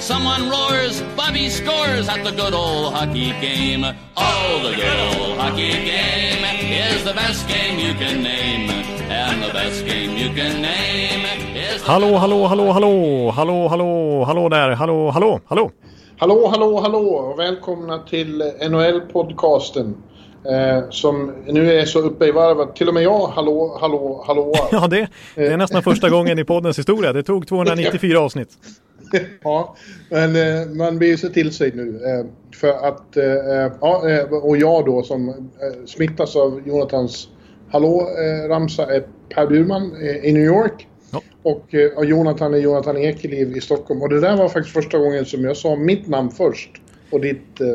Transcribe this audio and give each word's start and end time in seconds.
Someone 0.00 0.48
roars, 0.48 1.02
Bobby 1.14 1.50
scores 1.50 2.08
at 2.08 2.24
the 2.24 2.30
good 2.32 2.54
old 2.54 2.94
hockey 2.94 3.32
game. 3.40 3.84
Oh, 4.16 4.60
the 4.62 4.74
good 4.74 5.00
old 5.20 5.38
hockey 5.38 5.72
game 5.72 6.42
is 6.72 7.04
the 7.04 7.12
best 7.12 7.46
game 7.46 7.78
you 7.78 7.92
can 7.94 8.22
name. 8.22 8.70
And 9.10 9.42
the 9.42 9.52
best 9.52 9.84
game 9.84 10.16
you 10.16 10.28
can 10.34 10.62
name 10.62 11.26
is... 11.54 11.82
Hallå, 11.82 12.16
hallå, 12.16 12.46
hallå, 12.46 12.72
hallå, 12.72 13.30
hallå, 13.30 13.68
hallå, 13.68 14.24
hallå 14.24 14.48
där, 14.48 14.70
hallå, 14.70 15.10
hallå, 15.10 15.40
hallå. 15.46 15.70
Hallå, 16.16 16.48
hallå, 16.48 16.80
hallå 16.80 16.98
och 16.98 17.38
välkomna 17.38 17.98
till 17.98 18.42
NHL-podcasten. 18.42 19.94
Eh, 20.44 20.90
som 20.90 21.32
nu 21.46 21.72
är 21.72 21.84
så 21.84 21.98
uppe 21.98 22.26
i 22.26 22.30
varv 22.30 22.60
att 22.60 22.76
till 22.76 22.88
och 22.88 22.94
med 22.94 23.02
jag 23.02 23.26
hallå, 23.26 23.78
hallå, 23.80 24.24
hallå. 24.26 24.54
Ja, 24.72 24.86
det, 24.86 25.08
det 25.34 25.46
är 25.46 25.56
nästan 25.56 25.82
första 25.82 26.10
gången 26.10 26.38
i 26.38 26.44
poddens 26.44 26.78
historia. 26.78 27.12
Det 27.12 27.22
tog 27.22 27.48
294 27.48 28.20
avsnitt. 28.20 28.48
ja, 29.42 29.76
men 30.10 30.36
eh, 30.36 30.68
man 30.68 30.98
blir 30.98 31.16
så 31.16 31.28
till 31.28 31.52
sig 31.52 31.72
nu. 31.74 32.00
Eh, 32.04 32.26
för 32.56 32.88
att, 32.88 33.16
eh, 33.16 33.24
ja, 33.80 34.26
och 34.42 34.56
jag 34.56 34.86
då 34.86 35.02
som 35.02 35.50
smittas 35.86 36.36
av 36.36 36.62
Jonathans 36.66 37.28
hallå-ramsa 37.70 38.94
är 38.94 39.02
Per 39.34 39.46
Burman 39.46 39.96
i 40.22 40.32
New 40.32 40.44
York. 40.44 40.88
Ja. 41.10 41.22
Och, 41.42 41.74
och 41.96 42.04
Jonathan 42.04 42.54
är 42.54 42.58
Jonathan 42.58 42.96
Ekeliv 42.96 43.56
i 43.56 43.60
Stockholm. 43.60 44.02
Och 44.02 44.08
det 44.08 44.20
där 44.20 44.36
var 44.36 44.48
faktiskt 44.48 44.74
första 44.74 44.98
gången 44.98 45.24
som 45.24 45.44
jag 45.44 45.56
sa 45.56 45.76
mitt 45.76 46.08
namn 46.08 46.30
först. 46.30 46.70
Och 47.10 47.20
ditt... 47.20 47.60
Eh, 47.60 47.66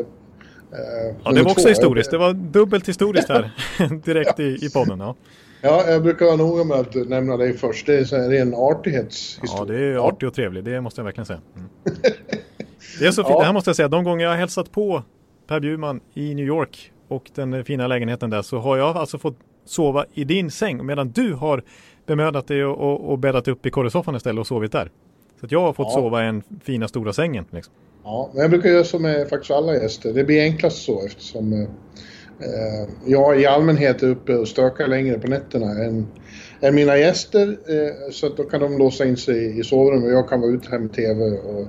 Ja, 1.24 1.32
det 1.32 1.42
var 1.42 1.50
också 1.50 1.62
två. 1.62 1.68
historiskt. 1.68 2.10
Det 2.10 2.18
var 2.18 2.32
dubbelt 2.32 2.88
historiskt 2.88 3.28
här 3.28 3.50
direkt 4.04 4.40
i, 4.40 4.58
i 4.62 4.70
podden. 4.70 5.00
Ja. 5.00 5.16
Ja, 5.62 5.84
jag 5.90 6.02
brukar 6.02 6.26
vara 6.26 6.36
noga 6.36 6.64
med 6.64 6.76
att 6.76 6.94
nämna 6.94 7.36
dig 7.36 7.52
först. 7.56 7.86
Det 7.86 8.12
är 8.12 8.28
ren 8.30 8.54
artighetshistoria. 8.54 9.56
ja, 9.58 9.64
det 9.64 9.84
är 9.94 10.08
artig 10.08 10.28
och 10.28 10.34
trevlig. 10.34 10.64
Det 10.64 10.80
måste 10.80 11.00
jag 11.00 11.04
verkligen 11.04 11.26
säga. 11.26 11.40
Mm. 11.56 11.68
Det 13.00 13.06
är 13.06 13.10
så 13.10 13.22
fint. 13.24 13.32
Ja. 13.34 13.38
Det 13.38 13.44
här 13.46 13.52
måste 13.52 13.68
jag 13.70 13.76
säga. 13.76 13.88
De 13.88 14.04
gånger 14.04 14.24
jag 14.24 14.30
har 14.30 14.36
hälsat 14.36 14.72
på 14.72 15.02
Per 15.46 15.60
Bjurman 15.60 16.00
i 16.14 16.34
New 16.34 16.46
York 16.46 16.92
och 17.08 17.30
den 17.34 17.54
eh, 17.54 17.62
fina 17.62 17.86
lägenheten 17.86 18.30
där 18.30 18.42
så 18.42 18.58
har 18.58 18.76
jag 18.76 18.96
alltså 18.96 19.18
fått 19.18 19.36
sova 19.64 20.04
i 20.14 20.24
din 20.24 20.50
säng 20.50 20.86
medan 20.86 21.08
du 21.10 21.32
har 21.32 21.62
bemödat 22.06 22.48
dig 22.48 22.64
och, 22.64 22.78
och, 22.78 23.10
och 23.12 23.18
bäddat 23.18 23.48
upp 23.48 23.66
i 23.66 23.70
korrespondenten 23.70 24.16
istället 24.16 24.40
och 24.40 24.46
sovit 24.46 24.72
där. 24.72 24.90
Så 25.40 25.46
att 25.46 25.52
jag 25.52 25.60
har 25.60 25.72
fått 25.72 25.86
Ja. 25.90 25.94
sova 25.94 26.22
i 26.22 26.26
den 26.26 26.42
fina 26.64 26.88
stora 26.88 27.12
sängen. 27.12 27.44
Liksom. 27.50 27.74
Ja, 28.04 28.30
men 28.32 28.42
jag 28.42 28.50
brukar 28.50 28.68
göra 28.68 28.84
så 28.84 28.98
med 28.98 29.28
faktiskt 29.28 29.50
alla 29.50 29.74
gäster. 29.74 30.12
Det 30.12 30.24
blir 30.24 30.42
enklast 30.42 30.84
så 30.84 31.06
eftersom 31.06 31.66
eh, 32.40 32.88
jag 33.06 33.40
i 33.40 33.46
allmänhet 33.46 34.02
är 34.02 34.08
uppe 34.08 34.34
och 34.36 34.48
stökar 34.48 34.88
längre 34.88 35.18
på 35.18 35.28
nätterna 35.28 35.66
än, 35.84 36.06
än 36.60 36.74
mina 36.74 36.96
gäster. 36.98 37.48
Eh, 37.48 38.10
så 38.12 38.26
att 38.26 38.36
då 38.36 38.42
kan 38.42 38.60
de 38.60 38.78
låsa 38.78 39.04
in 39.04 39.16
sig 39.16 39.58
i 39.60 39.64
sovrummet 39.64 40.04
och 40.04 40.12
jag 40.12 40.28
kan 40.28 40.40
vara 40.40 40.50
ute 40.50 40.68
här 40.70 40.78
med 40.78 40.92
TV 40.92 41.24
och 41.24 41.66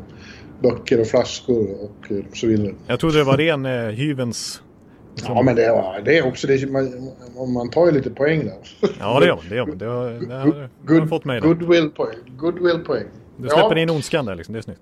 böcker 0.62 1.00
och 1.02 1.08
flaskor 1.08 1.68
och 1.84 2.12
eh, 2.12 2.24
så 2.34 2.48
vidare. 2.48 2.74
Jag 2.88 3.00
trodde 3.00 3.18
det 3.18 3.24
var 3.24 3.38
ren 3.38 3.66
eh, 3.66 3.72
hyvens... 3.72 4.62
liksom- 5.16 5.36
Ja, 5.36 5.42
men 5.42 5.56
det, 5.56 5.66
är- 5.66 6.02
det 6.06 6.18
är 6.18 6.28
också 6.28 6.48
det. 6.48 6.70
Man, 6.72 7.12
man 7.54 7.70
tar 7.70 7.86
ju 7.86 7.92
lite 7.92 8.10
poäng 8.10 8.46
där. 8.46 8.90
Ja, 9.00 9.20
det 9.20 9.26
gör 9.28 9.36
man. 9.36 9.46
Det, 9.50 9.56
gör 9.56 9.66
man. 9.66 9.78
det, 9.78 9.86
har, 9.86 10.10
det 10.28 10.34
har, 10.36 10.70
Good, 10.86 11.10
fått 11.10 11.26
mig. 11.26 11.42
Då. 11.42 11.48
goodwill 11.48 11.90
poäng. 11.90 12.18
Goodwill 12.38 12.80
poäng. 12.80 13.06
Du 13.38 13.50
släpper 13.50 13.76
ja, 13.76 13.82
in 13.82 13.90
ondskan 13.90 14.26
där 14.26 14.36
liksom. 14.36 14.54
Det 14.54 14.60
är 14.60 14.62
snyggt. 14.62 14.82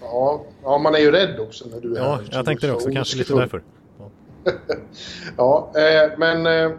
Ja, 0.00 0.44
ja, 0.62 0.78
man 0.78 0.94
är 0.94 0.98
ju 0.98 1.10
rädd 1.10 1.40
också 1.40 1.64
när 1.68 1.80
du 1.80 1.94
är 1.96 2.00
ja 2.00 2.14
här. 2.14 2.28
Jag 2.32 2.44
tänkte 2.44 2.66
det 2.66 2.70
så 2.70 2.76
också. 2.76 2.90
Kanske 2.92 3.18
lite 3.18 3.34
därför. 3.34 3.62
Ja, 5.36 5.72
eh, 5.74 6.18
men 6.18 6.46
eh, 6.46 6.76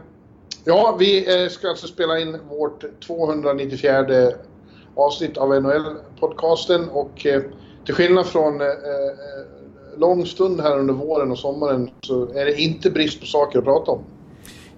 ja, 0.66 0.96
vi 1.00 1.44
eh, 1.44 1.50
ska 1.50 1.70
alltså 1.70 1.88
spela 1.88 2.20
in 2.20 2.38
vårt 2.50 2.84
294 3.08 4.32
avsnitt 4.96 5.38
av 5.38 5.54
NHL-podcasten 5.54 6.90
och 6.90 7.26
eh, 7.26 7.42
till 7.86 7.96
skillnad 7.96 8.26
från 8.26 8.62
eh, 8.62 8.68
eh, 8.68 8.74
lång 9.98 10.26
stund 10.26 10.62
här 10.62 10.80
under 10.80 10.94
våren 10.94 11.32
och 11.32 11.40
sommaren 11.40 11.90
så 12.02 12.34
är 12.34 12.46
det 12.46 12.62
inte 12.62 12.90
brist 12.90 13.20
på 13.20 13.26
saker 13.26 13.60
att 13.60 13.66
prata 13.66 13.92
om. 13.92 14.04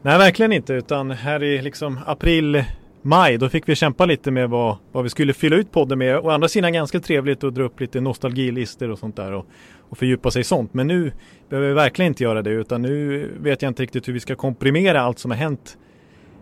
Nej, 0.01 0.17
verkligen 0.17 0.51
inte. 0.51 0.73
Utan 0.73 1.11
här 1.11 1.43
i 1.43 1.61
liksom 1.61 1.99
april, 2.05 2.63
maj, 3.01 3.37
då 3.37 3.49
fick 3.49 3.69
vi 3.69 3.75
kämpa 3.75 4.05
lite 4.05 4.31
med 4.31 4.49
vad, 4.49 4.77
vad 4.91 5.03
vi 5.03 5.09
skulle 5.09 5.33
fylla 5.33 5.55
ut 5.55 5.71
podden 5.71 5.97
med. 5.97 6.17
Å 6.17 6.29
andra 6.29 6.47
sidan 6.47 6.73
ganska 6.73 6.99
trevligt 6.99 7.43
att 7.43 7.55
dra 7.55 7.63
upp 7.63 7.79
lite 7.79 8.01
nostalgilistor 8.01 8.89
och 8.89 8.99
sånt 8.99 9.15
där 9.15 9.33
och, 9.33 9.45
och 9.89 9.97
fördjupa 9.97 10.31
sig 10.31 10.41
i 10.41 10.43
sånt. 10.43 10.73
Men 10.73 10.87
nu 10.87 11.11
behöver 11.49 11.67
vi 11.67 11.73
verkligen 11.73 12.11
inte 12.11 12.23
göra 12.23 12.41
det 12.41 12.51
utan 12.51 12.81
nu 12.81 13.29
vet 13.39 13.61
jag 13.61 13.69
inte 13.69 13.83
riktigt 13.83 14.07
hur 14.07 14.13
vi 14.13 14.19
ska 14.19 14.35
komprimera 14.35 15.01
allt 15.01 15.19
som 15.19 15.31
har 15.31 15.37
hänt. 15.37 15.77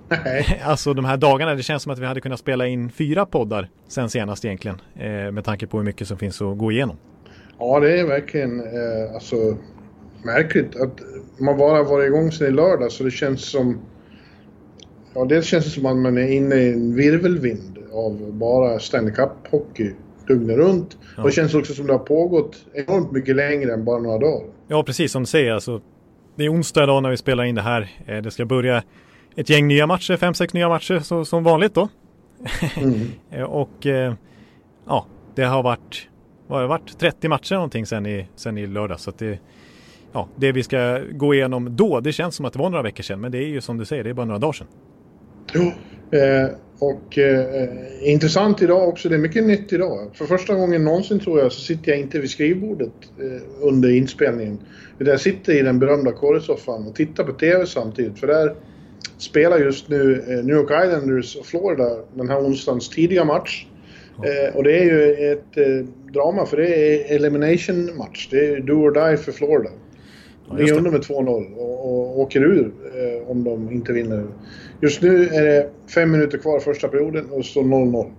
Nej. 0.09 0.62
Alltså 0.66 0.94
de 0.94 1.06
här 1.06 1.18
dagarna, 1.18 1.56
det 1.56 1.63
känns 1.63 1.84
som 1.84 1.91
att 1.91 2.00
vi 2.00 2.06
hade 2.06 2.22
kunnat 2.22 2.40
spela 2.40 2.68
in 2.68 2.89
fyra 2.89 3.25
poddar 3.25 3.69
sen 3.88 4.09
senast 4.09 4.45
egentligen. 4.45 4.81
Eh, 4.95 5.31
med 5.31 5.44
tanke 5.44 5.68
på 5.68 5.78
hur 5.78 5.85
mycket 5.85 6.07
som 6.07 6.18
finns 6.18 6.41
att 6.41 6.57
gå 6.57 6.72
igenom. 6.72 6.97
Ja, 7.59 7.79
det 7.79 8.00
är 8.00 8.06
verkligen 8.06 8.59
eh, 8.59 9.13
alltså, 9.13 9.57
märkligt 10.24 10.75
att 10.75 11.01
man 11.39 11.57
bara 11.57 11.84
varit 11.84 12.07
igång 12.07 12.31
sedan 12.31 12.47
i 12.47 12.51
lördag 12.51 12.91
så 12.91 13.03
det 13.03 13.12
känns 13.12 13.51
som... 13.51 13.79
Ja, 15.17 15.25
det 15.25 15.45
känns 15.45 15.73
som 15.73 15.85
att 15.85 15.97
man 15.97 16.17
är 16.17 16.31
inne 16.31 16.55
i 16.55 16.73
en 16.73 16.95
virvelvind 16.95 17.78
av 17.94 18.33
bara 18.33 18.79
Stanley 18.79 19.13
Cup-hockey 19.13 19.94
dygnet 20.28 20.57
runt. 20.57 20.97
Ja. 21.16 21.22
Och 21.23 21.29
det 21.29 21.33
känns 21.35 21.53
också 21.53 21.73
som 21.73 21.88
det 21.88 21.94
har 21.94 22.00
pågått 22.00 22.55
enormt 22.73 23.11
mycket 23.11 23.35
längre 23.35 23.73
än 23.73 23.85
bara 23.85 24.00
några 24.00 24.17
dagar. 24.17 24.47
Ja, 24.67 24.83
precis 24.83 25.11
som 25.11 25.22
du 25.22 25.25
säger. 25.25 25.51
Alltså, 25.53 25.81
det 26.35 26.45
är 26.45 26.53
onsdag 26.53 26.83
idag 26.83 27.03
när 27.03 27.09
vi 27.09 27.17
spelar 27.17 27.44
in 27.44 27.56
det 27.56 27.61
här. 27.61 27.89
Eh, 28.06 28.17
Det 28.17 28.31
ska 28.31 28.45
börja 28.45 28.83
ett 29.35 29.50
gäng 29.50 29.67
nya 29.67 29.88
matcher, 29.88 30.17
fem, 30.17 30.33
sex 30.33 30.53
nya 30.53 30.69
matcher 30.69 31.00
så, 31.00 31.25
som 31.25 31.44
vanligt 31.44 31.73
då. 31.73 31.89
Mm. 32.77 33.00
Eh, 33.31 33.44
Och 33.44 33.85
eh, 33.85 34.13
ja, 34.88 35.06
det 35.35 35.44
har 35.44 35.63
varit, 35.63 36.07
vad 36.47 36.57
har 36.57 36.61
det 36.63 36.67
varit 36.69 37.00
30 37.00 37.27
matcher 37.27 37.56
någonting 37.56 37.85
sen 37.85 38.06
i, 38.06 38.27
sen 38.35 38.57
i 38.57 38.67
lördag. 38.67 39.00
Så 39.00 39.09
att 39.09 39.17
det, 39.17 39.39
ja, 40.11 40.27
det 40.35 40.51
vi 40.51 40.63
ska 40.63 41.00
gå 41.11 41.33
igenom 41.33 41.75
då, 41.75 42.00
det 42.00 42.13
känns 42.13 42.35
som 42.35 42.45
att 42.45 42.53
det 42.53 42.59
var 42.59 42.69
några 42.69 42.83
veckor 42.83 43.03
sedan. 43.03 43.22
Men 43.22 43.31
det 43.31 43.38
är 43.38 43.47
ju 43.47 43.61
som 43.61 43.77
du 43.77 43.85
säger, 43.85 44.03
det 44.03 44.09
är 44.09 44.13
bara 44.13 44.25
några 44.25 44.39
dagar 44.39 44.53
sedan. 44.53 44.67
Jo. 45.53 45.72
Eh, 46.18 46.50
och 46.80 47.18
eh, 47.18 47.69
intressant 48.02 48.62
idag 48.62 48.90
också, 48.90 49.09
det 49.09 49.16
är 49.16 49.19
mycket 49.19 49.44
nytt 49.44 49.74
idag. 49.74 50.09
För 50.13 50.25
första 50.25 50.56
gången 50.56 50.84
någonsin 50.84 51.19
tror 51.19 51.40
jag 51.40 51.52
så 51.52 51.62
sitter 51.62 51.91
jag 51.91 52.00
inte 52.00 52.19
vid 52.19 52.30
skrivbordet 52.30 52.94
eh, 53.19 53.68
under 53.68 53.90
inspelningen. 53.90 54.59
Utan 55.00 55.12
jag 55.12 55.22
sitter 55.22 55.53
i 55.53 55.62
den 55.62 55.80
berömda 55.80 56.12
korrespondenten 56.12 56.90
och 56.90 56.96
tittar 56.96 57.24
på 57.24 57.31
TV 57.31 57.66
samtidigt. 57.66 58.19
För 58.19 58.28
där 58.28 58.56
spelar 59.18 59.59
just 59.59 59.90
nu 59.90 60.24
eh, 60.28 60.46
New 60.46 60.56
York 60.56 60.86
Islanders 60.86 61.36
och 61.36 61.46
Florida 61.46 61.90
den 62.13 62.30
här 62.30 62.40
onsdagens 62.40 62.90
tidiga 62.90 63.25
match. 63.25 63.68
Eh, 64.18 64.56
och 64.56 64.63
det 64.63 64.80
är 64.80 64.84
ju 64.84 65.31
ett 65.31 65.57
eh, 65.57 65.86
drama 66.13 66.46
för 66.46 66.57
det 66.57 66.68
är 66.68 67.16
elimination 67.16 67.97
match. 67.97 68.28
Det 68.31 68.46
är 68.47 68.59
do 68.59 68.74
or 68.74 68.91
die 68.91 69.18
för 69.18 69.31
Florida. 69.31 69.69
Ja, 70.50 70.56
De 70.56 70.63
är 70.63 70.74
under 70.74 70.91
med 70.91 71.02
2-0 71.02 71.56
och, 71.56 71.86
och 71.86 72.19
åker 72.19 72.41
ur 72.41 72.72
eh, 72.96 73.30
om 73.30 73.44
de 73.44 73.72
inte 73.72 73.94
vinner. 73.94 74.25
Just 74.81 75.01
nu 75.01 75.23
är 75.23 75.43
det 75.43 75.69
fem 75.93 76.11
minuter 76.11 76.38
kvar 76.38 76.59
första 76.59 76.88
perioden 76.88 77.29
och 77.31 77.45
så 77.45 77.61
0-0. 77.61 78.11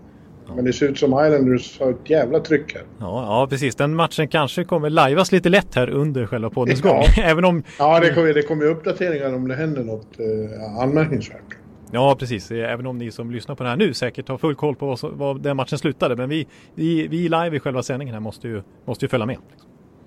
Men 0.56 0.64
det 0.64 0.72
ser 0.72 0.86
ut 0.88 0.98
som 0.98 1.10
Islanders 1.10 1.80
har 1.80 1.90
ett 1.90 2.10
jävla 2.10 2.40
tryck 2.40 2.74
här. 2.74 2.82
Ja, 3.00 3.22
ja, 3.40 3.46
precis. 3.50 3.74
Den 3.76 3.94
matchen 3.94 4.28
kanske 4.28 4.64
kommer 4.64 4.90
lajvas 4.90 5.32
lite 5.32 5.48
lätt 5.48 5.74
här 5.74 5.90
under 5.90 6.26
själva 6.26 6.50
poddens 6.50 6.80
Ja. 6.84 6.92
gång. 6.92 7.02
Även 7.24 7.44
om, 7.44 7.62
Ja, 7.78 8.00
det 8.00 8.14
kommer, 8.14 8.34
det 8.34 8.42
kommer 8.42 8.64
uppdateringar 8.64 9.34
om 9.34 9.48
det 9.48 9.54
händer 9.54 9.84
något 9.84 10.06
eh, 10.20 10.82
anmärkningsvärt. 10.82 11.56
ja 11.92 12.16
precis, 12.18 12.50
även 12.50 12.86
om 12.86 12.98
ni 12.98 13.10
som 13.10 13.30
lyssnar 13.30 13.54
på 13.54 13.62
det 13.62 13.68
här 13.68 13.76
nu 13.76 13.94
säkert 13.94 14.28
har 14.28 14.38
full 14.38 14.54
koll 14.54 14.74
på 14.76 14.86
vad, 14.86 15.12
vad 15.12 15.42
den 15.42 15.56
matchen 15.56 15.78
slutade. 15.78 16.16
Men 16.16 16.28
vi, 16.28 16.46
vi, 16.74 17.08
vi 17.08 17.16
live 17.22 17.56
i 17.56 17.60
själva 17.60 17.82
sändningen 17.82 18.14
här 18.14 18.20
måste 18.20 18.48
ju, 18.48 18.62
måste 18.84 19.04
ju 19.04 19.08
följa 19.08 19.26
med. 19.26 19.36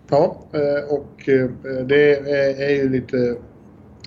Ja, 0.09 0.37
eh, 0.53 0.93
och 0.95 1.29
eh, 1.29 1.49
det 1.85 2.15
är 2.63 2.69
ju 2.83 2.89
lite 2.89 3.35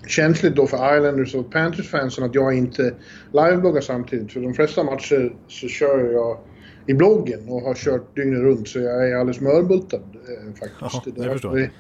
känsligt 0.07 0.57
då 0.57 0.67
för 0.67 0.97
Islanders 0.97 1.35
och 1.35 1.53
Panthers-fansen 1.53 2.25
att 2.25 2.35
jag 2.35 2.55
inte 2.55 2.95
livebloggar 3.33 3.81
samtidigt. 3.81 4.33
För 4.33 4.41
de 4.41 4.55
flesta 4.55 4.85
matcher 4.85 5.37
så 5.49 5.69
kör 5.69 6.13
jag 6.13 6.39
i 6.87 6.95
bloggen 6.95 7.49
och 7.49 7.61
har 7.61 7.75
kört 7.75 8.17
dygnet 8.17 8.41
runt 8.41 8.69
så 8.69 8.79
jag 8.79 9.11
är 9.11 9.17
alldeles 9.17 9.41
mörbultad 9.41 9.97
eh, 9.97 10.55
faktiskt. 10.55 11.17
Ja, 11.17 11.51
det 11.53 11.63
är 11.63 11.71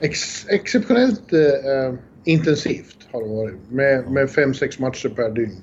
ex, 0.00 0.46
exceptionellt 0.48 1.32
eh, 1.32 1.94
intensivt 2.24 2.96
har 3.12 3.22
det 3.22 3.28
varit 3.28 3.54
med, 3.70 4.10
med 4.10 4.30
fem, 4.30 4.54
sex 4.54 4.78
matcher 4.78 5.08
per 5.08 5.30
dygn. 5.30 5.62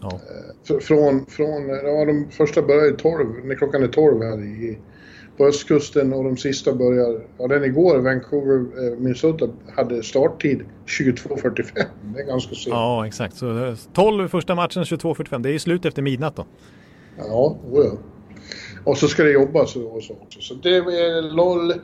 Ja. 0.00 0.20
Fr- 0.68 0.80
Från, 0.80 1.26
från, 1.26 1.68
ja, 1.68 2.04
de 2.04 2.26
första 2.30 2.62
började 2.62 2.96
12, 2.96 3.26
när 3.44 3.54
klockan 3.54 3.82
är 3.82 3.88
12 3.88 4.22
här 4.22 4.42
i 4.42 4.78
på 5.36 5.46
östkusten 5.46 6.12
och 6.12 6.24
de 6.24 6.36
sista 6.36 6.72
börjar, 6.72 7.20
ja 7.38 7.46
den 7.48 7.64
igår, 7.64 7.98
Vancouver, 7.98 8.56
eh, 8.56 8.98
Minnesota, 8.98 9.48
hade 9.76 10.02
starttid 10.02 10.64
22.45. 10.86 11.84
Det 12.14 12.20
är 12.20 12.26
ganska 12.26 12.54
sent. 12.54 12.66
Ja, 12.66 13.06
exakt. 13.06 13.36
Så 13.36 13.76
12 13.92 14.28
första 14.28 14.54
matchen, 14.54 14.84
22.45. 14.84 15.42
Det 15.42 15.48
är 15.48 15.52
ju 15.52 15.58
slut 15.58 15.84
efter 15.84 16.02
midnatt 16.02 16.36
då. 16.36 16.44
Ja, 17.18 17.56
oh 17.70 17.84
ja. 17.84 17.92
Och 18.84 18.98
så 18.98 19.08
ska 19.08 19.22
det 19.22 19.30
jobbas 19.30 19.76
och 19.76 20.02
så 20.02 20.12
också. 20.12 20.40
Så 20.40 20.54
det 20.54 20.76
är 20.76 21.22
LOL, 21.34 21.74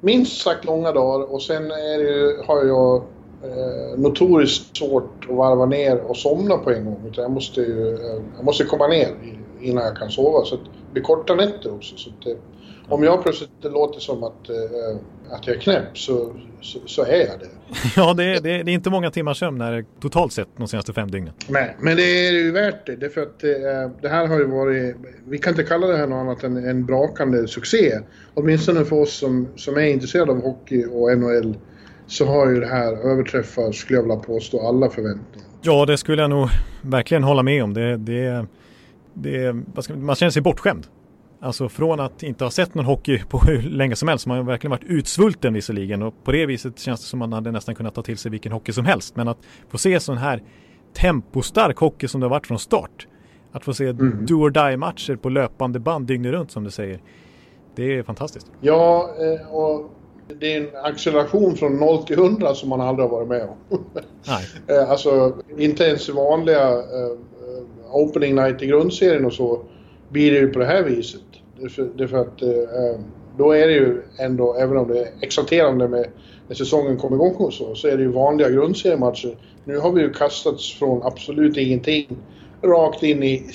minst 0.00 0.42
sagt 0.42 0.64
långa 0.64 0.92
dagar 0.92 1.32
och 1.32 1.42
sen 1.42 1.68
det, 1.68 2.44
har 2.46 2.64
jag 2.64 2.96
eh, 3.42 3.98
notoriskt 3.98 4.76
svårt 4.76 5.26
att 5.28 5.36
varva 5.36 5.66
ner 5.66 6.00
och 6.00 6.16
somna 6.16 6.58
på 6.58 6.70
en 6.70 6.84
gång. 6.84 7.02
Utan 7.06 7.22
jag 7.22 7.30
måste 7.30 7.60
ju, 7.60 7.94
eh, 7.94 8.22
jag 8.36 8.44
måste 8.44 8.64
komma 8.64 8.86
ner 8.86 9.08
innan 9.60 9.84
jag 9.84 9.96
kan 9.96 10.10
sova. 10.10 10.44
Så 10.44 10.56
det 10.56 10.92
blir 10.92 11.02
korta 11.02 11.34
nätter 11.34 11.74
också. 11.74 11.96
Så 11.96 12.10
eh, 12.10 12.36
om 12.90 13.02
jag 13.02 13.22
plötsligt 13.22 13.50
låter 13.62 14.00
som 14.00 14.24
att, 14.24 14.48
eh, 14.48 14.96
att 15.30 15.46
jag 15.46 15.56
är 15.56 15.60
knäpp 15.60 15.98
så, 15.98 16.36
så, 16.60 16.78
så 16.86 17.02
är 17.02 17.26
jag 17.26 17.38
det. 17.40 17.48
Ja, 17.96 18.14
det 18.14 18.24
är, 18.24 18.40
det 18.40 18.50
är, 18.50 18.64
det 18.64 18.70
är 18.70 18.74
inte 18.74 18.90
många 18.90 19.10
timmars 19.10 19.38
sömn 19.38 19.60
här, 19.60 19.84
totalt 20.00 20.32
sett 20.32 20.48
de 20.56 20.68
senaste 20.68 20.92
fem 20.92 21.10
dygnen. 21.10 21.34
Nej, 21.48 21.76
men 21.80 21.96
det 21.96 22.02
är 22.02 22.32
ju 22.32 22.52
värt 22.52 22.86
det. 22.86 22.96
Därför 22.96 23.22
att 23.22 23.44
eh, 23.44 23.50
det 24.02 24.08
här 24.08 24.26
har 24.26 24.38
ju 24.38 24.44
varit, 24.44 24.96
vi 25.24 25.38
kan 25.38 25.52
inte 25.52 25.62
kalla 25.62 25.86
det 25.86 25.96
här 25.96 26.06
något 26.06 26.16
annat 26.16 26.44
än 26.44 26.68
en 26.68 26.86
brakande 26.86 27.48
succé. 27.48 27.98
Åtminstone 28.34 28.84
för 28.84 28.96
oss 28.96 29.12
som, 29.12 29.48
som 29.56 29.76
är 29.76 29.86
intresserade 29.86 30.32
av 30.32 30.42
hockey 30.42 30.84
och 30.84 31.18
NHL 31.18 31.54
så 32.06 32.26
har 32.26 32.50
ju 32.50 32.60
det 32.60 32.66
här 32.66 32.92
överträffat, 32.92 33.74
skulle 33.74 33.98
jag 33.98 34.02
vilja 34.02 34.16
påstå, 34.16 34.68
alla 34.68 34.90
förväntningar. 34.90 35.48
Ja, 35.62 35.86
det 35.86 35.98
skulle 35.98 36.22
jag 36.22 36.30
nog 36.30 36.48
verkligen 36.82 37.24
hålla 37.24 37.42
med 37.42 37.64
om. 37.64 37.74
Det, 37.74 37.96
det, 37.96 38.46
det, 39.14 39.52
man 39.96 40.16
känner 40.16 40.30
sig 40.30 40.42
bortskämd. 40.42 40.86
Alltså 41.42 41.68
från 41.68 42.00
att 42.00 42.22
inte 42.22 42.44
ha 42.44 42.50
sett 42.50 42.74
någon 42.74 42.84
hockey 42.84 43.22
på 43.28 43.38
hur 43.46 43.62
länge 43.62 43.96
som 43.96 44.08
helst. 44.08 44.26
Man 44.26 44.36
har 44.36 44.44
verkligen 44.44 44.70
varit 44.70 44.84
utsvulten 44.84 45.54
visserligen 45.54 46.02
och 46.02 46.24
på 46.24 46.32
det 46.32 46.46
viset 46.46 46.78
känns 46.78 47.00
det 47.00 47.06
som 47.06 47.18
man 47.18 47.32
hade 47.32 47.50
nästan 47.50 47.74
kunnat 47.74 47.94
ta 47.94 48.02
till 48.02 48.18
sig 48.18 48.30
vilken 48.30 48.52
hockey 48.52 48.72
som 48.72 48.84
helst. 48.84 49.16
Men 49.16 49.28
att 49.28 49.38
få 49.68 49.78
se 49.78 50.00
sån 50.00 50.18
här 50.18 50.42
tempostark 50.94 51.76
hockey 51.76 52.08
som 52.08 52.20
det 52.20 52.24
har 52.24 52.30
varit 52.30 52.46
från 52.46 52.58
start. 52.58 53.06
Att 53.52 53.64
få 53.64 53.74
se 53.74 53.86
mm. 53.86 54.26
do 54.26 54.34
or 54.34 54.50
die 54.50 54.76
matcher 54.76 55.16
på 55.16 55.28
löpande 55.28 55.78
band 55.78 56.06
dygnet 56.06 56.32
runt 56.32 56.50
som 56.50 56.64
du 56.64 56.70
säger. 56.70 57.00
Det 57.74 57.98
är 57.98 58.02
fantastiskt. 58.02 58.46
Ja, 58.60 59.10
eh, 59.18 59.54
och 59.54 59.90
det 60.40 60.54
är 60.54 60.60
en 60.60 60.84
acceleration 60.84 61.56
från 61.56 61.76
0 61.76 62.04
till 62.06 62.18
100 62.18 62.54
som 62.54 62.68
man 62.68 62.80
aldrig 62.80 63.08
har 63.08 63.16
varit 63.16 63.28
med 63.28 63.42
om. 63.42 63.56
Nej. 64.26 64.78
Eh, 64.78 64.90
alltså 64.90 65.34
inte 65.58 65.84
ens 65.84 66.08
vanliga 66.08 66.72
uh, 66.72 67.18
opening 67.92 68.34
night 68.34 68.62
i 68.62 68.66
grundserien 68.66 69.24
och 69.24 69.32
så 69.32 69.62
blir 70.08 70.32
det 70.32 70.38
ju 70.38 70.52
på 70.52 70.58
det 70.58 70.66
här 70.66 70.82
viset. 70.82 71.22
Därför 71.96 72.16
att 72.16 72.42
eh, 72.42 72.48
eh, 72.48 73.00
då 73.38 73.52
är 73.52 73.66
det 73.66 73.72
ju 73.72 74.02
ändå, 74.18 74.54
även 74.54 74.76
om 74.76 74.88
det 74.88 74.98
är 74.98 75.08
exalterande 75.20 75.88
med 75.88 76.06
när 76.48 76.54
säsongen 76.54 76.96
kommer 76.96 77.16
igång 77.16 77.34
och 77.34 77.52
så, 77.52 77.74
så 77.74 77.88
är 77.88 77.96
det 77.96 78.02
ju 78.02 78.08
vanliga 78.08 78.50
grundseriematcher. 78.50 79.36
Nu 79.64 79.78
har 79.78 79.92
vi 79.92 80.02
ju 80.02 80.12
kastats 80.12 80.74
från 80.74 81.02
absolut 81.02 81.56
ingenting 81.56 82.16
rakt 82.62 83.02
in 83.02 83.22
i 83.22 83.50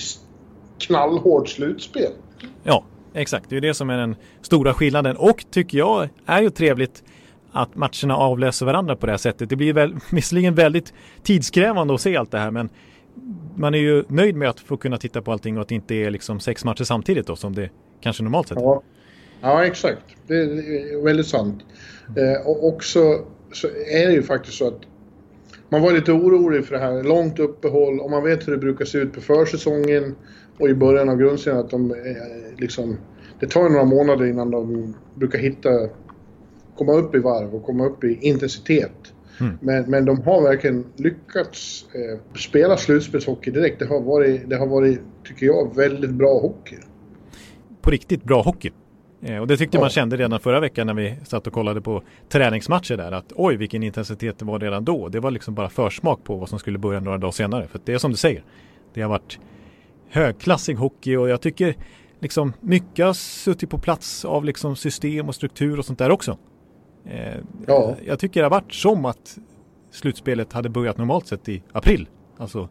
knallhårt 0.79 1.49
slutspel. 1.49 2.11
Ja, 2.63 2.83
exakt. 3.13 3.49
Det 3.49 3.57
är 3.57 3.61
det 3.61 3.73
som 3.73 3.89
är 3.89 3.97
den 3.97 4.15
stora 4.41 4.73
skillnaden. 4.73 5.17
Och 5.17 5.45
tycker 5.51 5.77
jag 5.77 6.09
är 6.25 6.41
ju 6.41 6.49
trevligt 6.49 7.03
att 7.51 7.75
matcherna 7.75 8.17
avlöser 8.17 8.65
varandra 8.65 8.95
på 8.95 9.05
det 9.05 9.11
här 9.11 9.17
sättet. 9.17 9.49
Det 9.49 9.55
blir 9.55 9.73
väl, 9.73 9.95
visserligen 10.11 10.55
väldigt 10.55 10.93
tidskrävande 11.23 11.93
att 11.93 12.01
se 12.01 12.17
allt 12.17 12.31
det 12.31 12.39
här 12.39 12.51
men 12.51 12.69
man 13.55 13.73
är 13.73 13.79
ju 13.79 14.03
nöjd 14.07 14.35
med 14.35 14.49
att 14.49 14.59
få 14.59 14.77
kunna 14.77 14.97
titta 14.97 15.21
på 15.21 15.31
allting 15.31 15.55
och 15.55 15.61
att 15.61 15.67
det 15.67 15.75
inte 15.75 15.95
är 15.95 16.11
liksom 16.11 16.39
sex 16.39 16.65
matcher 16.65 16.83
samtidigt 16.83 17.27
då 17.27 17.35
som 17.35 17.55
det 17.55 17.69
kanske 18.05 18.23
normalt 18.23 18.47
sett 18.47 18.57
ja. 18.61 18.81
ja, 19.41 19.65
exakt. 19.65 20.05
Det 20.27 20.35
är 20.35 21.03
väldigt 21.03 21.27
sant. 21.27 21.63
Eh, 22.17 22.47
och 22.47 22.67
också 22.67 22.99
så 23.51 23.67
är 23.67 24.07
det 24.07 24.13
ju 24.13 24.23
faktiskt 24.23 24.57
så 24.57 24.67
att 24.67 24.79
man 25.69 25.81
var 25.81 25.91
lite 25.91 26.11
orolig 26.11 26.65
för 26.65 26.75
det 26.75 26.81
här 26.81 27.03
långt 27.03 27.39
uppehåll 27.39 27.99
och 27.99 28.11
man 28.11 28.23
vet 28.23 28.47
hur 28.47 28.51
det 28.51 28.57
brukar 28.57 28.85
se 28.85 28.97
ut 28.97 29.13
på 29.13 29.21
försäsongen 29.21 30.15
och 30.59 30.69
i 30.69 30.73
början 30.73 31.09
av 31.09 31.17
grundserien 31.17 31.59
att 31.59 31.69
de 31.69 31.91
eh, 31.91 31.97
liksom... 32.57 32.97
Det 33.39 33.47
tar 33.47 33.69
några 33.69 33.85
månader 33.85 34.25
innan 34.25 34.51
de 34.51 34.93
brukar 35.15 35.39
hitta... 35.39 35.69
Komma 36.77 36.93
upp 36.93 37.15
i 37.15 37.19
varv 37.19 37.55
och 37.55 37.63
komma 37.63 37.85
upp 37.85 38.03
i 38.03 38.17
intensitet. 38.21 39.13
Mm. 39.39 39.57
Men, 39.61 39.83
men 39.89 40.05
de 40.05 40.21
har 40.21 40.41
verkligen 40.41 40.85
lyckats 40.95 41.85
eh, 41.93 42.37
spela 42.39 42.77
slutspelshockey 42.77 43.51
direkt. 43.51 43.79
Det 43.79 43.85
har, 43.85 44.01
varit, 44.01 44.49
det 44.49 44.55
har 44.55 44.67
varit, 44.67 44.99
tycker 45.27 45.45
jag, 45.45 45.75
väldigt 45.75 46.11
bra 46.11 46.39
hockey. 46.39 46.75
På 47.85 47.91
riktigt 47.91 48.23
bra 48.23 48.41
hockey. 48.41 48.71
Eh, 49.21 49.37
och 49.37 49.47
det 49.47 49.57
tyckte 49.57 49.79
man 49.79 49.89
kände 49.89 50.17
redan 50.17 50.39
förra 50.39 50.59
veckan 50.59 50.87
när 50.87 50.93
vi 50.93 51.15
satt 51.23 51.47
och 51.47 51.53
kollade 51.53 51.81
på 51.81 52.01
träningsmatcher 52.29 52.97
där. 52.97 53.11
Att 53.11 53.33
oj, 53.35 53.55
vilken 53.55 53.83
intensitet 53.83 54.39
det 54.39 54.45
var 54.45 54.59
redan 54.59 54.85
då. 54.85 55.09
Det 55.09 55.19
var 55.19 55.31
liksom 55.31 55.55
bara 55.55 55.69
försmak 55.69 56.23
på 56.23 56.35
vad 56.35 56.49
som 56.49 56.59
skulle 56.59 56.77
börja 56.77 56.99
några 56.99 57.17
dagar 57.17 57.31
senare. 57.31 57.67
För 57.67 57.79
det 57.85 57.93
är 57.93 57.97
som 57.97 58.11
du 58.11 58.17
säger. 58.17 58.43
Det 58.93 59.01
har 59.01 59.09
varit 59.09 59.39
högklassig 60.09 60.75
hockey 60.75 61.15
och 61.15 61.29
jag 61.29 61.41
tycker 61.41 61.75
liksom 62.19 62.53
mycket 62.59 63.05
har 63.05 63.13
suttit 63.13 63.69
på 63.69 63.77
plats 63.77 64.25
av 64.25 64.45
liksom 64.45 64.75
system 64.75 65.27
och 65.27 65.35
struktur 65.35 65.79
och 65.79 65.85
sånt 65.85 65.99
där 65.99 66.11
också. 66.11 66.37
Eh, 67.05 67.37
ja. 67.67 67.95
Jag 68.05 68.19
tycker 68.19 68.39
det 68.39 68.45
har 68.45 68.51
varit 68.51 68.73
som 68.73 69.05
att 69.05 69.37
slutspelet 69.91 70.53
hade 70.53 70.69
börjat 70.69 70.97
normalt 70.97 71.27
sett 71.27 71.49
i 71.49 71.63
april. 71.71 72.07
Alltså, 72.37 72.69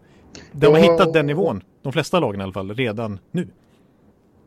de 0.52 0.66
har 0.66 0.78
hittat 0.78 1.12
den 1.12 1.26
nivån, 1.26 1.62
de 1.82 1.92
flesta 1.92 2.20
lagen 2.20 2.40
i 2.40 2.44
alla 2.44 2.52
fall, 2.52 2.74
redan 2.74 3.18
nu. 3.30 3.48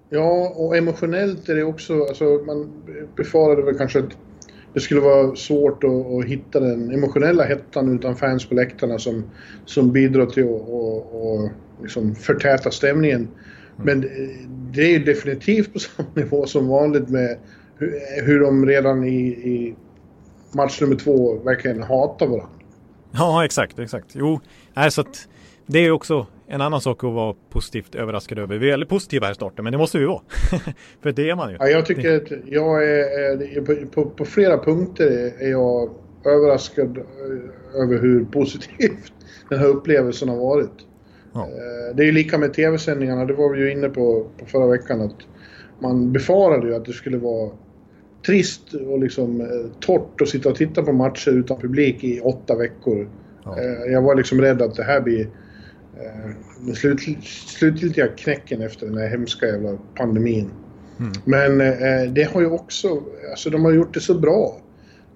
Ja, 0.09 0.53
och 0.55 0.77
emotionellt 0.77 1.49
är 1.49 1.55
det 1.55 1.63
också, 1.63 2.03
alltså 2.03 2.23
man 2.23 2.71
befarade 3.15 3.61
väl 3.61 3.77
kanske 3.77 3.99
att 3.99 4.17
det 4.73 4.79
skulle 4.79 5.01
vara 5.01 5.35
svårt 5.35 5.83
att, 5.83 5.89
att, 5.91 6.25
hitta 6.25 6.59
den 6.59 6.91
emotionella 6.91 7.43
hettan 7.43 7.95
utan 7.95 8.15
fans 8.15 8.45
på 8.45 8.55
läktarna 8.55 8.99
som, 8.99 9.23
som 9.65 9.91
bidrar 9.91 10.25
till 10.25 10.43
att 10.43 10.49
och, 10.49 11.33
och 11.33 11.49
liksom 11.81 12.15
förtäta 12.15 12.71
stämningen. 12.71 13.21
Mm. 13.21 13.31
Men 13.75 14.01
det 14.71 14.81
är 14.81 14.89
ju 14.89 15.03
definitivt 15.03 15.73
på 15.73 15.79
samma 15.95 16.09
nivå 16.13 16.45
som 16.45 16.67
vanligt 16.67 17.09
med 17.09 17.37
hur, 17.77 17.93
hur 18.25 18.39
de 18.39 18.65
redan 18.65 19.03
i, 19.03 19.27
i 19.27 19.75
match 20.51 20.81
nummer 20.81 20.95
två 20.95 21.35
verkligen 21.35 21.83
hatar 21.83 22.27
varandra. 22.27 22.49
Ja, 23.11 23.45
exakt, 23.45 23.79
exakt. 23.79 24.07
Jo, 24.13 24.39
nej, 24.73 24.91
så 24.91 25.01
att 25.01 25.27
det 25.65 25.79
är 25.79 25.91
också 25.91 26.27
en 26.47 26.61
annan 26.61 26.81
sak 26.81 27.03
att 27.03 27.13
vara 27.13 27.35
positivt 27.49 27.95
överraskad 27.95 28.39
över. 28.39 28.57
Vi 28.57 28.67
är 28.67 28.71
väldigt 28.71 28.89
positiva 28.89 29.25
här 29.25 29.31
i 29.31 29.35
starten, 29.35 29.63
men 29.63 29.71
det 29.71 29.77
måste 29.77 29.97
vi 29.97 30.05
vara. 30.05 30.21
För 31.01 31.11
det 31.11 31.29
är 31.29 31.35
man 31.35 31.51
ju. 31.51 31.57
Ja, 31.59 31.67
jag 31.67 31.85
tycker 31.85 32.15
att 32.15 32.31
jag 32.45 32.83
är, 32.83 33.61
på, 33.61 33.75
på, 33.87 34.09
på, 34.09 34.25
flera 34.25 34.57
punkter 34.57 35.33
är 35.39 35.49
jag 35.49 35.89
överraskad 36.25 36.97
eh, 36.97 37.81
över 37.81 38.01
hur 38.01 38.25
positivt 38.25 39.13
den 39.49 39.59
här 39.59 39.67
upplevelsen 39.67 40.29
har 40.29 40.37
varit. 40.37 40.85
Ja. 41.33 41.41
Eh, 41.41 41.95
det 41.95 42.03
är 42.03 42.05
ju 42.05 42.11
lika 42.11 42.37
med 42.37 42.53
tv-sändningarna, 42.53 43.25
det 43.25 43.33
var 43.33 43.53
vi 43.53 43.59
ju 43.59 43.71
inne 43.71 43.89
på, 43.89 44.27
på 44.39 44.45
förra 44.45 44.67
veckan. 44.67 45.01
att 45.01 45.15
Man 45.79 46.11
befarade 46.11 46.67
ju 46.67 46.75
att 46.75 46.85
det 46.85 46.93
skulle 46.93 47.17
vara 47.17 47.51
trist 48.25 48.73
och 48.73 48.99
liksom 48.99 49.41
eh, 49.41 49.47
torrt 49.79 50.21
att 50.21 50.29
sitta 50.29 50.49
och 50.49 50.55
titta 50.55 50.83
på 50.83 50.93
matcher 50.93 51.31
utan 51.31 51.59
publik 51.59 52.03
i 52.03 52.19
åtta 52.21 52.55
veckor. 52.55 53.09
Ja. 53.43 53.59
Jag 53.87 54.01
var 54.01 54.15
liksom 54.15 54.41
rädd 54.41 54.61
att 54.61 54.75
det 54.75 54.83
här 54.83 55.01
blir 55.01 55.27
den 56.59 56.75
slut, 56.75 56.99
slutgiltiga 57.23 58.07
knäcken 58.07 58.61
efter 58.61 58.85
den 58.85 58.97
här 58.97 59.09
hemska 59.09 59.45
jävla 59.45 59.77
pandemin. 59.95 60.51
Mm. 60.99 61.11
Men 61.25 61.61
eh, 61.61 62.11
det 62.11 62.23
har 62.23 62.41
ju 62.41 62.49
också, 62.49 63.03
alltså 63.29 63.49
de 63.49 63.65
har 63.65 63.71
gjort 63.71 63.93
det 63.93 63.99
så 63.99 64.19
bra. 64.19 64.57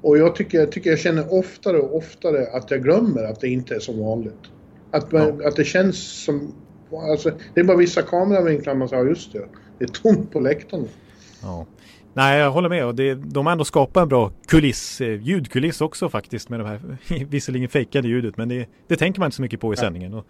Och 0.01 0.17
jag 0.17 0.35
tycker, 0.35 0.59
jag 0.59 0.71
tycker 0.71 0.89
jag 0.89 0.99
känner 0.99 1.33
oftare 1.33 1.77
och 1.77 1.97
oftare 1.97 2.47
att 2.53 2.71
jag 2.71 2.83
glömmer 2.83 3.23
att 3.23 3.39
det 3.39 3.47
inte 3.47 3.75
är 3.75 3.79
som 3.79 3.99
vanligt. 3.99 4.41
Att, 4.91 5.11
man, 5.11 5.39
ja. 5.39 5.47
att 5.47 5.55
det 5.55 5.63
känns 5.63 6.23
som, 6.23 6.53
alltså, 7.11 7.31
det 7.53 7.59
är 7.59 7.63
bara 7.63 7.77
vissa 7.77 8.01
kameravinklar 8.01 8.75
man 8.75 8.89
säger, 8.89 9.05
just 9.05 9.33
det, 9.33 9.45
det 9.79 9.83
är 9.83 9.89
tomt 9.89 10.31
på 10.31 10.39
läktaren. 10.39 10.87
Ja. 11.41 11.65
Nej, 12.13 12.39
jag 12.39 12.51
håller 12.51 12.69
med. 12.69 12.85
Och 12.85 12.95
det, 12.95 13.13
de 13.13 13.45
har 13.45 13.51
ändå 13.51 13.65
skapat 13.65 14.01
en 14.01 14.09
bra 14.09 14.31
kuliss, 14.47 15.01
eh, 15.01 15.21
ljudkuliss 15.21 15.81
också 15.81 16.09
faktiskt 16.09 16.49
med 16.49 16.59
de 16.59 16.65
här, 16.67 16.97
visserligen 17.25 17.69
fejkade 17.69 18.07
ljudet, 18.07 18.37
men 18.37 18.49
det, 18.49 18.67
det 18.87 18.95
tänker 18.95 19.19
man 19.19 19.27
inte 19.27 19.35
så 19.35 19.41
mycket 19.41 19.59
på 19.59 19.73
i 19.73 19.77
sändningen. 19.77 20.13
Och 20.13 20.13
och 20.13 20.25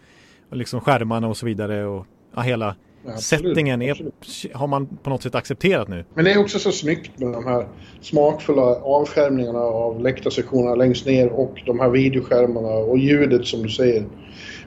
liksom 0.52 0.82
skärmarna 0.82 1.28
och 1.28 1.38
så 1.38 1.46
vidare 1.46 1.86
och 1.86 2.06
ja, 2.36 2.42
hela 2.42 2.76
ja, 3.06 3.18
settingen 3.18 3.82
är, 3.82 4.12
har 4.54 4.68
man 4.68 4.88
på 5.04 5.10
något 5.10 5.24
sätt 5.24 5.36
accepterat 5.36 5.88
nu. 5.88 6.06
Men 6.14 6.26
det 6.26 6.32
är 6.32 6.40
också 6.40 6.60
så 6.60 6.72
snyggt 6.72 7.20
med 7.20 7.34
de 7.34 7.46
här 7.46 7.68
smakfulla 8.02 8.76
avskärmningarna 8.76 9.60
av 9.60 10.02
läktarsektionerna 10.02 10.76
längst 10.76 11.06
ner 11.06 11.30
och 11.30 11.62
de 11.66 11.80
här 11.80 11.90
videoskärmarna 11.90 12.68
och 12.68 12.98
ljudet 12.98 13.46
som 13.46 13.64
du 13.64 13.70
säger. 13.70 14.06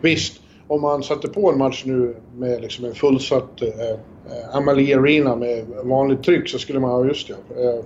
Visst, 0.00 0.40
om 0.66 0.80
man 0.80 1.02
satte 1.02 1.28
på 1.28 1.52
en 1.52 1.58
match 1.58 1.82
nu 1.86 2.16
med 2.34 2.62
liksom 2.62 2.84
en 2.84 2.94
fullsatt 2.94 3.62
eh, 3.62 3.98
Amalie 4.52 4.98
Arena 4.98 5.36
med 5.36 5.64
vanligt 5.84 6.22
tryck 6.22 6.48
så 6.48 6.58
skulle 6.58 6.80
man, 6.80 6.90
ha 6.90 7.06
just 7.06 7.28
ja, 7.28 7.36
eh, 7.56 7.84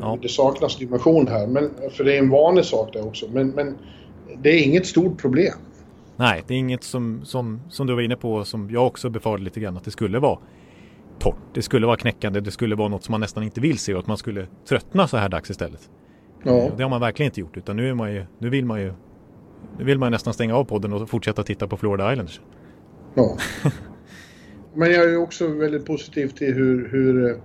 ja. 0.00 0.18
det 0.22 0.28
saknas 0.28 0.76
dimension 0.76 1.28
här. 1.28 1.46
Men, 1.46 1.70
för 1.90 2.04
det 2.04 2.14
är 2.14 2.18
en 2.18 2.30
vanlig 2.30 2.64
sak 2.64 2.92
där 2.92 3.06
också. 3.06 3.26
Men, 3.32 3.48
men 3.48 3.78
det 4.42 4.50
är 4.50 4.64
inget 4.64 4.86
stort 4.86 5.20
problem. 5.20 5.54
Nej, 6.18 6.44
det 6.46 6.54
är 6.54 6.58
inget 6.58 6.84
som, 6.84 7.24
som, 7.24 7.60
som 7.68 7.86
du 7.86 7.94
var 7.94 8.02
inne 8.02 8.16
på 8.16 8.44
som 8.44 8.70
jag 8.70 8.86
också 8.86 9.10
befarade 9.10 9.44
lite 9.44 9.60
grann 9.60 9.76
att 9.76 9.84
det 9.84 9.90
skulle 9.90 10.18
vara. 10.18 10.38
torrt. 11.18 11.36
Det 11.54 11.62
skulle 11.62 11.86
vara 11.86 11.96
knäckande, 11.96 12.40
det 12.40 12.50
skulle 12.50 12.76
vara 12.76 12.88
något 12.88 13.04
som 13.04 13.12
man 13.12 13.20
nästan 13.20 13.42
inte 13.42 13.60
vill 13.60 13.78
se 13.78 13.94
och 13.94 14.00
att 14.00 14.06
man 14.06 14.16
skulle 14.16 14.46
tröttna 14.68 15.08
så 15.08 15.16
här 15.16 15.28
dags 15.28 15.50
istället. 15.50 15.90
Ja. 16.44 16.70
Det 16.76 16.82
har 16.82 16.90
man 16.90 17.00
verkligen 17.00 17.30
inte 17.30 17.40
gjort 17.40 17.56
utan 17.56 17.76
nu, 17.76 17.88
är 17.90 17.94
man 17.94 18.12
ju, 18.12 18.24
nu 18.38 18.48
vill 18.48 18.64
man 18.64 18.80
ju 18.80 18.92
nu 19.78 19.84
vill 19.84 19.98
man 19.98 20.12
nästan 20.12 20.34
stänga 20.34 20.56
av 20.56 20.64
podden 20.64 20.92
och 20.92 21.10
fortsätta 21.10 21.42
titta 21.42 21.68
på 21.68 21.76
Florida 21.76 22.12
Islanders. 22.12 22.40
Ja. 23.14 23.38
Men 24.74 24.90
jag 24.90 25.12
är 25.12 25.16
också 25.16 25.48
väldigt 25.48 25.86
positiv 25.86 26.28
till 26.28 26.54
hur, 26.54 26.88
hur 26.88 27.40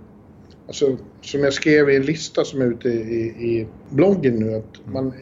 alltså, 0.66 0.96
som 1.20 1.40
jag 1.40 1.52
skrev 1.52 1.90
i 1.90 1.96
en 1.96 2.02
lista 2.02 2.44
som 2.44 2.60
är 2.60 2.66
ute 2.66 2.88
i, 2.88 3.20
i 3.26 3.68
bloggen 3.90 4.34
nu, 4.34 4.54
att 4.54 4.92
man, 4.92 5.12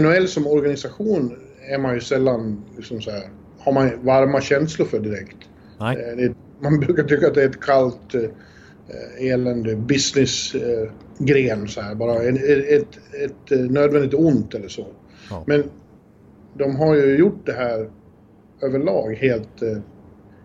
NHL 0.00 0.28
som 0.28 0.46
organisation 0.46 1.36
är 1.68 1.78
man 1.78 1.94
ju 1.94 2.00
sällan 2.00 2.64
liksom 2.76 3.00
så 3.00 3.10
här, 3.10 3.30
har 3.58 3.72
man 3.72 4.04
varma 4.04 4.40
känslor 4.40 4.86
för 4.86 5.00
direkt. 5.00 5.36
Nej. 5.78 5.96
Eh, 5.96 6.16
det, 6.16 6.34
man 6.60 6.80
brukar 6.86 7.02
tycka 7.02 7.26
att 7.26 7.34
det 7.34 7.42
är 7.42 7.48
ett 7.48 7.60
kallt 7.60 8.14
eh, 8.14 9.30
elände 9.32 9.76
businessgren 9.76 11.60
eh, 11.62 11.66
så 11.66 11.80
här, 11.80 11.94
bara 11.94 12.22
ett, 12.22 12.44
ett, 12.44 12.68
ett, 12.68 13.52
ett 13.52 13.70
nödvändigt 13.70 14.14
ont 14.14 14.54
eller 14.54 14.68
så. 14.68 14.86
Ja. 15.30 15.44
Men 15.46 15.64
de 16.54 16.76
har 16.76 16.94
ju 16.94 17.16
gjort 17.16 17.46
det 17.46 17.52
här 17.52 17.90
överlag 18.62 19.14
helt 19.14 19.62
eh, 19.62 19.78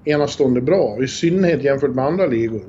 enastående 0.06 0.62
bra, 0.62 1.04
i 1.04 1.08
synnerhet 1.08 1.64
jämfört 1.64 1.96
med 1.96 2.06
andra 2.06 2.26
ligor. 2.26 2.64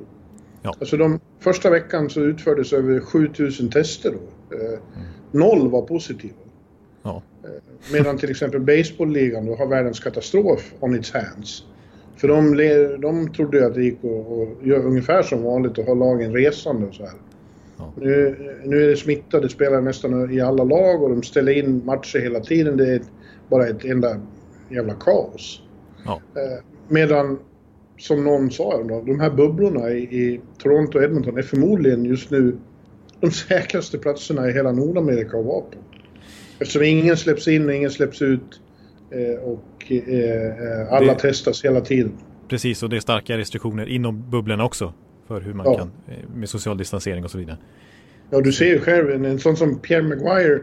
Ja. 0.61 0.75
Alltså 0.79 0.97
de, 0.97 1.19
första 1.39 1.69
veckan 1.69 2.09
så 2.09 2.21
utfördes 2.21 2.73
över 2.73 2.99
7000 2.99 3.69
tester 3.69 4.11
då. 4.11 4.55
Eh, 4.55 4.67
mm. 4.67 4.79
Noll 5.31 5.69
var 5.69 5.81
positiva. 5.81 6.33
Ja. 7.03 7.21
Eh, 7.43 7.93
medan 7.93 8.17
till 8.17 8.29
exempel 8.29 8.59
baseballligan 8.59 9.45
då 9.45 9.55
har 9.55 9.67
världens 9.67 9.99
katastrof 9.99 10.73
on 10.79 10.95
its 10.95 11.11
hands. 11.11 11.63
För 12.15 12.27
de, 12.27 12.57
de 13.01 13.33
trodde 13.33 13.65
att 13.65 13.73
det 13.73 13.83
gick 13.83 13.99
att 14.03 14.67
göra 14.67 14.83
ungefär 14.83 15.21
som 15.21 15.43
vanligt 15.43 15.77
och 15.77 15.85
ha 15.85 15.93
lagen 15.93 16.33
resande 16.33 16.87
och 16.87 16.93
så 16.93 17.03
här. 17.03 17.13
Ja. 17.77 17.93
Nu, 17.97 18.35
nu 18.63 18.83
är 18.83 18.87
det 18.87 18.97
smittade 18.97 19.49
spelare 19.49 19.81
nästan 19.81 20.31
i 20.31 20.41
alla 20.41 20.63
lag 20.63 21.03
och 21.03 21.09
de 21.09 21.23
ställer 21.23 21.51
in 21.51 21.85
matcher 21.85 22.19
hela 22.19 22.39
tiden. 22.39 22.77
Det 22.77 22.89
är 22.95 23.01
bara 23.49 23.67
ett 23.67 23.85
enda 23.85 24.19
jävla 24.69 24.93
kaos. 24.93 25.61
Ja. 26.05 26.21
Eh, 26.35 26.63
medan, 26.87 27.39
som 27.97 28.23
någon 28.23 28.51
sa, 28.51 28.83
de 28.83 29.19
här 29.19 29.29
bubblorna 29.29 29.89
i, 29.89 29.99
i 29.99 30.41
Toronto 30.57 30.97
och 30.97 31.03
Edmonton 31.03 31.37
är 31.37 31.41
förmodligen 31.41 32.05
just 32.05 32.31
nu 32.31 32.57
de 33.19 33.31
säkraste 33.31 33.97
platserna 33.97 34.49
i 34.49 34.53
hela 34.53 34.71
Nordamerika 34.71 35.37
att 35.37 35.45
vara 35.45 35.61
på. 35.61 35.77
Eftersom 36.63 36.83
ingen 36.83 37.17
släpps 37.17 37.47
in 37.47 37.65
och 37.65 37.73
ingen 37.73 37.91
släpps 37.91 38.21
ut 38.21 38.61
eh, 39.11 39.43
och 39.43 39.91
eh, 39.91 40.93
alla 40.93 41.13
det, 41.13 41.19
testas 41.19 41.65
hela 41.65 41.81
tiden. 41.81 42.11
Precis, 42.47 42.83
och 42.83 42.89
det 42.89 42.95
är 42.95 42.99
starka 42.99 43.37
restriktioner 43.37 43.89
inom 43.89 44.29
bubblorna 44.29 44.65
också 44.65 44.93
för 45.27 45.41
hur 45.41 45.53
man 45.53 45.65
ja. 45.65 45.77
kan 45.77 45.91
med 46.35 46.49
social 46.49 46.77
distansering 46.77 47.23
och 47.23 47.31
så 47.31 47.37
vidare. 47.37 47.57
Ja, 48.29 48.41
du 48.41 48.51
ser 48.51 48.65
ju 48.65 48.79
själv 48.79 49.11
en, 49.11 49.25
en 49.25 49.39
sån 49.39 49.57
som 49.57 49.79
Pierre 49.79 50.03
Maguire. 50.03 50.61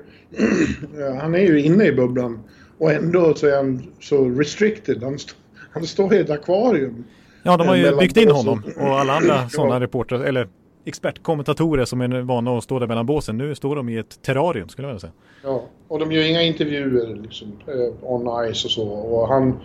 han 1.21 1.35
är 1.35 1.39
ju 1.39 1.61
inne 1.63 1.85
i 1.85 1.93
bubblan 1.93 2.41
och 2.79 2.93
ändå 2.93 3.35
så 3.35 3.47
är 3.47 3.57
han 3.57 3.83
så 4.01 4.29
restricted. 4.29 5.03
Han, 5.03 5.15
st 5.15 5.33
han 5.71 5.87
står 5.87 6.15
i 6.15 6.19
ett 6.19 6.31
akvarium. 6.31 7.05
Ja, 7.43 7.57
de 7.57 7.69
har 7.69 7.77
ju 7.77 7.97
byggt 7.97 8.17
in 8.17 8.31
honom 8.31 8.63
och 8.77 9.01
alla 9.01 9.17
andra 9.17 9.49
sådana 9.51 9.81
reportrar, 9.81 10.21
eller 10.21 10.49
expertkommentatorer 10.91 11.85
som 11.85 12.01
är 12.01 12.21
vana 12.21 12.59
att 12.59 12.65
stå 12.65 12.79
där 12.79 12.87
mellan 12.87 13.07
båsen. 13.07 13.39
Nu 13.39 13.55
står 13.55 13.77
de 13.77 13.89
i 13.89 13.99
ett 13.99 14.23
terrarium 14.23 14.69
skulle 14.69 14.89
jag 14.89 14.93
vilja 14.93 15.01
säga. 15.01 15.13
Ja, 15.43 15.63
och 15.89 15.99
de 15.99 16.13
gör 16.13 16.31
inga 16.31 16.43
intervjuer 16.43 17.17
liksom, 17.23 17.49
eh, 17.67 18.13
on 18.13 18.53
ice 18.55 18.65
och 18.65 18.71
så. 18.71 18.89
Och 18.89 19.29
han, 19.29 19.61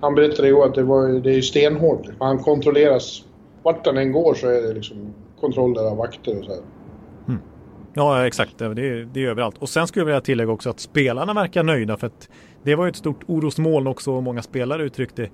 han 0.00 0.14
berättade 0.14 0.48
ju 0.48 0.62
att 0.62 0.74
det, 0.74 0.82
var, 0.82 1.08
det 1.20 1.34
är 1.34 1.42
stenhårt. 1.42 2.06
Han 2.18 2.38
kontrolleras, 2.38 3.24
vart 3.62 3.86
han 3.86 3.98
än 3.98 4.12
går 4.12 4.34
så 4.34 4.46
är 4.46 4.62
det 4.62 4.74
liksom 4.74 5.14
kontroller 5.40 5.90
av 5.90 5.96
vakter 5.96 6.38
och 6.38 6.44
så 6.44 6.50
här. 6.50 6.60
Ja, 7.94 8.26
exakt. 8.26 8.58
Det 8.58 8.64
är, 8.64 9.08
det 9.12 9.24
är 9.24 9.28
överallt. 9.28 9.58
Och 9.58 9.68
sen 9.68 9.86
skulle 9.86 10.00
jag 10.00 10.06
vilja 10.06 10.20
tillägga 10.20 10.52
också 10.52 10.70
att 10.70 10.80
spelarna 10.80 11.34
verkar 11.34 11.62
nöjda 11.62 11.96
för 11.96 12.06
att 12.06 12.28
det 12.62 12.74
var 12.74 12.84
ju 12.84 12.88
ett 12.88 12.96
stort 12.96 13.20
orosmoln 13.26 13.86
också 13.86 14.12
och 14.12 14.22
många 14.22 14.42
spelare 14.42 14.82
uttryckte 14.82 15.28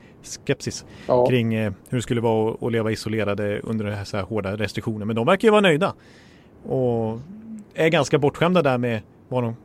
skepsis 0.46 0.84
ja. 1.06 1.26
kring 1.26 1.54
eh, 1.54 1.72
hur 1.88 1.98
det 1.98 2.02
skulle 2.02 2.20
vara 2.20 2.56
att 2.60 2.72
leva 2.72 2.90
isolerade 2.90 3.60
under 3.60 4.04
så 4.04 4.16
här 4.16 4.24
hårda 4.24 4.56
restriktioner. 4.56 5.06
Men 5.06 5.16
de 5.16 5.26
verkar 5.26 5.48
ju 5.48 5.52
vara 5.52 5.60
nöjda 5.60 5.94
och 6.62 7.20
är 7.74 7.88
ganska 7.88 8.18
bortskämda 8.18 8.62
där 8.62 8.78
med 8.78 9.00
vad 9.28 9.42
de 9.42 9.56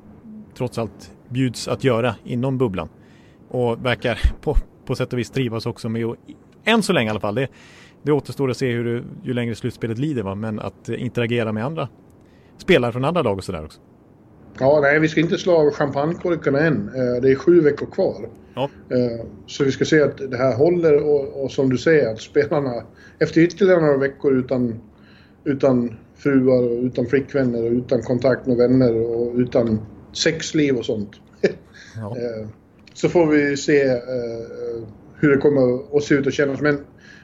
trots 0.58 0.78
allt 0.78 1.12
bjuds 1.30 1.68
att 1.68 1.84
göra 1.84 2.16
inom 2.24 2.58
bubblan. 2.58 2.90
Och 3.50 3.86
verkar 3.86 4.20
på, 4.42 4.56
på 4.86 4.96
sätt 4.96 5.14
och 5.14 5.20
vis 5.20 5.30
trivas 5.30 5.66
också 5.66 5.90
med, 5.90 6.06
och, 6.06 6.16
än 6.64 6.84
så 6.84 6.94
länge 6.94 7.08
i 7.08 7.12
alla 7.12 7.20
fall, 7.20 7.36
det, 7.36 7.48
det 8.04 8.12
återstår 8.12 8.50
att 8.50 8.58
se 8.58 8.72
hur 8.72 9.06
ju 9.24 9.34
längre 9.34 9.56
slutspelet 9.56 9.98
lider, 9.98 10.24
va? 10.24 10.36
men 10.36 10.60
att 10.60 10.90
interagera 10.90 11.52
med 11.52 11.66
andra 11.66 11.90
spelare 12.58 12.92
från 12.92 13.06
andra 13.06 13.22
lag 13.22 13.38
och 13.38 13.44
sådär 13.44 13.66
också. 13.66 13.80
Ja, 14.62 14.80
nej, 14.82 15.00
vi 15.00 15.08
ska 15.08 15.20
inte 15.22 15.38
slå 15.38 15.54
av 15.54 15.72
champagnekorkarna 15.72 16.60
än. 16.60 16.92
Eh, 16.96 17.22
det 17.22 17.32
är 17.32 17.36
sju 17.36 17.62
veckor 17.62 17.86
kvar. 17.86 18.30
Ja. 18.54 18.70
Eh, 18.90 19.26
så 19.48 19.64
vi 19.64 19.72
ska 19.72 19.86
se 19.86 20.02
att 20.02 20.32
det 20.32 20.38
här 20.38 20.56
håller 20.56 21.04
och, 21.04 21.44
och, 21.44 21.52
som 21.52 21.70
du 21.70 21.78
säger 21.78 22.12
att 22.14 22.22
spelarna 22.22 22.84
efter 23.20 23.42
ytterligare 23.42 23.82
några 23.82 23.98
veckor 23.98 24.34
utan, 24.34 24.82
utan 25.44 25.98
fruar 26.16 26.64
och 26.64 26.84
utan 26.84 27.06
flickvänner 27.06 27.66
och 27.66 27.72
utan 27.72 28.02
kontakt 28.02 28.46
med 28.46 28.58
vänner 28.58 28.96
och 28.96 29.36
utan 29.36 29.80
sexliv 30.14 30.78
och 30.78 30.86
sånt. 30.86 31.12
Ja. 31.96 32.18
Eh, 32.18 32.48
så 32.94 33.10
får 33.10 33.28
vi 33.28 33.58
se 33.58 34.02
hur 35.16 35.30
det 35.30 35.38
kommer 35.38 35.98
att 35.98 36.04
se 36.04 36.16
ut 36.16 36.26
och 36.26 36.34
kännas. 36.34 36.62
Men, 36.62 36.78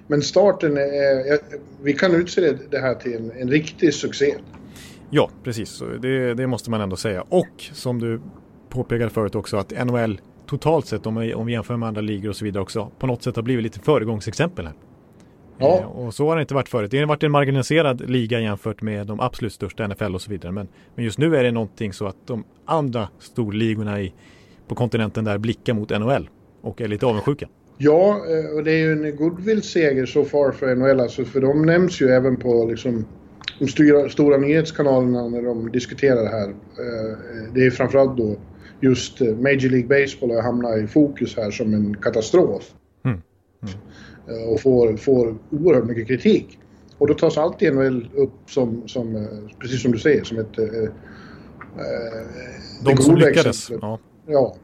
men 0.08 0.22
starten 0.22 0.78
är... 0.78 1.40
Vi 1.84 1.94
kan 1.94 2.16
utse 2.16 2.54
det 2.70 2.80
här 2.80 2.96
till 2.96 3.16
en, 3.16 3.32
en 3.32 3.50
riktig 3.50 3.94
succé. 3.94 4.36
Ja, 5.10 5.30
precis. 5.44 5.84
Det, 6.02 6.34
det, 6.34 6.48
måste 6.48 6.72
man 6.72 6.82
ändå 6.82 6.96
säga. 6.96 7.22
Och 7.30 7.48
som 7.58 8.00
du 8.00 8.22
påpekade 8.70 9.10
förut 9.10 9.36
också 9.36 9.58
att 9.58 9.88
NHL 9.88 10.22
totalt 10.48 10.86
sett 10.86 11.06
om 11.06 11.16
vi, 11.16 11.34
om 11.34 11.46
vi 11.46 11.52
jämför 11.52 11.78
med 11.78 11.88
andra 11.88 12.02
ligor 12.02 12.30
och 12.30 12.36
så 12.36 12.46
vidare 12.46 12.64
också 12.64 12.92
på 13.00 13.08
något 13.08 13.24
sätt 13.24 13.36
har 13.36 13.44
blivit 13.44 13.64
lite 13.64 13.80
föregångsexempel 13.80 14.66
här. 14.66 14.76
Ja. 15.58 15.80
Eh, 15.80 15.86
och 15.86 16.14
så 16.14 16.30
har 16.30 16.36
det 16.36 16.42
inte 16.42 16.54
varit 16.54 16.70
förut. 16.70 16.92
Det 16.92 17.00
har 17.00 17.06
varit 17.06 17.24
en 17.24 17.32
marginaliserad 17.32 18.10
liga 18.10 18.40
jämfört 18.40 18.82
med 18.82 19.08
de 19.08 19.20
absolut 19.20 19.54
största 19.54 19.88
NFL 19.88 20.16
och 20.16 20.22
så 20.22 20.32
vidare. 20.32 20.52
Men, 20.52 20.68
men 20.96 21.06
just 21.06 21.18
nu 21.18 21.36
är 21.36 21.44
det 21.44 21.52
någonting 21.52 21.94
så 21.94 22.06
att 22.06 22.28
de 22.28 22.44
andra 22.66 23.10
storligorna 23.20 24.02
i, 24.02 24.14
på 24.68 24.76
kontinenten 24.76 25.24
där 25.24 25.38
blickar 25.38 25.74
mot 25.74 25.90
NHL 25.90 26.30
och 26.62 26.82
är 26.82 26.88
lite 26.88 27.06
avundsjuka. 27.06 27.48
Ja, 27.78 28.10
eh, 28.10 28.56
och 28.58 28.64
det 28.64 28.72
är 28.72 28.78
ju 28.78 28.92
en 28.92 29.16
goodwill-seger 29.16 30.06
så 30.06 30.26
far 30.26 30.52
för 30.52 30.76
NHL 30.76 31.00
alltså, 31.00 31.26
för 31.26 31.42
de 31.42 31.66
nämns 31.66 32.02
ju 32.02 32.08
även 32.08 32.38
på 32.38 32.66
liksom 32.66 33.06
de 33.60 33.68
stora, 33.68 34.10
stora 34.10 34.38
nyhetskanalerna 34.38 35.28
när 35.28 35.42
de 35.42 35.72
diskuterar 35.72 36.24
det 36.24 36.30
här. 36.30 36.50
Eh, 36.50 37.18
det 37.54 37.66
är 37.66 37.72
framförallt 37.72 38.18
då 38.18 38.36
just 38.82 39.22
eh, 39.22 39.28
Major 39.28 39.70
League 39.70 39.88
Baseball 39.88 40.32
har 40.32 40.42
hamnat 40.42 40.78
i 40.78 40.88
fokus 40.88 41.38
här 41.38 41.52
som 41.52 41.74
en 41.74 41.98
katastrof. 41.98 42.74
Mm. 43.06 43.22
Mm. 43.64 43.76
Eh, 44.28 44.50
och 44.50 44.62
får, 44.62 44.98
får 44.98 45.38
oerhört 45.52 45.86
mycket 45.86 46.08
kritik. 46.08 46.60
Och 46.98 47.08
då 47.08 47.14
tas 47.14 47.38
alltid 47.38 47.74
NHL 47.74 48.10
upp 48.16 48.50
som, 48.50 48.88
som, 48.88 49.28
precis 49.60 49.82
som 49.82 49.92
du 49.92 50.00
säger, 50.00 50.24
som 50.24 50.40
ett... 50.40 50.60
Eh, 50.60 50.90
De 52.86 52.98
som 52.98 53.16
lyckades. 53.16 53.70
Ja. 53.70 54.00
ja. 54.28 54.56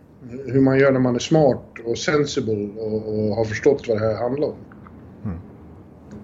Hur 0.45 0.61
man 0.61 0.79
gör 0.79 0.91
när 0.91 0.99
man 0.99 1.15
är 1.15 1.19
smart 1.19 1.65
och 1.85 1.97
sensible 1.97 2.69
och, 2.77 3.29
och 3.29 3.35
har 3.35 3.45
förstått 3.45 3.87
vad 3.87 3.97
det 3.97 4.05
här 4.05 4.15
handlar 4.15 4.47
om. 4.47 4.55
Mm. 5.25 5.37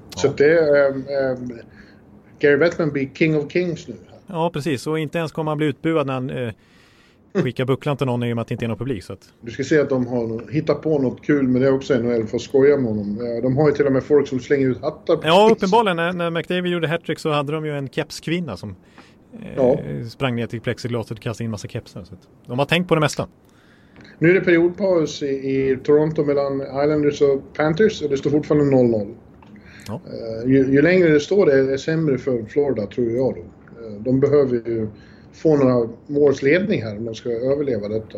Ja. 0.10 0.20
Så 0.20 0.28
det. 0.28 0.60
Eh, 0.60 1.36
Gary 2.40 2.58
Bettman 2.58 2.92
blir 2.92 3.10
King 3.14 3.38
of 3.38 3.52
Kings 3.52 3.88
nu. 3.88 3.96
Ja, 4.28 4.50
precis. 4.54 4.88
Och 4.88 5.00
inte 5.00 5.18
ens 5.18 5.32
kommer 5.32 5.52
han 5.52 5.58
bli 5.58 5.68
utbuad 5.68 6.08
när 6.08 6.14
han 6.14 6.30
eh, 6.30 6.54
skickar 7.34 7.66
bucklan 7.66 7.98
till 7.98 8.08
någon 8.08 8.24
i 8.24 8.34
och 8.34 8.36
med 8.36 8.42
att 8.42 8.48
det 8.48 8.54
inte 8.54 8.66
är 8.66 8.68
någon 8.68 8.78
publik. 8.78 9.04
Så 9.04 9.14
att... 9.14 9.34
Du 9.42 9.52
ska 9.52 9.64
se 9.64 9.80
att 9.80 9.90
de 9.90 10.08
har 10.08 10.52
hittat 10.52 10.82
på 10.82 11.00
något 11.00 11.26
kul 11.26 11.48
med 11.48 11.62
det 11.62 11.72
också 11.72 12.00
NHL 12.00 12.28
för 12.28 12.36
att 12.36 12.42
skoja 12.42 12.78
med 12.78 12.86
honom. 12.86 13.40
De 13.42 13.58
har 13.58 13.70
ju 13.70 13.76
till 13.76 13.86
och 13.86 13.92
med 13.92 14.04
folk 14.04 14.28
som 14.28 14.40
slänger 14.40 14.68
ut 14.68 14.82
hattar. 14.82 15.20
Ja, 15.24 15.50
uppenbarligen. 15.52 15.98
När, 15.98 16.14
när 16.14 16.30
McDavid 16.30 16.72
gjorde 16.72 16.88
hattrick 16.88 17.20
så 17.20 17.32
hade 17.32 17.52
de 17.52 17.66
ju 17.66 17.78
en 17.78 17.90
kepskvinna 17.90 18.58
som 18.58 18.76
eh, 19.34 19.48
ja. 19.56 19.80
sprang 20.10 20.36
ner 20.36 20.48
till 20.48 20.62
plexiglaset 20.62 21.12
och 21.12 21.24
kastade 21.24 21.46
in 21.46 21.52
massa 21.52 21.68
kepsar. 21.68 22.04
Så 22.04 22.16
de 22.46 22.60
har 22.60 22.66
tänkt 22.66 22.88
på 22.88 22.96
det 22.96 23.02
mesta. 23.02 23.28
Nu 24.20 24.30
är 24.30 24.34
det 24.34 24.42
periodpaus 24.42 25.24
i, 25.24 25.26
i 25.26 25.78
Toronto 25.84 26.26
mellan 26.26 26.62
Islanders 26.62 27.22
och 27.22 27.54
Panthers 27.54 28.02
och 28.02 28.10
det 28.10 28.18
står 28.18 28.30
fortfarande 28.30 28.78
0-0. 28.78 29.16
Ja. 29.90 30.02
Eh, 30.06 30.50
ju, 30.52 30.72
ju, 30.72 30.82
längre 30.82 31.10
det 31.10 31.20
står 31.20 31.46
det 31.46 31.74
är 31.74 31.78
sämre 31.78 32.18
för 32.18 32.44
Florida 32.44 32.86
tror 32.86 33.12
jag 33.12 33.36
då. 33.36 33.42
Eh, 33.86 34.02
de 34.02 34.20
behöver 34.20 34.56
ju 34.56 34.88
få 35.34 35.58
några 35.58 35.90
måls 36.08 36.42
ledning 36.42 36.84
här 36.84 36.98
om 36.98 37.06
de 37.06 37.16
ska 37.16 37.30
överleva 37.30 37.88
detta. 37.88 38.18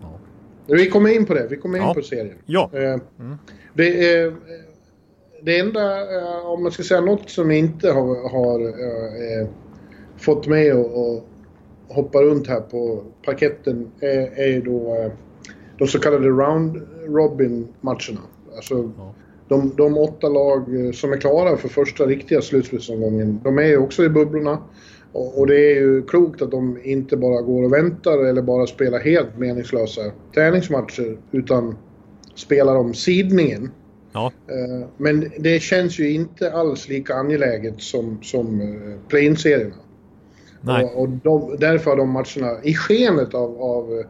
Ja. 0.00 0.18
Vi 0.66 0.90
kommer 0.90 1.10
in 1.10 1.26
på 1.26 1.34
det, 1.34 1.46
vi 1.50 1.56
kommer 1.56 1.78
in 1.78 1.84
ja. 1.84 1.94
på 1.94 2.02
serien. 2.02 2.36
Ja. 2.46 2.70
Eh, 2.72 3.00
mm. 3.18 3.36
Det, 3.74 4.12
är, 4.12 4.34
det 5.42 5.58
enda, 5.58 6.06
om 6.42 6.62
man 6.62 6.72
ska 6.72 6.82
säga 6.82 7.00
något 7.00 7.30
som 7.30 7.50
inte 7.50 7.90
har, 7.90 8.30
har 8.30 8.60
äh, 8.60 9.48
fått 10.16 10.46
mig 10.46 10.70
att 10.70 11.24
hoppa 11.88 12.22
runt 12.22 12.46
här 12.46 12.60
på 12.60 13.04
parketten 13.24 13.90
är, 14.00 14.38
är 14.38 14.60
då 14.60 15.10
de 15.78 15.86
så 15.86 15.98
kallade 15.98 16.28
round 16.28 16.82
robin 17.06 17.68
matcherna. 17.80 18.20
Alltså 18.56 18.92
ja 18.98 19.14
de, 19.48 19.72
de 19.76 19.98
åtta 19.98 20.28
lag 20.28 20.64
som 20.94 21.12
är 21.12 21.16
klara 21.16 21.56
för 21.56 21.68
första 21.68 22.06
riktiga 22.06 22.42
slutspelsomgången, 22.42 23.40
de 23.44 23.58
är 23.58 23.66
ju 23.66 23.78
också 23.78 24.04
i 24.04 24.08
bubblorna. 24.08 24.58
Och, 25.12 25.38
och, 25.38 25.46
det 25.46 25.72
är 25.72 25.74
ju 25.74 26.02
klokt 26.02 26.42
att 26.42 26.50
de 26.50 26.78
inte 26.84 27.16
bara 27.16 27.42
går 27.42 27.64
och 27.64 27.72
väntar 27.72 28.24
eller 28.24 28.42
bara 28.42 28.66
spelar 28.66 28.98
helt 28.98 29.38
meningslösa 29.38 30.00
träningsmatcher 30.34 31.18
utan 31.32 31.76
spelar 32.34 32.76
om 32.76 32.94
sidningen. 32.94 33.70
Ja. 34.12 34.32
Eh, 34.48 34.88
men 34.96 35.30
det 35.38 35.62
känns 35.62 35.98
ju 35.98 36.10
inte 36.10 36.52
alls 36.52 36.88
lika 36.88 37.14
angeläget 37.14 37.80
som, 37.80 38.18
som 38.22 38.60
eh, 38.60 39.08
play-in-serierna. 39.08 39.74
Nej. 40.60 40.84
Och, 40.84 41.02
och 41.02 41.08
de, 41.08 41.56
därför 41.58 41.90
har 41.90 41.96
de 41.96 42.10
matcherna, 42.10 42.62
i 42.62 42.74
skenet 42.74 43.34
av, 43.34 43.62
av 43.62 43.92
eh, 43.92 44.06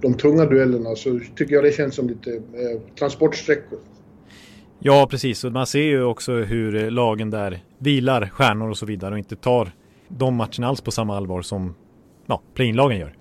de 0.00 0.14
tunga 0.14 0.44
duellerna, 0.44 0.94
så 0.94 1.20
tycker 1.36 1.54
jag 1.54 1.64
det 1.64 1.72
känns 1.72 1.94
som 1.94 2.08
lite 2.08 2.30
eh, 2.34 2.80
transportsträckor. 2.98 3.78
Ja, 4.86 5.06
precis. 5.10 5.44
Och 5.44 5.52
man 5.52 5.66
ser 5.66 5.82
ju 5.82 6.02
också 6.02 6.32
hur 6.32 6.90
lagen 6.90 7.30
där 7.30 7.64
vilar 7.78 8.26
stjärnor 8.26 8.70
och 8.70 8.78
så 8.78 8.86
vidare 8.86 9.12
och 9.12 9.18
inte 9.18 9.36
tar 9.36 9.72
de 10.08 10.34
matcherna 10.34 10.68
alls 10.68 10.80
på 10.80 10.90
samma 10.90 11.16
allvar 11.16 11.42
som 11.42 11.74
ja, 12.26 12.42
play-in-lagen 12.54 12.98
gör. 12.98 13.14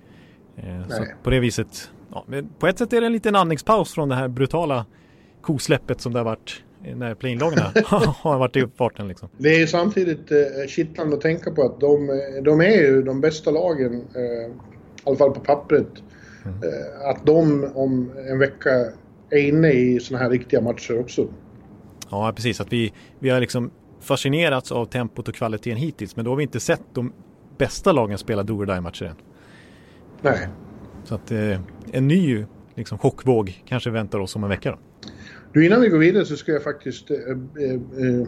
Eh, 0.58 0.88
så 0.90 1.06
på 1.24 1.30
det 1.30 1.40
viset, 1.40 1.92
ja, 2.12 2.26
på 2.60 2.68
ett 2.68 2.78
sätt 2.78 2.94
är 2.94 3.02
det 3.02 3.08
en 3.08 3.14
liten 3.14 3.36
andningspaus 3.36 3.94
från 3.94 4.10
det 4.10 4.16
här 4.16 4.28
brutala 4.28 4.86
kosläppet 5.42 6.02
som 6.02 6.14
det 6.14 6.20
har 6.20 6.26
varit 6.26 6.64
när 6.96 7.16
play-in-lagen 7.16 7.60
har 8.22 8.40
varit 8.40 8.56
i 8.56 8.68
farten. 8.76 9.08
Liksom. 9.08 9.30
Det 9.38 9.50
är 9.50 9.60
ju 9.60 9.68
samtidigt 9.68 10.32
eh, 10.32 10.68
kittlande 10.68 11.16
att 11.16 11.22
tänka 11.22 11.52
på 11.52 11.62
att 11.62 11.80
de, 11.80 12.22
de 12.44 12.62
är 12.62 12.82
ju 12.82 13.02
de 13.02 13.22
bästa 13.22 13.52
lagen, 13.52 13.94
eh, 14.16 14.22
i 14.22 14.54
alla 15.04 15.16
fall 15.16 15.32
på 15.32 15.40
pappret. 15.40 15.88
Mm. 16.46 16.58
Eh, 16.58 17.10
att 17.10 17.26
de 17.26 17.72
om 17.76 18.12
en 18.30 18.40
vecka 18.40 18.70
är 19.30 19.48
inne 19.48 19.72
i 19.72 20.00
sådana 20.00 20.24
här 20.24 20.32
riktiga 20.32 20.62
matcher 20.62 21.00
också. 21.00 21.28
Ja, 22.14 22.34
precis. 22.36 22.62
Att 22.62 22.74
vi, 22.74 22.94
vi 23.20 23.30
har 23.30 23.40
liksom 23.40 23.72
fascinerats 24.00 24.72
av 24.72 24.86
tempot 24.86 25.28
och 25.28 25.36
kvaliteten 25.36 25.78
hittills. 25.78 26.16
Men 26.16 26.26
då 26.26 26.32
har 26.32 26.36
vi 26.36 26.44
inte 26.44 26.60
sett 26.60 26.82
de 26.94 27.14
bästa 27.58 27.92
lagen 27.92 28.18
spela 28.18 28.44
do 28.44 28.54
or 28.54 28.82
matcher 28.82 29.06
än. 29.06 29.16
Nej. 30.22 30.48
Så 31.04 31.16
att 31.16 31.32
eh, 31.32 31.60
en 31.92 32.08
ny 32.08 32.46
liksom, 32.76 32.98
chockvåg 32.98 33.64
kanske 33.66 33.90
väntar 33.90 34.20
oss 34.20 34.36
om 34.36 34.44
en 34.44 34.50
vecka. 34.50 34.72
Då. 34.72 34.78
Du, 35.54 35.66
innan 35.66 35.82
vi 35.82 35.90
går 35.90 35.98
vidare 35.98 36.26
så 36.26 36.36
ska 36.36 36.52
jag 36.52 36.64
faktiskt 36.64 37.12
eh, 37.12 37.18
eh, 37.18 37.74
eh 37.74 38.28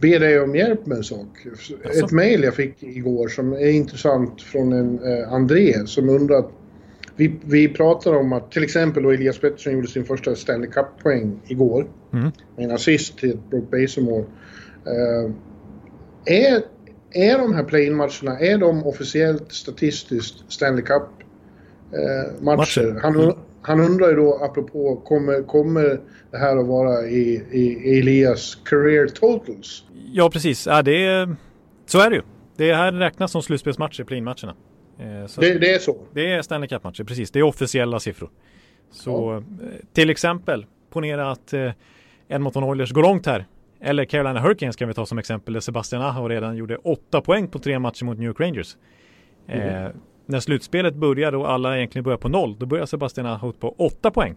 be 0.00 0.18
dig 0.18 0.40
om 0.40 0.54
hjälp 0.54 0.86
med 0.86 0.96
en 0.96 1.04
sak. 1.04 1.46
Alltså. 1.50 1.74
Ett 2.04 2.12
mejl 2.12 2.42
jag 2.42 2.54
fick 2.54 2.82
igår 2.82 3.28
som 3.28 3.52
är 3.52 3.70
intressant 3.70 4.42
från 4.42 4.72
en 4.72 4.98
eh, 4.98 5.32
André 5.32 5.86
som 5.86 6.08
undrar 6.08 6.44
vi, 7.18 7.40
vi 7.44 7.68
pratar 7.68 8.14
om 8.14 8.32
att 8.32 8.52
till 8.52 8.64
exempel 8.64 9.02
då 9.02 9.10
Elias 9.10 9.38
Pettersson 9.38 9.72
gjorde 9.72 9.88
sin 9.88 10.04
första 10.04 10.34
Stanley 10.34 10.70
Cup-poäng 10.70 11.40
igår. 11.46 11.86
Mm. 12.12 12.30
En 12.56 12.70
assist 12.70 13.18
till 13.18 13.38
Brock 13.50 13.70
Basemore. 13.70 14.24
Uh, 14.86 15.32
är, 16.24 16.62
är 17.12 17.38
de 17.38 17.54
här 17.54 17.64
play-in-matcherna, 17.64 18.38
är 18.40 18.58
de 18.58 18.86
officiellt 18.86 19.52
statistiskt 19.52 20.52
Stanley 20.52 20.84
Cup-matcher? 20.84 22.86
Uh, 22.86 22.96
han, 23.02 23.34
han 23.62 23.80
undrar 23.80 24.08
ju 24.08 24.16
då, 24.16 24.38
apropå, 24.42 24.96
kommer, 24.96 25.42
kommer 25.42 26.00
det 26.30 26.38
här 26.38 26.56
att 26.56 26.66
vara 26.66 27.06
i, 27.06 27.42
i 27.52 27.98
Elias 27.98 28.58
career 28.64 29.06
totals? 29.06 29.84
Ja, 30.12 30.30
precis. 30.30 30.66
Ja, 30.66 30.82
det 30.82 31.06
är, 31.06 31.36
så 31.86 32.00
är 32.00 32.10
det 32.10 32.16
ju. 32.16 32.22
Det 32.56 32.74
här 32.74 32.92
räknas 32.92 33.32
som 33.32 33.42
slutspelsmatcher, 33.42 34.04
play-in-matcherna. 34.04 34.54
Eh, 34.98 35.04
det, 35.38 35.58
det, 35.58 35.74
är 35.74 35.78
så? 35.78 35.96
Det 36.12 36.32
är 36.32 36.42
Stanley 36.42 36.68
Cup-matcher, 36.68 37.04
precis. 37.04 37.30
Det 37.30 37.38
är 37.38 37.42
officiella 37.42 38.00
siffror. 38.00 38.30
Så 38.90 39.10
ja. 39.60 39.66
Eh, 39.66 39.72
till 39.92 40.10
exempel, 40.10 40.66
ponera 40.90 41.30
att 41.30 41.52
eh, 41.52 41.72
Edmonton 42.28 42.64
Oilers 42.64 42.92
går 42.92 43.02
långt 43.02 43.26
här. 43.26 43.46
Eller 43.80 44.04
Carolina 44.04 44.40
Hurricanes 44.40 44.76
kan 44.76 44.88
vi 44.88 44.94
ta 44.94 45.06
som 45.06 45.18
exempel 45.18 45.54
där 45.54 45.60
Sebastian 45.60 46.02
Aho 46.02 46.28
redan 46.28 46.56
gjorde 46.56 46.76
åtta 46.76 47.20
poäng 47.20 47.48
på 47.48 47.58
tre 47.58 47.78
matcher 47.78 48.04
mot 48.04 48.18
New 48.18 48.26
York 48.26 48.40
Rangers. 48.40 48.76
Mm. 49.46 49.84
Eh, 49.84 49.90
när 50.26 50.40
slutspelet 50.40 50.94
började 50.94 51.36
och 51.36 51.50
alla 51.50 51.76
egentligen 51.76 52.04
börjar 52.04 52.18
på 52.18 52.28
noll, 52.28 52.56
då 52.58 52.66
börjar 52.66 52.86
Sebastian 52.86 53.26
Aho 53.26 53.52
på 53.52 53.74
åtta 53.78 54.10
poäng. 54.10 54.34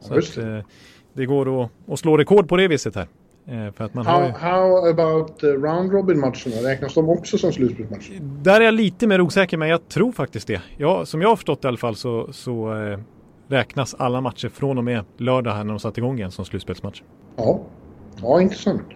Så 0.00 0.14
ja, 0.14 0.18
att, 0.18 0.36
eh, 0.36 0.66
det 1.12 1.26
går 1.26 1.64
att, 1.64 1.70
att 1.88 1.98
slå 1.98 2.16
rekord 2.16 2.48
på 2.48 2.56
det 2.56 2.68
viset 2.68 2.94
här. 2.94 3.06
Eh, 3.50 3.72
för 3.72 3.84
att 3.84 3.94
man 3.94 4.06
how, 4.06 4.20
har 4.20 4.28
how 4.28 4.90
about 4.90 5.42
round 5.42 5.92
robin 5.92 6.20
matcherna? 6.20 6.56
Räknas 6.62 6.94
de 6.94 7.08
också 7.08 7.38
som 7.38 7.52
slutspelsmatcher? 7.52 8.20
Där 8.20 8.60
är 8.60 8.64
jag 8.64 8.74
lite 8.74 9.06
mer 9.06 9.20
osäker 9.20 9.56
men 9.56 9.68
jag 9.68 9.88
tror 9.88 10.12
faktiskt 10.12 10.46
det. 10.46 10.62
Ja, 10.76 11.06
som 11.06 11.22
jag 11.22 11.28
har 11.28 11.36
förstått 11.36 11.64
i 11.64 11.68
alla 11.68 11.76
fall 11.76 11.96
så, 11.96 12.32
så 12.32 12.74
eh, 12.74 12.98
räknas 13.48 13.94
alla 13.98 14.20
matcher 14.20 14.48
från 14.48 14.78
och 14.78 14.84
med 14.84 15.04
lördag 15.16 15.52
här 15.52 15.64
när 15.64 15.72
de 15.72 15.78
satte 15.78 16.00
igång 16.00 16.18
igen 16.18 16.30
som 16.30 16.44
slutspelsmatcher. 16.44 17.04
Ja, 17.36 17.60
ja 18.22 18.40
intressant. 18.40 18.86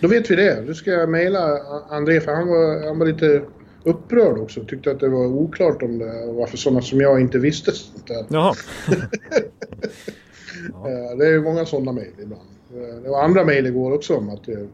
Då 0.00 0.08
vet 0.08 0.30
vi 0.30 0.36
det. 0.36 0.64
Nu 0.66 0.74
ska 0.74 0.90
jag 0.90 1.08
mejla 1.08 1.58
André 1.90 2.20
för 2.20 2.32
han 2.32 2.48
var, 2.48 2.86
han 2.86 2.98
var 2.98 3.06
lite 3.06 3.42
upprörd 3.84 4.38
också. 4.38 4.64
Tyckte 4.64 4.90
att 4.90 5.00
det 5.00 5.08
var 5.08 5.26
oklart 5.26 5.82
om 5.82 5.98
det 5.98 6.32
varför 6.32 6.56
sådana 6.56 6.82
som 6.82 7.00
jag 7.00 7.20
inte 7.20 7.38
visste 7.38 7.72
sånt 7.72 8.06
där. 8.06 8.24
Jaha. 8.28 8.54
ja. 10.72 11.14
Det 11.14 11.26
är 11.26 11.30
ju 11.30 11.42
många 11.42 11.66
sådana 11.66 11.92
mejl 11.92 12.12
ibland. 12.22 12.57
Eh, 12.78 13.02
det 13.02 13.08
var 13.08 13.22
andra 13.22 13.44
mejl 13.44 13.66
igår 13.66 13.92
också 13.94 14.16
om 14.16 14.30
att 14.30 14.48
jag, 14.48 14.60
eh, 14.60 14.66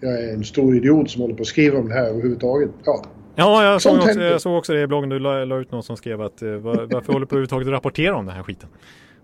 jag 0.00 0.12
är 0.12 0.34
en 0.34 0.44
stor 0.44 0.76
idiot 0.76 1.10
som 1.10 1.22
håller 1.22 1.34
på 1.34 1.42
att 1.42 1.46
skriva 1.46 1.78
om 1.78 1.88
det 1.88 1.94
här 1.94 2.06
överhuvudtaget. 2.06 2.70
Ja, 2.84 3.04
Ja, 3.38 3.64
jag 3.64 3.82
såg, 3.82 3.96
också, 3.96 4.20
jag 4.20 4.40
såg 4.40 4.58
också 4.58 4.72
det 4.72 4.80
i 4.80 4.86
bloggen. 4.86 5.08
Du 5.08 5.18
la, 5.18 5.44
la 5.44 5.58
ut 5.58 5.72
någon 5.72 5.82
som 5.82 5.96
skrev 5.96 6.22
att 6.22 6.42
eh, 6.42 6.48
var, 6.48 6.92
varför 6.92 7.12
håller 7.12 7.26
på 7.26 7.34
överhuvudtaget 7.34 7.68
att 7.68 7.72
rapportera 7.72 8.16
om 8.16 8.26
den 8.26 8.34
här 8.34 8.42
skiten? 8.42 8.68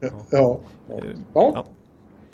Ja. 0.00 0.10
Ja. 0.30 0.60
ja. 0.88 1.02
ja. 1.34 1.66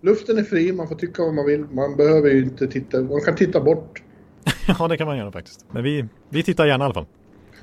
Luften 0.00 0.38
är 0.38 0.42
fri, 0.42 0.72
man 0.72 0.88
får 0.88 0.94
tycka 0.94 1.22
vad 1.22 1.34
man 1.34 1.46
vill. 1.46 1.64
Man 1.72 1.96
behöver 1.96 2.30
ju 2.30 2.42
inte 2.42 2.66
titta, 2.66 3.00
man 3.00 3.20
kan 3.20 3.36
titta 3.36 3.60
bort. 3.60 4.02
ja, 4.78 4.88
det 4.88 4.96
kan 4.96 5.06
man 5.06 5.18
göra 5.18 5.32
faktiskt. 5.32 5.66
Men 5.70 5.82
vi, 5.82 6.04
vi 6.28 6.42
tittar 6.42 6.66
gärna 6.66 6.84
i 6.84 6.86
alla 6.86 6.94
fall. 6.94 7.06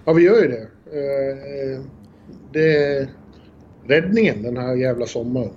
Ja, 0.06 0.14
vi 0.14 0.24
gör 0.24 0.42
ju 0.42 0.48
det. 0.48 0.68
Det 2.52 2.78
är 2.78 3.08
räddningen 3.88 4.44
den 4.44 4.58
här 4.58 4.76
jävla 4.76 5.06
sommaren. 5.06 5.52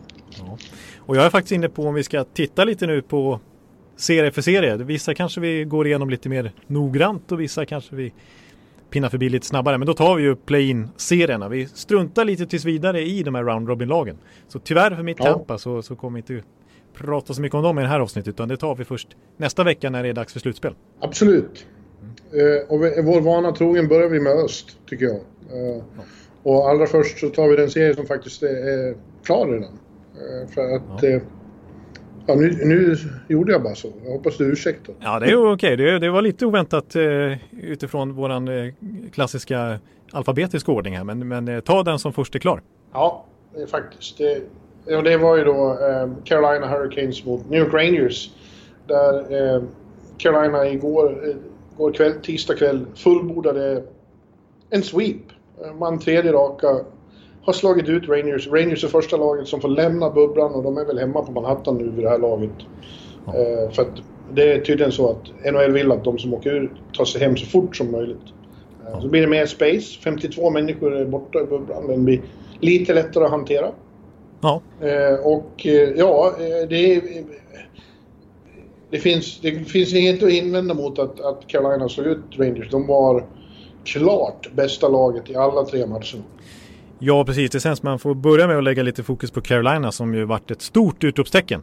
Och 1.08 1.16
jag 1.16 1.24
är 1.24 1.30
faktiskt 1.30 1.52
inne 1.52 1.68
på 1.68 1.82
om 1.82 1.94
vi 1.94 2.02
ska 2.02 2.24
titta 2.24 2.64
lite 2.64 2.86
nu 2.86 3.02
på 3.02 3.40
serie 3.96 4.30
för 4.30 4.42
serie. 4.42 4.76
Vissa 4.76 5.14
kanske 5.14 5.40
vi 5.40 5.64
går 5.64 5.86
igenom 5.86 6.10
lite 6.10 6.28
mer 6.28 6.52
noggrant 6.66 7.32
och 7.32 7.40
vissa 7.40 7.66
kanske 7.66 7.96
vi 7.96 8.12
pinnar 8.90 9.08
förbi 9.08 9.28
lite 9.28 9.46
snabbare. 9.46 9.78
Men 9.78 9.86
då 9.86 9.94
tar 9.94 10.16
vi 10.16 10.22
ju 10.22 10.36
play-in-serierna. 10.36 11.48
Vi 11.48 11.66
struntar 11.66 12.24
lite 12.24 12.46
tills 12.46 12.64
vidare 12.64 13.00
i 13.02 13.22
de 13.22 13.34
här 13.34 13.44
round 13.44 13.68
robin-lagen. 13.68 14.16
Så 14.48 14.58
tyvärr 14.58 14.94
för 14.94 15.02
mitt 15.02 15.18
ja. 15.18 15.24
Tampa 15.24 15.58
så, 15.58 15.82
så 15.82 15.96
kommer 15.96 16.22
vi 16.22 16.34
inte 16.34 16.48
prata 16.94 17.34
så 17.34 17.40
mycket 17.40 17.54
om 17.54 17.62
dem 17.62 17.78
i 17.78 17.82
det 17.82 17.88
här 17.88 18.00
avsnittet 18.00 18.28
utan 18.28 18.48
det 18.48 18.56
tar 18.56 18.74
vi 18.74 18.84
först 18.84 19.08
nästa 19.36 19.64
vecka 19.64 19.90
när 19.90 20.02
det 20.02 20.08
är 20.08 20.14
dags 20.14 20.32
för 20.32 20.40
slutspel. 20.40 20.74
Absolut. 21.00 21.66
Mm. 22.32 22.46
Uh, 22.46 22.60
och 22.68 23.04
vår 23.04 23.20
vana 23.20 23.52
trogen 23.52 23.88
börjar 23.88 24.08
vi 24.08 24.20
med 24.20 24.32
öst, 24.32 24.78
tycker 24.88 25.04
jag. 25.04 25.14
Uh, 25.14 25.82
ja. 25.96 26.02
Och 26.42 26.70
allra 26.70 26.86
först 26.86 27.18
så 27.18 27.28
tar 27.28 27.48
vi 27.48 27.56
den 27.56 27.70
serie 27.70 27.94
som 27.94 28.06
faktiskt 28.06 28.42
är, 28.42 28.68
är 28.68 28.94
klar 29.24 29.46
redan. 29.46 29.78
Uh, 30.18 30.48
för 30.48 30.76
att 30.76 31.02
ja. 31.02 31.20
Ja, 32.28 32.34
nu, 32.34 32.50
nu, 32.64 32.96
gjorde 33.28 33.52
jag 33.52 33.62
bara 33.62 33.74
så. 33.74 33.88
Jag 34.04 34.12
hoppas 34.12 34.36
du 34.36 34.52
ursäktar. 34.52 34.94
Ja, 35.00 35.18
det 35.18 35.26
är 35.26 35.52
okej. 35.52 35.74
Okay. 35.74 35.76
Det, 35.76 35.98
det, 35.98 36.10
var 36.10 36.22
lite 36.22 36.46
oväntat 36.46 36.96
eh, 36.96 37.02
utifrån 37.62 38.48
eh, 38.48 38.74
klassiska 39.12 39.78
alfabetiska 40.12 40.72
ordning 40.72 40.96
här. 40.96 41.04
Men, 41.04 41.28
men 41.28 41.48
eh, 41.48 41.60
ta 41.60 41.82
den 41.82 41.98
som 41.98 42.12
först 42.12 42.34
är 42.34 42.38
klar. 42.38 42.62
Ja, 42.92 43.24
det 43.54 43.62
är 43.62 43.66
faktiskt. 43.66 44.18
Det, 44.18 44.42
ja, 44.86 45.02
det 45.02 45.16
var 45.16 45.36
ju 45.36 45.44
då 45.44 45.70
eh, 45.70 46.08
Carolina 46.24 46.66
Hurricanes 46.66 47.24
mot 47.24 47.50
New 47.50 47.60
York 47.60 47.74
Rangers. 47.74 48.30
Där 48.86 49.54
eh, 49.54 49.62
Carolina 50.18 50.68
igår, 50.68 51.34
igår 51.74 51.92
kväll, 51.92 52.12
tisdag 52.22 52.54
kväll 52.54 52.86
fullbordade 52.94 53.82
en 54.70 54.82
sweep. 54.82 55.22
Man 55.78 55.98
tredje 55.98 56.32
raka 56.32 56.68
har 57.48 57.52
slagit 57.52 57.88
ut 57.88 58.08
Rangers. 58.08 58.48
Rangers 58.48 58.84
är 58.84 58.88
första 58.88 59.16
laget 59.16 59.48
som 59.48 59.60
får 59.60 59.68
lämna 59.68 60.10
bubblan 60.10 60.54
och 60.54 60.62
de 60.62 60.78
är 60.78 60.84
väl 60.84 60.98
hemma 60.98 61.22
på 61.22 61.32
Manhattan 61.32 61.76
nu 61.76 61.90
vid 61.90 62.04
det 62.04 62.10
här 62.10 62.18
laget. 62.18 62.50
Ja. 63.26 63.34
Eh, 63.34 63.70
för 63.70 63.86
det 64.32 64.52
är 64.52 64.60
tydligen 64.60 64.92
så 64.92 65.10
att 65.10 65.52
NHL 65.52 65.72
vill 65.72 65.92
att 65.92 66.04
de 66.04 66.18
som 66.18 66.34
åker 66.34 66.50
ur 66.50 66.72
tar 66.96 67.04
sig 67.04 67.20
hem 67.20 67.36
så 67.36 67.46
fort 67.46 67.76
som 67.76 67.90
möjligt. 67.90 68.26
Eh, 68.84 68.90
ja. 68.92 69.00
Så 69.00 69.08
blir 69.08 69.20
det 69.20 69.26
mer 69.26 69.46
space. 69.46 70.00
52 70.00 70.50
människor 70.50 70.96
är 70.96 71.04
borta 71.04 71.40
i 71.40 71.44
bubblan. 71.44 71.86
Den 71.86 72.04
blir 72.04 72.20
lite 72.60 72.94
lättare 72.94 73.24
att 73.24 73.30
hantera. 73.30 73.70
Ja. 74.40 74.60
Eh, 74.80 75.26
och 75.26 75.66
eh, 75.66 75.90
ja, 75.96 76.32
eh, 76.38 76.68
det 76.68 76.94
är... 76.94 77.02
Det 78.90 78.98
finns, 78.98 79.40
det 79.40 79.52
finns 79.52 79.94
inget 79.94 80.22
att 80.22 80.30
invända 80.30 80.74
mot 80.74 80.98
att, 80.98 81.20
att 81.20 81.46
Carolina 81.46 81.88
slog 81.88 82.06
ut 82.06 82.38
Rangers. 82.38 82.70
De 82.70 82.86
var 82.86 83.24
klart 83.84 84.50
bästa 84.54 84.88
laget 84.88 85.30
i 85.30 85.36
alla 85.36 85.64
tre 85.64 85.86
matcherna. 85.86 86.24
Ja, 86.98 87.24
precis. 87.24 87.50
Det 87.50 87.60
känns 87.60 87.82
man 87.82 87.98
får 87.98 88.14
börja 88.14 88.46
med 88.46 88.58
att 88.58 88.64
lägga 88.64 88.82
lite 88.82 89.02
fokus 89.02 89.30
på 89.30 89.40
Carolina 89.40 89.92
som 89.92 90.14
ju 90.14 90.24
varit 90.24 90.50
ett 90.50 90.62
stort 90.62 91.04
utropstecken. 91.04 91.62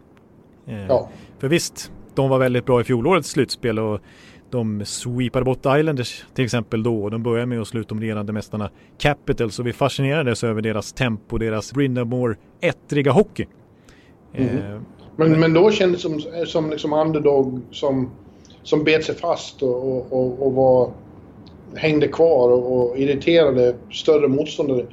Eh, 0.67 0.87
ja. 0.87 1.09
För 1.39 1.47
visst, 1.47 1.91
de 2.15 2.29
var 2.29 2.39
väldigt 2.39 2.65
bra 2.65 2.81
i 2.81 2.83
fjolårets 2.83 3.29
slutspel 3.29 3.79
och 3.79 3.99
de 4.49 4.85
sweepade 4.85 5.45
bort 5.45 5.65
Islanders 5.65 6.25
till 6.33 6.45
exempel 6.45 6.83
då 6.83 7.03
och 7.03 7.11
de 7.11 7.23
började 7.23 7.45
med 7.45 7.61
att 7.61 7.67
slå 7.67 7.79
ut 7.79 7.89
de 7.89 8.01
regerande 8.01 8.33
mästarna 8.33 8.69
Capitals 8.97 9.59
och 9.59 9.67
vi 9.67 9.73
fascinerades 9.73 10.43
över 10.43 10.61
deras 10.61 10.93
tempo, 10.93 11.37
deras 11.37 11.73
Brindamore 11.73 12.35
ettriga 12.61 13.11
hockey. 13.11 13.45
Mm. 14.33 14.85
men, 15.15 15.39
men 15.39 15.53
då 15.53 15.71
kändes 15.71 16.03
det 16.03 16.09
som, 16.09 16.45
som 16.45 16.69
liksom 16.69 16.93
underdog 16.93 17.61
som, 17.71 18.11
som 18.63 18.83
bet 18.83 19.03
sig 19.03 19.15
fast 19.15 19.63
och, 19.63 19.97
och, 19.97 20.13
och, 20.13 20.45
och 20.45 20.53
var, 20.53 20.91
hängde 21.75 22.07
kvar 22.07 22.49
och, 22.49 22.77
och 22.77 22.97
irriterade 22.97 23.75
större 23.91 24.27
motståndare. 24.27 24.85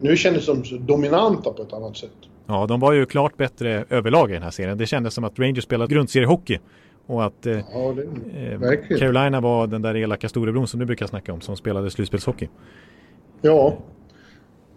Nu 0.00 0.16
kändes 0.16 0.46
de 0.46 0.62
dominanta 0.86 1.52
på 1.52 1.62
ett 1.62 1.72
annat 1.72 1.96
sätt. 1.96 2.10
Ja, 2.46 2.66
de 2.66 2.80
var 2.80 2.92
ju 2.92 3.06
klart 3.06 3.36
bättre 3.36 3.84
överlag 3.90 4.30
i 4.30 4.32
den 4.32 4.42
här 4.42 4.50
serien. 4.50 4.78
Det 4.78 4.86
kändes 4.86 5.14
som 5.14 5.24
att 5.24 5.38
Rangers 5.38 5.64
spelade 5.64 5.94
grundseriehockey. 5.94 6.58
Och 7.06 7.24
att 7.24 7.46
eh, 7.46 7.58
ja, 7.72 7.94
det, 7.96 8.02
eh, 8.92 8.98
Carolina 8.98 9.40
var 9.40 9.66
den 9.66 9.82
där 9.82 9.96
elaka 9.96 10.28
storebror 10.28 10.66
som 10.66 10.80
du 10.80 10.86
brukar 10.86 11.06
snacka 11.06 11.32
om, 11.32 11.40
som 11.40 11.56
spelade 11.56 11.90
slutspelshockey. 11.90 12.48
Ja, 13.40 13.78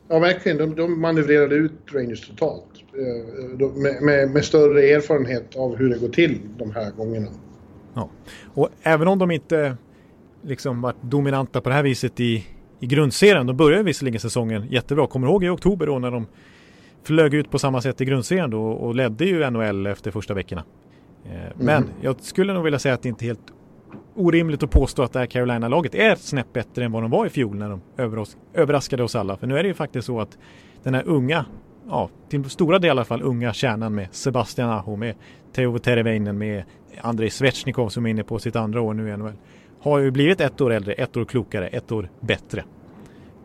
ja 0.07 0.19
verkligen. 0.19 0.57
De, 0.57 0.75
de 0.75 1.01
manövrerade 1.01 1.55
ut 1.55 1.71
Rangers 1.93 2.27
totalt. 2.27 2.65
Eh, 2.93 3.67
med, 3.69 4.01
med, 4.01 4.29
med, 4.29 4.45
större 4.45 4.81
erfarenhet 4.81 5.55
av 5.55 5.75
hur 5.75 5.89
det 5.89 5.97
går 5.97 6.09
till 6.09 6.39
de 6.57 6.71
här 6.71 6.91
gångerna. 6.91 7.27
Ja, 7.93 8.09
och 8.53 8.69
även 8.83 9.07
om 9.07 9.19
de 9.19 9.31
inte 9.31 9.77
liksom 10.41 10.81
varit 10.81 11.01
dominanta 11.01 11.61
på 11.61 11.69
det 11.69 11.75
här 11.75 11.83
viset 11.83 12.19
i, 12.19 12.45
i 12.83 12.85
grundserien. 12.85 13.47
De 13.47 13.57
började 13.57 13.83
visserligen 13.83 14.19
säsongen 14.19 14.67
jättebra. 14.69 15.07
Kommer 15.07 15.27
ihåg 15.27 15.43
i 15.43 15.49
oktober 15.49 15.85
då 15.85 15.99
när 15.99 16.11
de 16.11 16.27
flög 17.03 17.33
ut 17.33 17.51
på 17.51 17.59
samma 17.59 17.81
sätt 17.81 18.01
i 18.01 18.05
grundserien 18.05 18.49
då 18.49 18.63
och 18.63 18.95
ledde 18.95 19.25
ju 19.25 19.49
NHL 19.49 19.87
efter 19.87 20.11
första 20.11 20.33
veckorna. 20.33 20.63
Eh, 21.25 21.31
mm. 21.31 21.51
Men 21.57 21.89
jag 22.01 22.21
skulle 22.21 22.53
nog 22.53 22.63
vilja 22.63 22.79
säga 22.79 22.93
att 22.95 23.01
det 23.01 23.09
inte 23.09 23.25
är 23.25 23.27
helt 23.27 23.53
orimligt 24.15 24.63
att 24.63 24.71
påstå 24.71 25.03
att 25.03 25.13
det 25.13 25.19
här 25.19 25.25
Carolina-laget 25.25 25.95
är 25.95 26.15
snäpp 26.15 26.53
bättre 26.53 26.85
än 26.85 26.91
vad 26.91 27.03
de 27.03 27.11
var 27.11 27.25
i 27.25 27.29
fjol 27.29 27.55
när 27.55 27.69
de 27.69 27.81
överraskade 28.53 29.03
oss 29.03 29.15
alla. 29.15 29.37
För 29.37 29.47
nu 29.47 29.57
är 29.57 29.63
det 29.63 29.67
ju 29.67 29.73
faktiskt 29.73 30.05
så 30.05 30.21
att 30.21 30.37
den 30.83 30.93
här 30.93 31.03
unga, 31.05 31.45
ja, 31.89 32.09
till 32.29 32.49
stora 32.49 32.79
delar 32.79 32.87
i 32.87 32.91
alla 32.91 33.05
fall 33.05 33.21
unga 33.21 33.53
kärnan 33.53 33.95
med 33.95 34.07
Sebastian 34.11 34.69
Aho, 34.69 34.95
med 34.95 35.15
Teuvo 35.55 35.79
Tereveinen, 35.79 36.37
med 36.37 36.63
Andrei 37.01 37.29
Svetjnikov 37.29 37.89
som 37.89 38.05
är 38.05 38.09
inne 38.09 38.23
på 38.23 38.39
sitt 38.39 38.55
andra 38.55 38.81
år 38.81 38.93
nu 38.93 39.09
i 39.09 39.17
NHL. 39.17 39.33
Har 39.83 39.99
ju 39.99 40.11
blivit 40.11 40.41
ett 40.41 40.61
år 40.61 40.73
äldre, 40.73 40.93
ett 40.93 41.17
år 41.17 41.25
klokare, 41.25 41.67
ett 41.67 41.91
år 41.91 42.09
bättre. 42.19 42.63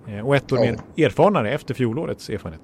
Eh, 0.09 0.27
och 0.27 0.37
ett 0.37 0.53
år 0.53 0.59
ja. 0.59 0.77
mer 0.97 1.07
erfarnare 1.07 1.51
efter 1.51 1.75
fjolårets 1.75 2.31
erfarenhet. 2.31 2.63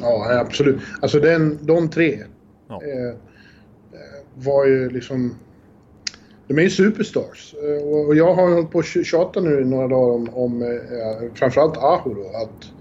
Ja, 0.00 0.40
absolut. 0.40 0.80
Alltså 1.02 1.20
den, 1.20 1.58
de 1.62 1.90
tre 1.90 2.18
ja. 2.68 2.74
eh, 2.82 3.14
var 4.34 4.66
ju 4.66 4.90
liksom... 4.90 5.34
De 6.48 6.58
är 6.58 6.62
ju 6.62 6.70
superstars. 6.70 7.54
Eh, 7.54 7.88
och 7.88 8.16
jag 8.16 8.34
har 8.34 8.54
hållit 8.54 8.70
på 8.70 8.78
att 8.78 9.06
tjata 9.06 9.40
nu 9.40 9.60
i 9.60 9.64
några 9.64 9.88
dagar 9.88 10.14
om, 10.14 10.28
om 10.34 10.62
eh, 10.62 11.34
framförallt 11.34 11.76
Aho 11.76 12.14
då, 12.14 12.30
att 12.36 12.72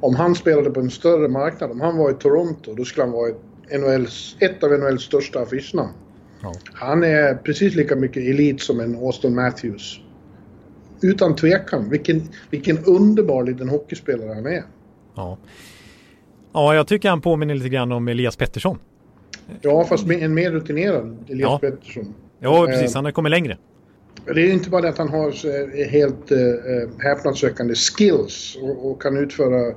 om 0.00 0.14
han 0.14 0.34
spelade 0.34 0.70
på 0.70 0.80
en 0.80 0.90
större 0.90 1.28
marknad, 1.28 1.70
om 1.70 1.80
han 1.80 1.96
var 1.96 2.10
i 2.10 2.14
Toronto, 2.14 2.74
då 2.74 2.84
skulle 2.84 3.04
han 3.04 3.12
vara 3.12 3.28
ett, 3.28 3.80
NHLs, 3.80 4.36
ett 4.40 4.64
av 4.64 4.70
NHLs 4.70 5.02
största 5.02 5.40
affischnamn. 5.40 5.92
Ja. 6.42 6.54
Han 6.72 7.04
är 7.04 7.34
precis 7.34 7.74
lika 7.74 7.96
mycket 7.96 8.22
elit 8.22 8.60
som 8.60 8.80
en 8.80 8.96
Austin 8.96 9.34
Matthews. 9.34 10.00
Utan 11.02 11.36
tvekan. 11.36 11.90
Vilken, 11.90 12.28
vilken 12.50 12.78
underbar 12.84 13.44
liten 13.44 13.68
hockeyspelare 13.68 14.34
han 14.34 14.46
är. 14.46 14.64
Ja. 15.14 15.38
Ja, 16.52 16.74
jag 16.74 16.86
tycker 16.86 17.08
han 17.08 17.20
påminner 17.20 17.54
lite 17.54 17.68
grann 17.68 17.92
om 17.92 18.08
Elias 18.08 18.36
Pettersson. 18.36 18.78
Ja, 19.60 19.84
fast 19.84 20.10
en 20.10 20.34
mer 20.34 20.50
rutinerad 20.50 21.24
Elias 21.28 21.50
ja. 21.50 21.58
Pettersson. 21.58 22.14
Ja, 22.40 22.66
precis. 22.66 22.94
Han 22.94 23.04
har 23.04 23.12
kommit 23.12 23.30
längre. 23.30 23.56
Det 24.24 24.40
är 24.40 24.52
inte 24.52 24.70
bara 24.70 24.82
det 24.82 24.88
att 24.88 24.98
han 24.98 25.08
har 25.08 25.88
helt 25.88 26.32
äh, 27.68 27.74
skills 27.74 28.58
och, 28.62 28.90
och, 28.90 29.02
kan 29.02 29.16
utföra 29.16 29.74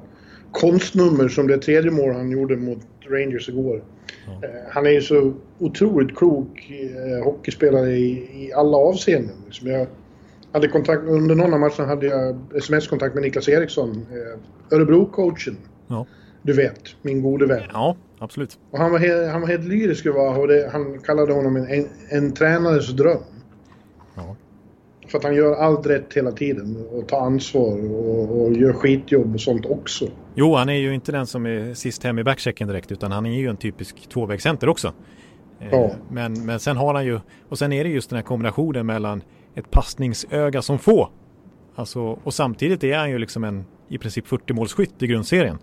konstnummer 0.51 1.27
som 1.27 1.47
det 1.47 1.57
tredje 1.57 1.91
mål 1.91 2.15
han 2.15 2.31
gjorde 2.31 2.55
mot 2.55 2.79
Rangers 3.09 3.49
igår. 3.49 3.83
Ja. 4.25 4.47
Äh, 4.47 4.53
han 4.69 4.85
är 4.85 4.89
ju 4.89 5.01
så 5.01 5.33
otroligt 5.59 6.17
klok 6.17 6.71
äh, 6.71 7.23
hockeyspelare 7.23 7.91
i, 7.91 8.11
i 8.45 8.53
alla 8.53 8.77
avseenden. 8.77 9.35
Liksom 9.45 9.67
jag 9.67 9.87
hade 10.51 10.67
kontakt, 10.67 11.03
under 11.03 11.35
någon 11.35 11.53
av 11.53 11.59
matcherna 11.59 11.85
hade 11.85 12.05
jag 12.05 12.37
sms-kontakt 12.55 13.13
med 13.13 13.23
Niklas 13.23 13.49
Eriksson, 13.49 14.05
äh, 14.11 14.77
Örebro-coachen. 14.77 15.57
Ja. 15.87 16.05
Du 16.41 16.53
vet, 16.53 16.95
min 17.01 17.21
gode 17.21 17.45
vän. 17.45 17.63
Ja, 17.73 17.95
absolut. 18.19 18.57
Och 18.71 18.79
han 18.79 18.91
var, 18.91 18.99
helt, 18.99 19.31
han 19.31 19.41
var 19.41 19.47
helt 19.47 19.65
lyrisk 19.65 20.05
över 20.05 20.47
det, 20.47 20.69
han 20.71 20.99
kallade 20.99 21.33
honom 21.33 21.55
en, 21.55 21.67
en, 21.67 21.87
en 22.09 22.33
tränares 22.33 22.89
dröm. 22.89 23.23
För 25.15 25.19
att 25.19 25.23
han 25.23 25.35
gör 25.35 25.55
allt 25.55 25.87
rätt 25.87 26.13
hela 26.13 26.31
tiden 26.31 26.85
och 26.91 27.07
tar 27.07 27.19
ansvar 27.19 27.91
och, 27.91 28.41
och, 28.41 28.53
gör 28.53 28.73
skitjobb 28.73 29.33
och 29.33 29.41
sånt 29.41 29.65
också. 29.65 30.07
Jo, 30.35 30.55
han 30.55 30.69
är 30.69 30.73
ju 30.73 30.93
inte 30.93 31.11
den 31.11 31.27
som 31.27 31.45
är 31.45 31.73
sist 31.73 32.03
hem 32.03 32.19
i 32.19 32.23
backchecken 32.23 32.67
direkt 32.67 32.91
utan 32.91 33.11
han 33.11 33.25
är 33.25 33.39
ju 33.39 33.49
en 33.49 33.57
typisk 33.57 34.09
tvåvägscenter 34.09 34.69
också. 34.69 34.93
Eh, 35.59 35.67
ja. 35.71 35.91
Men, 36.09 36.45
men 36.45 36.59
sen 36.59 36.77
har 36.77 36.93
han 36.93 37.05
ju, 37.05 37.19
och 37.49 37.57
sen 37.57 37.71
är 37.71 37.83
det 37.83 37.89
just 37.89 38.09
den 38.09 38.17
här 38.17 38.23
kombinationen 38.23 38.85
mellan 38.85 39.21
ett 39.55 39.71
passningsöga 39.71 40.61
som 40.61 40.79
få. 40.79 41.09
Alltså, 41.75 42.19
och 42.23 42.33
samtidigt 42.33 42.83
är 42.83 42.97
han 42.97 43.09
ju 43.09 43.17
liksom 43.17 43.43
en 43.43 43.65
i 43.89 43.97
princip 43.97 44.27
40 44.27 44.53
målskytt 44.53 45.03
i 45.03 45.07
grundserien. 45.07 45.57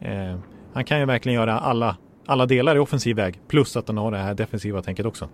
Eh, 0.00 0.38
han 0.72 0.84
kan 0.84 0.98
ju 0.98 1.04
verkligen 1.04 1.36
göra 1.36 1.58
alla, 1.58 1.96
alla 2.26 2.46
delar 2.46 2.76
i 2.76 2.78
offensiv 2.78 3.16
väg 3.16 3.40
plus 3.48 3.76
att 3.76 3.88
han 3.88 3.96
har 3.96 4.10
det 4.10 4.18
här 4.18 4.34
defensiva 4.34 4.82
tänket 4.82 5.06
också. 5.06 5.28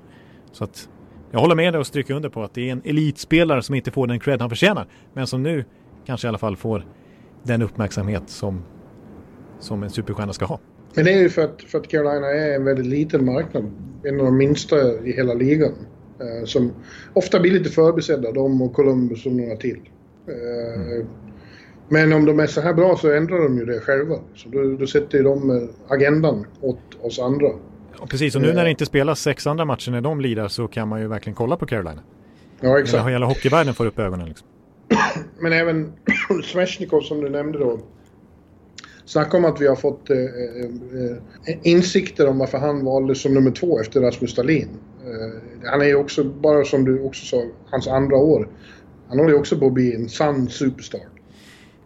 Så 0.52 0.64
att 0.64 0.88
jag 1.30 1.40
håller 1.40 1.54
med 1.54 1.72
dig 1.72 1.80
och 1.80 1.86
stryker 1.86 2.14
under 2.14 2.28
på 2.28 2.42
att 2.42 2.54
det 2.54 2.68
är 2.68 2.72
en 2.72 2.82
elitspelare 2.84 3.62
som 3.62 3.74
inte 3.74 3.90
får 3.90 4.06
den 4.06 4.20
cred 4.20 4.40
han 4.40 4.50
förtjänar. 4.50 4.86
Men 5.14 5.26
som 5.26 5.42
nu 5.42 5.64
kanske 6.06 6.26
i 6.26 6.28
alla 6.28 6.38
fall 6.38 6.56
får 6.56 6.86
den 7.42 7.62
uppmärksamhet 7.62 8.22
som, 8.26 8.62
som 9.60 9.82
en 9.82 9.90
superstjärna 9.90 10.32
ska 10.32 10.44
ha. 10.44 10.60
Men 10.94 11.04
det 11.04 11.12
är 11.12 11.18
ju 11.18 11.28
för 11.28 11.44
att, 11.44 11.62
för 11.62 11.78
att 11.78 11.88
Carolina 11.88 12.26
är 12.26 12.54
en 12.54 12.64
väldigt 12.64 12.86
liten 12.86 13.24
marknad. 13.24 13.70
En 14.04 14.20
av 14.20 14.26
de 14.26 14.36
minsta 14.36 14.76
i 15.04 15.12
hela 15.12 15.34
ligan. 15.34 15.72
Eh, 16.20 16.44
som 16.44 16.72
ofta 17.12 17.40
blir 17.40 17.50
lite 17.50 17.70
förbisedda, 17.70 18.32
de 18.32 18.62
och 18.62 18.74
Columbus 18.74 19.26
och 19.26 19.32
några 19.32 19.56
till. 19.56 19.80
Eh, 20.26 20.92
mm. 20.92 21.06
Men 21.88 22.12
om 22.12 22.24
de 22.24 22.40
är 22.40 22.46
så 22.46 22.60
här 22.60 22.74
bra 22.74 22.96
så 22.96 23.12
ändrar 23.12 23.42
de 23.42 23.58
ju 23.58 23.64
det 23.64 23.80
själva. 23.80 24.14
Så 24.34 24.48
då, 24.48 24.76
då 24.76 24.86
sätter 24.86 25.22
de 25.22 25.50
eh, 25.50 25.68
agendan 25.88 26.46
åt 26.60 26.78
oss 27.00 27.18
andra. 27.18 27.48
Ja, 28.00 28.06
precis, 28.06 28.34
och 28.34 28.42
nu 28.42 28.52
när 28.52 28.64
det 28.64 28.70
inte 28.70 28.86
spelas 28.86 29.20
sex 29.20 29.46
andra 29.46 29.64
matcher 29.64 29.90
när 29.90 30.00
de 30.00 30.20
lirar 30.20 30.48
så 30.48 30.68
kan 30.68 30.88
man 30.88 31.00
ju 31.00 31.08
verkligen 31.08 31.34
kolla 31.34 31.56
på 31.56 31.66
Carolina. 31.66 32.02
Ja, 32.60 32.78
exakt. 32.78 33.08
Hela 33.08 33.26
hockeyvärlden 33.26 33.74
får 33.74 33.86
upp 33.86 33.98
ögonen. 33.98 34.28
Liksom. 34.28 34.46
Men 35.40 35.52
även 35.52 35.92
Svesjnikov 36.44 37.00
som 37.00 37.20
du 37.20 37.28
nämnde 37.28 37.58
då. 37.58 37.80
Snacka 39.04 39.36
om 39.36 39.44
att 39.44 39.60
vi 39.60 39.66
har 39.66 39.76
fått 39.76 40.10
eh, 40.10 40.16
eh, 40.16 41.10
eh, 41.46 41.58
insikter 41.62 42.28
om 42.28 42.38
varför 42.38 42.58
han 42.58 42.84
valdes 42.84 43.22
som 43.22 43.34
nummer 43.34 43.50
två 43.50 43.80
efter 43.80 44.00
Rasmus 44.00 44.30
Stalin. 44.30 44.68
Eh, 45.00 45.68
han 45.70 45.80
är 45.80 45.86
ju 45.86 45.94
också, 45.94 46.24
bara 46.24 46.64
som 46.64 46.84
du 46.84 47.00
också 47.00 47.26
sa, 47.26 47.42
hans 47.70 47.88
andra 47.88 48.16
år. 48.16 48.48
Han 49.08 49.18
håller 49.18 49.32
ju 49.32 49.38
också 49.38 49.58
på 49.58 49.66
att 49.66 49.72
bli 49.72 49.94
en 49.94 50.08
sann 50.08 50.48
superstar. 50.48 51.00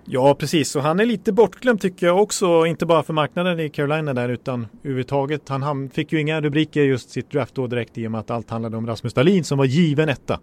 Ja, 0.05 0.35
precis. 0.35 0.77
Och 0.77 0.83
han 0.83 1.01
är 1.01 1.07
lite 1.07 1.33
bortglömd 1.33 1.81
tycker 1.81 2.07
jag 2.07 2.23
också, 2.23 2.67
inte 2.67 2.87
bara 2.87 3.03
för 3.03 3.13
marknaden 3.13 3.61
i 3.61 3.69
Carolina 3.69 4.15
där 4.15 4.29
utan 4.29 4.67
överhuvudtaget. 4.83 5.49
Han, 5.49 5.63
han 5.63 5.91
fick 5.91 6.13
ju 6.13 6.21
inga 6.21 6.41
rubriker 6.41 6.83
just 6.83 7.11
sitt 7.11 7.31
draft 7.31 7.55
då 7.55 7.67
direkt 7.67 7.99
i 7.99 8.07
och 8.07 8.11
med 8.11 8.21
att 8.21 8.31
allt 8.31 8.51
handlade 8.51 8.77
om 8.77 8.87
Rasmus 8.87 9.15
Dahlin 9.15 9.45
som 9.45 9.59
var 9.59 9.65
given 9.65 10.09
etta. 10.09 10.41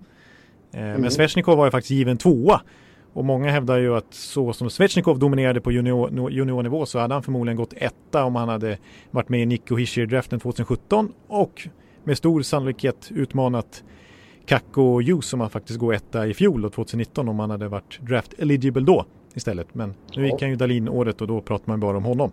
Eh, 0.72 0.84
mm. 0.84 1.02
Men 1.02 1.12
Svechnikov 1.12 1.58
var 1.58 1.66
ju 1.66 1.72
faktiskt 1.72 1.92
given 1.92 2.18
tvåa. 2.18 2.62
Och 3.14 3.26
många 3.26 3.52
hävdar 3.52 3.78
ju 3.78 3.96
att 3.96 4.14
så 4.14 4.54
som 4.54 4.70
Svechnikov 4.70 5.20
dominerade 5.20 5.62
på 5.62 5.72
junior, 5.72 6.32
juniornivå 6.32 6.86
så 6.86 7.00
hade 7.00 7.14
han 7.14 7.24
förmodligen 7.24 7.58
gått 7.58 7.74
etta 7.78 8.24
om 8.24 8.36
han 8.36 8.50
hade 8.50 8.78
varit 9.12 9.30
med 9.30 9.42
i 9.42 9.46
Nico 9.46 9.76
Hischier-draften 9.76 10.40
2017 10.40 11.12
och 11.28 11.68
med 12.04 12.18
stor 12.18 12.42
sannolikhet 12.42 13.10
utmanat 13.16 13.84
Kakko 14.46 15.02
Hughes 15.02 15.26
som 15.26 15.42
han 15.42 15.50
faktiskt 15.50 15.80
går 15.80 15.94
etta 15.94 16.28
i 16.28 16.34
fjol 16.34 16.66
och 16.66 16.74
2019 16.74 17.30
om 17.30 17.40
han 17.40 17.50
hade 17.50 17.68
varit 17.68 18.00
draft 18.02 18.34
eligible 18.38 18.82
då 18.82 19.06
istället. 19.40 19.68
Men 19.76 19.94
nu 20.16 20.26
gick 20.26 20.42
han 20.42 20.50
ju 20.50 20.56
Dalin 20.56 20.90
året 20.90 21.22
och 21.22 21.28
då 21.28 21.42
pratar 21.42 21.64
man 21.68 21.80
bara 21.80 21.98
om 21.98 22.06
honom. 22.06 22.32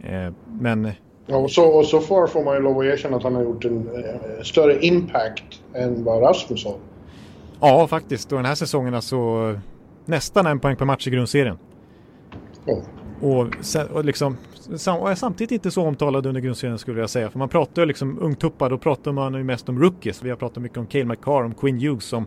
Eh, 0.00 0.32
men... 0.60 0.90
Ja, 1.26 1.36
och 1.36 1.50
så, 1.50 1.64
och 1.64 1.86
så 1.86 2.00
far 2.00 2.26
får 2.26 2.44
man 2.44 2.54
ju 2.54 2.62
lov 2.62 2.78
att 2.78 2.84
erkänna 2.84 3.16
att 3.16 3.22
han 3.22 3.34
har 3.34 3.42
gjort 3.42 3.64
en 3.64 3.88
eh, 3.88 4.42
större 4.42 4.86
impact 4.86 5.62
än 5.74 6.04
vad 6.04 6.22
Rasmus 6.22 6.64
har. 6.64 6.76
Ja, 7.60 7.86
faktiskt. 7.86 8.32
Och 8.32 8.38
den 8.38 8.46
här 8.46 8.54
säsongen 8.54 8.94
alltså 8.94 9.16
nästan 10.04 10.46
en 10.46 10.60
poäng 10.60 10.76
per 10.76 10.84
match 10.84 11.06
i 11.06 11.10
grundserien. 11.10 11.58
Ja. 12.64 12.82
Och, 13.20 13.46
och, 13.92 14.04
liksom, 14.04 14.36
och 15.00 15.10
är 15.10 15.14
samtidigt 15.14 15.52
inte 15.52 15.70
så 15.70 15.82
omtalad 15.82 16.26
under 16.26 16.40
grundserien 16.40 16.78
skulle 16.78 17.00
jag 17.00 17.10
säga. 17.10 17.30
För 17.30 17.38
man 17.38 17.48
pratar 17.48 17.82
ju 17.82 17.86
liksom 17.86 18.18
ungtuppar, 18.20 18.70
då 18.70 18.78
pratar 18.78 19.12
man 19.12 19.34
ju 19.34 19.44
mest 19.44 19.68
om 19.68 19.82
rookies. 19.82 20.22
Vi 20.22 20.30
har 20.30 20.36
pratat 20.36 20.62
mycket 20.62 20.78
om 20.78 20.86
Cale 20.86 21.04
McCarr, 21.04 21.44
om 21.44 21.54
Quinn 21.54 21.80
Hughes, 21.80 22.12
om 22.12 22.26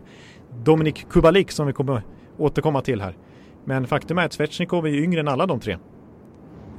Dominic 0.64 1.06
Kubalik 1.10 1.50
som 1.50 1.66
vi 1.66 1.72
kommer 1.72 2.02
återkomma 2.38 2.80
till 2.80 3.00
här. 3.00 3.16
Men 3.68 3.86
faktum 3.86 4.18
är 4.18 4.24
att 4.24 4.32
Svetjnikov 4.32 4.86
är 4.86 4.90
ju 4.90 5.04
yngre 5.04 5.20
än 5.20 5.28
alla 5.28 5.46
de 5.46 5.60
tre. 5.60 5.72
Eh, 5.72 5.78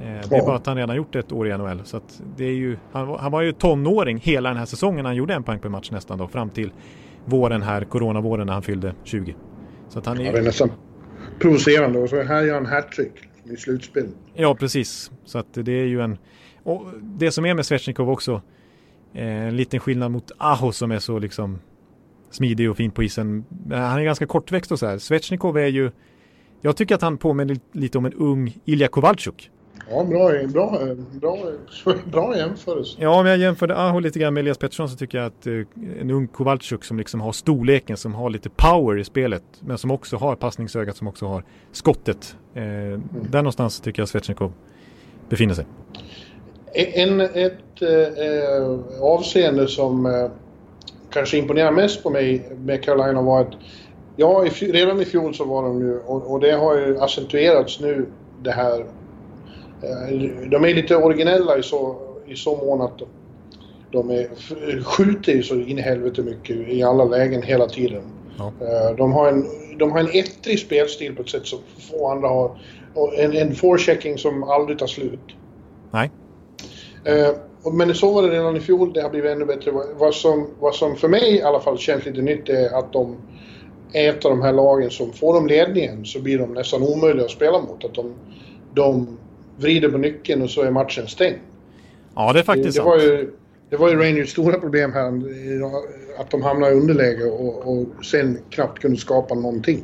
det 0.00 0.36
är 0.36 0.46
bara 0.46 0.56
att 0.56 0.66
han 0.66 0.76
redan 0.76 0.96
gjort 0.96 1.16
ett 1.16 1.32
år 1.32 1.48
i 1.48 1.58
NHL. 1.58 1.80
Så 1.84 2.00
det 2.36 2.44
är 2.44 2.52
ju, 2.52 2.76
han, 2.92 3.08
han, 3.08 3.32
var 3.32 3.42
ju 3.42 3.52
tonåring 3.52 4.18
hela 4.18 4.48
den 4.48 4.58
här 4.58 4.66
säsongen. 4.66 5.04
Han 5.04 5.16
gjorde 5.16 5.34
en 5.34 5.42
poäng 5.42 5.58
per 5.58 5.68
match 5.68 5.90
nästan 5.90 6.18
då 6.18 6.28
fram 6.28 6.50
till 6.50 6.72
våren 7.24 7.62
här, 7.62 7.84
coronavåren 7.84 8.46
när 8.46 8.52
han 8.52 8.62
fyllde 8.62 8.94
20. 9.04 9.36
Så 9.88 9.98
att 9.98 10.06
han 10.06 10.18
är, 10.18 10.24
ja, 10.24 10.32
det 10.32 10.38
är 10.38 10.42
nästan 10.42 10.70
provocerande 11.38 11.98
och 11.98 12.08
så 12.08 12.22
här 12.22 12.42
gör 12.42 12.54
han 12.54 12.66
hattrick 12.66 13.12
i 13.44 13.56
slutspel. 13.56 14.08
Ja, 14.34 14.54
precis. 14.54 15.10
Så 15.24 15.38
att 15.38 15.46
det 15.52 15.72
är 15.72 15.86
ju 15.86 16.00
en... 16.00 16.18
och 16.62 16.84
det 17.02 17.30
som 17.30 17.46
är 17.46 17.54
med 17.54 17.66
Svechnikov 17.66 18.10
också, 18.10 18.42
eh, 19.14 19.46
en 19.46 19.56
liten 19.56 19.80
skillnad 19.80 20.10
mot 20.10 20.30
Aho 20.38 20.72
som 20.72 20.90
är 20.90 20.98
så 20.98 21.18
liksom 21.18 21.58
smidig 22.30 22.70
och 22.70 22.76
fin 22.76 22.90
på 22.90 23.02
isen. 23.02 23.44
Han 23.70 23.98
är 23.98 24.04
ganska 24.04 24.26
kortväxt 24.26 24.72
och 24.72 24.78
så 24.78 24.86
här. 24.86 24.98
Svechnikov 24.98 25.58
är 25.58 25.66
ju, 25.66 25.90
jag 26.60 26.76
tycker 26.76 26.94
att 26.94 27.02
han 27.02 27.18
påminner 27.18 27.56
lite 27.72 27.98
om 27.98 28.04
en 28.04 28.12
ung 28.12 28.56
Ilja 28.64 28.88
Kovalchuk. 28.88 29.50
Ja, 29.90 30.04
bra, 30.04 30.30
bra, 30.46 30.78
bra, 31.20 31.38
bra 32.04 32.36
jämförelse. 32.36 32.96
Ja, 33.00 33.20
om 33.20 33.26
jag 33.26 33.38
jämförde 33.38 33.76
Aho 33.76 34.00
lite 34.00 34.18
grann 34.18 34.34
med 34.34 34.40
Elias 34.40 34.58
Pettersson 34.58 34.88
så 34.88 34.96
tycker 34.96 35.18
jag 35.18 35.26
att 35.26 35.46
uh, 35.46 35.66
en 36.00 36.10
ung 36.10 36.28
Kowalczyk 36.28 36.84
som 36.84 36.98
liksom 36.98 37.20
har 37.20 37.32
storleken, 37.32 37.96
som 37.96 38.14
har 38.14 38.30
lite 38.30 38.48
power 38.48 38.98
i 38.98 39.04
spelet, 39.04 39.42
men 39.60 39.78
som 39.78 39.90
också 39.90 40.16
har 40.16 40.36
passningsögat, 40.36 40.96
som 40.96 41.08
också 41.08 41.26
har 41.26 41.44
skottet. 41.72 42.36
Uh, 42.56 42.62
mm. 42.62 43.02
Där 43.30 43.38
någonstans 43.38 43.80
tycker 43.80 44.02
jag 44.02 44.08
Svetjnikov 44.08 44.52
befinner 45.28 45.54
sig. 45.54 45.66
En, 46.74 47.20
ett 47.20 47.82
uh, 47.82 49.02
avseende 49.02 49.68
som 49.68 50.28
kanske 51.10 51.38
imponerar 51.38 51.72
mest 51.72 52.02
på 52.02 52.10
mig 52.10 52.48
med 52.58 52.84
Carolina 52.84 53.22
var 53.22 53.40
att 53.40 53.52
Ja, 54.20 54.46
i, 54.46 54.48
redan 54.48 55.00
i 55.00 55.04
fjol 55.04 55.34
så 55.34 55.44
var 55.44 55.62
de 55.62 55.80
ju, 55.80 55.98
och, 55.98 56.32
och 56.32 56.40
det 56.40 56.52
har 56.52 56.78
ju 56.78 56.98
accentuerats 57.00 57.80
nu 57.80 58.06
det 58.42 58.50
här 58.50 58.84
Eh, 59.82 60.48
de 60.48 60.64
är 60.64 60.74
lite 60.74 60.96
originella 60.96 61.58
i 61.58 61.62
så, 61.62 61.96
i 62.26 62.36
så 62.36 62.56
mån 62.56 62.80
att 62.80 63.02
de, 63.90 64.10
är, 64.10 64.28
skjuter 64.84 65.32
ju 65.32 65.42
så 65.42 65.54
in 65.54 65.78
i 65.78 65.82
helvete 65.82 66.22
mycket 66.22 66.56
i 66.68 66.82
alla 66.82 67.04
lägen 67.04 67.42
hela 67.42 67.66
tiden. 67.66 68.02
Ja. 68.38 68.52
Eh, 68.60 68.96
de, 68.96 69.12
har 69.12 69.28
en, 69.28 69.46
de 69.78 69.92
har 69.92 69.98
en 69.98 70.08
ettrig 70.12 70.58
spelstil 70.58 71.16
på 71.16 71.22
ett 71.22 71.28
sätt 71.28 71.46
som 71.46 71.58
få 71.90 72.08
andra 72.08 72.28
har. 72.28 72.58
Och 72.94 73.18
en, 73.18 73.36
en 73.36 73.54
forechecking 73.54 74.18
som 74.18 74.42
aldrig 74.42 74.78
tar 74.78 74.86
slut. 74.86 75.36
Nej. 75.90 76.10
Eh, 77.04 77.28
men 77.72 77.94
så 77.94 78.12
var 78.12 78.22
det 78.22 78.28
redan 78.28 78.56
i 78.56 78.60
fjol, 78.60 78.92
det 78.92 79.02
har 79.02 79.10
blivit 79.10 79.30
ännu 79.30 79.44
bättre. 79.44 79.72
Vad 79.98 80.14
som, 80.14 80.46
vad 80.60 80.74
som 80.74 80.96
för 80.96 81.08
mig 81.08 81.36
i 81.36 81.42
alla 81.42 81.60
fall 81.60 81.78
känns 81.78 82.06
lite 82.06 82.22
nytt 82.22 82.48
är 82.48 82.78
att 82.78 82.92
de 82.92 83.16
är 83.92 84.10
ett 84.10 84.24
av 84.24 84.30
de 84.30 84.42
här 84.42 84.52
lagen 84.52 84.90
som 84.90 85.12
får 85.12 85.34
de 85.34 85.46
ledningen 85.46 86.04
så 86.04 86.20
blir 86.20 86.38
de 86.38 86.54
nästan 86.54 86.82
omöjliga 86.82 87.24
att 87.24 87.30
spela 87.30 87.60
mot. 87.60 87.84
Att 87.84 87.94
de, 87.94 88.14
de 88.74 89.18
vrider 89.56 89.88
på 89.88 89.98
nyckeln 89.98 90.42
och 90.42 90.50
så 90.50 90.62
är 90.62 90.70
matchen 90.70 91.06
stängd. 91.06 91.38
Ja, 92.14 92.32
det 92.32 92.38
är 92.38 92.42
faktiskt 92.42 92.76
det, 92.76 92.82
det 92.82 92.88
var 92.88 92.98
ju, 92.98 93.30
det 93.70 93.76
var 93.76 93.88
ju 93.88 93.96
Rangers 93.96 94.30
stora 94.30 94.58
problem 94.58 94.92
här, 94.92 95.08
att 96.20 96.30
de 96.30 96.42
hamnade 96.42 96.72
i 96.72 96.76
underläge 96.76 97.24
och, 97.24 97.78
och 97.78 98.04
sen 98.04 98.38
knappt 98.50 98.78
kunde 98.78 98.96
skapa 98.96 99.34
någonting. 99.34 99.82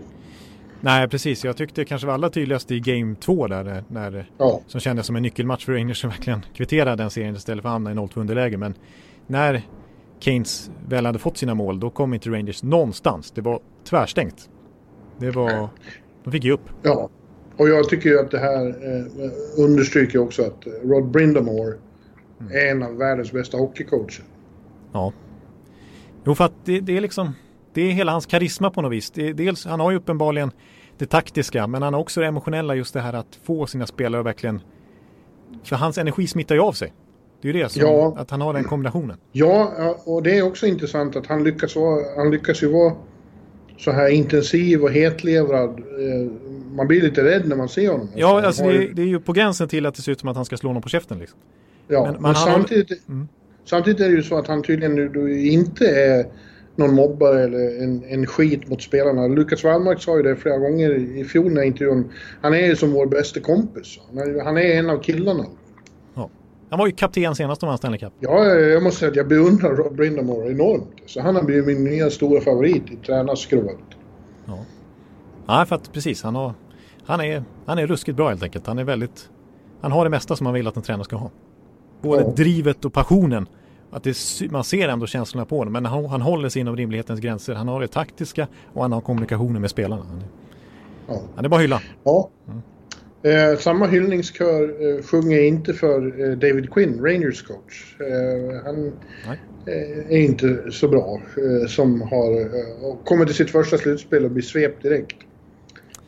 Nej, 0.80 1.08
precis. 1.08 1.44
Jag 1.44 1.56
tyckte 1.56 1.80
det 1.80 1.84
kanske 1.84 2.06
var 2.06 2.14
allra 2.14 2.30
tydligast 2.30 2.70
i 2.70 2.80
Game 2.80 3.14
2 3.20 3.46
där, 3.46 3.84
när, 3.88 4.30
ja. 4.38 4.60
som 4.66 4.80
kändes 4.80 5.06
som 5.06 5.16
en 5.16 5.22
nyckelmatch 5.22 5.64
för 5.64 5.72
Rangers 5.72 6.00
som 6.00 6.10
verkligen 6.10 6.46
kvitterade 6.54 7.02
den 7.02 7.10
serien 7.10 7.36
istället 7.36 7.62
för 7.62 7.68
att 7.68 7.72
hamna 7.72 7.92
i 7.92 7.94
0-2 7.94 8.20
underläge. 8.20 8.56
Men 8.56 8.74
när 9.26 9.62
Keynes 10.18 10.70
väl 10.88 11.07
hade 11.07 11.18
fått 11.18 11.37
sina 11.37 11.55
mål, 11.55 11.81
då 11.81 11.90
kom 11.90 12.14
inte 12.14 12.31
Rangers 12.31 12.62
någonstans. 12.62 13.31
Det 13.31 13.40
var 13.40 13.61
tvärstängt. 13.85 14.50
Det 15.18 15.31
var... 15.31 15.68
De 16.24 16.31
fick 16.31 16.44
ge 16.44 16.53
upp. 16.53 16.70
Ja, 16.83 17.11
och 17.57 17.68
jag 17.68 17.88
tycker 17.88 18.09
ju 18.09 18.20
att 18.20 18.31
det 18.31 18.38
här 18.38 18.68
eh, 18.68 19.64
understryker 19.64 20.18
också 20.18 20.42
att 20.42 20.66
Rod 20.83 21.11
Brindamore 21.11 21.79
mm. 22.40 22.53
är 22.53 22.70
en 22.70 22.83
av 22.83 22.96
världens 22.96 23.33
bästa 23.33 23.57
hockeycoacher. 23.57 24.24
Ja. 24.92 25.12
Jo, 26.24 26.35
för 26.35 26.44
att 26.44 26.53
det, 26.64 26.81
det, 26.81 26.96
är 26.96 27.00
liksom, 27.00 27.33
det 27.72 27.83
är 27.83 27.90
hela 27.90 28.12
hans 28.12 28.27
karisma 28.27 28.70
på 28.70 28.83
något 28.83 28.92
vis. 28.92 29.11
Det, 29.11 29.33
dels, 29.33 29.66
han 29.66 29.81
har 29.81 29.90
ju 29.90 29.96
uppenbarligen 29.96 30.50
det 30.98 31.07
taktiska, 31.07 31.66
men 31.66 31.83
han 31.83 31.94
har 31.94 32.00
också 32.00 32.20
det 32.20 32.27
emotionella, 32.27 32.74
just 32.74 32.94
det 32.94 33.00
här 33.00 33.12
att 33.12 33.38
få 33.42 33.66
sina 33.66 33.87
spelare 33.87 34.22
verkligen... 34.22 34.61
För 35.62 35.77
hans 35.77 35.98
energi 35.98 36.27
smittar 36.27 36.55
ju 36.55 36.61
av 36.61 36.72
sig. 36.72 36.92
Det 37.44 37.50
är 37.50 37.54
ju 37.54 37.62
det 37.62 37.68
som, 37.68 37.83
ja. 37.83 38.14
att 38.18 38.30
han 38.30 38.40
har 38.40 38.52
den 38.52 38.64
kombinationen. 38.64 39.16
Ja, 39.33 39.96
och 40.04 40.22
det 40.22 40.38
är 40.38 40.42
också 40.42 40.66
intressant 40.66 41.16
att 41.16 41.26
han 41.26 41.44
lyckas, 41.44 41.76
vara, 41.76 42.04
han 42.16 42.30
lyckas 42.30 42.62
ju 42.62 42.68
vara 42.68 42.92
så 43.78 43.90
här 43.90 44.09
intensiv 44.09 44.83
och 44.83 44.90
hetlevrad. 44.90 45.70
Eh, 45.70 46.30
man 46.74 46.87
blir 46.87 47.02
lite 47.02 47.24
rädd 47.24 47.48
när 47.48 47.57
man 47.57 47.68
ser 47.68 47.90
honom. 47.90 48.09
Ja, 48.14 48.46
alltså 48.46 48.64
det, 48.64 48.88
det, 48.94 49.02
är 49.02 49.07
ju 49.07 49.20
på 49.20 49.33
gränsen 49.33 49.68
till 49.68 49.87
att 49.87 49.94
det 49.94 50.02
ser 50.02 50.12
ut 50.12 50.20
som 50.20 50.28
att 50.28 50.37
han 50.37 50.44
ska 50.44 50.57
slå 50.57 50.72
någon 50.72 50.83
på 50.83 50.88
käften. 50.88 51.18
Liksom. 51.18 51.38
Ja, 51.88 52.12
men, 52.12 52.22
men 52.22 52.35
samtidigt, 52.35 53.09
mm. 53.09 53.28
samtidigt 53.64 54.00
är 54.00 54.09
det 54.09 54.14
ju 54.14 54.22
så 54.22 54.38
att 54.38 54.46
han 54.46 54.62
tydligen 54.62 54.94
nu 54.94 55.46
inte 55.46 55.87
är 55.87 56.26
någon 56.76 56.94
mobbare 56.94 57.44
eller 57.44 57.83
en, 57.83 58.04
en 58.04 58.26
skit 58.26 58.68
mot 58.68 58.83
spelarna. 58.83 59.26
Lukas 59.26 59.64
Wallmark 59.64 60.02
sa 60.02 60.16
ju 60.16 60.22
det 60.22 60.37
flera 60.37 60.59
gånger 60.59 61.18
i 61.18 61.24
fjol 61.24 61.52
när 61.52 61.62
intervjun. 61.62 62.12
Han 62.42 62.54
är 62.54 62.66
ju 62.66 62.76
som 62.76 62.92
vår 62.92 63.07
bästa 63.07 63.40
kompis. 63.40 63.98
Han 64.44 64.57
är 64.57 64.78
en 64.78 64.90
av 64.90 65.02
killarna. 65.02 65.44
Han 66.74 66.78
var 66.78 66.87
ju 66.87 66.92
kapten 66.92 67.34
senast 67.34 67.60
de 67.60 67.66
vann 67.66 67.78
Stanley 67.78 67.98
Cup. 67.98 68.12
Ja, 68.20 68.44
jag 68.44 68.82
måste 68.82 68.98
säga 68.98 69.10
att 69.10 69.16
jag 69.16 69.28
beundrar 69.28 69.76
Rob 69.76 69.96
Brindamore 69.96 70.50
enormt. 70.50 70.92
Så 71.06 71.20
han 71.20 71.37
har 71.37 71.42
blivit 71.42 71.66
min 71.66 71.84
nya 71.84 72.10
stora 72.10 72.40
favorit 72.40 72.90
i 72.90 72.96
tränarskrået. 72.96 73.78
Ja. 74.46 74.58
ja, 75.46 75.66
för 75.66 75.76
att 75.76 75.92
precis. 75.92 76.22
Han, 76.22 76.34
har, 76.34 76.54
han, 77.06 77.20
är, 77.20 77.44
han 77.66 77.78
är 77.78 77.87
ruskigt 77.87 78.16
bra 78.16 78.28
helt 78.28 78.42
enkelt. 78.42 78.66
Han 78.66 78.78
är 78.78 78.84
väldigt... 78.84 79.30
Han 79.80 79.92
har 79.92 80.04
det 80.04 80.10
mesta 80.10 80.37
som 80.37 80.44
man 80.44 80.54
vill 80.54 80.66
att 80.66 80.76
en 80.76 80.82
tränare 80.82 81.04
ska 81.04 81.16
ha. 81.16 81.30
Både 82.02 82.22
ja. 82.22 82.32
drivet 82.37 82.84
och 82.84 82.92
passionen. 82.92 83.46
Att 83.90 84.02
det, 84.02 84.16
man 84.50 84.64
ser 84.64 84.88
ändå 84.88 85.06
känslorna 85.06 85.44
på 85.44 85.58
honom. 85.58 85.72
Men 85.72 85.87
han, 85.87 86.04
han 86.04 86.22
håller 86.22 86.48
sig 86.48 86.60
inom 86.60 86.76
rimlighetens 86.76 87.20
gränser. 87.20 87.54
Han 87.54 87.68
har 87.68 87.80
det 87.80 87.88
taktiska 87.88 88.46
och 88.72 88.82
han 88.82 88.92
har 88.92 89.00
kommunikationen 89.00 89.60
med 89.60 89.70
spelarna. 89.70 90.02
Han 90.08 90.18
är, 90.18 90.26
ja. 91.06 91.22
han 91.34 91.44
är 91.44 91.48
bara 91.48 91.60
hylla. 91.60 91.80
Ja. 92.04 92.30
Mm. 92.48 92.62
Eh, 93.24 93.58
samma 93.58 93.87
hyllningskör 93.87 94.62
eh, 94.62 95.02
sjunger 95.02 95.40
inte 95.40 95.74
för 95.74 96.20
eh, 96.20 96.38
David 96.38 96.70
Quinn, 96.70 97.04
Rangers 97.04 97.42
coach. 97.42 97.96
Eh, 98.00 98.64
han 98.64 98.92
eh, 99.66 100.12
är 100.12 100.18
inte 100.18 100.62
så 100.70 100.88
bra 100.88 101.20
eh, 101.37 101.66
som 101.68 102.00
har 102.00 103.04
kommit 103.04 103.26
till 103.26 103.37
sitt 103.37 103.50
första 103.50 103.78
slutspel 103.78 104.24
och 104.24 104.30
blir 104.30 104.42
svept 104.42 104.82
direkt. 104.82 105.16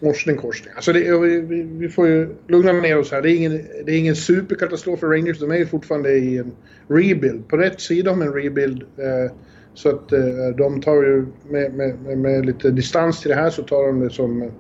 Morsning 0.01 0.37
korsning. 0.37 0.73
Alltså 0.77 0.93
det, 0.93 1.19
vi, 1.19 1.63
vi, 1.63 1.89
får 1.89 2.09
ju 2.09 2.37
lugna 2.49 2.73
ner 2.73 2.99
oss 2.99 3.13
här. 3.13 3.23
Det 3.23 3.31
är, 3.31 3.37
ingen, 3.37 3.61
det 3.85 3.93
är 3.93 3.99
ingen 3.99 4.17
superkatastrof 4.17 5.01
för 5.01 5.07
Rangers. 5.07 5.39
De 5.39 5.51
är 5.51 5.57
ju 5.57 5.67
fortfarande 5.67 6.13
i 6.13 6.39
en 6.39 6.53
rebuild. 6.89 7.49
På 7.49 7.57
rätt 7.57 7.81
sida 7.81 8.11
om 8.11 8.23
en 8.23 8.33
rebuild. 8.33 8.85
så 9.75 9.89
att 9.89 10.09
de 10.57 10.81
tar 10.81 11.03
ju 11.03 11.27
med, 11.49 11.75
med, 11.75 12.19
med, 12.19 12.47
lite 12.47 12.71
distans 12.71 13.21
till 13.21 13.29
det 13.29 13.35
här 13.35 13.51
så 13.51 13.63
tar 13.63 13.87
de 13.87 14.01
det 14.01 14.11
som 14.11 14.51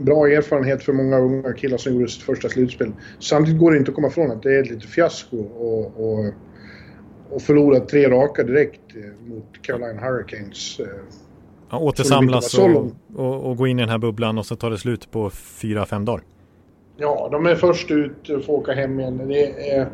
bra 0.00 0.28
erfarenhet 0.28 0.82
för 0.82 0.92
många 0.92 1.18
unga 1.18 1.52
killar 1.52 1.78
som 1.78 1.94
gjorde 1.94 2.08
sitt 2.08 2.22
första 2.22 2.48
slutspel. 2.48 2.92
Samtidigt 3.18 3.60
går 3.60 3.70
det 3.70 3.78
inte 3.78 3.90
att 3.90 3.94
komma 3.94 4.08
ifrån 4.08 4.30
att 4.30 4.42
det 4.42 4.54
är 4.54 4.62
ett 4.62 4.70
litet 4.70 4.90
fiasko 4.90 5.38
och, 5.38 5.84
och, 5.96 6.34
och 7.30 7.42
förlora 7.42 7.80
tre 7.80 8.10
raka 8.10 8.42
direkt 8.42 8.80
eh, 8.94 9.28
mot 9.28 9.62
Carolina 9.62 10.00
Hurricanes. 10.00 10.80
Eh, 10.80 10.86
ja, 11.70 11.78
återsamlas 11.78 12.58
och, 12.58 12.92
och, 13.16 13.50
och, 13.50 13.56
gå 13.56 13.66
in 13.66 13.78
i 13.78 13.82
den 13.82 13.90
här 13.90 13.98
bubblan 13.98 14.38
och 14.38 14.46
så 14.46 14.56
tar 14.56 14.70
det 14.70 14.78
slut 14.78 15.10
på 15.10 15.30
fyra, 15.30 15.86
fem 15.86 16.04
dagar. 16.04 16.22
Ja, 16.96 17.28
de 17.32 17.46
är 17.46 17.54
först 17.54 17.90
ut 17.90 18.28
och 18.28 18.44
får 18.44 18.52
åka 18.52 18.72
hem 18.72 19.00
igen. 19.00 19.28
Det, 19.28 19.70
är, 19.70 19.88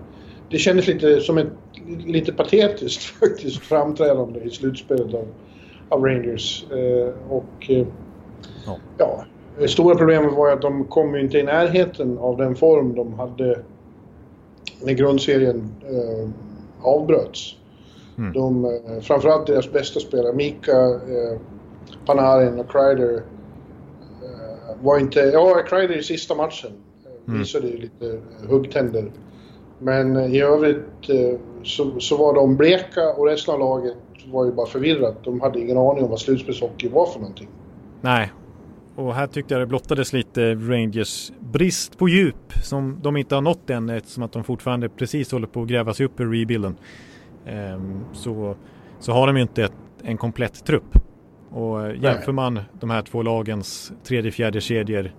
det 0.50 0.58
kändes 0.58 0.86
lite 0.86 1.20
som 1.20 1.38
ett 1.38 1.52
lite 2.06 2.32
patetiskt 2.32 3.02
faktiskt 3.20 3.62
framträdande 3.62 4.40
i 4.40 4.50
slutspelet 4.50 5.14
av, 5.14 5.28
av 5.88 6.04
Rangers. 6.04 6.66
Eh, 6.70 7.32
och 7.32 7.70
ja. 8.66 8.78
ja. 8.98 9.24
Det 9.58 9.68
stora 9.68 9.94
problemet 9.96 10.34
var 10.34 10.52
att 10.52 10.62
de 10.62 10.84
kom 10.84 11.16
inte 11.16 11.38
i 11.38 11.42
närheten 11.42 12.18
av 12.18 12.36
den 12.36 12.56
form 12.56 12.94
de 12.94 13.14
hade 13.14 13.62
när 14.82 14.92
grundserien 14.92 15.70
eh, 15.82 16.28
avbröts. 16.82 17.56
Mm. 18.18 18.32
De, 18.32 18.64
eh, 18.64 19.00
framförallt 19.00 19.46
deras 19.46 19.72
bästa 19.72 20.00
spelare, 20.00 20.32
Mika, 20.32 20.86
eh, 20.86 21.38
Panarin 22.06 22.58
och 22.58 22.70
Kreider 22.70 23.14
eh, 24.22 24.82
var 24.82 24.98
inte... 24.98 25.20
Ja, 25.20 25.62
Kreider 25.68 25.98
i 25.98 26.02
sista 26.02 26.34
matchen 26.34 26.70
eh, 27.04 27.28
mm. 27.28 27.38
visade 27.38 27.68
ju 27.68 27.76
lite 27.76 28.20
huggtänder. 28.48 29.10
Men 29.78 30.16
eh, 30.16 30.34
i 30.34 30.40
övrigt 30.40 31.08
eh, 31.08 31.38
så, 31.62 32.00
så 32.00 32.16
var 32.16 32.34
de 32.34 32.56
bleka 32.56 33.12
och 33.12 33.26
resten 33.26 33.54
av 33.54 33.60
laget 33.60 33.96
var 34.32 34.44
ju 34.44 34.52
bara 34.52 34.66
förvirrat. 34.66 35.24
De 35.24 35.40
hade 35.40 35.60
ingen 35.60 35.78
aning 35.78 36.04
om 36.04 36.10
vad 36.10 36.20
slutspelshockey 36.20 36.88
var 36.88 37.06
för 37.06 37.20
någonting. 37.20 37.48
Nej, 38.00 38.32
och 38.96 39.14
här 39.14 39.26
tyckte 39.26 39.54
jag 39.54 39.62
det 39.62 39.66
blottades 39.66 40.12
lite 40.12 40.54
Rangers 40.54 41.32
brist 41.40 41.98
på 41.98 42.08
djup 42.08 42.52
som 42.62 42.98
de 43.02 43.16
inte 43.16 43.34
har 43.34 43.42
nått 43.42 43.70
än 43.70 43.90
eftersom 43.90 44.22
att 44.22 44.32
de 44.32 44.44
fortfarande 44.44 44.88
precis 44.88 45.32
håller 45.32 45.46
på 45.46 45.62
att 45.62 45.68
gräva 45.68 45.94
sig 45.94 46.06
upp 46.06 46.20
i 46.20 46.24
rebuilden. 46.24 46.76
Um, 47.46 48.04
så, 48.12 48.56
så 48.98 49.12
har 49.12 49.26
de 49.26 49.36
ju 49.36 49.42
inte 49.42 49.64
ett, 49.64 49.72
en 50.02 50.16
komplett 50.16 50.64
trupp. 50.64 50.98
Och 51.50 51.86
eh, 51.86 52.02
jämför 52.02 52.32
man 52.32 52.60
de 52.80 52.90
här 52.90 53.02
två 53.02 53.22
lagens 53.22 53.92
tredje, 54.04 54.30
fjärde 54.30 54.60
kedjor, 54.60 55.12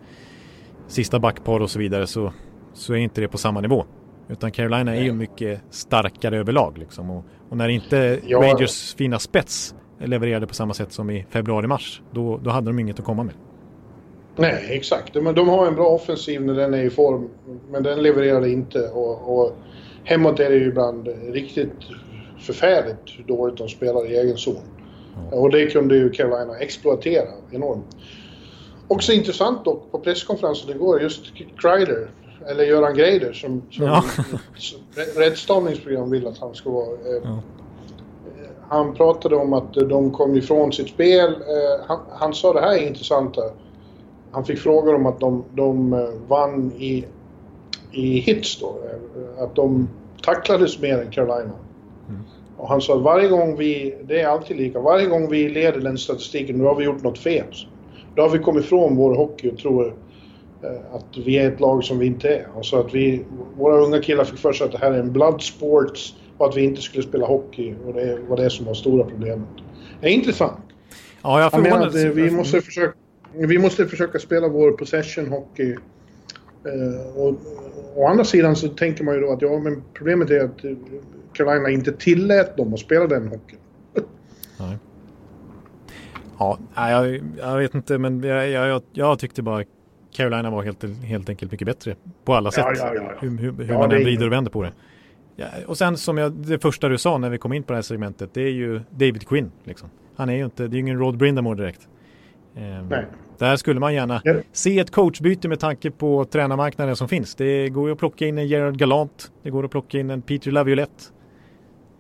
sista 0.88 1.20
backpar 1.20 1.60
och 1.60 1.72
så 1.72 1.80
vidare 1.80 2.08
så, 2.08 2.34
så 2.74 2.94
är 2.94 2.98
inte 2.98 3.22
det 3.22 3.28
på 3.28 3.38
samma 3.38 3.62
nivå. 3.62 3.86
Utan 4.30 4.52
Carolina 4.52 4.96
är 4.96 5.04
ju 5.04 5.14
mycket 5.14 5.62
starkare 5.70 6.38
överlag. 6.38 6.78
Liksom. 6.78 7.10
Och, 7.10 7.26
och 7.50 7.58
när 7.58 7.70
inte 7.70 8.20
ja. 8.26 8.42
Rangers 8.42 8.96
fina 8.96 9.20
spets 9.20 9.76
levererade 10.00 10.48
på 10.48 10.54
samma 10.54 10.74
sätt 10.74 10.92
som 10.92 11.10
i 11.10 11.26
februari-mars, 11.30 12.02
då, 12.12 12.38
då 12.38 12.50
hade 12.50 12.68
de 12.68 12.80
inget 12.80 13.00
att 13.00 13.06
komma 13.06 13.24
med. 13.24 13.34
Nej, 14.38 14.68
exakt. 14.70 15.14
De, 15.14 15.36
de 15.36 15.50
har 15.50 15.68
en 15.68 15.76
bra 15.76 15.88
offensiv 15.88 16.42
när 16.42 16.54
den 16.54 16.74
är 16.74 16.84
i 16.84 16.90
form, 16.90 17.30
men 17.72 17.84
den 17.84 18.04
levererade 18.04 18.50
inte. 18.50 18.90
Och, 18.90 19.40
och 19.40 19.56
hemåt 20.04 20.40
är 20.40 20.50
det 20.50 20.56
ju 20.56 20.68
ibland 20.68 21.08
riktigt 21.32 21.74
förfärligt 22.40 23.18
hur 23.18 23.24
dåligt 23.24 23.58
de 23.58 23.70
spelar 23.70 24.12
i 24.12 24.18
egen 24.18 24.38
zon. 24.38 24.62
Och 25.32 25.52
det 25.52 25.68
kunde 25.68 25.96
ju 25.96 26.10
Carolina 26.10 26.58
exploatera 26.60 27.28
enormt. 27.52 27.96
Också 28.88 29.12
intressant 29.12 29.66
dock 29.66 29.92
på 29.92 30.00
presskonferensen 30.00 30.70
igår, 30.70 31.02
just 31.02 31.22
Kreider, 31.62 32.10
eller 32.48 32.64
Göran 32.64 32.94
Greider 32.94 33.34
som, 33.34 33.62
som 33.72 33.86
ja. 33.86 34.04
rättstavningsprogram 35.16 36.12
vill 36.12 36.28
att 36.28 36.38
han 36.38 36.56
ska 36.56 36.70
vara. 36.70 36.88
Eh, 36.88 37.22
ja. 37.24 37.40
Han 38.70 38.94
pratade 38.94 39.36
om 39.36 39.54
att 39.54 39.74
de 39.74 40.12
kom 40.12 40.36
ifrån 40.36 40.74
sitt 40.74 40.90
spel. 40.90 41.34
Eh, 41.34 41.86
han, 41.88 42.00
han, 42.10 42.34
sa 42.34 42.54
det 42.54 42.62
här 42.62 42.74
är 42.74 42.88
intressanta. 42.88 43.42
Han 44.32 44.46
fick 44.46 44.60
frågor 44.60 44.96
om 44.96 45.06
att 45.06 45.20
de, 45.20 45.44
de 45.56 45.94
eh, 45.94 46.00
vann 46.28 46.72
i, 46.78 47.06
i 47.92 48.20
hits 48.20 48.60
då. 48.60 48.68
Eh, 48.68 49.44
att 49.44 49.56
de 49.56 49.90
tacklades 50.24 50.82
mer 50.82 50.98
än 50.98 51.12
Carolina. 51.12 51.54
Mm. 52.10 52.22
Och 52.58 52.70
han 52.70 52.82
sa 52.82 52.96
att 52.96 53.02
varje 53.02 53.28
gång 53.28 53.56
vi, 53.56 53.96
det 54.08 54.22
är 54.22 54.28
alltid 54.28 54.58
lika, 54.58 54.80
varje 54.80 55.06
gång 55.06 55.30
vi 55.30 55.50
leder 55.50 55.80
den 55.80 55.98
statistiken 55.98 56.60
då 56.60 56.66
har 56.66 56.76
vi 56.76 56.86
gjort 56.86 57.04
något 57.04 57.20
fel. 57.20 57.46
Då 58.16 58.22
har 58.22 58.30
vi 58.30 58.40
kommit 58.40 58.66
ifrån 58.66 58.96
vår 58.96 59.16
hockey 59.16 59.50
och 59.50 59.58
tror 59.58 59.96
eh, 60.64 60.96
att 60.96 61.18
vi 61.26 61.38
är 61.38 61.52
ett 61.52 61.60
lag 61.60 61.84
som 61.84 62.00
vi 62.00 62.06
inte 62.06 62.30
är. 62.30 62.48
Alltså 62.56 62.80
att 62.80 62.94
vi, 62.94 63.26
våra 63.58 63.78
unga 63.78 64.02
killar 64.02 64.24
fick 64.24 64.40
för 64.40 64.54
sig 64.54 64.66
att 64.66 64.72
det 64.72 64.78
här 64.78 64.92
är 64.92 65.00
en 65.00 65.14
blood 65.14 65.42
sports 65.42 66.16
och 66.38 66.48
att 66.50 66.58
vi 66.58 66.64
inte 66.64 66.82
skulle 66.82 67.04
spela 67.04 67.26
hockey 67.26 67.76
och 67.88 67.94
det 67.94 68.20
var 68.30 68.38
det 68.38 68.50
som 68.50 68.66
var 68.66 68.74
stora 68.74 69.04
problemet. 69.04 69.50
Det 70.02 70.08
är 70.08 70.12
intressant. 70.12 70.60
Ja, 71.22 71.42
jag, 71.42 71.54
jag 71.54 71.62
menar 71.62 71.88
att 71.88 71.96
vi 71.96 72.32
måste, 72.32 72.62
försöka, 72.62 72.94
vi 73.34 73.60
måste 73.60 73.86
försöka 73.86 74.20
spela 74.20 74.48
vår 74.48 74.72
possession 74.72 75.28
hockey. 75.28 75.76
Eh, 76.66 77.18
och, 77.18 77.36
å 77.96 78.08
andra 78.08 78.24
sidan 78.24 78.56
så 78.56 78.68
tänker 78.68 79.04
man 79.04 79.16
ju 79.16 79.22
då 79.22 79.32
att 79.32 79.42
ja, 79.42 79.60
men 79.60 79.84
problemet 79.94 80.30
är 80.30 80.44
att 80.44 80.66
Carolina 81.34 81.70
inte 81.70 81.92
tillät 81.92 82.58
dem 82.58 82.74
att 82.74 82.80
spela 82.80 83.08
den 83.08 83.28
hockeyn. 83.28 83.60
Nej. 84.60 84.78
Ja, 86.40 86.60
jag, 86.76 87.22
jag 87.38 87.58
vet 87.58 87.76
inte, 87.76 87.98
men 87.98 88.24
jag, 88.24 88.50
jag, 88.50 88.82
jag 88.94 89.20
tyckte 89.20 89.42
bara 89.42 89.64
Carolina 90.12 90.50
var 90.50 90.64
helt, 90.64 90.84
helt 91.04 91.30
enkelt 91.30 91.52
mycket 91.52 91.66
bättre 91.66 91.96
på 92.26 92.34
alla 92.34 92.52
sätt. 92.52 92.66
Ja, 92.68 92.74
ja, 92.76 92.96
ja, 92.96 93.14
hur, 93.20 93.38
hur, 93.38 93.52
hur 93.52 93.74
man 93.74 93.92
än 93.92 94.04
vrider 94.04 94.26
och 94.26 94.32
vänder 94.32 94.52
på 94.52 94.64
det. 94.64 94.72
Och 95.66 95.78
sen 95.78 95.98
som 95.98 96.18
jag, 96.18 96.32
det 96.32 96.60
första 96.60 96.90
du 96.90 96.98
sa 96.98 97.18
när 97.18 97.30
vi 97.30 97.38
kom 97.38 97.54
in 97.54 97.64
på 97.64 97.74
det 97.74 97.78
här 97.78 97.82
segmentet, 97.82 98.30
det 98.34 98.42
är 98.42 98.52
ju 98.52 98.82
David 98.90 99.28
Quinn. 99.28 99.52
Liksom. 99.64 99.90
Han 100.16 100.30
är 100.30 100.34
ju 100.34 100.46
inte, 100.46 100.68
det 100.68 100.74
är 100.74 100.78
ju 100.78 100.80
ingen 100.80 101.00
Rod 101.00 101.18
Brindamore 101.18 101.58
direkt. 101.58 101.88
Ehm, 102.58 102.88
Nej. 102.90 103.06
Där 103.38 103.56
skulle 103.56 103.80
man 103.80 103.94
gärna 103.94 104.22
ja. 104.24 104.36
se 104.52 104.80
ett 104.80 104.92
coachbyte 104.92 105.48
med 105.48 105.60
tanke 105.60 105.92
på 105.92 106.26
tränarmarknaden 106.26 106.96
som 106.96 107.08
finns. 107.08 107.36
Det 107.36 107.70
går 107.70 107.88
ju 107.88 107.94
att 107.94 108.00
plocka 108.00 108.26
in 108.26 108.38
en 108.38 108.48
Gerard 108.48 108.78
Galant, 108.78 109.32
det 109.44 109.50
går 109.50 109.66
att 109.66 109.72
plocka 109.72 110.00
in 110.00 110.10
en 110.10 110.22
Peter 110.22 110.52
Laviolette. 110.52 111.04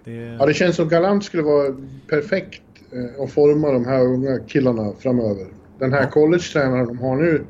Det... 0.03 0.11
Ja, 0.11 0.45
det 0.45 0.53
känns 0.53 0.75
som 0.75 0.89
Galant 0.89 1.23
skulle 1.23 1.43
vara 1.43 1.75
perfekt 2.07 2.61
eh, 2.91 3.23
att 3.23 3.31
forma 3.31 3.71
de 3.71 3.85
här 3.85 4.05
unga 4.05 4.39
killarna 4.39 4.91
framöver. 4.99 5.47
Den 5.79 5.93
här 5.93 6.01
ja. 6.01 6.09
college-tränaren 6.09 6.87
de 6.87 6.97
har 6.97 7.15
nu, 7.15 7.43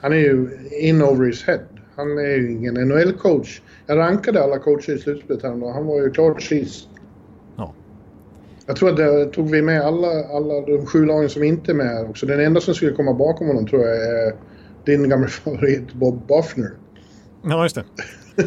han 0.00 0.12
är 0.12 0.16
ju 0.16 0.48
in 0.80 1.02
over 1.02 1.26
his 1.26 1.44
head. 1.44 1.60
Han 1.96 2.18
är 2.18 2.36
ju 2.36 2.52
ingen 2.52 2.74
NHL-coach. 2.74 3.62
Jag 3.86 3.98
rankade 3.98 4.42
alla 4.42 4.58
coacher 4.58 4.92
i 4.92 4.98
slutspelet 4.98 5.42
här 5.42 5.72
Han 5.72 5.86
var 5.86 6.02
ju 6.02 6.10
klart 6.10 6.42
sist. 6.42 6.88
Ja. 8.66 8.70
Jag 8.70 8.76
tror 8.76 8.90
att 8.90 8.96
det 8.96 9.26
tog 9.26 9.50
vi 9.50 9.62
med 9.62 9.80
alla, 9.80 10.24
alla 10.24 10.60
de 10.60 10.86
sju 10.86 11.06
lagen 11.06 11.30
som 11.30 11.42
inte 11.42 11.72
är 11.72 11.74
med 11.74 11.86
här 11.86 12.10
också. 12.10 12.26
Den 12.26 12.40
enda 12.40 12.60
som 12.60 12.74
skulle 12.74 12.92
komma 12.92 13.12
bakom 13.12 13.46
honom 13.46 13.66
tror 13.66 13.82
jag 13.82 13.96
är 13.96 14.34
din 14.84 15.08
gamla 15.08 15.28
favorit 15.28 15.92
Bob 15.92 16.26
Buffner. 16.26 16.70
Ja, 17.42 17.62
just 17.62 17.74
det. 17.74 17.84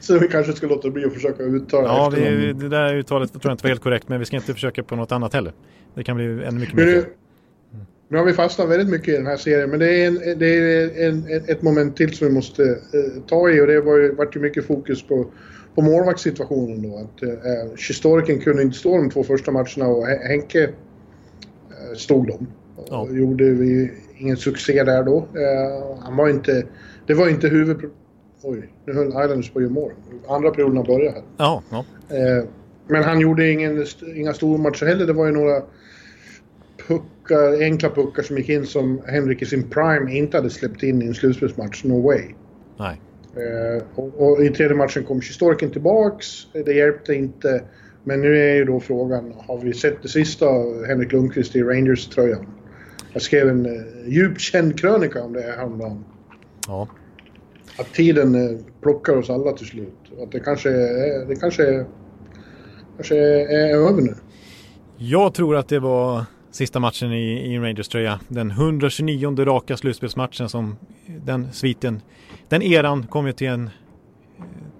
så 0.00 0.18
vi 0.18 0.28
kanske 0.28 0.52
ska 0.52 0.66
låta 0.66 0.90
bli 0.90 1.04
att 1.04 1.14
försöka 1.14 1.42
uttala 1.42 1.88
Ja, 1.88 2.12
det, 2.14 2.52
det 2.52 2.68
där 2.68 2.94
uttalet 2.94 3.32
tror 3.32 3.42
jag 3.44 3.52
inte 3.52 3.64
var 3.64 3.68
helt 3.68 3.82
korrekt, 3.82 4.08
men 4.08 4.18
vi 4.18 4.24
ska 4.24 4.36
inte 4.36 4.54
försöka 4.54 4.82
på 4.82 4.96
något 4.96 5.12
annat 5.12 5.34
heller. 5.34 5.52
Det 5.94 6.04
kan 6.04 6.16
bli 6.16 6.24
ännu 6.24 6.60
mycket 6.60 6.74
mer. 6.74 7.04
Nu 8.08 8.18
har 8.18 8.24
vi 8.24 8.32
fastnat 8.32 8.68
väldigt 8.68 8.88
mycket 8.88 9.08
i 9.08 9.16
den 9.16 9.26
här 9.26 9.36
serien, 9.36 9.70
men 9.70 9.78
det 9.78 10.04
är, 10.04 10.06
en, 10.06 10.38
det 10.38 10.46
är 10.46 11.08
en, 11.08 11.24
ett 11.48 11.62
moment 11.62 11.96
till 11.96 12.16
som 12.16 12.26
vi 12.26 12.32
måste 12.32 12.62
eh, 12.62 13.22
ta 13.28 13.50
i 13.50 13.60
och 13.60 13.66
det 13.66 13.80
var 13.80 13.96
ju, 13.96 14.14
vart 14.14 14.36
ju 14.36 14.40
mycket 14.40 14.66
fokus 14.66 15.02
på, 15.02 15.26
på 15.76 15.82
målvaktssituationen 15.82 16.82
då. 16.82 16.96
Att 16.96 17.22
eh, 17.22 17.76
Sjistorken 17.76 18.40
kunde 18.40 18.62
inte 18.62 18.78
stå 18.78 18.96
de 18.96 19.10
två 19.10 19.24
första 19.24 19.52
matcherna 19.52 19.88
och 19.88 20.06
Henke 20.06 20.62
eh, 20.62 21.96
stod 21.96 22.26
dem. 22.26 22.46
Och 22.76 22.86
ja. 22.90 23.08
gjorde 23.10 23.44
vi 23.44 23.92
ingen 24.18 24.36
succé 24.36 24.84
där 24.84 25.02
då. 25.02 25.16
Eh, 25.16 26.02
han 26.02 26.16
var 26.16 26.28
inte, 26.28 26.66
det 27.06 27.14
var 27.14 27.28
inte 27.28 27.48
huvud... 27.48 27.90
Oj, 28.42 28.72
nu 28.84 28.92
höll 28.92 29.08
Islanders 29.08 29.50
på 29.50 29.58
att 29.58 29.62
göra 29.62 29.72
mål. 29.72 29.92
Andra 30.28 30.50
perioden 30.50 30.76
har 30.76 30.84
börjat 30.84 31.14
här. 31.14 31.22
Ja, 31.36 31.62
ja. 31.70 31.84
Eh, 32.16 32.44
men 32.88 33.04
han 33.04 33.20
gjorde 33.20 33.50
ingen, 33.50 33.86
inga 34.16 34.34
stormatcher 34.34 34.86
heller. 34.86 35.06
Det 35.06 35.12
var 35.12 35.26
ju 35.26 35.32
några 35.32 35.62
puckar, 36.88 37.62
enkla 37.62 37.90
puckar 37.90 38.22
som 38.22 38.36
gick 38.36 38.48
in 38.48 38.66
som 38.66 39.00
Henrik 39.06 39.42
i 39.42 39.46
sin 39.46 39.70
prime 39.70 40.16
inte 40.16 40.36
hade 40.36 40.50
släppt 40.50 40.82
in 40.82 41.02
i 41.02 41.06
en 41.06 41.14
slutspelsmatch. 41.14 41.84
No 41.84 42.02
way. 42.02 42.22
Nej. 42.78 43.00
Eh, 43.36 43.82
och, 43.94 44.20
och, 44.20 44.44
i 44.44 44.48
tredje 44.48 44.76
matchen 44.76 45.04
kom 45.04 45.20
Sjistorkin 45.20 45.70
tillbaks. 45.70 46.26
Det 46.52 46.72
hjälpte 46.72 47.14
inte. 47.14 47.62
Men 48.04 48.20
nu 48.20 48.38
är 48.38 48.54
ju 48.54 48.64
då 48.64 48.80
frågan, 48.80 49.34
har 49.46 49.58
vi 49.58 49.72
sett 49.72 50.02
det 50.02 50.08
sista 50.08 50.46
av 50.46 50.86
Henrik 50.86 51.12
Lundqvist 51.12 51.56
i 51.56 51.62
Rangers-tröjan? 51.62 52.46
Jag 53.12 53.22
skrev 53.22 53.48
en 53.48 53.66
uh, 53.66 54.08
djupt 54.08 54.40
känd 54.40 54.80
krönika 54.80 55.22
om 55.22 55.32
det 55.32 55.42
häromdagen. 55.42 56.04
Ja. 56.68 56.88
Att 57.78 57.92
tiden 57.92 58.34
uh, 58.34 58.60
plockar 58.82 59.16
oss 59.16 59.30
alla 59.30 59.52
till 59.52 59.66
slut. 59.66 59.98
Att 60.22 60.32
det 60.32 60.40
kanske 60.40 60.70
är, 60.70 61.26
det 61.26 61.36
kanske, 61.36 61.84
kanske 62.96 63.16
är 63.16 63.76
över 63.76 64.02
nu. 64.02 64.14
Jag 64.96 65.34
tror 65.34 65.56
att 65.56 65.68
det 65.68 65.78
var 65.78 66.24
sista 66.50 66.80
matchen 66.80 67.12
i, 67.12 67.54
i 67.54 67.58
Rangers 67.58 67.88
tröja. 67.88 68.20
Den 68.28 68.50
129 68.50 69.44
raka 69.44 69.76
slutspelsmatchen 69.76 70.48
som 70.48 70.76
den 71.06 71.52
sviten, 71.52 72.00
den 72.48 72.62
eran 72.62 73.06
kom 73.06 73.26
ju 73.26 73.32
till 73.32 73.48
en 73.48 73.70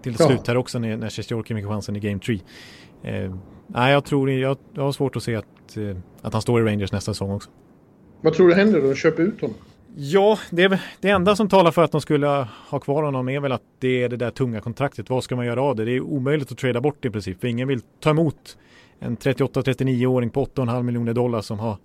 till 0.02 0.16
ja. 0.18 0.26
slut 0.26 0.46
här 0.46 0.56
också 0.56 0.78
när, 0.78 0.96
när 0.96 1.10
Sjestjorkin 1.10 1.56
fick 1.56 1.66
chansen 1.66 1.96
i 1.96 2.00
Game 2.00 2.18
3. 2.18 2.40
Eh, 3.02 3.34
nej, 3.66 3.92
jag 3.92 4.04
tror 4.04 4.30
jag, 4.30 4.58
jag 4.74 4.82
har 4.82 4.92
svårt 4.92 5.16
att 5.16 5.22
se 5.22 5.34
att, 5.34 5.76
eh, 5.76 5.96
att 6.22 6.32
han 6.32 6.42
står 6.42 6.60
i 6.60 6.72
Rangers 6.72 6.92
nästa 6.92 7.14
säsong 7.14 7.30
också. 7.30 7.50
Vad 8.20 8.34
tror 8.34 8.48
du 8.48 8.54
händer 8.54 8.80
då? 8.80 8.94
Köper 8.94 9.22
ut 9.22 9.40
honom? 9.40 9.56
Ja, 9.98 10.38
det, 10.50 10.62
är, 10.62 10.80
det 11.00 11.08
enda 11.08 11.36
som 11.36 11.48
talar 11.48 11.70
för 11.70 11.82
att 11.82 11.92
de 11.92 12.00
skulle 12.00 12.46
ha 12.68 12.78
kvar 12.78 13.02
honom 13.02 13.28
är 13.28 13.40
väl 13.40 13.52
att 13.52 13.62
det 13.78 14.02
är 14.02 14.08
det 14.08 14.16
där 14.16 14.30
tunga 14.30 14.60
kontraktet. 14.60 15.10
Vad 15.10 15.24
ska 15.24 15.36
man 15.36 15.46
göra 15.46 15.62
av 15.62 15.76
det? 15.76 15.84
Det 15.84 15.92
är 15.92 16.00
omöjligt 16.00 16.52
att 16.52 16.58
trada 16.58 16.80
bort 16.80 17.04
i 17.04 17.10
princip. 17.10 17.40
För 17.40 17.48
ingen 17.48 17.68
vill 17.68 17.80
ta 18.00 18.10
emot 18.10 18.58
en 18.98 19.16
38-39-åring 19.16 20.30
på 20.30 20.44
8,5 20.44 20.82
miljoner 20.82 21.14
dollar 21.14 21.40
som 21.40 21.58
har 21.58 21.76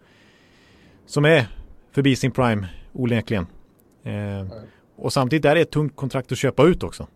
som 1.06 1.26
är 1.26 1.46
förbi 1.92 2.16
sin 2.16 2.32
prime 2.32 2.68
onekligen. 2.94 3.48
Eh, 4.04 4.48
och 5.02 5.14
samtidigt 5.14 5.46
är 5.46 5.56
det 5.56 5.62
ett 5.62 5.72
tungt 5.72 5.96
kontrakt 5.96 6.32
att 6.32 6.38
köpa 6.38 6.64
ut 6.64 6.84
också. 6.84 7.08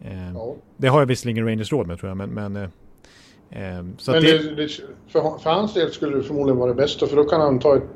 Eh, 0.00 0.32
ja. 0.34 0.54
Det 0.76 0.88
har 0.88 1.00
jag 1.00 1.06
visserligen 1.06 1.46
Rangers 1.46 1.72
råd 1.72 1.86
med 1.86 1.98
tror 1.98 2.10
jag, 2.10 2.16
men, 2.16 2.30
men 2.30 2.56
eh, 2.56 2.62
eh 3.50 3.84
så 3.98 4.12
men 4.12 4.22
det, 4.22 4.54
det, 4.54 4.68
för, 5.08 5.38
för, 5.38 5.50
hans 5.50 5.74
del 5.74 5.90
skulle 5.90 6.16
det 6.16 6.22
förmodligen 6.22 6.58
vara 6.58 6.68
det 6.68 6.74
bästa 6.74 7.06
för 7.06 7.16
då 7.16 7.24
kan 7.24 7.40
han 7.40 7.58
ta 7.58 7.76
ett, 7.76 7.88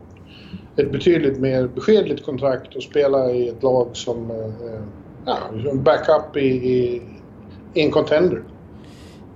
ett 0.77 0.93
betydligt 0.93 1.39
mer 1.39 1.69
beskedligt 1.69 2.25
kontrakt 2.25 2.77
och 2.77 2.83
spela 2.83 3.31
i 3.31 3.49
ett 3.49 3.63
lag 3.63 3.89
som 3.93 4.31
eh, 4.31 4.81
ja, 5.27 5.39
backup 5.75 6.37
i, 6.37 6.47
i, 6.47 7.03
i 7.75 7.83
en 7.83 7.91
contender. 7.91 8.43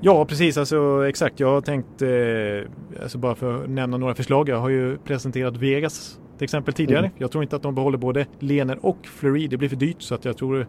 Ja, 0.00 0.24
precis. 0.24 0.56
Alltså, 0.56 1.06
exakt. 1.08 1.40
Jag 1.40 1.48
har 1.48 1.60
tänkt, 1.60 2.02
eh, 2.02 3.02
alltså 3.02 3.18
bara 3.18 3.34
för 3.34 3.64
att 3.64 3.70
nämna 3.70 3.96
några 3.96 4.14
förslag. 4.14 4.48
Jag 4.48 4.56
har 4.56 4.68
ju 4.68 4.98
presenterat 4.98 5.56
Vegas 5.56 6.18
till 6.38 6.44
exempel 6.44 6.74
tidigare. 6.74 7.06
Mm. 7.06 7.12
Jag 7.18 7.30
tror 7.30 7.42
inte 7.42 7.56
att 7.56 7.62
de 7.62 7.74
behåller 7.74 7.98
både 7.98 8.26
Lener 8.38 8.78
och 8.86 9.06
Fleury. 9.06 9.48
Det 9.48 9.56
blir 9.56 9.68
för 9.68 9.76
dyrt 9.76 10.02
så 10.02 10.14
att 10.14 10.24
jag 10.24 10.36
tror 10.36 10.66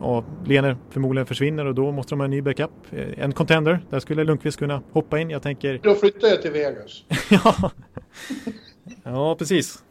ja, 0.00 0.24
Lener 0.46 0.76
förmodligen 0.90 1.26
försvinner 1.26 1.66
och 1.66 1.74
då 1.74 1.92
måste 1.92 2.12
de 2.12 2.20
ha 2.20 2.24
en 2.24 2.30
ny 2.30 2.42
backup. 2.42 2.70
Eh, 2.90 3.24
en 3.24 3.32
contender, 3.32 3.84
där 3.90 4.00
skulle 4.00 4.24
Lundqvist 4.24 4.58
kunna 4.58 4.82
hoppa 4.92 5.18
in. 5.18 5.30
Jag 5.30 5.42
tänker... 5.42 5.80
Då 5.82 5.94
flyttar 5.94 6.28
jag 6.28 6.42
till 6.42 6.50
Vegas. 6.50 7.04
ja. 7.30 7.70
ja, 9.04 9.36
precis. 9.38 9.84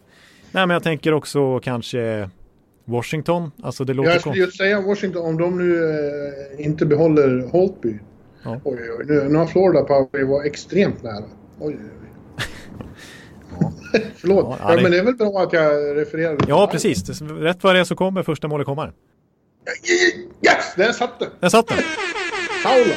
Nej, 0.52 0.68
men 0.68 0.74
jag 0.74 0.84
tänker 0.84 1.14
också 1.14 1.60
kanske 1.60 2.30
Washington. 2.86 3.52
Alltså 3.64 3.84
det 3.84 3.94
låter 3.94 4.12
jag 4.12 4.22
skulle 4.22 4.36
just 4.36 4.58
säga 4.58 4.82
Washington, 4.82 5.26
om 5.26 5.38
de 5.38 5.58
nu 5.58 5.76
eh, 6.58 6.66
inte 6.66 6.86
behåller 6.86 7.48
Holtby 7.52 8.00
Ja. 8.44 8.62
Oj, 8.64 8.80
oj, 9.00 9.06
nu, 9.08 9.30
nu 9.30 9.38
har 9.38 9.46
Florida 9.46 9.84
Power 9.84 10.24
var 10.24 10.44
extremt 10.44 11.04
nära. 11.04 11.24
Oj, 11.60 11.78
oj. 11.80 12.01
Förlåt, 14.16 14.58
ja, 14.60 14.76
ja, 14.76 14.82
men 14.82 14.92
det 14.92 15.00
är 15.00 15.04
väl 15.04 15.16
bra 15.16 15.42
att 15.42 15.54
jag 15.54 15.98
refererade. 15.98 16.46
Ja, 16.48 16.70
precis. 16.72 17.22
Rätt 17.22 17.64
vad 17.64 17.76
det 17.76 17.80
är 17.80 17.84
så 17.84 17.96
kommer 17.96 18.24
första 18.24 18.48
målet 18.48 18.66
komma. 18.66 18.92
Yes, 20.46 20.76
där 20.76 20.92
satt 20.92 21.20
den! 21.20 21.30
Där 21.40 21.50
satt 21.50 21.68
den! 21.68 21.78
Haula! 22.64 22.96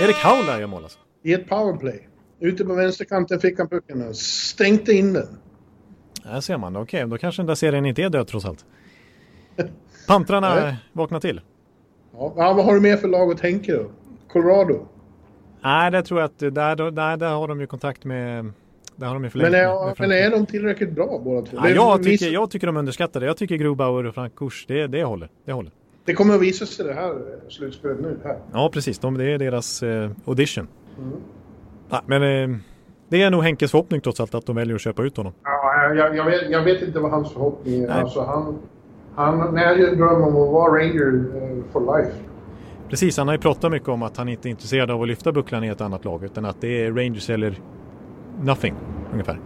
Erik 0.00 0.16
Haula 0.16 0.60
gör 0.60 0.66
mål 0.66 0.82
alltså. 0.82 0.98
I 1.22 1.32
ett 1.34 1.48
powerplay. 1.48 2.08
Ute 2.40 2.64
på 2.64 2.74
vänsterkanten 2.74 3.40
fick 3.40 3.58
han 3.58 3.68
pucken 3.68 4.08
och 4.08 4.16
stänkte 4.16 4.92
in 4.92 5.12
den. 5.12 5.38
Där 6.22 6.40
ser 6.40 6.56
man. 6.56 6.76
Okej, 6.76 7.06
då 7.06 7.18
kanske 7.18 7.42
den 7.42 7.46
där 7.46 7.54
serien 7.54 7.86
inte 7.86 8.02
är 8.02 8.10
död 8.10 8.26
trots 8.26 8.46
allt. 8.46 8.64
Pantrarna 10.06 10.76
vaknar 10.92 11.20
till. 11.20 11.40
Ja, 12.12 12.32
vad 12.36 12.64
har 12.64 12.74
du 12.74 12.80
mer 12.80 12.96
för 12.96 13.08
lag 13.08 13.32
att 13.32 13.38
tänka 13.38 13.72
då? 13.72 13.90
Colorado? 14.32 14.86
Nej, 15.60 15.90
det 15.90 16.02
tror 16.02 16.20
jag 16.20 16.26
att 16.26 16.38
där, 16.38 16.90
där, 16.90 17.16
där 17.16 17.34
har 17.34 17.48
de 17.48 17.60
ju 17.60 17.66
kontakt 17.66 18.04
med 18.04 18.52
där 18.98 19.06
har 19.06 19.14
de 19.14 19.24
ju 19.24 19.30
men, 19.34 19.54
är, 19.54 20.00
men 20.00 20.12
är 20.12 20.30
de 20.30 20.46
tillräckligt 20.46 20.90
bra 20.90 21.20
båda 21.24 21.46
två? 21.46 21.56
Ja, 21.62 21.68
jag, 21.68 22.02
tycker, 22.02 22.30
jag 22.30 22.50
tycker 22.50 22.66
de 22.66 22.76
underskattar 22.76 23.20
det. 23.20 23.26
Jag 23.26 23.36
tycker 23.36 23.56
Grobauer 23.56 24.06
och 24.06 24.14
Frank 24.14 24.36
Kurs, 24.36 24.64
det, 24.68 24.86
det, 24.86 25.04
håller, 25.04 25.28
det 25.44 25.52
håller. 25.52 25.72
Det 26.04 26.14
kommer 26.14 26.34
att 26.34 26.40
visa 26.40 26.66
sig 26.66 26.86
det 26.86 26.94
här 26.94 27.14
slutspelet 27.48 28.00
nu. 28.00 28.18
Här. 28.24 28.38
Ja, 28.52 28.70
precis. 28.72 28.98
De, 28.98 29.18
det 29.18 29.24
är 29.24 29.38
deras 29.38 29.82
eh, 29.82 30.10
audition. 30.24 30.68
Mm. 30.98 31.12
Ja, 31.90 32.02
men 32.06 32.22
eh, 32.22 32.58
det 33.08 33.22
är 33.22 33.30
nog 33.30 33.42
Henkes 33.42 33.70
förhoppning 33.70 34.00
trots 34.00 34.20
allt 34.20 34.34
att 34.34 34.46
de 34.46 34.56
väljer 34.56 34.74
att 34.74 34.80
köpa 34.80 35.02
ut 35.02 35.16
honom. 35.16 35.32
Ja, 35.44 35.94
jag, 35.94 36.16
jag, 36.16 36.24
vet, 36.24 36.50
jag 36.50 36.62
vet 36.62 36.82
inte 36.82 36.98
vad 36.98 37.10
hans 37.10 37.32
förhoppning 37.32 37.82
är. 37.82 37.88
Alltså, 37.88 38.20
han, 38.20 38.58
han 39.14 39.54
när 39.54 39.76
drömmer 39.76 40.26
om 40.26 40.36
att 40.36 40.52
vara 40.52 40.78
Ranger 40.78 41.14
uh, 41.14 41.64
for 41.72 41.98
life. 41.98 42.12
Precis, 42.88 43.16
han 43.18 43.28
har 43.28 43.34
ju 43.34 43.40
pratat 43.40 43.70
mycket 43.70 43.88
om 43.88 44.02
att 44.02 44.16
han 44.16 44.28
inte 44.28 44.48
är 44.48 44.50
intresserad 44.50 44.90
av 44.90 45.02
att 45.02 45.08
lyfta 45.08 45.32
bucklan 45.32 45.64
i 45.64 45.68
ett 45.68 45.80
annat 45.80 46.04
lag 46.04 46.24
utan 46.24 46.44
att 46.44 46.60
det 46.60 46.84
är 46.84 46.92
Rangers 46.92 47.30
eller 47.30 47.58
nothing 48.42 48.74
ungefär. 49.12 49.38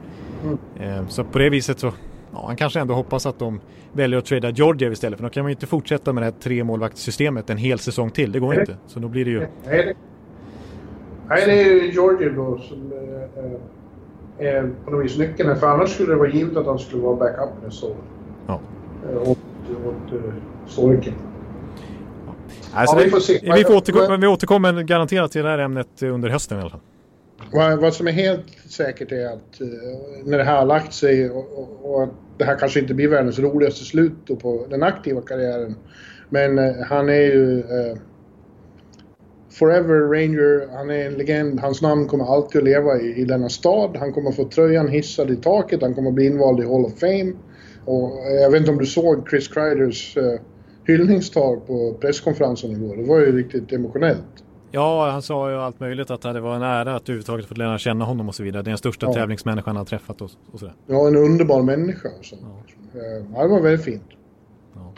Mm. 0.45 0.59
Eh, 0.80 1.09
så 1.09 1.24
på 1.24 1.38
det 1.38 1.51
viset 1.51 1.78
så 1.78 1.93
ja, 2.32 2.45
han 2.47 2.57
kanske 2.57 2.80
ändå 2.80 2.95
hoppas 2.95 3.26
att 3.26 3.38
de 3.38 3.61
väljer 3.93 4.18
att 4.18 4.24
trada 4.24 4.51
Georgiev 4.51 4.93
istället 4.93 5.18
för 5.18 5.24
då 5.24 5.30
kan 5.30 5.43
man 5.43 5.51
ju 5.51 5.55
inte 5.55 5.66
fortsätta 5.66 6.12
med 6.12 6.22
det 6.22 6.24
här 6.24 6.34
tre 6.40 6.64
målvaktssystemet 6.64 7.51
en 7.51 7.57
hel 7.57 7.78
säsong 7.78 8.11
till. 8.11 8.32
Det 8.32 8.38
går 8.38 8.61
inte. 8.61 8.76
Så 8.86 9.01
då 9.01 9.09
blir 9.09 9.24
det 9.24 9.30
ju... 9.30 9.47
Nej, 11.28 11.47
det, 11.47 11.62
är 11.62 11.64
ju 11.64 11.93
Georgiev 11.93 12.34
då 12.34 12.59
som 12.59 12.93
äh, 14.38 14.47
är 14.47 14.70
på 14.84 14.90
något 14.90 15.05
vis 15.05 15.18
nyckeln 15.18 15.57
För 15.57 15.66
annars 15.66 15.90
skulle 15.90 16.12
det 16.12 16.18
vara 16.18 16.28
givet 16.28 16.57
att 16.57 16.66
han 16.66 16.78
skulle 16.78 17.03
vara 17.03 17.16
backup 17.16 17.51
nästa 17.64 17.86
år. 17.86 17.97
Ja. 18.47 18.61
Åt, 19.20 19.38
åt 19.86 20.20
Sorken. 20.66 21.14
Alltså 22.74 22.97
ja, 22.97 23.03
vi 23.05 23.11
får 23.11 23.20
se. 23.20 23.53
Vi, 23.55 23.64
får 23.64 23.76
återkomma, 23.76 24.16
vi 24.16 24.26
återkommer 24.26 24.82
garanterat 24.82 25.32
till 25.32 25.43
det 25.43 25.49
här 25.49 25.59
ämnet 25.59 26.03
under 26.03 26.28
hösten 26.28 26.59
i 26.59 26.61
alla 26.61 26.70
fall. 26.70 26.80
Vad, 27.51 27.80
vad 27.80 27.95
som 27.95 28.07
är 28.09 28.12
helt 28.12 28.47
säkert 28.68 29.12
är 29.12 29.26
att 29.26 29.61
eh, 29.61 29.66
när 30.24 30.38
det 30.38 30.45
här 30.45 30.59
har 30.59 30.66
lagt 30.66 30.95
sig 30.95 31.30
och, 31.30 31.59
och, 31.59 31.95
och, 31.95 32.09
det 32.38 32.45
här 32.45 32.59
kanske 32.59 32.80
inte 32.80 32.95
blir 32.95 33.09
världens 33.09 33.38
roligaste 33.38 33.84
slut 33.84 34.40
på 34.43 34.66
den 34.70 34.82
aktiva 34.82 35.20
karriären. 35.20 35.74
Men 36.28 36.59
eh, 36.59 36.74
han 36.88 37.09
är 37.09 37.22
ju 37.22 37.59
eh, 37.59 37.99
Forever 39.51 40.01
Ranger, 40.01 40.76
han 40.76 40.90
är 40.90 41.07
en 41.07 41.14
legend. 41.14 41.61
Hans 41.61 41.82
namn 41.82 42.09
kommer 42.09 42.24
alltid 42.24 42.59
att 42.59 42.64
leva 42.64 43.01
i, 43.01 43.20
i 43.20 43.24
denna 43.24 43.49
stad. 43.49 43.97
Han 43.97 44.12
kommer 44.12 44.32
få 44.32 44.49
tröjan 44.49 44.88
hissad 44.88 45.30
i 45.30 45.36
taket. 45.36 45.82
Han 45.82 45.95
kommer 45.95 46.11
bli 46.11 46.26
invald 46.26 46.61
i 46.61 46.62
Hall 46.62 46.84
of 46.84 46.99
Fame. 46.99 47.32
Och 47.84 48.12
jag 48.43 48.51
vet 48.51 48.61
inte 48.61 48.70
om 48.70 48.78
du 48.78 48.86
såg 48.86 49.28
Chris 49.28 49.49
Kryders 49.49 50.18
hyllningstal 50.86 51.61
på 51.61 51.95
presskonferensen 52.01 52.70
igår. 52.70 52.97
Det 52.97 53.03
var 53.03 53.18
ju 53.18 53.36
riktigt 53.36 53.72
emotionellt. 53.72 54.41
Ja, 54.75 55.11
han 55.11 55.23
sa 55.23 55.51
ju 55.51 55.57
allt 55.57 55.81
möjligt 55.81 56.11
att 56.11 56.23
det 56.23 56.41
var 56.41 56.57
en 56.57 56.62
ära 56.62 56.97
att 56.97 57.03
överhuvudtaget 57.03 57.47
få 57.47 57.55
lära 57.55 57.79
känna 57.79 58.05
honom 58.05 58.29
och 58.29 58.35
så 58.35 58.43
vidare. 58.43 58.62
Det 58.62 58.68
är 58.68 58.70
den 58.70 58.79
största 58.79 59.07
ja. 59.07 59.12
tävlingsmänniskan 59.12 59.77
han 59.77 59.87
träffat 59.87 60.20
och, 60.20 60.31
och 60.53 60.59
sådär. 60.59 60.75
Ja, 60.87 61.09
en 61.09 61.16
underbar 61.16 61.62
människa. 61.62 62.09
Så. 62.23 62.37
Ja. 62.43 63.01
ja, 63.35 63.43
det 63.43 63.49
var 63.49 63.61
väldigt 63.61 63.85
fint. 63.85 64.05
Ja, 64.75 64.93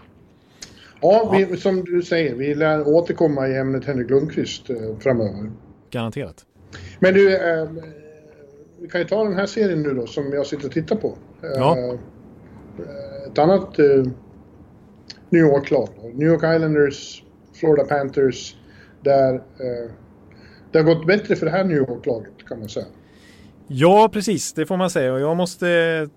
ja, 1.01 1.35
vi, 1.51 1.57
som 1.57 1.85
du 1.85 2.03
säger, 2.03 2.35
vi 2.35 2.55
lär 2.55 2.89
återkomma 2.89 3.49
i 3.49 3.57
ämnet 3.57 3.85
Henrik 3.85 4.11
Lundqvist 4.11 4.71
eh, 4.71 4.77
framöver. 4.99 5.51
Garanterat. 5.91 6.47
Men 6.99 7.15
du, 7.15 7.35
eh, 7.35 7.69
vi 8.81 8.89
kan 8.89 9.01
ju 9.01 9.07
ta 9.07 9.25
den 9.25 9.35
här 9.35 9.47
serien 9.47 9.83
nu 9.83 9.95
då 9.95 10.07
som 10.07 10.33
jag 10.33 10.47
sitter 10.47 10.67
och 10.67 10.73
tittar 10.73 10.97
på. 10.97 11.15
Ja. 11.43 11.79
Eh, 11.79 11.95
ett 13.31 13.39
annat 13.39 13.79
eh, 13.79 14.05
New 15.29 15.41
York-lag. 15.41 15.89
New 16.15 16.29
York 16.29 16.57
Islanders, 16.57 17.25
Florida 17.55 17.85
Panthers, 17.85 18.57
där 19.05 19.35
eh, 19.35 19.91
det 20.73 20.79
har 20.79 20.85
gått 20.85 21.07
bättre 21.07 21.37
för 21.37 21.47
det 21.47 21.53
här 21.53 21.65
New 21.65 21.77
York-laget 21.77 22.49
kan 22.49 22.59
man 22.59 22.69
säga. 22.69 22.87
Ja, 23.67 24.09
precis. 24.13 24.53
Det 24.53 24.67
får 24.67 24.77
man 24.77 24.91
säga. 24.91 25.13
Och 25.13 25.21
jag 25.21 25.37
måste 25.37 26.09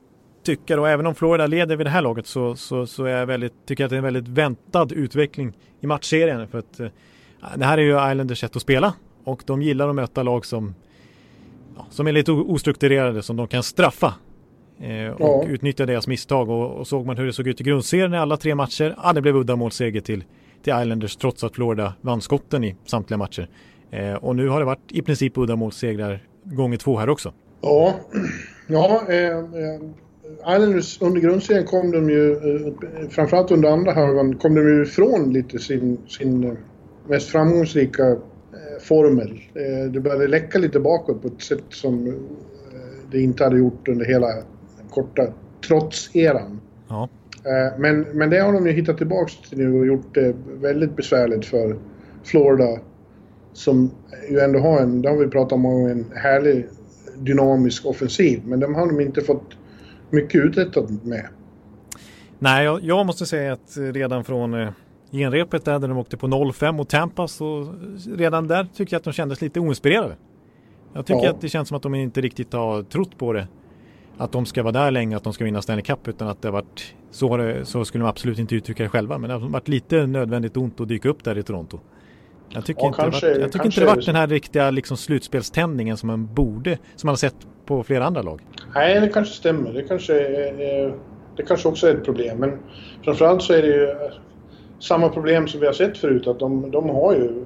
tycka 0.44 0.76
då, 0.76 0.86
även 0.86 1.06
om 1.06 1.16
Florida 1.16 1.48
leder 1.48 1.76
vid 1.76 1.86
det 1.86 1.90
här 1.90 2.02
laget 2.02 2.28
så, 2.28 2.56
så, 2.56 2.88
så 2.88 3.06
är 3.06 3.18
jag 3.18 3.26
väldigt, 3.26 3.54
tycker 3.66 3.84
jag 3.84 3.86
att 3.86 3.90
det 3.90 3.96
är 3.96 3.98
en 3.98 4.14
väldigt 4.14 4.28
väntad 4.28 4.88
utveckling 4.92 5.58
i 5.80 5.88
matchserien. 5.88 6.48
För 6.48 6.60
att 6.60 6.80
eh, 6.80 6.88
det 7.56 7.66
här 7.66 7.78
är 7.78 7.82
ju 7.82 8.12
Islanders 8.12 8.40
sätt 8.40 8.56
att 8.56 8.62
spela 8.62 8.94
och 9.24 9.44
de 9.46 9.62
gillar 9.62 9.90
att 9.90 9.96
möta 9.96 10.24
lag 10.24 10.46
som, 10.46 10.76
som 11.90 12.08
är 12.08 12.12
lite 12.12 12.32
ostrukturerade, 12.32 13.22
som 13.22 13.36
de 13.36 13.48
kan 13.48 13.64
straffa 13.64 14.14
eh, 14.80 15.12
och 15.12 15.46
ja. 15.46 15.48
utnyttja 15.48 15.86
deras 15.86 16.08
misstag. 16.08 16.50
Och, 16.50 16.72
och, 16.72 16.88
såg 16.88 17.06
man 17.06 17.18
hur 17.18 17.26
det 17.26 17.34
såg 17.34 17.48
ut 17.48 17.62
i 17.62 17.64
grundserien 17.64 18.14
i 18.14 18.18
alla 18.18 18.38
tre 18.38 18.56
matcher, 18.56 18.96
ja, 19.04 19.14
det 19.14 19.22
blev 19.22 19.36
uddamålsseger 19.36 20.02
till 20.02 20.24
till 20.68 20.82
Islanders 20.82 21.16
trots 21.16 21.44
att 21.44 21.56
Florida 21.56 21.94
vann 22.02 22.22
skotten 22.22 22.64
i 22.64 22.76
samtliga 22.86 23.18
matcher. 23.18 23.50
Eh, 23.92 24.14
och 24.14 24.36
nu 24.36 24.48
har 24.48 24.60
det 24.60 24.66
varit 24.66 24.92
i 24.92 25.02
princip 25.02 25.38
uddamålssegrar 25.38 26.24
gånger 26.44 26.78
två 26.78 26.98
här 26.98 27.10
också. 27.10 27.34
Ja, 27.62 27.96
ja 28.68 29.02
eh, 29.10 29.38
eh, 29.38 30.56
Islanders 30.56 31.02
under 31.02 31.22
grundserien 31.22 31.66
kom 31.66 31.92
de 31.92 32.10
ju, 32.10 32.32
eh, 32.32 33.10
framförallt 33.10 33.52
under 33.52 33.70
andra 33.70 33.94
halvan, 33.94 34.36
kom 34.36 34.56
de 34.56 34.62
ju 34.62 34.84
ifrån 34.84 35.34
lite 35.34 35.60
sin, 35.60 35.98
sin 36.08 36.44
eh, 36.44 36.54
mest 37.08 37.30
framgångsrika 37.30 38.08
eh, 38.12 38.18
formel. 38.82 39.42
Det 39.94 40.00
började 40.00 40.28
läcka 40.28 40.60
lite 40.60 40.80
bakåt 40.80 41.22
på 41.22 41.28
ett 41.28 41.42
sätt 41.42 41.64
som 41.70 42.20
det 43.12 43.22
inte 43.22 43.44
hade 43.44 43.58
gjort 43.58 43.88
under 43.88 44.06
hela 44.06 44.28
korta 44.90 45.28
trots-eran. 45.68 46.60
Ja. 46.88 47.10
Eh, 47.48 47.80
men, 47.80 48.02
men 48.02 48.30
det 48.30 48.40
har 48.40 48.54
de 48.54 48.68
ju 48.68 48.74
hittat 48.74 48.98
tillbaks 48.98 49.38
till 49.38 49.58
nu 49.58 49.80
och 49.80 49.86
gjort 49.86 50.14
det 50.14 50.36
väldigt 50.48 50.96
besvärligt 50.96 51.46
för 51.46 51.76
Florida. 52.24 52.80
Som 53.54 53.92
ju 54.30 54.40
ändå 54.40 54.60
har 54.60 54.82
en, 54.82 55.02
det 55.02 55.10
har 55.10 55.18
vi 55.18 55.28
pratat 55.28 55.54
om, 55.54 55.66
en 55.66 56.06
härlig 56.16 56.68
dynamisk 57.18 57.86
offensiv. 57.86 58.42
Men 58.46 58.60
de 58.60 58.76
har 58.76 58.88
de 58.88 59.00
inte 59.00 59.22
fått 59.22 59.58
mycket 60.10 60.46
uträttat 60.46 61.04
med. 61.04 61.28
Nej, 62.40 62.66
jag, 62.66 62.84
jag 62.84 63.06
måste 63.06 63.26
säga 63.26 63.54
att 63.54 63.78
redan 63.78 64.24
från 64.24 64.54
eh, 64.54 64.70
genrepet 65.12 65.66
där, 65.66 65.80
där 65.80 65.88
de 65.88 65.98
åkte 65.98 66.18
på 66.18 66.28
0-5 66.28 66.72
mot 66.72 66.90
Tampa 66.90 67.28
så 67.28 67.74
redan 68.16 68.48
där 68.48 68.68
tycker 68.76 68.94
jag 68.94 69.00
att 69.00 69.04
de 69.04 69.14
kändes 69.14 69.42
lite 69.42 69.60
oinspirerade. 69.60 70.16
Jag 70.94 71.06
tycker 71.06 71.24
ja. 71.24 71.30
att 71.30 71.42
det 71.42 71.50
känns 71.50 71.68
som 71.68 71.78
att 71.78 71.84
de 71.84 71.96
inte 71.96 72.22
riktigt 72.22 72.54
har 72.54 72.84
trott 72.84 73.18
på 73.18 73.34
det 73.34 73.48
att 74.18 74.32
de 74.32 74.46
ska 74.46 74.64
vara 74.64 74.72
där 74.72 74.92
länge, 74.92 75.18
att 75.18 75.24
de 75.24 75.34
ska 75.34 75.44
vinna 75.44 75.62
Stanley 75.62 75.84
Cup 75.84 76.08
utan 76.08 76.28
att 76.28 76.42
det 76.42 76.48
har 76.48 76.54
varit 76.54 76.96
så, 77.12 77.38
det, 77.38 77.66
så 77.66 77.86
skulle 77.86 78.04
de 78.04 78.10
absolut 78.10 78.40
inte 78.40 78.56
uttrycka 78.56 78.84
det 78.84 78.90
själva 78.90 79.18
men 79.18 79.30
det 79.30 79.36
har 79.36 79.50
varit 79.50 79.68
lite 79.68 80.08
nödvändigt 80.08 80.58
ont 80.58 80.80
att 80.80 80.88
dyka 80.88 81.10
upp 81.10 81.24
där 81.24 81.38
i 81.38 81.44
Toronto. 81.44 81.80
Jag 82.50 82.66
tycker 82.66 82.82
ja, 82.82 82.88
inte 82.88 83.02
kanske, 83.02 83.30
varit, 83.30 83.42
jag 83.42 83.52
tycker 83.52 83.66
inte 83.66 83.80
det 83.80 83.86
varit 83.86 84.06
den 84.06 84.16
här 84.16 84.28
riktiga 84.28 84.72
liksom, 84.72 84.98
slutspelständningen 84.98 85.98
som 85.98 86.08
man 86.08 86.34
borde, 86.34 86.78
som 86.96 87.08
man 87.08 87.12
har 87.12 87.18
sett 87.18 87.36
på 87.66 87.84
flera 87.84 88.06
andra 88.06 88.22
lag. 88.22 88.42
Nej, 88.76 89.02
det 89.02 89.08
kanske 89.08 89.34
stämmer. 89.34 89.74
Det 89.74 89.84
kanske, 89.84 90.14
är, 90.20 90.94
det 91.36 91.44
kanske 91.44 91.68
också 91.68 91.88
är 91.88 91.96
ett 91.96 92.06
problem. 92.06 92.38
Men 92.38 92.60
framförallt 93.04 93.44
så 93.44 93.54
är 93.54 93.62
det 93.62 93.68
ju 93.68 93.96
samma 94.80 95.10
problem 95.10 95.48
som 95.48 95.60
vi 95.60 95.66
har 95.66 95.74
sett 95.74 95.98
förut. 95.98 96.28
Att 96.28 96.40
de, 96.40 96.72
de 96.72 96.90
har 96.90 97.14
ju 97.14 97.46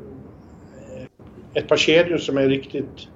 ett 1.53 1.67
par 1.67 1.78
kedjor 1.78 2.17
som 2.17 2.38
är 2.38 2.47
riktigt, 2.47 3.07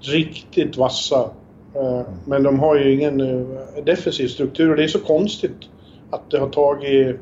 riktigt 0.00 0.76
vassa 0.76 1.30
Eh, 1.30 1.43
men 2.24 2.42
de 2.42 2.58
har 2.58 2.76
ju 2.76 2.92
ingen 2.92 3.20
eh, 3.20 3.84
defensiv 3.84 4.28
struktur 4.28 4.70
och 4.70 4.76
det 4.76 4.84
är 4.84 4.88
så 4.88 5.00
konstigt 5.00 5.56
att 6.10 6.30
det 6.30 6.38
har 6.38 6.48
tagit... 6.48 7.16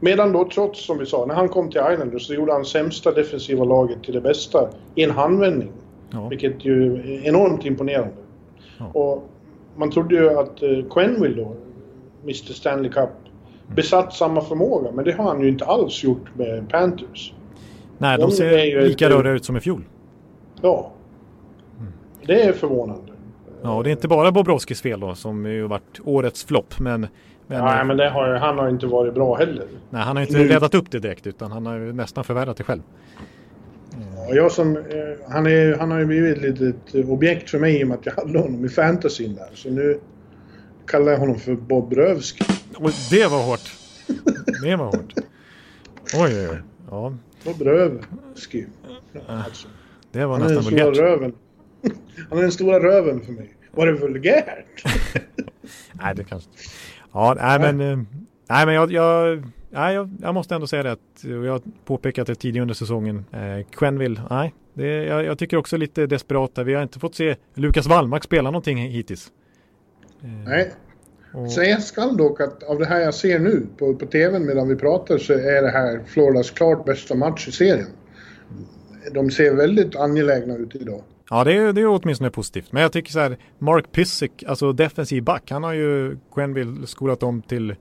Medan 0.00 0.32
då 0.32 0.48
trots, 0.54 0.86
som 0.86 0.98
vi 0.98 1.06
sa, 1.06 1.26
när 1.26 1.34
han 1.34 1.48
kom 1.48 1.70
till 1.70 1.80
Islanders 1.92 2.26
så 2.26 2.34
gjorde 2.34 2.52
han 2.52 2.64
sämsta 2.64 3.12
defensiva 3.12 3.64
laget 3.64 4.02
till 4.02 4.14
det 4.14 4.20
bästa 4.20 4.68
i 4.94 5.04
en 5.04 5.10
handvändning. 5.10 5.72
Ja. 6.10 6.28
Vilket 6.28 6.64
ju 6.64 6.94
är 6.94 7.26
enormt 7.26 7.64
imponerande. 7.64 8.14
Ja. 8.78 8.86
Och 8.86 9.28
man 9.76 9.90
trodde 9.90 10.14
ju 10.14 10.38
att 10.38 10.62
eh, 10.62 10.68
Quenville 10.90 11.42
då, 11.42 11.56
Mr 12.22 12.52
Stanley 12.52 12.90
Cup, 12.90 13.10
besatt 13.74 14.14
samma 14.14 14.40
förmåga. 14.40 14.90
Men 14.92 15.04
det 15.04 15.12
har 15.12 15.24
han 15.24 15.40
ju 15.40 15.48
inte 15.48 15.64
alls 15.64 16.04
gjort 16.04 16.34
med 16.34 16.68
Panthers. 16.68 17.32
Nej, 17.98 18.18
de, 18.18 18.22
de 18.22 18.30
ser 18.30 18.80
lika 18.80 19.10
röriga 19.10 19.32
ut 19.32 19.44
som 19.44 19.56
i 19.56 19.60
fjol. 19.60 19.82
Ja. 20.62 20.92
Mm. 21.78 21.92
Det 22.26 22.42
är 22.42 22.52
förvånande. 22.52 23.12
Ja, 23.66 23.76
och 23.76 23.84
det 23.84 23.90
är 23.90 23.92
inte 23.92 24.08
bara 24.08 24.32
Bobrovskis 24.32 24.82
fel 24.82 25.00
då 25.00 25.14
som 25.14 25.46
ju 25.46 25.66
varit 25.66 26.00
årets 26.04 26.44
flopp. 26.44 26.78
Men, 26.78 27.00
men, 27.46 27.64
nej, 27.64 27.84
men 27.84 27.96
det 27.96 28.10
har, 28.10 28.28
han 28.34 28.58
har 28.58 28.68
inte 28.68 28.86
varit 28.86 29.14
bra 29.14 29.34
heller. 29.36 29.66
Nej, 29.90 30.02
han 30.02 30.16
har 30.16 30.22
inte 30.22 30.38
nu... 30.38 30.48
räddat 30.48 30.74
upp 30.74 30.90
det 30.90 30.98
direkt 30.98 31.26
utan 31.26 31.52
han 31.52 31.66
har 31.66 31.78
ju 31.78 31.92
nästan 31.92 32.24
förvärrat 32.24 32.56
det 32.56 32.64
själv. 32.64 32.82
Ja, 34.16 34.34
jag 34.34 34.52
som, 34.52 34.76
eh, 34.76 34.82
han, 35.28 35.46
är, 35.46 35.78
han 35.78 35.90
har 35.90 35.98
ju 35.98 36.06
blivit 36.06 36.36
ett 36.36 36.60
litet 36.60 37.08
objekt 37.08 37.50
för 37.50 37.58
mig 37.58 37.80
i 37.80 37.84
och 37.84 37.88
med 37.88 37.98
att 37.98 38.06
jag 38.06 38.12
hade 38.12 38.38
honom 38.38 38.64
i 38.64 38.68
fantasyn 38.68 39.34
där. 39.34 39.50
Så 39.54 39.70
nu 39.70 40.00
kallar 40.86 41.12
jag 41.12 41.18
honom 41.18 41.38
för 41.38 41.54
Bobrovski. 41.54 42.44
Och 42.76 42.90
det 43.10 43.26
var 43.26 43.42
hårt. 43.42 43.72
Det 44.62 44.76
var 44.76 44.86
hårt. 44.86 45.14
Oj, 46.14 46.40
oj, 46.40 46.48
oj. 46.50 46.58
Ja. 46.90 47.14
Bobrovski. 47.44 48.66
Alltså. 49.26 49.68
Det 50.12 50.26
var 50.26 50.38
nästan 50.38 50.62
vulgärt. 50.62 51.34
Han 52.30 52.38
är 52.38 52.42
den 52.42 52.52
stora 52.52 52.80
röven 52.80 53.20
för 53.20 53.32
mig. 53.32 53.55
Var 53.76 53.86
det 53.86 53.92
vulgärt? 53.92 54.84
nej, 55.92 56.14
det 56.14 56.24
kanske 56.24 56.50
Ja, 57.12 57.36
nej 57.40 57.58
men... 57.60 57.80
Eh, 57.80 57.98
nej, 58.48 58.66
men 58.66 58.74
jag, 58.74 58.92
jag, 58.92 59.42
ja, 59.70 59.92
jag, 59.92 60.10
jag, 60.22 60.34
måste 60.34 60.54
ändå 60.54 60.66
säga 60.66 60.82
det 60.82 60.92
att, 60.92 61.24
jag 61.24 61.52
har 61.52 61.60
påpekat 61.84 62.26
det 62.26 62.34
tidigare 62.34 62.62
under 62.62 62.74
säsongen, 62.74 63.24
eh, 63.32 63.66
Quenville, 63.70 64.20
nej, 64.30 64.54
det, 64.74 64.86
jag, 64.86 65.24
jag, 65.24 65.38
tycker 65.38 65.56
också 65.56 65.76
lite 65.76 66.06
desperat 66.06 66.54
där. 66.54 66.64
Vi 66.64 66.74
har 66.74 66.82
inte 66.82 66.98
fått 66.98 67.14
se 67.14 67.36
Lukas 67.54 67.86
Wallmark 67.86 68.24
spela 68.24 68.50
någonting 68.50 68.78
hittills. 68.78 69.32
Eh, 70.22 70.28
nej. 70.28 70.72
Och... 71.34 71.52
Säga 71.52 71.80
skall 71.80 72.16
dock 72.16 72.40
att 72.40 72.62
av 72.62 72.78
det 72.78 72.86
här 72.86 73.00
jag 73.00 73.14
ser 73.14 73.38
nu 73.38 73.66
på, 73.78 73.94
på 73.94 74.06
TVn 74.06 74.46
medan 74.46 74.68
vi 74.68 74.76
pratar 74.76 75.18
så 75.18 75.32
är 75.32 75.62
det 75.62 75.70
här 75.70 76.00
Floridas 76.06 76.50
klart 76.50 76.84
bästa 76.84 77.14
match 77.14 77.48
i 77.48 77.52
serien. 77.52 77.88
De 79.12 79.30
ser 79.30 79.54
väldigt 79.54 79.96
angelägna 79.96 80.56
ut 80.56 80.74
idag. 80.74 81.02
Ja, 81.30 81.44
det 81.44 81.52
är, 81.52 81.72
det 81.72 81.80
är 81.80 81.86
åtminstone 81.86 82.30
positivt. 82.30 82.72
Men 82.72 82.82
jag 82.82 82.92
tycker 82.92 83.12
så 83.12 83.18
här, 83.20 83.36
Mark 83.58 83.92
Pysyk, 83.92 84.44
alltså 84.46 84.72
defensiv 84.72 85.22
back, 85.22 85.50
han 85.50 85.62
har 85.62 85.72
ju 85.72 86.18
Quenville 86.34 86.86
skolat 86.86 87.22
om 87.22 87.42
till, 87.42 87.74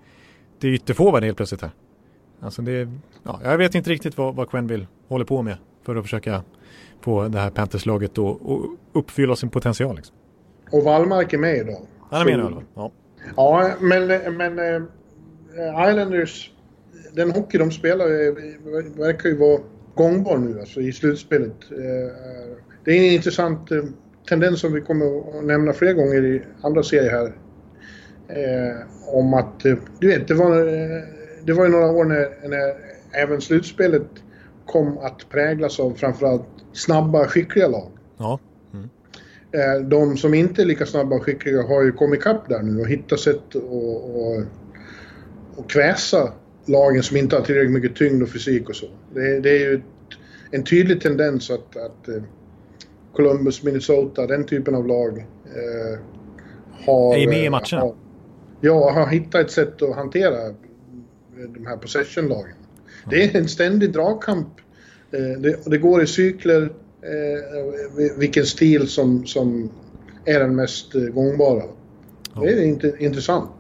till 0.60 0.74
ytterforward 0.74 1.24
helt 1.24 1.38
plötsligt 1.38 1.62
här. 1.62 1.72
Alltså 2.40 2.62
det, 2.62 2.90
ja, 3.24 3.40
jag 3.44 3.58
vet 3.58 3.76
inte 3.76 3.90
riktigt 3.90 4.18
vad, 4.18 4.36
vad 4.36 4.50
Quenville 4.50 4.88
håller 5.08 5.26
på 5.26 5.42
med 5.42 5.58
för 5.84 5.96
att 5.96 6.04
försöka 6.04 6.44
få 7.02 7.28
det 7.28 7.40
här 7.40 7.50
Panthers-laget 7.50 8.18
att 8.18 8.38
uppfylla 8.94 9.36
sin 9.36 9.50
potential. 9.50 9.96
Liksom. 9.96 10.16
Och 10.72 10.84
Wallmark 10.84 11.34
är 11.34 11.38
med 11.38 11.58
idag. 11.58 11.82
Han 12.10 12.22
är 12.22 12.26
med 12.26 12.40
i 12.40 12.42
alla 12.42 12.56
fall. 12.56 12.64
Ja. 12.76 12.92
ja, 13.36 13.72
men, 13.80 14.08
men 14.38 14.60
äh, 14.60 15.90
Islanders, 15.90 16.52
den 17.14 17.32
hockey 17.32 17.58
de 17.58 17.72
spelar 17.72 18.06
äh, 18.06 18.34
verkar 18.98 19.30
ju 19.30 19.38
vara 19.38 19.60
gångbar 19.96 20.38
nu 20.38 20.60
alltså 20.60 20.82
i 20.82 20.92
slutspelet. 20.92 21.72
Äh, 21.72 21.78
det 22.86 22.92
är 22.92 23.08
en 23.08 23.14
intressant 23.14 23.72
eh, 23.72 23.84
tendens 24.30 24.60
som 24.60 24.74
vi 24.74 24.82
kommer 24.82 25.38
att 25.40 25.46
nämna 25.46 25.74
fler 25.74 25.94
gånger 25.94 26.26
i 26.26 26.42
andra 26.62 26.84
serier 26.84 27.12
här. 27.12 27.36
Eh, 28.28 28.78
om 29.08 29.34
att, 29.34 29.66
eh, 29.66 29.76
du 30.00 30.08
vet, 30.08 30.28
det 30.28 30.34
var, 30.34 30.68
eh, 30.68 31.04
det 31.44 31.54
var 31.54 31.66
ju 31.66 31.72
några 31.72 31.92
år 31.92 32.06
när, 32.06 32.50
när 32.50 32.76
även 33.24 33.42
slutspelet 33.42 34.08
kom 34.66 34.98
att 34.98 35.30
präglas 35.30 35.80
av 35.80 35.94
framförallt 35.94 36.48
snabba, 36.74 37.28
skickliga 37.28 37.68
lag. 37.68 37.92
Ja. 38.18 38.40
Mm. 38.74 38.90
Eh, 39.52 39.88
de 39.88 40.18
som 40.18 40.34
inte 40.34 40.62
är 40.62 40.66
lika 40.66 40.86
snabba 40.86 41.16
och 41.16 41.24
skickliga 41.24 41.64
har 41.64 41.84
ju 41.84 41.92
kommit 41.92 42.20
ikapp 42.20 42.50
där 42.50 42.62
nu 42.62 42.82
och 42.82 42.88
hittat 42.88 43.20
sätt 43.20 43.42
att 43.50 43.56
och, 43.56 44.38
och 45.56 45.70
kväsa 45.70 46.34
lagen 46.66 47.04
som 47.04 47.18
inte 47.18 47.36
har 47.36 47.44
tillräckligt 47.44 47.72
mycket 47.72 47.96
tyngd 47.96 48.24
och 48.24 48.30
fysik 48.30 48.70
och 48.70 48.76
så. 48.76 48.86
Det, 49.14 49.40
det 49.40 49.50
är 49.50 49.60
ju 49.60 49.76
ett, 49.76 49.82
en 50.52 50.64
tydlig 50.64 51.02
tendens 51.02 51.52
att, 51.52 51.78
att 51.78 52.10
Columbus, 53.16 53.64
Minnesota, 53.64 54.28
den 54.28 54.46
typen 54.46 54.76
av 54.76 54.88
lag 54.88 55.18
eh, 55.46 56.00
har... 56.86 57.16
Är 57.16 57.28
med 57.28 57.46
i 57.46 57.50
matcherna? 57.50 57.82
Har, 57.82 57.96
ja, 58.62 58.92
har 58.92 59.08
hittat 59.08 59.46
ett 59.46 59.52
sätt 59.52 59.82
att 59.82 59.96
hantera 59.96 60.54
de 61.54 61.66
här 61.66 61.78
possession-lagen. 61.78 62.46
Mm. 62.46 63.10
Det 63.10 63.24
är 63.24 63.36
en 63.42 63.48
ständig 63.48 63.94
dragkamp. 63.94 64.48
Eh, 65.12 65.40
det, 65.40 65.66
det, 65.66 65.78
går 65.78 66.04
i 66.04 66.08
cykler 66.08 66.64
eh, 67.02 68.18
vilken 68.18 68.46
stil 68.46 68.88
som, 68.88 69.26
som 69.26 69.70
är 70.26 70.40
den 70.40 70.56
mest 70.56 70.96
eh, 70.96 71.02
gångbara. 71.02 71.64
Ja. 72.36 72.42
Det 72.42 72.50
är 72.50 72.64
inte, 72.66 72.96
intressant. 73.00 73.52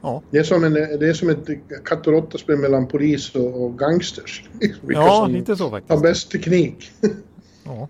Ja. 0.00 0.22
Det, 0.30 0.38
är 0.38 0.42
som 0.42 0.64
en, 0.64 0.72
det 0.72 1.08
är 1.08 1.12
som 1.12 1.28
ett 1.28 1.48
katt 1.84 2.06
och 2.06 2.12
råtta-spel 2.12 2.58
mellan 2.58 2.88
polis 2.88 3.34
och, 3.34 3.64
och 3.64 3.78
gangsters. 3.78 4.48
ja, 4.88 5.26
lite 5.26 5.56
så 5.56 5.70
faktiskt. 5.70 5.92
Har 5.92 6.00
bäst 6.00 6.30
teknik. 6.30 6.90
ja. 7.64 7.88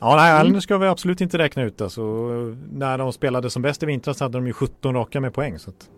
Ja, 0.00 0.16
nej, 0.16 0.46
mm. 0.46 0.60
ska 0.60 0.78
vi 0.78 0.86
absolut 0.86 1.20
inte 1.20 1.38
räkna 1.38 1.62
ut. 1.62 1.80
Alltså, 1.80 2.02
när 2.72 2.98
de 2.98 3.12
spelade 3.12 3.50
som 3.50 3.62
bäst 3.62 3.82
i 3.82 3.86
vintras 3.86 4.20
hade 4.20 4.38
de 4.38 4.46
ju 4.46 4.52
17 4.52 4.94
raka 4.94 5.20
med 5.20 5.34
poäng. 5.34 5.58
Så 5.58 5.70
att, 5.70 5.90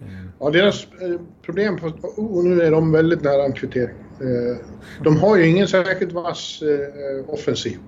eh. 0.00 0.06
Ja, 0.40 0.50
deras 0.50 0.84
eh, 0.84 1.20
problem, 1.42 1.78
på, 1.78 1.86
oh, 2.16 2.44
nu 2.44 2.62
är 2.62 2.70
de 2.70 2.92
väldigt 2.92 3.22
nära 3.22 3.44
en 3.44 3.52
kvittering. 3.52 3.96
Eh, 4.20 4.56
de 5.04 5.16
har 5.16 5.36
ju 5.36 5.46
ingen 5.46 5.68
särskilt 5.68 6.12
vass 6.12 6.62
offensiv. 7.26 7.78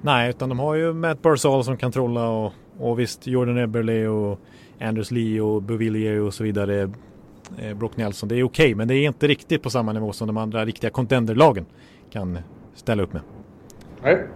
Nej, 0.00 0.30
utan 0.30 0.48
de 0.48 0.58
har 0.58 0.74
ju 0.74 0.92
Matt 0.92 1.22
Barzal 1.22 1.64
som 1.64 1.76
kan 1.76 1.92
trolla 1.92 2.28
och, 2.28 2.52
och 2.78 2.98
visst 2.98 3.26
Jordan 3.26 3.58
Eberle 3.58 4.08
och 4.08 4.40
Anders 4.80 5.10
Lee 5.10 5.40
och 5.40 5.62
Bovillier 5.62 6.20
och 6.20 6.34
så 6.34 6.44
vidare. 6.44 6.90
Brock 7.76 7.96
Nelson, 7.96 8.28
det 8.28 8.34
är 8.34 8.42
okej, 8.42 8.64
okay, 8.64 8.74
men 8.74 8.88
det 8.88 8.94
är 8.94 9.06
inte 9.06 9.26
riktigt 9.26 9.62
på 9.62 9.70
samma 9.70 9.92
nivå 9.92 10.12
som 10.12 10.26
de 10.26 10.36
andra 10.36 10.64
riktiga 10.64 10.90
contenderlagen 10.90 11.66
kan 12.10 12.38
ställa 12.74 13.02
upp 13.02 13.12
med. 13.12 13.22
Nej. 14.02 14.26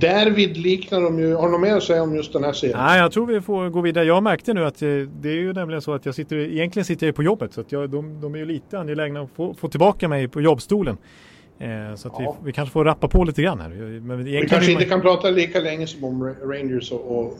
Därvid 0.00 0.56
liknar 0.56 1.00
de 1.00 1.18
ju, 1.18 1.34
har 1.34 1.52
de 1.52 1.60
mer 1.60 1.76
att 1.76 1.82
säga 1.82 2.02
om 2.02 2.16
just 2.16 2.32
den 2.32 2.44
här 2.44 2.52
serien? 2.52 2.78
Nej, 2.78 3.00
jag 3.00 3.12
tror 3.12 3.26
vi 3.26 3.40
får 3.40 3.68
gå 3.68 3.80
vidare. 3.80 4.04
Jag 4.04 4.22
märkte 4.22 4.54
nu 4.54 4.64
att 4.64 4.82
eh, 4.82 4.88
det 4.88 5.28
är 5.28 5.34
ju 5.34 5.52
nämligen 5.52 5.82
så 5.82 5.94
att 5.94 6.06
jag 6.06 6.14
sitter, 6.14 6.36
egentligen 6.36 6.84
sitter 6.84 7.06
jag 7.06 7.14
på 7.14 7.22
jobbet 7.22 7.52
så 7.52 7.60
att 7.60 7.72
jag, 7.72 7.90
de, 7.90 8.20
de 8.20 8.34
är 8.34 8.38
ju 8.38 8.44
lite 8.44 8.78
angelägna 8.78 9.20
att 9.20 9.30
få, 9.36 9.54
få 9.54 9.68
tillbaka 9.68 10.08
mig 10.08 10.28
på 10.28 10.40
jobbstolen. 10.40 10.96
Eh, 11.58 11.94
så 11.96 12.08
att 12.08 12.14
ja. 12.18 12.36
vi, 12.40 12.46
vi 12.46 12.52
kanske 12.52 12.72
får 12.72 12.84
rappa 12.84 13.08
på 13.08 13.24
lite 13.24 13.42
grann 13.42 13.60
här. 13.60 14.00
Men 14.00 14.24
vi 14.24 14.46
kanske 14.48 14.72
inte 14.72 14.84
kan 14.84 15.00
prata 15.00 15.30
lika 15.30 15.60
länge 15.60 15.86
som 15.86 16.04
om 16.04 16.34
Rangers 16.42 16.92
och, 16.92 17.18
och, 17.18 17.38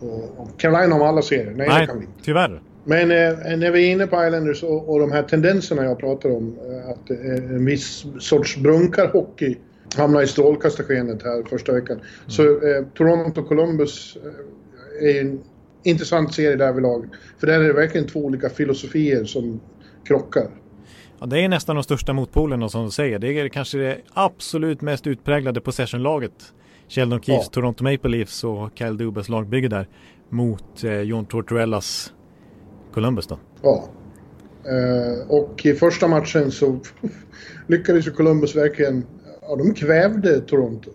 och, 0.00 0.34
och 0.36 0.60
Carolina 0.60 0.94
om 0.94 1.02
alla 1.02 1.22
serier. 1.22 1.54
Nej, 1.56 1.68
Nej 1.68 1.80
det 1.80 1.86
kan 1.86 1.98
vi 1.98 2.04
inte. 2.04 2.22
tyvärr. 2.22 2.60
Men 2.84 3.10
eh, 3.10 3.56
när 3.56 3.70
vi 3.70 3.88
är 3.88 3.92
inne 3.92 4.06
på 4.06 4.26
Islanders 4.26 4.62
och, 4.62 4.88
och 4.88 5.00
de 5.00 5.12
här 5.12 5.22
tendenserna 5.22 5.84
jag 5.84 5.98
pratar 5.98 6.30
om, 6.30 6.56
eh, 6.70 6.90
att 6.90 7.10
eh, 7.10 7.34
en 7.34 7.64
viss 7.64 8.04
sorts 8.18 8.56
brunkarhockey 8.56 9.56
hamnar 9.96 10.22
i 10.22 10.26
strålkastarskenet 10.26 11.22
här 11.22 11.42
första 11.48 11.72
veckan. 11.72 11.96
Mm. 11.96 12.06
Så 12.26 12.42
eh, 12.42 12.84
Toronto 12.94 13.42
Columbus 13.42 14.16
eh, 15.00 15.08
är 15.08 15.20
en 15.20 15.40
intressant 15.82 16.34
serie 16.34 16.56
därvidlag. 16.56 17.06
För 17.38 17.46
där 17.46 17.60
är 17.60 17.64
det 17.64 17.72
verkligen 17.72 18.06
två 18.06 18.20
olika 18.20 18.48
filosofier 18.48 19.24
som 19.24 19.60
krockar. 20.06 20.46
Ja, 21.20 21.26
det 21.26 21.40
är 21.40 21.48
nästan 21.48 21.76
de 21.76 21.84
största 21.84 22.12
motpolerna 22.12 22.68
som 22.68 22.84
du 22.84 22.90
säger. 22.90 23.18
Det 23.18 23.40
är 23.40 23.48
kanske 23.48 23.78
det 23.78 23.98
absolut 24.12 24.80
mest 24.80 25.06
utpräglade 25.06 25.60
possession-laget. 25.60 26.32
Sheldon 26.88 27.22
Keefes 27.22 27.46
ja. 27.46 27.50
Toronto 27.50 27.84
Maple 27.84 28.10
Leafs 28.10 28.44
och 28.44 28.70
Kyle 28.74 28.96
Dubas 28.96 29.28
lagbygge 29.28 29.68
där 29.68 29.88
mot 30.28 30.84
eh, 30.84 31.00
John 31.00 31.26
Tortorellas 31.26 32.12
Columbus 32.94 33.26
då. 33.26 33.38
Ja. 33.62 33.88
Eh, 34.64 35.30
och 35.30 35.66
i 35.66 35.74
första 35.74 36.08
matchen 36.08 36.50
så 36.50 36.80
lyckades 37.66 38.06
ju 38.06 38.10
Columbus 38.10 38.56
verkligen, 38.56 39.04
ja 39.40 39.56
de 39.56 39.74
kvävde 39.74 40.40
Toronto. 40.40 40.90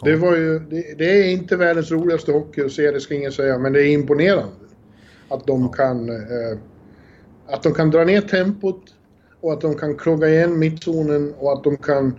Ja. 0.00 0.10
Det, 0.10 0.16
var 0.16 0.36
ju, 0.36 0.58
det, 0.58 0.98
det, 0.98 1.20
är 1.20 1.32
inte 1.32 1.56
världens 1.56 1.90
roligaste 1.90 2.32
hockey 2.32 2.60
att 2.60 2.72
se, 2.72 2.90
det 2.90 3.00
ska 3.00 3.14
ingen 3.14 3.32
säga, 3.32 3.58
men 3.58 3.72
det 3.72 3.82
är 3.82 3.92
imponerande. 3.92 4.52
Att 5.28 5.46
de, 5.46 5.72
kan, 5.72 6.08
eh, 6.08 6.58
att 7.46 7.62
de 7.62 7.74
kan 7.74 7.90
dra 7.90 8.04
ner 8.04 8.20
tempot 8.20 8.82
och 9.40 9.52
att 9.52 9.60
de 9.60 9.74
kan 9.74 9.96
krogga 9.96 10.28
igen 10.28 10.58
mittzonen 10.58 11.34
och 11.38 11.52
att 11.52 11.64
de 11.64 11.76
kan 11.76 12.18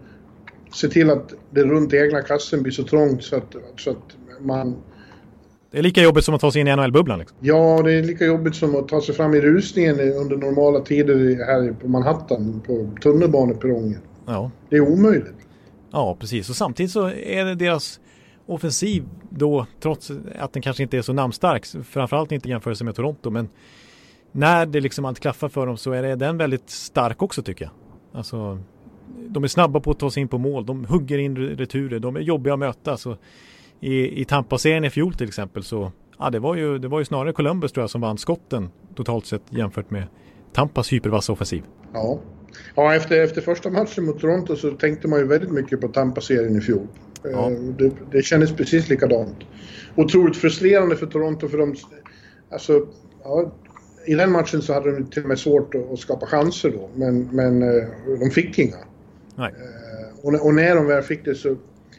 se 0.74 0.88
till 0.88 1.10
att 1.10 1.34
det 1.50 1.64
runt 1.64 1.94
egna 1.94 2.22
kassen 2.22 2.64
blir 2.64 2.74
så 2.74 2.84
trångt 2.84 3.24
så 3.24 3.36
att, 3.36 3.56
så 3.78 3.92
att 3.92 4.18
man 4.40 4.76
det 5.78 5.82
är 5.82 5.84
lika 5.84 6.04
jobbigt 6.04 6.26
som 6.26 6.36
att 6.36 6.42
ta 6.42 6.52
sig 6.52 6.62
in 6.62 6.68
i 6.68 6.76
NHL-bubblan. 6.76 7.20
Liksom. 7.20 7.38
Ja, 7.42 7.82
det 7.84 7.94
är 7.94 8.04
lika 8.04 8.26
jobbigt 8.26 8.56
som 8.56 8.76
att 8.76 8.88
ta 8.88 9.02
sig 9.02 9.16
fram 9.16 9.34
i 9.34 9.42
rusningen 9.42 10.00
under 10.00 10.38
normala 10.38 10.80
tider 10.80 11.46
här 11.46 11.74
på 11.82 11.88
Manhattan, 11.88 12.62
på 12.68 12.90
tunnelbaneperrongen. 13.02 14.00
Ja. 14.26 14.52
Det 14.70 14.76
är 14.76 14.82
omöjligt. 14.82 15.36
Ja, 15.92 16.18
precis. 16.20 16.50
Och 16.50 16.56
samtidigt 16.56 16.92
så 16.92 17.08
är 17.10 17.46
det 17.46 17.56
deras 17.56 18.00
offensiv 18.46 19.04
då, 19.30 19.66
trots 19.80 20.12
att 20.40 20.54
den 20.54 20.62
kanske 20.62 20.84
inte 20.84 20.98
är 20.98 21.02
så 21.02 21.14
namnstark, 21.14 21.66
framförallt 21.86 22.32
inte 22.32 22.48
i 22.48 22.52
jämförelse 22.52 22.84
med 22.84 22.96
Toronto, 22.96 23.30
men 23.30 23.50
när 24.32 24.66
det 24.66 24.80
liksom 24.80 25.06
allt 25.06 25.20
klaffar 25.20 25.50
för 25.50 25.66
dem 25.66 25.78
så 25.78 25.92
är 25.92 26.04
det 26.04 26.16
den 26.16 26.38
väldigt 26.38 26.70
stark 26.70 27.22
också 27.22 27.42
tycker 27.42 27.66
jag. 27.66 27.72
Alltså, 28.20 28.60
de 29.28 29.44
är 29.44 29.48
snabba 29.48 29.80
på 29.80 29.92
att 29.92 30.00
ta 30.00 30.12
sig 30.12 30.22
in 30.22 30.28
på 30.28 30.38
mål, 30.38 30.66
de 30.66 30.86
hugger 30.86 31.18
in 31.18 31.38
returer, 31.38 32.00
de 32.00 32.16
är 32.16 32.20
jobbiga 32.20 32.54
att 32.54 32.60
möta. 32.60 32.98
Så 32.98 33.18
i, 33.80 34.22
i 34.22 34.26
Tampa-serien 34.26 34.86
i 34.86 34.90
fjol 34.90 35.14
till 35.14 35.28
exempel 35.28 35.64
så 35.64 35.92
ja, 36.20 36.30
det, 36.30 36.40
var 36.40 36.56
ju, 36.56 36.78
det 36.78 36.88
var 36.88 37.00
ju 37.00 37.06
snarare 37.06 37.34
Columbus 37.34 37.72
tror 37.72 37.84
jag 37.84 37.90
som 37.90 38.02
vann 38.02 38.18
skotten 38.18 38.70
totalt 38.96 39.26
sett 39.26 39.42
jämfört 39.50 39.90
med 39.90 40.04
Tampas 40.54 40.94
hypervassa 40.94 41.34
offensiv. 41.34 41.64
Ja, 41.94 42.20
ja 42.76 42.96
efter, 42.96 43.24
efter 43.24 43.42
första 43.42 43.70
matchen 43.70 44.06
mot 44.06 44.20
Toronto 44.20 44.56
så 44.56 44.72
tänkte 44.72 45.08
man 45.08 45.20
ju 45.20 45.28
väldigt 45.28 45.52
mycket 45.52 45.82
på 45.82 45.88
Tampa-serien 45.88 46.58
i 46.58 46.62
fjol. 46.62 46.88
Ja. 47.24 47.52
Eh, 47.52 47.58
det, 47.58 47.92
det 48.12 48.22
kändes 48.22 48.56
precis 48.56 48.90
likadant. 48.90 49.38
Otroligt 49.96 50.38
frustrerande 50.38 50.96
för 50.96 51.06
Toronto 51.06 51.48
för 51.48 51.58
de... 51.58 51.76
Alltså, 52.50 52.88
ja, 53.24 53.52
i 54.06 54.16
den 54.16 54.32
matchen 54.32 54.62
så 54.62 54.74
hade 54.74 54.92
de 54.92 55.06
till 55.06 55.22
och 55.24 55.30
med 55.30 55.40
svårt 55.40 55.76
att, 55.76 56.00
skapa 56.00 56.26
chanser 56.26 56.72
då, 56.72 56.90
men, 56.96 57.30
men 57.32 57.64
eh, 57.64 57.88
de 58.20 58.30
fick 58.32 58.60
inga. 58.60 58.78
Nej. 59.36 59.54
Eh, 59.58 60.26
och, 60.26 60.46
och 60.46 60.54
när 60.54 60.76
de 60.76 60.86
väl 60.86 61.04
fick 61.04 61.26
det 61.26 61.36
så 61.36 61.56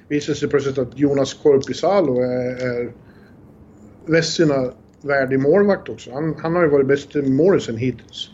visar 0.08 0.34
sig 0.34 0.48
plötsligt 0.48 0.78
att 0.78 0.98
Jonas 0.98 1.34
Korpisalo 1.34 2.20
är, 2.20 2.66
är 2.66 2.92
Vessina 4.06 4.72
värdig 5.02 5.40
målvakt 5.40 5.88
också. 5.88 6.12
Han, 6.12 6.34
han 6.38 6.54
har 6.54 6.62
ju 6.62 6.68
varit 6.68 6.86
bäst 6.86 7.16
i 7.16 7.22
målisen 7.22 7.76
hittills. 7.76 8.30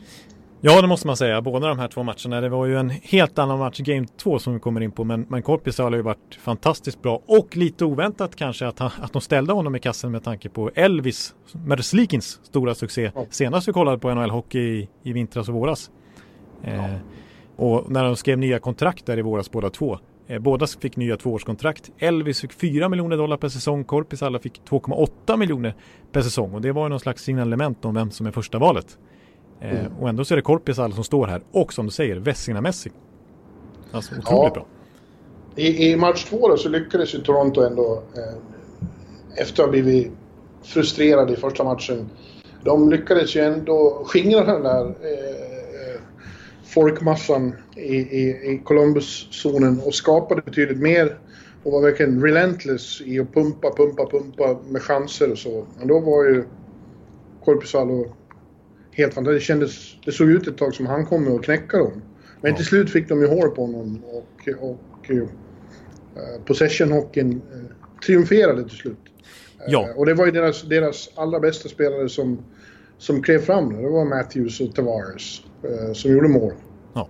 Ja, 0.67 0.81
det 0.81 0.89
måste 0.89 1.07
man 1.07 1.17
säga. 1.17 1.43
Båda 1.43 1.69
de 1.69 1.79
här 1.79 1.89
två 1.89 2.03
matcherna. 2.03 2.41
Det 2.41 2.49
var 2.49 2.67
ju 2.67 2.77
en 2.77 2.91
helt 2.91 3.39
annan 3.39 3.59
match, 3.59 3.79
Game 3.79 4.07
2 4.17 4.39
som 4.39 4.55
vi 4.55 4.61
kommer 4.61 4.81
in 4.81 4.93
på. 4.93 5.05
Men, 5.05 5.27
men 5.29 5.43
Korpisalo 5.43 5.91
har 5.91 5.97
ju 5.97 6.03
varit 6.03 6.39
fantastiskt 6.41 7.03
bra 7.03 7.23
och 7.27 7.57
lite 7.57 7.85
oväntat 7.85 8.37
kanske 8.37 8.67
att, 8.67 8.79
han, 8.79 8.91
att 9.01 9.13
de 9.13 9.23
ställde 9.23 9.53
honom 9.53 9.77
i 9.77 9.81
kassen 9.81 10.13
med 10.13 10.25
tanke 10.25 10.49
på 10.49 10.71
Elvis 10.75 11.35
Merslikins 11.53 12.41
stora 12.43 12.75
succé. 12.75 13.11
Ja. 13.15 13.27
Senast 13.31 13.69
vi 13.69 13.73
kollade 13.73 13.99
på 13.99 14.09
NHL-hockey 14.09 14.59
i, 14.59 14.89
i 15.03 15.13
vintras 15.13 15.49
och 15.49 15.55
våras. 15.55 15.91
Eh, 16.63 16.97
och 17.57 17.91
när 17.91 18.05
de 18.05 18.17
skrev 18.17 18.39
nya 18.39 18.59
kontrakt 18.59 19.07
där 19.07 19.19
i 19.19 19.23
våras 19.23 19.51
båda 19.51 19.71
två. 19.71 19.99
Eh, 20.27 20.39
båda 20.39 20.67
fick 20.67 20.97
nya 20.97 21.17
tvåårskontrakt. 21.17 21.91
Elvis 21.99 22.41
fick 22.41 22.53
4 22.53 22.89
miljoner 22.89 23.17
dollar 23.17 23.37
per 23.37 23.49
säsong. 23.49 23.85
Korpisalo 23.85 24.39
fick 24.39 24.61
2,8 24.71 25.37
miljoner 25.37 25.75
per 26.13 26.23
säsong. 26.23 26.55
Och 26.55 26.61
det 26.61 26.73
var 26.73 26.83
ju 26.83 26.89
någon 26.89 27.01
slags 27.01 27.23
signalement 27.23 27.85
om 27.85 27.95
vem 27.95 28.11
som 28.11 28.27
är 28.27 28.31
första 28.31 28.59
valet. 28.59 28.99
Eh, 29.61 29.81
mm. 29.81 29.93
Och 30.01 30.09
ändå 30.09 30.25
så 30.25 30.35
är 30.35 30.37
det 30.37 30.43
Korpisalo 30.43 30.95
som 30.95 31.05
står 31.05 31.27
här 31.27 31.43
och 31.53 31.73
som 31.73 31.87
du 31.87 31.93
säger 31.93 32.17
Vessina-Messi. 32.17 32.91
Alltså 33.93 34.15
otroligt 34.19 34.27
ja. 34.29 34.51
bra. 34.55 34.67
I, 35.57 35.91
I 35.91 35.97
match 35.97 36.25
två 36.25 36.49
då 36.49 36.57
så 36.57 36.69
lyckades 36.69 37.15
ju 37.15 37.19
Toronto 37.19 37.61
ändå 37.61 38.03
eh, 38.17 39.43
efter 39.43 39.63
att 39.63 39.67
ha 39.67 39.71
blivit 39.71 40.13
frustrerade 40.63 41.33
i 41.33 41.37
första 41.37 41.65
matchen. 41.65 42.11
De 42.65 42.91
lyckades 42.91 43.37
ju 43.37 43.41
ändå 43.41 44.03
skingra 44.07 44.45
den 44.45 44.63
där 44.63 44.87
eh, 44.87 45.44
folkmassan 46.75 47.55
i, 47.77 47.97
i, 47.97 48.53
i 48.53 48.61
Columbus-zonen 48.65 49.81
och 49.81 49.95
skapade 49.95 50.43
betydligt 50.43 50.79
mer 50.79 51.19
och 51.63 51.73
var 51.73 51.83
verkligen 51.83 52.23
relentless 52.23 53.01
i 53.01 53.21
att 53.21 53.35
pumpa, 53.35 53.71
pumpa, 53.77 54.07
pumpa 54.07 54.59
med 54.69 54.83
chanser 54.83 55.31
och 55.31 55.39
så. 55.39 55.67
Men 55.79 55.89
då 55.89 56.01
var 56.01 56.25
ju 56.25 56.45
Korpisalo 57.45 58.15
helt 58.93 59.15
fantastiskt. 59.15 59.41
Det, 59.41 59.47
kändes, 59.47 59.97
det 60.05 60.13
såg 60.13 60.31
ut 60.31 60.49
ett 60.49 60.59
tag 60.59 60.75
som 60.75 60.87
han 60.87 61.07
kommer 61.07 61.35
att 61.35 61.45
knäcka 61.45 61.79
dem. 61.79 62.03
Men 62.41 62.51
ja. 62.51 62.57
till 62.57 62.67
slut 62.67 62.91
fick 62.91 63.09
de 63.09 63.21
ju 63.21 63.27
hår 63.27 63.49
på 63.49 63.67
honom 63.67 64.05
och, 64.05 64.49
och 64.61 65.11
uh, 65.11 65.29
possession-hockeyn 66.45 67.33
uh, 67.33 67.41
triumferade 68.07 68.69
till 68.69 68.79
slut. 68.79 68.99
Ja. 69.67 69.89
Uh, 69.89 69.99
och 69.99 70.07
det 70.07 70.15
var 70.15 70.27
ju 70.27 70.33
deras, 70.33 70.63
deras 70.63 71.11
allra 71.15 71.41
bästa 71.41 71.69
spelare 71.69 72.09
som, 72.09 72.39
som 72.99 73.23
klev 73.23 73.39
fram. 73.39 73.83
Det 73.83 73.89
var 73.89 74.05
Matthews 74.05 74.61
och 74.61 74.75
Tavares 74.75 75.43
som 75.95 76.11
gjorde 76.11 76.29
mål. 76.29 76.53
Ja. 76.95 77.09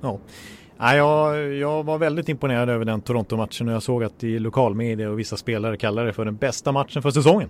ja. 0.00 0.18
Ja, 0.80 0.96
jag, 0.96 1.54
jag 1.54 1.84
var 1.84 1.98
väldigt 1.98 2.28
imponerad 2.28 2.68
över 2.68 2.84
den 2.84 3.00
Toronto-matchen 3.00 3.68
och 3.68 3.74
jag 3.74 3.82
såg 3.82 4.04
att 4.04 4.24
i 4.24 4.38
lokalmedia 4.38 5.10
och 5.10 5.18
vissa 5.18 5.36
spelare 5.36 5.76
kallar 5.76 6.06
det 6.06 6.12
för 6.12 6.24
den 6.24 6.36
bästa 6.36 6.72
matchen 6.72 7.02
för 7.02 7.10
säsongen. 7.10 7.48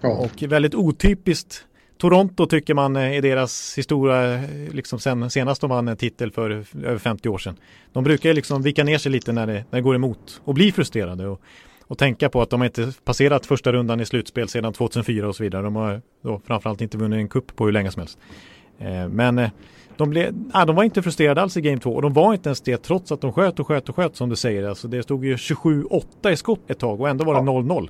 Ja. 0.00 0.08
Och 0.08 0.42
väldigt 0.42 0.74
otypiskt 0.74 1.64
Toronto 2.00 2.46
tycker 2.46 2.74
man 2.74 2.96
eh, 2.96 3.22
deras 3.22 3.78
historia, 3.78 4.34
eh, 4.34 4.74
liksom 4.74 4.98
sen, 4.98 5.30
senast 5.30 5.60
de 5.60 5.70
vann 5.70 5.88
en 5.88 5.96
titel 5.96 6.32
för 6.32 6.50
över 6.84 6.98
50 6.98 7.28
år 7.28 7.38
sedan. 7.38 7.56
De 7.92 8.04
brukar 8.04 8.34
liksom 8.34 8.62
vika 8.62 8.84
ner 8.84 8.98
sig 8.98 9.12
lite 9.12 9.32
när 9.32 9.46
det, 9.46 9.52
när 9.52 9.78
det 9.78 9.80
går 9.80 9.94
emot 9.94 10.40
och 10.44 10.54
bli 10.54 10.72
frustrerade. 10.72 11.28
Och, 11.28 11.40
och 11.86 11.98
tänka 11.98 12.28
på 12.28 12.42
att 12.42 12.50
de 12.50 12.62
inte 12.62 12.92
passerat 13.04 13.46
första 13.46 13.72
rundan 13.72 14.00
i 14.00 14.06
slutspel 14.06 14.48
sedan 14.48 14.72
2004 14.72 15.28
och 15.28 15.36
så 15.36 15.42
vidare. 15.42 15.62
De 15.62 15.76
har 15.76 16.02
då 16.22 16.40
framförallt 16.46 16.80
inte 16.80 16.98
vunnit 16.98 17.16
en 17.16 17.28
kupp 17.28 17.56
på 17.56 17.64
hur 17.64 17.72
länge 17.72 17.90
som 17.90 18.00
helst. 18.00 18.18
Eh, 18.80 19.08
men 19.08 19.38
eh, 19.38 19.50
de, 19.96 20.10
blev, 20.10 20.34
ah, 20.52 20.64
de 20.64 20.76
var 20.76 20.84
inte 20.84 21.02
frustrerade 21.02 21.42
alls 21.42 21.56
i 21.56 21.60
Game 21.60 21.78
2 21.78 21.92
och 21.92 22.02
de 22.02 22.12
var 22.12 22.32
inte 22.32 22.48
ens 22.48 22.60
det 22.60 22.76
trots 22.76 23.12
att 23.12 23.20
de 23.20 23.32
sköt 23.32 23.60
och 23.60 23.66
sköt 23.66 23.88
och 23.88 23.96
sköt 23.96 24.16
som 24.16 24.28
du 24.28 24.36
säger. 24.36 24.68
Alltså 24.68 24.88
det 24.88 25.02
stod 25.02 25.24
ju 25.24 25.36
27-8 25.36 26.30
i 26.30 26.36
skott 26.36 26.60
ett 26.70 26.78
tag 26.78 27.00
och 27.00 27.08
ändå 27.08 27.24
var 27.24 27.34
det 27.34 27.40
0-0. 27.40 27.88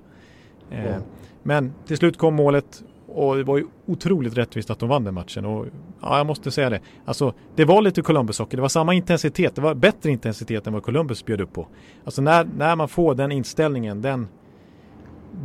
Eh, 0.70 0.96
Men 1.42 1.72
till 1.86 1.96
slut 1.96 2.18
kom 2.18 2.34
målet 2.34 2.82
och 3.06 3.36
det 3.36 3.44
var 3.44 3.58
ju 3.58 3.66
otroligt 3.86 4.38
rättvist 4.38 4.70
att 4.70 4.78
de 4.78 4.88
vann 4.88 5.04
den 5.04 5.14
matchen. 5.14 5.44
Och 5.44 5.66
ja, 6.00 6.16
jag 6.16 6.26
måste 6.26 6.50
säga 6.50 6.70
det. 6.70 6.80
Alltså, 7.04 7.34
det 7.56 7.64
var 7.64 7.82
lite 7.82 8.02
Columbus 8.02 8.38
hockey. 8.38 8.56
Det 8.56 8.62
var 8.62 8.68
samma 8.68 8.94
intensitet. 8.94 9.54
Det 9.54 9.60
var 9.60 9.74
bättre 9.74 10.10
intensitet 10.10 10.66
än 10.66 10.72
vad 10.72 10.82
Columbus 10.82 11.24
bjöd 11.24 11.40
upp 11.40 11.52
på. 11.52 11.66
Alltså 12.04 12.22
när, 12.22 12.48
när 12.56 12.76
man 12.76 12.88
får 12.88 13.14
den 13.14 13.32
inställningen, 13.32 14.02
den 14.02 14.28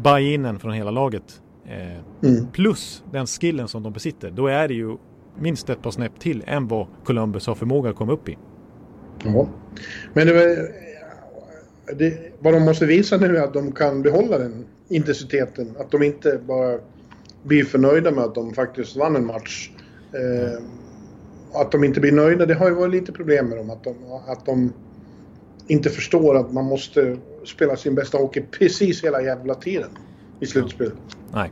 buy-inen 0.03 0.59
från 0.59 0.73
hela 0.73 0.91
laget. 0.91 1.41
Eh, 1.65 2.29
mm. 2.29 2.47
Plus 2.51 3.03
den 3.11 3.27
skillen 3.27 3.67
som 3.67 3.83
de 3.83 3.93
besitter. 3.93 4.31
Då 4.31 4.47
är 4.47 4.67
det 4.67 4.73
ju 4.73 4.97
minst 5.39 5.69
ett 5.69 5.81
par 5.81 5.91
snäpp 5.91 6.19
till 6.19 6.43
än 6.47 6.67
vad 6.67 6.87
Columbus 7.03 7.47
har 7.47 7.55
förmåga 7.55 7.89
att 7.89 7.95
komma 7.95 8.13
upp 8.13 8.29
i. 8.29 8.37
Ja, 9.23 9.47
men 10.13 10.27
det, 10.27 10.71
det, 11.97 12.31
vad 12.39 12.53
de 12.53 12.65
måste 12.65 12.85
visa 12.85 13.17
nu 13.17 13.37
är 13.37 13.43
att 13.43 13.53
de 13.53 13.71
kan 13.71 14.01
behålla 14.01 14.37
den 14.37 14.65
intensiteten. 14.87 15.75
Att 15.79 15.91
de 15.91 16.03
inte 16.03 16.39
bara 16.47 16.79
blir 17.43 17.63
förnöjda 17.63 18.11
med 18.11 18.23
att 18.23 18.35
de 18.35 18.53
faktiskt 18.53 18.95
vann 18.95 19.15
en 19.15 19.25
match. 19.25 19.71
Eh, 20.13 20.63
att 21.53 21.71
de 21.71 21.83
inte 21.83 21.99
blir 21.99 22.11
nöjda, 22.11 22.45
det 22.45 22.53
har 22.53 22.69
ju 22.69 22.75
varit 22.75 22.91
lite 22.91 23.11
problem 23.11 23.49
med 23.49 23.57
dem. 23.57 23.69
Att 23.69 23.83
de, 23.83 23.95
att 24.27 24.45
de 24.45 24.73
inte 25.67 25.89
förstår 25.89 26.37
att 26.37 26.53
man 26.53 26.65
måste 26.65 27.17
spela 27.45 27.75
sin 27.75 27.95
bästa 27.95 28.17
hockey 28.17 28.41
precis 28.51 29.03
hela 29.03 29.21
jävla 29.21 29.55
tiden 29.55 29.89
i 30.39 30.45
slutspel. 30.45 30.91
Nej. 31.33 31.51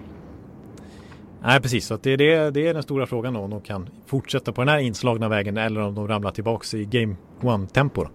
Nej 1.46 1.62
precis, 1.62 1.86
så 1.86 1.98
det, 2.02 2.14
är 2.14 2.18
det, 2.18 2.52
det 2.52 2.68
är 2.68 2.74
den 2.74 2.84
stora 2.84 3.06
frågan 3.06 3.34
då, 3.34 3.40
om 3.40 3.50
de 3.50 3.62
kan 3.62 3.90
fortsätta 4.06 4.52
på 4.52 4.62
den 4.62 4.68
här 4.68 4.80
inslagna 4.80 5.30
vägen 5.30 5.58
eller 5.58 5.82
om 5.82 5.96
de 5.96 6.08
ramlar 6.08 6.32
tillbaks 6.32 6.74
i 6.74 6.86
Game 6.86 7.16
One-tempo. 7.42 8.08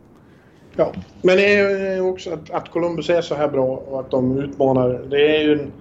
Ja, 0.77 0.93
men 1.23 1.37
det 1.37 1.55
är 1.55 2.01
också 2.01 2.33
att, 2.33 2.51
att 2.51 2.71
Columbus 2.71 3.11
är 3.11 3.21
så 3.21 3.35
här 3.35 3.49
bra 3.49 3.67
och 3.67 4.01
att 4.01 4.11
de 4.11 4.39
utmanar. 4.39 5.07
Det 5.11 5.37
är 5.37 5.43
ju 5.43 5.53
en, 5.53 5.73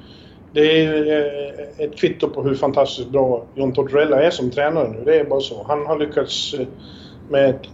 det 0.53 0.85
är 0.85 1.07
eh, 1.07 1.85
ett 1.85 1.97
kvitto 1.97 2.29
på 2.29 2.43
hur 2.43 2.55
fantastiskt 2.55 3.09
bra 3.09 3.45
John 3.55 3.73
Tortorella 3.73 4.23
är 4.23 4.31
som 4.31 4.51
tränare 4.51 4.89
nu. 4.89 5.03
Det 5.05 5.19
är 5.19 5.25
bara 5.25 5.39
så. 5.39 5.65
Han 5.67 5.85
har 5.85 5.99
lyckats 5.99 6.53
eh, 6.53 6.67
med 7.29 7.67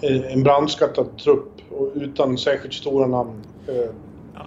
eh, 0.00 0.32
en 0.32 0.42
brandskattad 0.42 1.18
trupp 1.18 1.52
och 1.70 1.92
utan 1.94 2.38
särskilt 2.38 2.74
stora 2.74 3.06
namn. 3.06 3.42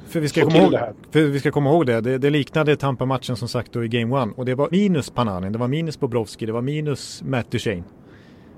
För, 0.07 0.19
vi 0.19 0.29
ska 0.29 0.41
komma 0.41 0.57
ihåg, 0.57 0.71
det 0.71 0.93
för 1.11 1.21
vi 1.21 1.39
ska 1.39 1.51
komma 1.51 1.69
ihåg 1.69 1.85
det. 1.85 2.01
Det, 2.01 2.17
det 2.17 2.29
liknade 2.29 2.75
Tampa-matchen 2.75 3.35
som 3.35 3.47
sagt 3.47 3.73
då 3.73 3.83
i 3.83 3.87
Game 3.87 4.23
1. 4.23 4.29
Och 4.35 4.45
det 4.45 4.55
var 4.55 4.67
minus 4.71 5.09
Pananin, 5.09 5.51
det 5.51 5.57
var 5.59 5.67
minus 5.67 5.99
Bobrovski, 5.99 6.45
det 6.45 6.51
var 6.51 6.61
minus 6.61 7.21
Matt 7.25 7.51
Duchene. 7.51 7.83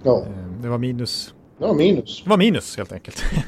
Ja. 0.04 0.26
Det 0.62 0.68
var 0.68 0.78
minus... 0.78 1.34
Ja, 1.58 1.74
minus. 1.74 2.24
Det 2.24 2.30
var 2.30 2.38
minus 2.38 2.78
helt 2.78 2.92
enkelt. 2.92 3.24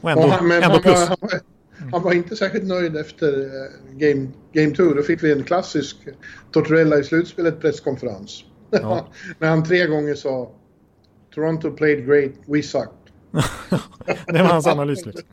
och 0.00 0.10
ändå, 0.10 0.22
och 0.22 0.30
han, 0.30 0.52
ändå 0.52 0.78
plus. 0.78 1.08
Han, 1.08 1.16
han, 1.20 1.40
Mm. 1.78 1.92
Han 1.92 2.02
var 2.02 2.12
inte 2.12 2.36
särskilt 2.36 2.64
nöjd 2.64 2.96
efter 2.96 3.48
game, 3.98 4.28
game 4.52 4.74
2. 4.74 4.82
Då 4.82 5.02
fick 5.02 5.22
vi 5.22 5.32
en 5.32 5.44
klassisk 5.44 5.96
Tortorella 6.52 6.98
i 6.98 7.04
slutspelet 7.04 7.60
presskonferens. 7.60 8.44
Ja. 8.70 9.08
När 9.38 9.48
han 9.48 9.64
tre 9.64 9.86
gånger 9.86 10.14
sa 10.14 10.50
Toronto 11.34 11.70
played 11.70 12.06
great, 12.06 12.32
we 12.46 12.62
sucked. 12.62 12.88
det 14.26 14.42
var 14.42 14.48
hans 14.48 14.66
analys 14.66 15.06
liksom. 15.06 15.28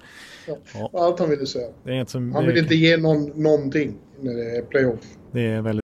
Ja. 0.73 0.89
Allt 0.93 1.19
han 1.19 1.29
ville 1.29 1.45
säga. 1.45 2.05
Som, 2.05 2.33
han 2.33 2.47
vill 2.47 2.57
inte 2.57 2.75
ge 2.75 2.97
någon, 2.97 3.25
någonting 3.43 3.97
när 4.19 4.33
det 4.33 4.57
är 4.57 4.61
playoff. 4.61 4.99
Det 5.31 5.41
är 5.41 5.61
väldigt... 5.61 5.83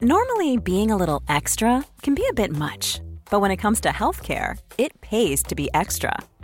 Normally 0.00 0.58
being 0.58 0.90
a 0.90 0.96
little 0.96 1.36
extra 1.36 1.82
can 2.00 2.14
be 2.14 2.22
a 2.30 2.34
bit 2.36 2.50
much. 2.50 3.00
But 3.30 3.42
when 3.42 3.50
it 3.50 3.60
comes 3.60 3.80
to 3.80 3.88
healthcare, 3.88 4.56
it 4.76 5.00
pays 5.00 5.42
to 5.42 5.54
be 5.54 5.68
extra. 5.74 6.20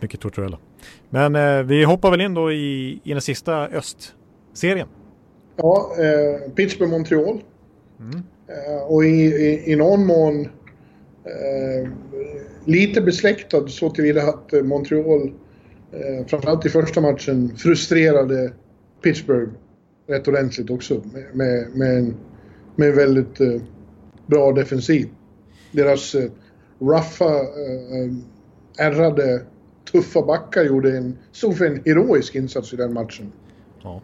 Mycket 0.00 0.20
Tortorella. 0.20 0.58
Men 1.10 1.36
eh, 1.36 1.62
vi 1.62 1.84
hoppar 1.84 2.10
väl 2.10 2.20
in 2.20 2.34
då 2.34 2.52
i, 2.52 3.00
i 3.04 3.12
den 3.12 3.20
sista 3.20 3.66
östserien. 3.66 4.88
Ja, 5.56 5.92
eh, 5.98 6.52
Pittsburgh-Montreal. 6.52 7.40
Mm. 8.00 8.22
Eh, 8.48 8.82
och 8.86 9.04
i, 9.04 9.24
i, 9.24 9.72
i 9.72 9.76
någon 9.76 10.06
mån 10.06 10.40
eh, 11.24 11.90
lite 12.64 13.00
besläktad 13.00 13.68
så 13.68 13.90
tillvida 13.90 14.22
att 14.22 14.52
eh, 14.52 14.62
Montreal 14.62 15.32
eh, 15.92 16.26
framförallt 16.26 16.66
i 16.66 16.68
första 16.68 17.00
matchen 17.00 17.56
frustrerade 17.56 18.52
Pittsburgh 19.02 19.52
rätt 20.08 20.28
ordentligt 20.28 20.70
också 20.70 21.02
med, 21.32 21.66
med, 21.74 21.98
en, 21.98 22.14
med 22.76 22.88
en 22.88 22.96
väldigt 22.96 23.40
eh, 23.40 23.62
bra 24.26 24.52
defensiv. 24.52 25.08
Deras 25.72 26.14
eh, 26.14 26.30
ruffa, 26.78 27.34
eh, 27.34 28.12
ärrade 28.78 29.42
tuffa 29.92 30.22
backar 30.22 30.64
gjorde 30.64 30.96
en, 30.96 31.18
stod 31.32 31.58
för 31.58 31.64
en 31.64 31.82
heroisk 31.84 32.34
insats 32.34 32.72
i 32.72 32.76
den 32.76 32.92
matchen. 32.92 33.32
Ja. 33.82 34.02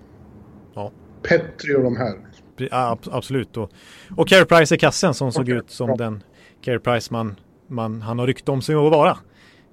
ja. 0.75 0.93
Petri 1.23 1.77
och 1.77 1.83
de 1.83 1.97
här. 1.97 2.15
Ja, 2.57 2.99
absolut. 3.11 3.57
Och, 3.57 3.71
och 4.17 4.29
Carey 4.29 4.45
Price 4.45 4.75
i 4.75 4.79
kassen 4.79 5.15
som 5.15 5.33
såg 5.33 5.49
ut 5.49 5.71
som 5.71 5.97
den 5.97 6.23
Carey 6.61 6.79
Price 6.79 7.13
man 7.13 7.37
man, 7.73 8.03
han 8.03 8.19
har 8.19 8.27
rykte 8.27 8.51
om 8.51 8.63
sig 8.63 8.75
att 8.75 8.93
vara. 8.93 9.19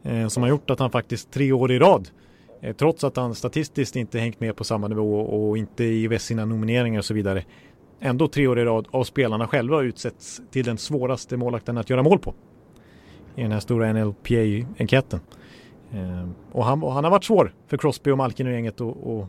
Eh, 0.03 0.27
som 0.27 0.43
har 0.43 0.49
gjort 0.49 0.69
att 0.69 0.79
han 0.79 0.91
faktiskt 0.91 1.31
tre 1.31 1.51
år 1.51 1.71
i 1.71 1.79
rad 1.79 2.09
eh, 2.61 2.75
Trots 2.75 3.03
att 3.03 3.15
han 3.15 3.35
statistiskt 3.35 3.95
inte 3.95 4.19
hängt 4.19 4.39
med 4.39 4.55
på 4.55 4.63
samma 4.63 4.87
nivå 4.87 5.19
och 5.19 5.57
inte 5.57 5.83
i 5.83 6.19
sina 6.19 6.45
nomineringar 6.45 6.99
och 6.99 7.05
så 7.05 7.13
vidare 7.13 7.43
ändå 7.99 8.27
tre 8.27 8.47
år 8.47 8.59
i 8.59 8.65
rad 8.65 8.87
av 8.91 9.03
spelarna 9.03 9.47
själva 9.47 9.81
utsätts 9.81 10.41
till 10.51 10.65
den 10.65 10.77
svåraste 10.77 11.37
målakten 11.37 11.77
att 11.77 11.89
göra 11.89 12.03
mål 12.03 12.19
på. 12.19 12.33
I 13.35 13.41
den 13.41 13.51
här 13.51 13.59
stora 13.59 13.93
NLPA-enkäten. 13.93 15.19
Eh, 15.93 16.29
och, 16.51 16.65
han, 16.65 16.83
och 16.83 16.93
han 16.93 17.03
har 17.03 17.11
varit 17.11 17.23
svår 17.23 17.53
för 17.67 17.77
Crosby 17.77 18.11
och 18.11 18.17
Malkin 18.17 18.47
och 18.47 18.53
gänget 18.53 18.81
att 18.81 19.27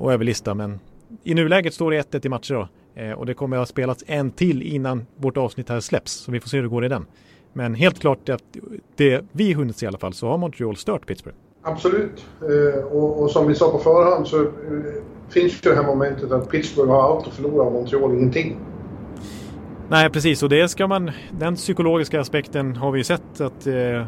överlista 0.00 0.54
men 0.54 0.80
i 1.24 1.34
nuläget 1.34 1.74
står 1.74 1.90
det 1.90 2.12
1-1 2.12 2.26
i 2.26 2.28
matcher 2.28 2.54
då. 2.54 2.68
Eh, 3.02 3.12
och 3.12 3.26
det 3.26 3.34
kommer 3.34 3.56
att 3.56 3.60
ha 3.60 3.66
spelats 3.66 4.04
en 4.06 4.30
till 4.30 4.62
innan 4.62 5.06
vårt 5.16 5.36
avsnitt 5.36 5.68
här 5.68 5.80
släpps. 5.80 6.12
Så 6.12 6.32
vi 6.32 6.40
får 6.40 6.48
se 6.48 6.56
hur 6.56 6.62
det 6.62 6.68
går 6.68 6.84
i 6.84 6.88
den. 6.88 7.06
Men 7.52 7.74
helt 7.74 8.00
klart 8.00 8.28
att 8.28 8.42
det 8.96 9.24
vi 9.32 9.52
hunnit 9.52 9.76
se 9.76 9.86
i 9.86 9.88
alla 9.88 9.98
fall 9.98 10.12
så 10.12 10.28
har 10.28 10.38
Montreal 10.38 10.76
stört 10.76 11.06
Pittsburgh. 11.06 11.36
Absolut. 11.62 12.26
Eh, 12.40 12.84
och, 12.84 13.22
och, 13.22 13.30
som 13.30 13.48
vi 13.48 13.54
sa 13.54 13.70
på 13.70 13.78
förhand 13.78 14.26
så 14.26 14.46
finns 15.28 15.66
ju 15.66 15.70
det 15.70 15.76
här 15.76 15.86
momentet 15.86 16.32
att 16.32 16.50
Pittsburgh 16.50 16.90
har 16.90 17.02
allt 17.02 17.26
att 17.26 17.34
förlora 17.34 17.62
och 17.62 17.72
Montreal 17.72 18.14
ingenting. 18.14 18.56
Nej 19.88 20.10
precis 20.10 20.42
och 20.42 20.48
det 20.48 20.68
ska 20.68 20.86
man, 20.86 21.10
den 21.30 21.54
psykologiska 21.54 22.20
aspekten 22.20 22.76
har 22.76 22.92
vi 22.92 22.98
ju 22.98 23.04
sett 23.04 23.40
att 23.40 23.66
eh, 23.66 24.04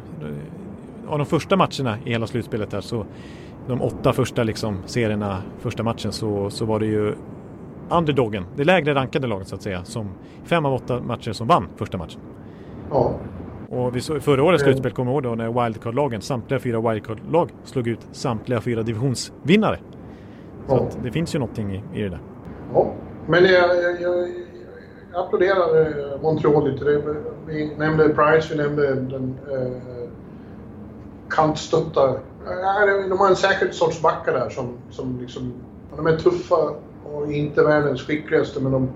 av 1.09 1.19
de 1.19 1.27
första 1.27 1.57
matcherna 1.57 1.99
i 2.05 2.11
hela 2.11 2.27
slutspelet 2.27 2.73
här 2.73 2.81
så 2.81 3.07
de 3.67 3.83
åtta 3.83 4.13
första 4.13 4.43
liksom, 4.43 4.79
serierna, 4.87 5.43
första 5.59 5.83
matchen 5.83 6.13
så, 6.13 6.51
så 6.51 6.65
var 6.65 6.81
det 6.81 6.87
ju 6.87 7.15
underdogen, 7.91 8.45
det 8.57 8.65
lägre 8.65 8.95
rankade 8.95 9.27
laget 9.27 9.49
så 9.49 9.55
att 9.55 9.63
säga, 9.63 9.85
som 9.85 10.11
fem 10.45 10.67
av 10.67 10.75
åtta 10.75 11.01
matcher 11.01 11.33
som 11.33 11.47
vann 11.47 11.69
första 11.77 11.99
matchen. 11.99 12.21
Ja. 12.91 13.15
Och 13.69 13.97
vi 13.97 14.01
såg, 14.01 14.23
förra 14.23 14.45
årets 14.45 14.63
slutspel, 14.63 14.93
kommer 14.93 15.13
ihåg 15.13 15.23
då, 15.23 15.35
när 15.35 15.65
wildcard-lagen, 15.65 16.21
samtliga 16.21 16.61
fyra 16.61 16.81
wildcard-lag 16.81 17.51
slog 17.65 17.89
ut 17.89 18.09
samtliga 18.13 18.61
fyra 18.61 18.83
divisionsvinnare. 18.83 19.79
Så 20.67 20.75
ja. 20.75 21.01
det 21.03 21.11
finns 21.11 21.35
ju 21.35 21.39
någonting 21.39 21.73
i, 21.73 21.99
i 21.99 22.03
det 22.03 22.09
där. 22.09 22.21
Ja, 22.75 22.95
men 23.27 23.45
jag, 23.45 23.53
jag, 23.53 24.01
jag, 24.01 24.29
jag 25.13 25.25
applåderar 25.25 25.81
eh, 25.81 26.23
Montreal 26.23 26.71
lite. 26.71 27.05
Vi 27.47 27.77
nämnde 27.77 28.09
Price, 28.09 28.55
vi 28.55 28.63
nämnde 28.63 28.95
den 28.95 29.39
eh, 29.51 30.09
kantstötta 31.31 32.21
de 33.09 33.19
har 33.19 33.29
en 33.29 33.37
särskild 33.37 33.75
sorts 33.75 34.03
backar 34.03 34.33
där 34.33 34.49
som, 34.51 34.73
som 34.91 35.21
liksom, 35.21 35.53
de 35.97 36.07
är 36.07 36.17
tuffa 36.17 36.75
och 37.05 37.33
inte 37.33 37.63
världens 37.63 38.03
skickligaste 38.03 38.61
men 38.61 38.73
de 38.73 38.89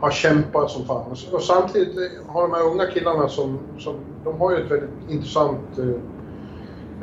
har 0.00 0.10
kämpat 0.10 0.70
som 0.70 0.84
fan. 0.84 1.16
Och 1.32 1.42
samtidigt 1.42 1.96
eh, 1.96 2.32
har 2.32 2.42
de 2.42 2.52
här 2.52 2.66
unga 2.66 2.86
killarna 2.86 3.28
som, 3.28 3.58
som 3.78 3.94
de 4.24 4.40
har 4.40 4.50
ju 4.50 4.64
ett 4.64 4.70
väldigt 4.70 4.90
intressant, 5.08 5.78
eh, 5.78 5.88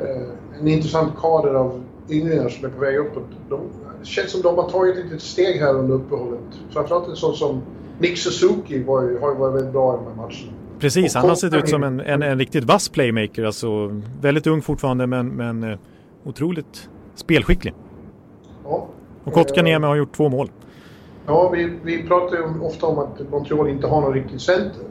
eh 0.08 0.28
en 0.60 0.68
intressant 0.68 1.16
kader 1.20 1.54
av 1.54 1.82
ynglingar 2.08 2.48
som 2.48 2.64
är 2.64 2.68
på 2.68 2.80
väg 2.80 2.98
uppåt. 2.98 3.28
De, 3.48 3.60
det 4.00 4.06
känns 4.06 4.30
som 4.30 4.42
de 4.42 4.58
har 4.58 4.70
tagit 4.70 4.96
ett 4.96 5.04
litet 5.04 5.22
steg 5.22 5.60
här 5.60 5.74
under 5.74 5.94
uppehållet. 5.94 6.40
Framförallt 6.70 7.08
en 7.08 7.16
sån 7.16 7.34
som 7.34 7.62
Nick 7.98 8.18
Suzuki 8.18 8.82
var 8.82 9.02
ju, 9.02 9.18
har 9.18 9.28
ju 9.28 9.36
varit 9.36 9.54
väldigt 9.54 9.72
bra 9.72 9.94
i 9.94 9.96
de 9.96 10.06
här 10.06 10.16
matcherna. 10.16 10.59
Precis, 10.80 11.14
han 11.14 11.28
har 11.28 11.36
sett 11.36 11.54
ut 11.54 11.68
som 11.68 11.82
en, 11.82 12.00
en, 12.00 12.22
en 12.22 12.38
riktigt 12.38 12.64
vass 12.64 12.88
playmaker. 12.88 13.44
Alltså, 13.44 14.00
väldigt 14.20 14.46
ung 14.46 14.62
fortfarande 14.62 15.06
men, 15.06 15.28
men 15.28 15.64
eh, 15.64 15.78
otroligt 16.24 16.88
spelskicklig. 17.14 17.74
Ja. 18.64 18.88
Och 19.24 19.32
Kotkaniemi 19.32 19.86
har 19.86 19.96
gjort 19.96 20.12
två 20.12 20.28
mål. 20.28 20.50
Ja, 21.26 21.48
vi, 21.48 21.72
vi 21.82 22.02
pratar 22.02 22.36
ju 22.36 22.60
ofta 22.60 22.86
om 22.86 22.98
att 22.98 23.30
Montreal 23.30 23.68
inte 23.68 23.86
har 23.86 24.00
någon 24.00 24.14
riktigt 24.14 24.40
center. 24.40 24.82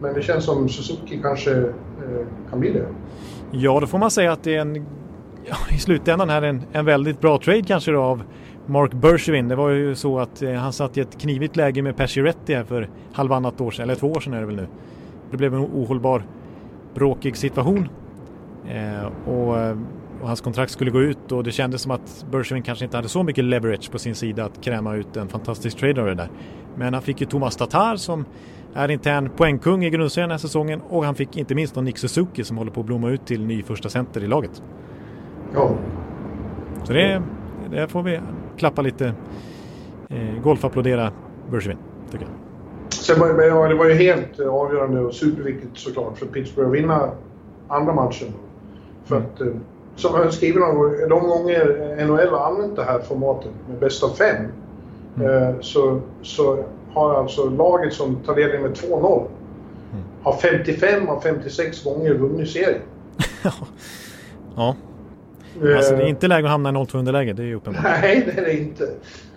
Men 0.00 0.14
det 0.14 0.22
känns 0.22 0.44
som 0.44 0.68
Suzuki 0.68 1.18
kanske 1.22 1.52
eh, 1.58 2.26
kan 2.50 2.60
bli 2.60 2.72
det. 2.72 2.86
Ja, 3.50 3.80
då 3.80 3.86
får 3.86 3.98
man 3.98 4.10
säga 4.10 4.32
att 4.32 4.42
det 4.42 4.56
är 4.56 4.60
en, 4.60 4.86
ja, 5.44 5.56
i 5.70 5.78
slutändan 5.78 6.28
här 6.28 6.42
en, 6.42 6.62
en 6.72 6.84
väldigt 6.84 7.20
bra 7.20 7.38
trade 7.38 7.62
kanske 7.62 7.92
då 7.92 8.02
av 8.02 8.22
Mark 8.66 8.92
Bergevin. 8.92 9.48
Det 9.48 9.56
var 9.56 9.70
ju 9.70 9.94
så 9.94 10.18
att 10.18 10.42
eh, 10.42 10.52
han 10.52 10.72
satt 10.72 10.96
i 10.96 11.00
ett 11.00 11.20
knivigt 11.20 11.56
läge 11.56 11.82
med 11.82 11.96
Pacioretty 11.96 12.54
här 12.54 12.64
för 12.64 12.88
halvannat 13.12 13.60
år 13.60 13.70
sedan, 13.70 13.82
eller 13.82 13.94
två 13.94 14.12
år 14.12 14.20
sedan 14.20 14.34
är 14.34 14.40
det 14.40 14.46
väl 14.46 14.56
nu. 14.56 14.66
Det 15.34 15.38
blev 15.38 15.54
en 15.54 15.60
ohållbar, 15.60 16.22
bråkig 16.94 17.36
situation. 17.36 17.88
Eh, 18.68 19.28
och 19.28 19.58
eh, 19.58 19.76
och 20.24 20.28
hans 20.28 20.40
kontrakt 20.40 20.72
skulle 20.72 20.90
gå 20.90 21.00
ut 21.00 21.32
och 21.32 21.44
det 21.44 21.52
kändes 21.52 21.82
som 21.82 21.90
att 21.90 22.26
Bergevin 22.30 22.62
kanske 22.62 22.84
inte 22.84 22.96
hade 22.96 23.08
så 23.08 23.22
mycket 23.22 23.44
leverage 23.44 23.90
på 23.90 23.98
sin 23.98 24.14
sida 24.14 24.44
att 24.44 24.60
kräma 24.64 24.94
ut 24.94 25.16
en 25.16 25.28
fantastisk 25.28 25.78
trader 25.78 26.02
av 26.02 26.06
det 26.06 26.14
där. 26.14 26.30
Men 26.76 26.94
han 26.94 27.02
fick 27.02 27.20
ju 27.20 27.26
Thomas 27.26 27.56
Tatar 27.56 27.96
som 27.96 28.24
är 28.74 28.90
intern 28.90 29.30
poängkung 29.36 29.84
i 29.84 29.90
grundserien 29.90 30.28
den 30.28 30.34
här 30.34 30.38
säsongen 30.38 30.80
och 30.88 31.04
han 31.04 31.14
fick 31.14 31.36
inte 31.36 31.54
minst 31.54 31.76
Nick 31.76 31.98
Suzuki 31.98 32.44
som 32.44 32.58
håller 32.58 32.70
på 32.70 32.80
att 32.80 32.86
blomma 32.86 33.10
ut 33.10 33.26
till 33.26 33.46
ny 33.46 33.62
första 33.62 33.88
center 33.88 34.24
i 34.24 34.26
laget. 34.26 34.62
Ja. 35.54 35.74
Så 36.84 36.92
det, 36.92 37.22
det 37.70 37.88
får 37.88 38.02
vi 38.02 38.20
klappa 38.56 38.82
lite, 38.82 39.14
eh, 40.08 40.42
golfapplådera 40.42 41.12
Bergevin, 41.50 41.78
tycker 42.10 42.24
jag. 42.24 42.43
Sen 42.94 43.20
var, 43.20 43.42
ja, 43.42 43.68
det 43.68 43.74
var 43.74 43.86
ju 43.86 43.94
helt 43.94 44.40
avgörande 44.40 45.00
och 45.00 45.14
superviktigt 45.14 45.78
såklart 45.78 46.18
för 46.18 46.26
Pittsburgh 46.26 46.68
att 46.68 46.74
vinna 46.74 47.10
andra 47.68 47.94
matchen. 47.94 48.28
För 49.04 49.16
mm. 49.16 49.28
att 49.28 49.40
eh, 49.40 49.46
som 49.96 50.14
jag 50.14 50.34
skriver 50.34 50.60
någon 50.60 50.74
gång, 50.74 51.08
de 51.08 51.28
gånger 51.28 52.06
NHL 52.06 52.28
har 52.28 52.46
använt 52.46 52.76
det 52.76 52.84
här 52.84 52.98
formatet 52.98 53.50
med 53.68 53.78
bäst 53.78 54.02
av 54.02 54.08
fem 54.08 54.46
mm. 55.16 55.30
eh, 55.30 55.60
så, 55.60 56.00
så 56.22 56.64
har 56.92 57.14
alltså 57.14 57.48
laget 57.48 57.92
som 57.92 58.16
tar 58.16 58.36
ledning 58.36 58.62
med 58.62 58.70
2-0 58.70 59.18
mm. 59.92 60.04
har 60.22 60.36
55 60.36 61.08
av 61.08 61.20
56 61.20 61.84
gånger 61.84 62.14
vunnit 62.14 62.50
serien. 62.50 62.82
ja. 64.56 64.76
Eh, 65.62 65.76
alltså 65.76 65.96
det 65.96 66.02
är 66.02 66.06
inte 66.06 66.28
läge 66.28 66.46
att 66.46 66.50
hamna 66.50 66.68
i 66.68 66.72
0-2 66.72 66.98
underläge, 66.98 67.32
det 67.32 67.42
är 67.42 67.46
ju 67.46 67.54
uppenbart. 67.54 67.82
Nej, 67.84 68.22
det 68.26 68.40
är 68.40 68.44
det 68.44 68.58
inte. 68.58 68.88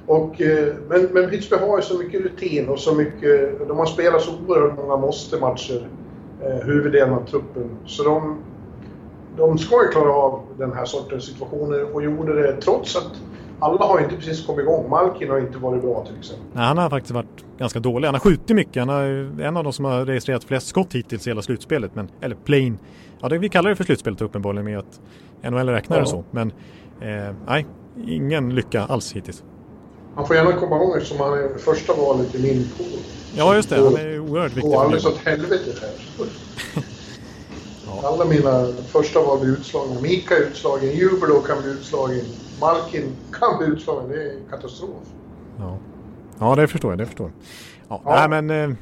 Och, 0.08 0.42
eh, 0.42 0.74
men, 0.90 1.04
men 1.04 1.30
Pittsburgh 1.30 1.68
har 1.68 1.78
ju 1.78 1.84
så 1.84 1.98
mycket 1.98 2.22
rutin 2.22 2.70
och 2.70 2.80
så 2.80 2.96
mycket... 2.96 3.68
De 3.68 3.78
har 3.78 3.86
spelat 3.86 4.22
så 4.22 4.32
oerhört 4.48 4.78
många 4.78 4.98
måste-matcher, 4.98 5.88
eh, 6.44 6.66
huvuddelen 6.66 7.14
av 7.14 7.26
truppen. 7.26 7.70
Så 7.86 8.04
de, 8.04 8.38
de 9.38 9.58
ska 9.58 9.84
ju 9.84 9.90
klara 9.90 10.14
av 10.14 10.42
den 10.58 10.74
här 10.74 10.86
sortens 10.86 11.26
situationer 11.26 11.96
och 11.96 12.04
gjorde 12.04 12.42
det 12.42 12.62
trots 12.62 12.96
att 12.96 13.12
alla 13.60 13.86
har 13.86 14.00
inte 14.00 14.16
precis 14.16 14.46
kommit 14.46 14.64
igång. 14.64 14.90
Malkin 14.90 15.30
har 15.30 15.40
inte 15.40 15.58
varit 15.58 15.82
bra 15.82 16.06
till 16.06 16.18
exempel. 16.20 16.46
Nej, 16.54 16.66
han 16.66 16.78
har 16.78 16.90
faktiskt 16.90 17.14
varit 17.14 17.46
ganska 17.58 17.80
dålig. 17.80 18.08
Han 18.08 18.16
har 18.16 18.20
skjutit 18.20 18.56
mycket. 18.56 18.86
Han 18.86 18.90
är 18.90 19.42
en 19.42 19.58
av 19.58 19.64
de 19.64 19.74
som 19.74 19.86
har 19.86 20.06
registrerat 20.06 20.44
flest 20.44 20.68
skott 20.68 20.96
hittills 20.96 21.28
i 21.28 21.30
hela 21.30 21.42
slutspelet. 21.42 21.96
Men, 21.96 22.10
eller 22.22 22.36
plain. 22.36 22.78
Ja, 23.22 23.30
det, 23.30 23.38
vi 23.38 23.50
kallar 23.50 23.70
det 23.70 23.76
för 23.76 23.84
slutspelet 23.84 24.22
uppenbarligen 24.22 24.66
med 24.66 24.80
att 24.80 25.02
NHL 25.52 25.70
räknar 25.70 25.98
ja. 25.98 26.04
det 26.04 26.10
så. 26.10 26.24
Men 26.32 26.52
eh, 27.02 27.36
nej, 27.48 27.66
ingen 28.08 28.56
lycka 28.56 28.84
alls 28.84 29.14
hittills. 29.14 29.44
Han 30.18 30.28
får 30.28 30.36
gärna 30.36 30.54
komma 30.54 30.76
igång 30.76 30.98
eftersom 30.98 31.20
han 31.20 31.34
är 31.34 31.58
första 31.58 31.94
valet 31.94 32.36
i 32.36 32.42
min 32.42 32.70
pool. 32.78 33.00
Ja, 33.36 33.56
just 33.56 33.70
det. 33.70 33.76
Han 33.76 33.96
är 33.96 34.20
oerhört 34.20 34.52
viktig. 34.52 34.74
Och 34.74 34.82
alldeles 34.82 35.06
åt 35.06 35.18
helvete 35.18 35.72
här. 35.82 36.28
Alla 38.04 38.26
mina 38.26 38.68
första 38.88 39.22
val 39.22 39.40
blir 39.40 39.52
utslagna. 39.52 40.02
Mika 40.02 40.38
är 40.38 40.42
utslagen, 40.42 40.90
Jubilo 40.90 41.42
kan 41.42 41.62
bli 41.62 41.72
utslagen, 41.72 42.26
Malkin 42.62 43.16
kan 43.32 43.58
bli 43.58 43.68
utslagen. 43.68 44.10
Det 44.10 44.24
är 44.24 44.36
katastrof. 44.50 44.90
Ja, 45.60 45.78
ja 46.40 46.56
det 46.56 46.68
förstår 46.68 46.92
jag. 46.92 46.98
Det 46.98 47.06
förstår. 47.06 47.32
Ja, 47.88 48.02
ja. 48.06 48.28
Nej, 48.28 48.42
men, 48.42 48.72
eh, 48.72 48.78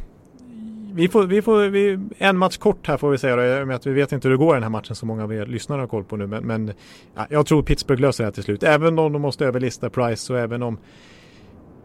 vi 0.93 1.07
får, 1.07 1.23
vi 1.23 1.41
får, 1.41 1.67
vi, 1.67 1.99
en 2.17 2.37
match 2.37 2.57
kort 2.57 2.87
här 2.87 2.97
får 2.97 3.09
vi 3.09 3.17
säga 3.17 3.35
då, 3.35 3.65
med 3.65 3.75
att 3.75 3.85
vi 3.85 3.93
vet 3.93 4.11
inte 4.11 4.27
hur 4.27 4.37
det 4.37 4.45
går 4.45 4.55
i 4.55 4.55
den 4.55 4.63
här 4.63 4.69
matchen 4.69 4.95
som 4.95 5.07
många 5.07 5.23
av 5.23 5.33
er 5.33 5.45
lyssnare 5.45 5.79
har 5.79 5.87
koll 5.87 6.03
på 6.03 6.15
nu. 6.15 6.27
Men, 6.27 6.43
men 6.43 6.73
ja, 7.15 7.27
jag 7.29 7.45
tror 7.45 7.63
Pittsburgh 7.63 8.01
löser 8.01 8.23
det 8.23 8.27
här 8.27 8.31
till 8.31 8.43
slut. 8.43 8.63
Även 8.63 8.99
om 8.99 9.13
de 9.13 9.21
måste 9.21 9.45
överlista 9.45 9.89
Price 9.89 10.33
och 10.33 10.39
även 10.39 10.63
om 10.63 10.77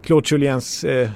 Claude 0.03 0.27
Juliens 0.31 0.85
eh, 0.85 1.11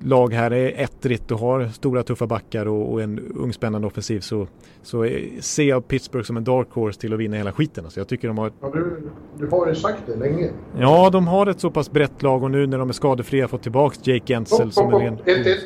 lag 0.00 0.32
här 0.32 0.50
är 0.50 0.82
ettrigt 0.82 1.30
och 1.30 1.38
har 1.38 1.66
stora 1.66 2.02
tuffa 2.02 2.26
backar 2.26 2.66
och, 2.66 2.92
och, 2.92 3.02
en 3.02 3.18
ung 3.18 3.52
spännande 3.52 3.86
offensiv 3.86 4.20
så, 4.20 4.46
så 4.82 5.08
ser 5.40 5.62
jag 5.62 5.88
Pittsburgh 5.88 6.26
som 6.26 6.36
en 6.36 6.44
dark 6.44 6.68
horse 6.70 7.00
till 7.00 7.12
att 7.12 7.18
vinna 7.18 7.36
hela 7.36 7.52
skiten. 7.52 7.84
Alltså 7.84 8.00
jag 8.00 8.08
tycker 8.08 8.28
de 8.28 8.38
har... 8.38 8.46
Ett... 8.46 8.52
Ja, 8.60 8.70
du, 8.74 9.10
du 9.38 9.46
har 9.46 9.68
ju 9.68 9.74
sagt 9.74 10.02
det 10.06 10.16
länge. 10.16 10.50
Ja, 10.78 11.10
de 11.10 11.26
har 11.26 11.46
ett 11.46 11.60
så 11.60 11.70
pass 11.70 11.90
brett 11.90 12.22
lag 12.22 12.42
och 12.42 12.50
nu 12.50 12.66
när 12.66 12.78
de 12.78 12.88
är 12.88 12.92
skadefria 12.92 13.48
fått 13.48 13.62
tillbaka 13.62 13.96
Jake 14.02 14.32
Gensel 14.32 14.66
oh, 14.66 14.70
som 14.70 14.94
oh, 14.94 15.04
en 15.04 15.18
ren... 15.18 15.44
1-1. 15.44 15.56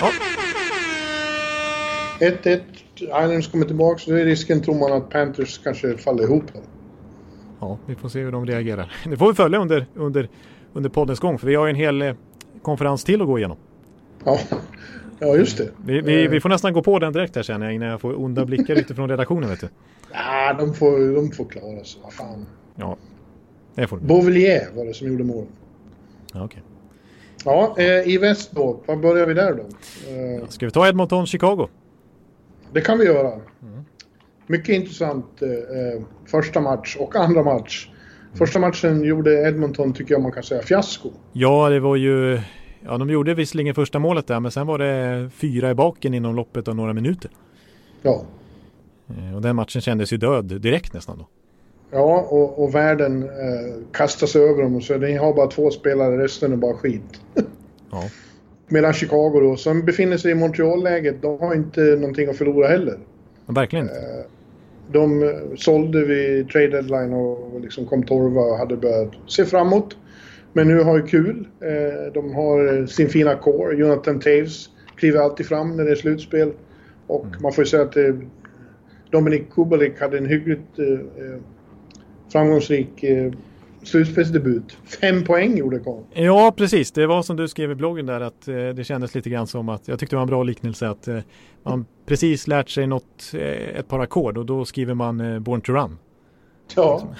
Ja. 0.00 0.10
1-1. 2.20 2.60
Islanders 2.96 3.50
kommer 3.50 3.64
tillbaka 3.64 3.98
så 3.98 4.10
då 4.10 4.16
är 4.16 4.24
risken 4.24 4.62
tror 4.62 4.74
man 4.74 4.92
att 4.92 5.10
Panthers 5.10 5.58
kanske 5.58 5.96
faller 5.96 6.22
ihop. 6.22 6.44
Ja, 7.60 7.78
vi 7.86 7.94
får 7.94 8.08
se 8.08 8.20
hur 8.20 8.32
de 8.32 8.46
reagerar. 8.46 8.92
Det 9.04 9.16
får 9.16 9.28
vi 9.28 9.34
följa 9.34 9.58
under, 9.58 9.86
under, 9.94 10.28
under 10.76 10.90
poddens 10.90 11.20
gång 11.20 11.38
för 11.38 11.46
vi 11.46 11.54
har 11.54 11.66
ju 11.66 11.70
en 11.70 11.76
hel 11.76 12.02
eh, 12.02 12.14
konferens 12.62 13.04
till 13.04 13.20
att 13.20 13.26
gå 13.26 13.38
igenom. 13.38 13.56
Ja, 14.24 14.38
ja 15.18 15.36
just 15.36 15.58
det. 15.58 15.68
Vi, 15.84 16.00
vi, 16.00 16.28
vi, 16.28 16.40
får 16.40 16.48
nästan 16.48 16.72
gå 16.72 16.82
på 16.82 16.98
den 16.98 17.12
direkt 17.12 17.36
här 17.36 17.42
känner 17.42 17.66
jag 17.66 17.74
innan 17.74 17.88
jag 17.88 18.00
får 18.00 18.20
onda 18.20 18.44
blickar 18.44 18.74
utifrån 18.78 19.08
redaktionen. 19.08 19.50
Vet 19.50 19.60
du. 19.60 19.68
Ja, 20.12 20.56
de 20.58 20.74
får, 20.74 21.14
de 21.14 21.30
får 21.30 21.44
klara 21.44 21.84
sig. 21.84 22.00
Vad 22.02 22.12
fan. 22.12 22.46
Ja, 22.74 22.96
det 23.74 23.86
får 23.86 23.96
de. 23.96 24.06
Beauvillier 24.06 24.68
var 24.74 24.84
det 24.84 24.94
som 24.94 25.08
gjorde 25.08 25.24
mål. 25.24 25.46
Ja, 26.32 26.44
okay. 26.44 26.60
Ja, 27.44 27.74
eh, 27.78 28.08
i 28.08 28.18
väst 28.18 28.50
då. 28.52 28.80
Var 28.86 28.96
börjar 28.96 29.26
vi 29.26 29.34
där 29.34 29.52
då? 29.52 29.62
Eh, 29.62 30.48
Ska 30.48 30.66
vi 30.66 30.72
ta 30.72 30.88
Edmonton, 30.88 31.26
Chicago? 31.26 31.68
det 32.72 32.80
kan 32.80 32.98
vi 32.98 33.04
göra. 33.04 33.32
Mm. 33.32 33.84
Mycket 34.46 34.68
intressant 34.68 35.42
eh, 35.42 36.02
första 36.26 36.60
match 36.60 36.96
och 37.00 37.16
andra 37.16 37.42
match. 37.42 37.90
Första 38.38 38.58
matchen 38.58 39.04
gjorde 39.04 39.48
Edmonton, 39.48 39.92
tycker 39.92 40.14
jag 40.14 40.22
man 40.22 40.32
kan 40.32 40.42
säga, 40.42 40.62
fiasko. 40.62 41.10
Ja, 41.32 41.68
det 41.68 41.80
var 41.80 41.96
ju... 41.96 42.40
Ja, 42.84 42.98
de 42.98 43.10
gjorde 43.10 43.34
visserligen 43.34 43.74
första 43.74 43.98
målet 43.98 44.26
där, 44.26 44.40
men 44.40 44.50
sen 44.50 44.66
var 44.66 44.78
det 44.78 45.30
fyra 45.30 45.70
i 45.70 45.74
baken 45.74 46.14
inom 46.14 46.36
loppet 46.36 46.68
av 46.68 46.76
några 46.76 46.92
minuter. 46.92 47.30
Ja. 48.02 48.24
Eh, 49.08 49.36
och 49.36 49.42
den 49.42 49.56
matchen 49.56 49.80
kändes 49.80 50.12
ju 50.12 50.16
död 50.16 50.44
direkt 50.44 50.92
nästan 50.92 51.18
då. 51.18 51.28
Ja, 51.90 52.26
och, 52.30 52.64
och 52.64 52.74
världen 52.74 53.22
eh, 53.22 53.74
kastar 53.92 54.26
sig 54.26 54.42
över 54.42 54.62
dem 54.62 54.76
och 54.76 54.82
så 54.82 54.98
ni 54.98 55.16
har 55.16 55.34
bara 55.34 55.46
två 55.46 55.70
spelare, 55.70 56.24
resten 56.24 56.52
är 56.52 56.56
bara 56.56 56.74
skit. 56.74 57.20
ja. 57.90 58.02
Medan 58.68 58.92
Chicago 58.92 59.40
då, 59.40 59.56
som 59.56 59.84
befinner 59.84 60.16
sig 60.16 60.30
i 60.30 60.34
Montreal-läget, 60.34 61.22
de 61.22 61.40
har 61.40 61.54
inte 61.54 61.80
någonting 61.80 62.28
att 62.28 62.36
förlora 62.36 62.68
heller. 62.68 62.98
Ja, 63.46 63.52
verkligen 63.52 63.84
inte. 63.84 63.96
Eh, 63.96 64.35
de 64.92 65.22
eh, 65.22 65.28
sålde 65.56 66.04
vid 66.04 66.48
trade 66.48 66.68
deadline 66.68 67.12
och 67.12 67.60
liksom 67.60 67.86
kom 67.86 68.02
torva 68.02 68.40
och 68.40 68.58
hade 68.58 68.76
börjat 68.76 69.12
se 69.26 69.44
framåt. 69.44 69.96
Men 70.52 70.68
nu 70.68 70.80
har 70.80 70.96
ju 70.96 71.06
kul. 71.06 71.48
Eh, 71.60 72.12
de 72.12 72.34
har 72.34 72.86
sin 72.86 73.08
fina 73.08 73.34
core. 73.34 73.76
Jonathan 73.76 74.20
Taves 74.20 74.68
kliver 74.96 75.20
alltid 75.20 75.46
fram 75.46 75.76
när 75.76 75.84
det 75.84 75.90
är 75.90 75.94
slutspel. 75.94 76.52
Och 77.06 77.24
mm. 77.24 77.42
man 77.42 77.52
får 77.52 77.64
ju 77.64 77.68
säga 77.68 77.82
att 77.82 77.96
Dominik 79.10 79.50
Kubalik 79.54 80.00
hade 80.00 80.18
en 80.18 80.26
hyggligt 80.26 80.78
framgångsrik 82.32 83.04
slutspelsdebut. 83.86 84.78
Fem 85.00 85.24
poäng 85.24 85.58
gjorde 85.58 85.78
Karl. 85.78 86.02
Ja, 86.14 86.54
precis. 86.56 86.92
Det 86.92 87.06
var 87.06 87.22
som 87.22 87.36
du 87.36 87.48
skrev 87.48 87.70
i 87.70 87.74
bloggen 87.74 88.06
där 88.06 88.20
att 88.20 88.48
eh, 88.48 88.54
det 88.54 88.84
kändes 88.84 89.14
lite 89.14 89.30
grann 89.30 89.46
som 89.46 89.68
att 89.68 89.88
jag 89.88 89.98
tyckte 89.98 90.16
det 90.16 90.18
var 90.18 90.22
en 90.22 90.28
bra 90.28 90.42
liknelse 90.42 90.88
att 90.88 91.08
eh, 91.08 91.18
man 91.62 91.86
precis 92.06 92.46
lärt 92.46 92.68
sig 92.68 92.86
något, 92.86 93.32
eh, 93.34 93.78
ett 93.78 93.88
par 93.88 94.00
ackord 94.00 94.38
och 94.38 94.46
då 94.46 94.64
skriver 94.64 94.94
man 94.94 95.20
eh, 95.20 95.38
Born 95.38 95.60
to 95.60 95.72
Run. 95.72 95.98
Ja. 96.76 97.14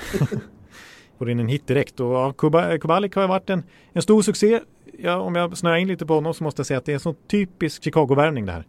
Får 1.19 1.31
in 1.31 1.41
en 1.41 1.49
hit 1.49 1.67
direkt 1.67 2.01
och 2.01 2.15
ja, 2.15 2.33
Kubalik 2.81 3.15
har 3.15 3.29
varit 3.29 3.51
en, 3.51 3.63
en 3.93 4.03
stor 4.03 4.23
succé. 4.23 4.61
Ja, 4.99 5.17
om 5.17 5.35
jag 5.35 5.57
snöar 5.57 5.77
in 5.77 5.89
lite 5.89 6.07
på 6.07 6.15
honom 6.15 6.35
så 6.35 6.45
måste 6.45 6.61
jag 6.61 6.67
säga 6.67 6.79
att 6.79 6.85
det 6.85 6.93
är 6.93 6.95
en 6.95 7.01
så 7.01 7.15
typisk 7.31 7.85
Chicago-värvning 7.85 8.47
det 8.47 8.53
här. 8.53 8.67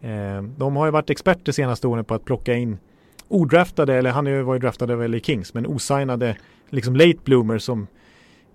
Eh, 0.00 0.42
de 0.42 0.76
har 0.76 0.86
ju 0.86 0.92
varit 0.92 1.10
experter 1.10 1.52
senaste 1.52 1.86
åren 1.86 2.04
på 2.04 2.14
att 2.14 2.24
plocka 2.24 2.54
in 2.54 2.78
odraftade, 3.28 3.94
eller 3.94 4.10
han 4.10 4.44
var 4.44 4.54
ju 4.54 4.60
draftad 4.60 4.92
av 4.92 5.08
LA 5.08 5.18
Kings, 5.18 5.54
men 5.54 5.66
osignade 5.66 6.36
liksom 6.70 6.96
late 6.96 7.18
bloomer 7.24 7.58
som, 7.58 7.86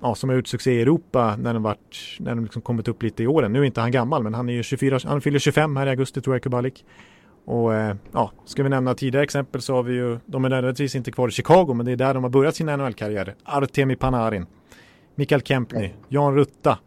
ja, 0.01 0.15
som 0.15 0.29
har 0.29 0.35
gjort 0.35 0.47
succé 0.47 0.71
i 0.71 0.81
Europa 0.81 1.35
när 1.35 1.53
de, 1.53 1.63
varit, 1.63 2.17
när 2.19 2.35
de 2.35 2.43
liksom 2.43 2.61
kommit 2.61 2.87
upp 2.87 3.03
lite 3.03 3.23
i 3.23 3.27
åren. 3.27 3.53
Nu 3.53 3.59
är 3.59 3.63
inte 3.63 3.81
han 3.81 3.91
gammal, 3.91 4.23
men 4.23 4.33
han 4.33 4.49
är 4.49 4.53
ju 4.53 4.63
24, 4.63 4.99
han 5.03 5.21
fyller 5.21 5.39
25 5.39 5.75
här 5.75 5.87
i 5.87 5.89
augusti 5.89 6.21
tror 6.21 6.35
jag, 6.35 6.43
Kubalik. 6.43 6.85
Och 7.45 7.73
eh, 7.73 7.95
ja, 8.11 8.31
ska 8.45 8.63
vi 8.63 8.69
nämna 8.69 8.95
tidigare 8.95 9.23
exempel 9.23 9.61
så 9.61 9.75
har 9.75 9.83
vi 9.83 9.93
ju, 9.93 10.19
de 10.25 10.45
är 10.45 10.49
nödvändigtvis 10.49 10.95
inte 10.95 11.11
kvar 11.11 11.27
i 11.27 11.31
Chicago, 11.31 11.73
men 11.73 11.85
det 11.85 11.91
är 11.91 11.95
där 11.95 12.13
de 12.13 12.23
har 12.23 12.29
börjat 12.29 12.55
sin 12.55 12.67
NHL-karriär. 12.67 13.35
Artemi 13.43 13.95
Panarin, 13.95 14.45
Mikael 15.15 15.41
Kempny, 15.41 15.91
Jan 16.07 16.35
Rutta 16.35 16.79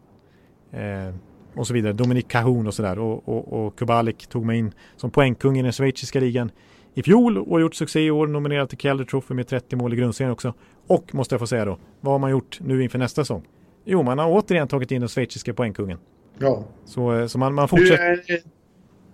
eh, 0.71 1.15
och 1.55 1.67
så 1.67 1.73
vidare. 1.73 1.93
Dominik 1.93 2.27
Kahun 2.27 2.67
och 2.67 2.73
sådär. 2.73 2.99
Och, 2.99 3.29
och, 3.29 3.53
och 3.65 3.79
Kubalik 3.79 4.27
tog 4.27 4.45
mig 4.45 4.59
in 4.59 4.71
som 4.95 5.11
poängkung 5.11 5.57
i 5.59 5.61
den 5.61 5.71
schweiziska 5.71 6.19
ligan 6.19 6.51
i 6.97 7.03
fjol 7.03 7.37
och 7.37 7.61
gjort 7.61 7.75
succé 7.75 7.99
i 7.99 8.11
år. 8.11 8.27
Nominerad 8.27 8.69
till 8.69 8.77
Calder 8.77 9.05
Trophy 9.05 9.33
med 9.33 9.47
30 9.47 9.75
mål 9.75 9.93
i 9.93 9.95
grundserien 9.95 10.31
också. 10.31 10.53
Och 10.87 11.15
måste 11.15 11.33
jag 11.33 11.39
få 11.39 11.47
säga 11.47 11.65
då, 11.65 11.79
vad 12.01 12.13
har 12.13 12.19
man 12.19 12.31
gjort 12.31 12.59
nu 12.61 12.83
inför 12.83 12.99
nästa 12.99 13.21
säsong? 13.23 13.43
Jo, 13.85 14.03
man 14.03 14.19
har 14.19 14.29
återigen 14.29 14.67
tagit 14.67 14.91
in 14.91 14.99
den 15.01 15.09
schweiziska 15.09 15.53
poängkungen. 15.53 15.97
Ja. 16.39 16.63
Så, 16.85 17.13
eh, 17.13 17.27
så 17.27 17.39
man, 17.39 17.53
man 17.53 17.67
fortsätter... 17.67 18.23
Du, 18.27 18.33
en, 18.33 18.39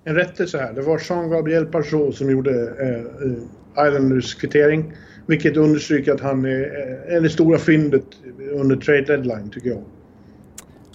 en 0.03 0.15
rättelse 0.15 0.57
här. 0.57 0.73
Det 0.73 0.81
var 0.81 1.01
Jean-Gabriel 1.09 1.65
Pajot 1.65 2.15
som 2.15 2.31
gjorde 2.31 2.51
eh, 2.51 3.85
eh, 3.85 3.87
Islanders 3.87 4.35
kvittering. 4.35 4.93
Vilket 5.27 5.57
understryker 5.57 6.13
att 6.13 6.21
han 6.21 6.45
är, 6.45 6.49
är 7.07 7.21
det 7.21 7.29
stora 7.29 7.57
fyndet 7.57 8.05
under 8.51 8.75
trade 8.75 9.01
deadline 9.01 9.49
tycker 9.49 9.69
jag. 9.69 9.83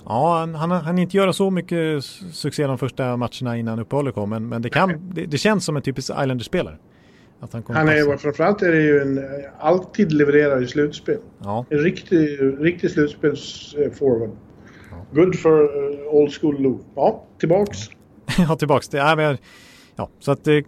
Ja, 0.08 0.38
han, 0.38 0.54
han, 0.54 0.70
han 0.70 0.98
inte 0.98 1.16
göra 1.16 1.32
så 1.32 1.50
mycket 1.50 2.04
succé 2.32 2.66
de 2.66 2.78
första 2.78 3.16
matcherna 3.16 3.56
innan 3.56 3.78
uppehållet 3.78 4.14
kom, 4.14 4.30
men, 4.30 4.48
men 4.48 4.62
det, 4.62 4.70
kan, 4.70 5.10
det, 5.14 5.26
det, 5.26 5.38
känns 5.38 5.64
som 5.64 5.76
en 5.76 5.82
typisk 5.82 6.10
Islanders-spelare. 6.10 6.76
Att 7.40 7.52
han 7.52 7.62
han 7.68 7.88
är, 7.88 8.16
framförallt 8.16 8.62
är 8.62 8.72
det 8.72 8.82
ju 8.82 9.00
en 9.00 9.24
alltid 9.58 10.12
levererar 10.12 10.62
i 10.62 10.66
slutspel. 10.66 11.18
Ja. 11.38 11.66
En 11.70 11.78
riktig, 11.78 12.38
riktig 12.60 12.90
slutspelsforward. 12.90 14.30
Ja. 14.90 15.22
Good 15.22 15.38
for 15.38 15.62
uh, 15.62 16.14
old 16.14 16.32
school 16.40 16.62
Lou. 16.62 16.78
Ja, 16.94 17.24
tillbaks. 17.38 17.78
ja, 18.38 18.56
tillbaks. 18.56 18.88
Det 18.88 18.98
är, 18.98 19.16
men, 19.16 19.38
ja, 19.96 20.08
så 20.18 20.32
att 20.32 20.48
eh, 20.48 20.58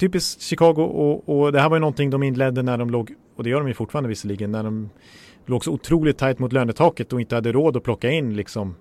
typiskt 0.00 0.42
Chicago 0.42 0.82
och, 0.82 1.28
och 1.28 1.52
det 1.52 1.60
här 1.60 1.68
var 1.68 1.76
ju 1.76 1.80
någonting 1.80 2.10
de 2.10 2.22
inledde 2.22 2.62
när 2.62 2.78
de 2.78 2.90
låg, 2.90 3.14
och 3.36 3.44
det 3.44 3.50
gör 3.50 3.58
de 3.58 3.68
ju 3.68 3.74
fortfarande 3.74 4.08
visserligen, 4.08 4.52
när 4.52 4.62
de 4.62 4.90
låg 5.48 5.64
så 5.64 5.72
otroligt 5.72 6.18
tajt 6.18 6.38
mot 6.38 6.52
lönetaket 6.52 7.12
och 7.12 7.20
inte 7.20 7.34
hade 7.34 7.52
råd 7.52 7.76
att 7.76 7.82
plocka 7.82 8.10
in 8.10 8.36
liksom 8.36 8.74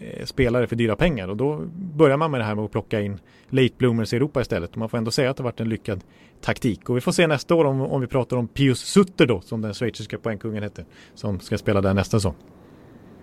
eh, 0.00 0.24
spelare 0.24 0.66
för 0.66 0.76
dyra 0.76 0.96
pengar 0.96 1.28
och 1.28 1.36
då 1.36 1.60
börjar 1.74 2.16
man 2.16 2.30
med 2.30 2.40
det 2.40 2.44
här 2.44 2.54
med 2.54 2.64
att 2.64 2.70
plocka 2.70 3.00
in 3.00 3.20
late 3.48 3.74
bloomers 3.78 4.12
i 4.12 4.16
Europa 4.16 4.40
istället. 4.40 4.70
Och 4.70 4.78
man 4.78 4.88
får 4.88 4.98
ändå 4.98 5.10
säga 5.10 5.30
att 5.30 5.36
det 5.36 5.42
varit 5.42 5.60
en 5.60 5.68
lyckad 5.68 6.00
taktik. 6.40 6.90
Och 6.90 6.96
vi 6.96 7.00
får 7.00 7.12
se 7.12 7.26
nästa 7.26 7.54
år 7.54 7.64
om, 7.64 7.80
om 7.80 8.00
vi 8.00 8.06
pratar 8.06 8.36
om 8.36 8.48
Pius 8.48 8.78
Sutter 8.78 9.26
då, 9.26 9.40
som 9.40 9.60
den 9.62 9.74
schweiziska 9.74 10.18
poängkungen 10.18 10.62
hette, 10.62 10.84
som 11.14 11.40
ska 11.40 11.58
spela 11.58 11.80
där 11.80 11.94
nästa 11.94 12.16
säsong. 12.16 12.34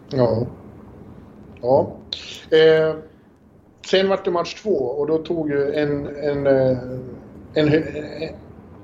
Ja. 0.09 0.47
Ja. 1.61 1.95
Eh, 2.49 2.95
sen 3.85 4.09
vart 4.09 4.25
det 4.25 4.31
match 4.31 4.61
två 4.61 4.75
och 4.75 5.07
då 5.07 5.17
tog 5.17 5.49
ju 5.49 5.73
en, 5.73 6.07
en, 6.07 6.47
eh, 6.47 6.77
en, 7.53 7.73
en, 7.73 7.83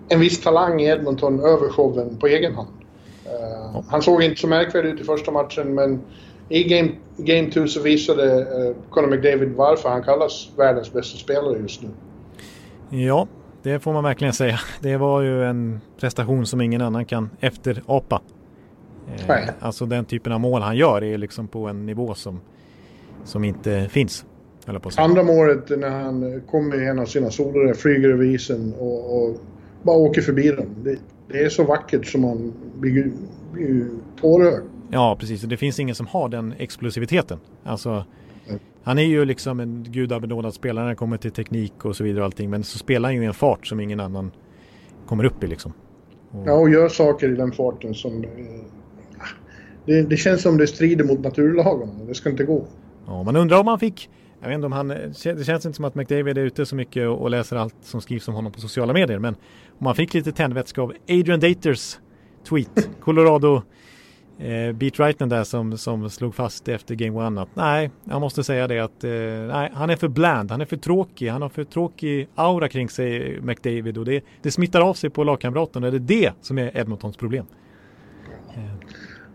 en 0.09 0.19
viss 0.19 0.41
talang 0.41 0.81
i 0.81 0.85
Edmonton 0.85 1.39
över 1.39 1.69
showen 1.69 2.17
på 2.17 2.27
egen 2.27 2.55
hand. 2.55 2.78
Uh, 3.29 3.81
han 3.87 4.01
såg 4.01 4.23
inte 4.23 4.41
så 4.41 4.47
märkvärdig 4.47 4.89
ut 4.89 5.01
i 5.01 5.03
första 5.03 5.31
matchen 5.31 5.75
men 5.75 6.01
i 6.49 6.63
Game, 6.63 6.91
game 7.17 7.51
2 7.51 7.67
så 7.67 7.81
visade 7.81 8.23
uh, 8.23 8.75
Conor 8.89 9.07
McDavid 9.07 9.49
varför 9.55 9.89
han 9.89 10.03
kallas 10.03 10.49
världens 10.57 10.93
bästa 10.93 11.17
spelare 11.17 11.59
just 11.59 11.81
nu. 11.81 11.89
Ja, 12.89 13.27
det 13.63 13.79
får 13.79 13.93
man 13.93 14.03
verkligen 14.03 14.33
säga. 14.33 14.59
Det 14.81 14.97
var 14.97 15.21
ju 15.21 15.43
en 15.43 15.81
prestation 15.99 16.45
som 16.45 16.61
ingen 16.61 16.81
annan 16.81 17.05
kan 17.05 17.29
efterapa. 17.39 18.21
Eh, 19.27 19.49
alltså 19.59 19.85
den 19.85 20.05
typen 20.05 20.33
av 20.33 20.39
mål 20.39 20.61
han 20.61 20.77
gör 20.77 21.03
är 21.03 21.17
liksom 21.17 21.47
på 21.47 21.67
en 21.67 21.85
nivå 21.85 22.13
som, 22.13 22.39
som 23.23 23.43
inte 23.43 23.87
finns. 23.89 24.25
Andra 24.97 25.23
målet 25.23 25.69
när 25.69 25.89
han 25.89 26.41
kommer 26.51 26.77
med 26.77 26.89
en 26.89 26.99
av 26.99 27.05
sina 27.05 27.31
solor, 27.31 27.73
flyger 27.73 28.09
över 28.09 28.25
isen 28.25 28.73
och, 28.79 29.23
och 29.23 29.37
bara 29.83 29.97
åker 29.97 30.21
förbi 30.21 30.51
dem. 30.51 30.65
Det, 30.83 30.97
det 31.31 31.39
är 31.43 31.49
så 31.49 31.63
vackert 31.63 32.05
som 32.05 32.21
man 32.21 32.53
blir, 32.79 33.11
blir 33.53 33.85
tårögd. 34.21 34.65
Ja, 34.91 35.17
precis. 35.19 35.43
Och 35.43 35.49
det 35.49 35.57
finns 35.57 35.79
ingen 35.79 35.95
som 35.95 36.07
har 36.07 36.29
den 36.29 36.53
explosiviteten. 36.57 37.39
Alltså, 37.63 38.05
mm. 38.47 38.59
han 38.83 38.99
är 38.99 39.03
ju 39.03 39.25
liksom 39.25 39.59
en 39.59 39.83
gudabenådad 39.83 40.53
spelare 40.53 40.83
när 40.83 40.89
det 40.89 40.95
kommer 40.95 41.17
till 41.17 41.31
teknik 41.31 41.85
och 41.85 41.95
så 41.95 42.03
vidare 42.03 42.21
och 42.21 42.25
allting. 42.25 42.49
Men 42.49 42.63
så 42.63 42.77
spelar 42.77 43.09
han 43.09 43.15
ju 43.15 43.23
i 43.23 43.25
en 43.25 43.33
fart 43.33 43.67
som 43.67 43.79
ingen 43.79 43.99
annan 43.99 44.31
kommer 45.05 45.23
upp 45.23 45.43
i 45.43 45.47
liksom. 45.47 45.73
Och... 46.31 46.47
Ja, 46.47 46.53
och 46.53 46.69
gör 46.69 46.89
saker 46.89 47.31
i 47.31 47.35
den 47.35 47.51
farten 47.51 47.93
som... 47.93 48.23
Eh, 48.23 48.29
det, 49.85 50.01
det 50.01 50.17
känns 50.17 50.41
som 50.41 50.57
det 50.57 50.67
strider 50.67 51.05
mot 51.05 51.19
naturlagarna. 51.19 51.93
Det 52.07 52.15
ska 52.15 52.29
inte 52.29 52.43
gå. 52.43 52.65
Ja, 53.07 53.23
man 53.23 53.35
undrar 53.35 53.59
om 53.59 53.67
han 53.67 53.79
fick 53.79 54.09
jag 54.41 54.47
vet 54.47 54.55
inte 54.55 54.65
om 54.65 54.71
han, 54.71 54.87
det 54.87 55.45
känns 55.45 55.65
inte 55.65 55.73
som 55.73 55.85
att 55.85 55.95
McDavid 55.95 56.37
är 56.37 56.41
ute 56.41 56.65
så 56.65 56.75
mycket 56.75 57.07
och 57.07 57.29
läser 57.29 57.55
allt 57.55 57.75
som 57.81 58.01
skrivs 58.01 58.27
om 58.27 58.33
honom 58.33 58.51
på 58.51 58.61
sociala 58.61 58.93
medier. 58.93 59.19
Men 59.19 59.33
om 59.67 59.83
man 59.83 59.95
fick 59.95 60.13
lite 60.13 60.31
tändvätska 60.31 60.81
av 60.81 60.93
Adrian 61.09 61.39
Daters 61.39 61.97
tweet, 62.49 62.89
Colorado 63.01 63.61
eh, 64.39 64.71
beatwritern 64.71 65.29
där 65.29 65.43
som, 65.43 65.77
som 65.77 66.09
slog 66.09 66.35
fast 66.35 66.67
efter 66.67 66.95
Game 66.95 67.27
One 67.27 67.41
att 67.41 67.55
nej, 67.55 67.91
jag 68.03 68.21
måste 68.21 68.43
säga 68.43 68.67
det 68.67 68.79
att 68.79 69.03
eh, 69.03 69.11
nej, 69.11 69.71
han 69.73 69.89
är 69.89 69.95
för 69.95 70.07
bland, 70.07 70.51
han 70.51 70.61
är 70.61 70.65
för 70.65 70.77
tråkig, 70.77 71.27
han 71.27 71.41
har 71.41 71.49
för 71.49 71.63
tråkig 71.63 72.27
aura 72.35 72.67
kring 72.67 72.89
sig 72.89 73.41
McDavid 73.41 73.97
och 73.97 74.05
det, 74.05 74.23
det 74.41 74.51
smittar 74.51 74.81
av 74.81 74.93
sig 74.93 75.09
på 75.09 75.23
lagkamraterna. 75.23 75.91
Det 75.91 75.97
är 75.97 75.99
det 75.99 76.33
som 76.41 76.57
är 76.57 76.77
Edmontons 76.77 77.17
problem. 77.17 77.45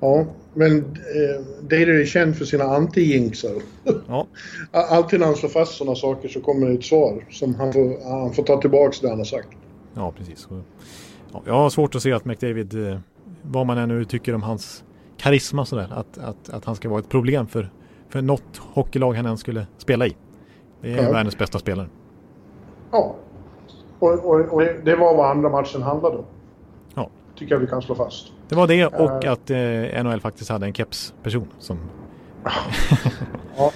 Ja, 0.01 0.27
men 0.55 0.79
eh, 0.79 1.45
Dader 1.63 2.01
är 2.01 2.05
känd 2.05 2.37
för 2.37 2.45
sina 2.45 2.65
anti-jinxar. 2.65 3.63
Ja. 4.09 4.27
Alltid 4.71 5.21
när 5.21 5.27
han 5.27 5.37
slår 5.37 5.51
fast 5.51 5.77
sådana 5.77 5.97
saker 5.97 6.29
så 6.29 6.41
kommer 6.41 6.67
det 6.69 6.75
ett 6.75 6.85
svar 6.85 7.27
som 7.31 7.55
han 7.55 7.73
får, 7.73 8.11
han 8.11 8.33
får 8.33 8.43
ta 8.43 8.61
tillbaka 8.61 8.97
det 9.03 9.09
han 9.09 9.19
har 9.19 9.25
sagt. 9.25 9.49
Ja, 9.95 10.13
precis. 10.19 10.49
Ja, 11.33 11.43
jag 11.47 11.55
har 11.55 11.71
svårt 11.71 11.95
att 11.95 12.03
se 12.03 12.13
att 12.13 12.25
McDavid, 12.25 12.89
eh, 12.89 12.99
vad 13.43 13.67
man 13.67 13.79
än 13.79 13.89
nu 13.89 14.05
tycker 14.05 14.35
om 14.35 14.43
hans 14.43 14.85
karisma 15.17 15.65
sådär, 15.65 15.89
att, 15.93 16.19
att, 16.19 16.51
att 16.51 16.65
han 16.65 16.77
ska 16.77 16.89
vara 16.89 17.01
ett 17.01 17.09
problem 17.09 17.47
för, 17.47 17.71
för 18.09 18.23
något 18.23 18.57
hockeylag 18.57 19.15
han 19.15 19.27
än 19.27 19.39
skulle 19.39 19.67
spela 19.79 20.07
i. 20.07 20.17
Det 20.81 20.93
är 20.93 21.03
ja. 21.03 21.13
världens 21.13 21.39
bästa 21.39 21.59
spelare. 21.59 21.89
Ja, 22.91 23.17
och, 23.99 24.13
och, 24.13 24.41
och 24.41 24.63
det 24.85 24.97
var 24.97 25.17
vad 25.17 25.31
andra 25.31 25.49
matchen 25.49 25.83
handlade 25.83 26.17
om. 26.17 26.25
Tycker 27.39 27.55
jag 27.55 27.61
vi 27.61 27.67
kan 27.67 27.83
slå 27.83 27.95
fast. 27.95 28.33
Det 28.49 28.55
var 28.55 28.67
det 28.67 28.87
och 28.87 29.25
uh, 29.25 29.33
att 29.33 29.51
eh, 29.51 30.05
NHL 30.05 30.21
faktiskt 30.21 30.51
hade 30.51 30.67
en 30.67 30.73
kepsperson 30.73 31.49
som... 31.59 31.79
ja. 33.57 33.73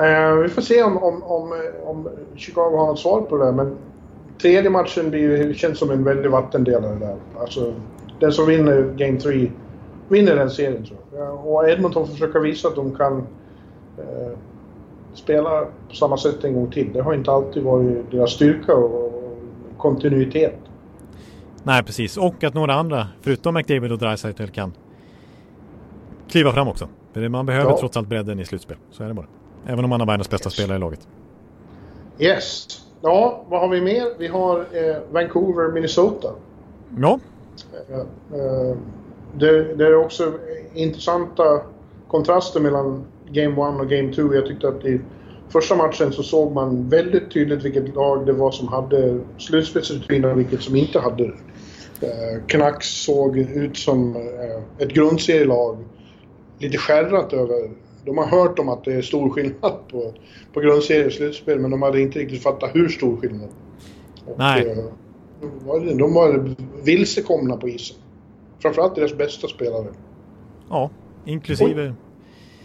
Uh, 0.00 0.42
vi 0.42 0.48
får 0.48 0.62
se 0.62 0.82
om, 0.82 0.96
om, 1.02 1.22
om, 1.22 1.54
om 1.84 2.08
Chicago 2.36 2.76
har 2.76 2.86
något 2.86 2.98
svar 2.98 3.20
på 3.20 3.36
det 3.36 3.52
men 3.52 3.76
tredje 4.42 4.70
matchen 4.70 5.10
blir, 5.10 5.54
känns 5.54 5.78
som 5.78 5.90
en 5.90 6.04
väldig 6.04 6.30
vattendelare 6.30 6.94
där. 6.94 7.16
Alltså, 7.40 7.74
den 8.20 8.32
som 8.32 8.46
vinner 8.46 8.82
Game 8.96 9.20
3 9.20 9.50
vinner 10.08 10.36
den 10.36 10.50
serien 10.50 10.84
tror 10.84 10.98
jag. 11.12 11.46
Och 11.46 11.68
Edmonton 11.68 12.06
försöker 12.06 12.40
visa 12.40 12.68
att 12.68 12.76
de 12.76 12.94
kan 12.96 13.26
eh, 13.98 14.38
spela 15.14 15.64
på 15.88 15.94
samma 15.94 16.16
sätt 16.16 16.44
en 16.44 16.54
gång 16.54 16.70
till. 16.70 16.92
Det 16.92 17.00
har 17.00 17.14
inte 17.14 17.32
alltid 17.32 17.62
varit 17.62 18.10
deras 18.10 18.30
styrka 18.30 18.74
och 18.74 19.12
kontinuitet. 19.78 20.58
Nej, 21.64 21.82
precis. 21.82 22.16
Och 22.16 22.44
att 22.44 22.54
några 22.54 22.74
andra, 22.74 23.08
förutom 23.20 23.54
McDavid 23.54 23.92
och 23.92 23.98
Dreisaitl, 23.98 24.46
kan 24.46 24.72
kliva 26.28 26.52
fram 26.52 26.68
också. 26.68 26.88
För 27.12 27.28
man 27.28 27.46
behöver 27.46 27.70
ja. 27.70 27.78
trots 27.78 27.96
allt 27.96 28.08
bredden 28.08 28.40
i 28.40 28.44
slutspel. 28.44 28.76
Så 28.90 29.04
är 29.04 29.08
det 29.08 29.14
bara. 29.14 29.26
Även 29.66 29.84
om 29.84 29.90
man 29.90 30.00
har 30.00 30.06
världens 30.06 30.30
bästa 30.30 30.46
yes. 30.46 30.54
spelare 30.54 30.76
i 30.76 30.80
laget. 30.80 31.08
Yes. 32.18 32.66
Ja, 33.02 33.44
vad 33.48 33.60
har 33.60 33.68
vi 33.68 33.80
mer? 33.80 34.04
Vi 34.18 34.26
har 34.26 34.58
eh, 34.58 34.96
Vancouver, 35.10 35.72
Minnesota. 35.72 36.28
Ja. 36.98 37.20
Eh, 37.88 37.98
eh, 37.98 38.76
det, 39.34 39.74
det, 39.74 39.86
är 39.86 39.94
också 39.94 40.32
intressanta 40.74 41.60
kontraster 42.08 42.60
mellan 42.60 43.04
Game 43.30 43.52
1 43.52 43.80
och 43.80 43.88
Game 43.88 44.12
2. 44.12 44.34
Jag 44.34 44.46
tyckte 44.46 44.68
att 44.68 44.84
i 44.84 45.00
första 45.48 45.76
matchen 45.76 46.12
så 46.12 46.22
såg 46.22 46.52
man 46.52 46.88
väldigt 46.88 47.30
tydligt 47.30 47.64
vilket 47.64 47.94
lag 47.94 48.26
det 48.26 48.32
var 48.32 48.50
som 48.50 48.68
hade 48.68 49.20
slutspelsrutin 49.38 50.24
och 50.24 50.38
vilket 50.38 50.62
som 50.62 50.76
inte 50.76 51.00
hade 51.00 51.24
det. 51.26 51.34
Eh, 52.02 52.46
Canucks 52.46 52.88
såg 52.88 53.38
ut 53.38 53.76
som 53.76 54.16
eh, 54.16 54.84
ett 54.86 54.94
grundserielag. 54.94 55.76
Lite 56.58 56.78
skärrat 56.78 57.32
över... 57.32 57.70
De 58.04 58.18
har 58.18 58.26
hört 58.26 58.58
om 58.58 58.68
att 58.68 58.84
det 58.84 58.92
är 58.92 59.02
stor 59.02 59.30
skillnad 59.30 59.88
på, 59.90 60.14
på 60.52 60.60
grundserie 60.60 61.06
och 61.06 61.12
slutspel 61.12 61.58
men 61.58 61.70
de 61.70 61.82
hade 61.82 62.00
inte 62.00 62.18
riktigt 62.18 62.42
fattat 62.42 62.70
hur 62.74 62.88
stor 62.88 63.16
skillnad. 63.16 63.48
Och, 64.26 64.38
Nej. 64.38 64.70
Eh, 64.70 64.76
de 65.40 65.98
de 65.98 66.14
var 66.14 66.54
vilsekomna 66.84 67.56
på 67.56 67.68
isen. 67.68 67.96
Framförallt 68.58 68.94
deras 68.94 69.14
bästa 69.14 69.48
spelare. 69.48 69.86
Ja, 70.68 70.90
inklusive... 71.24 71.94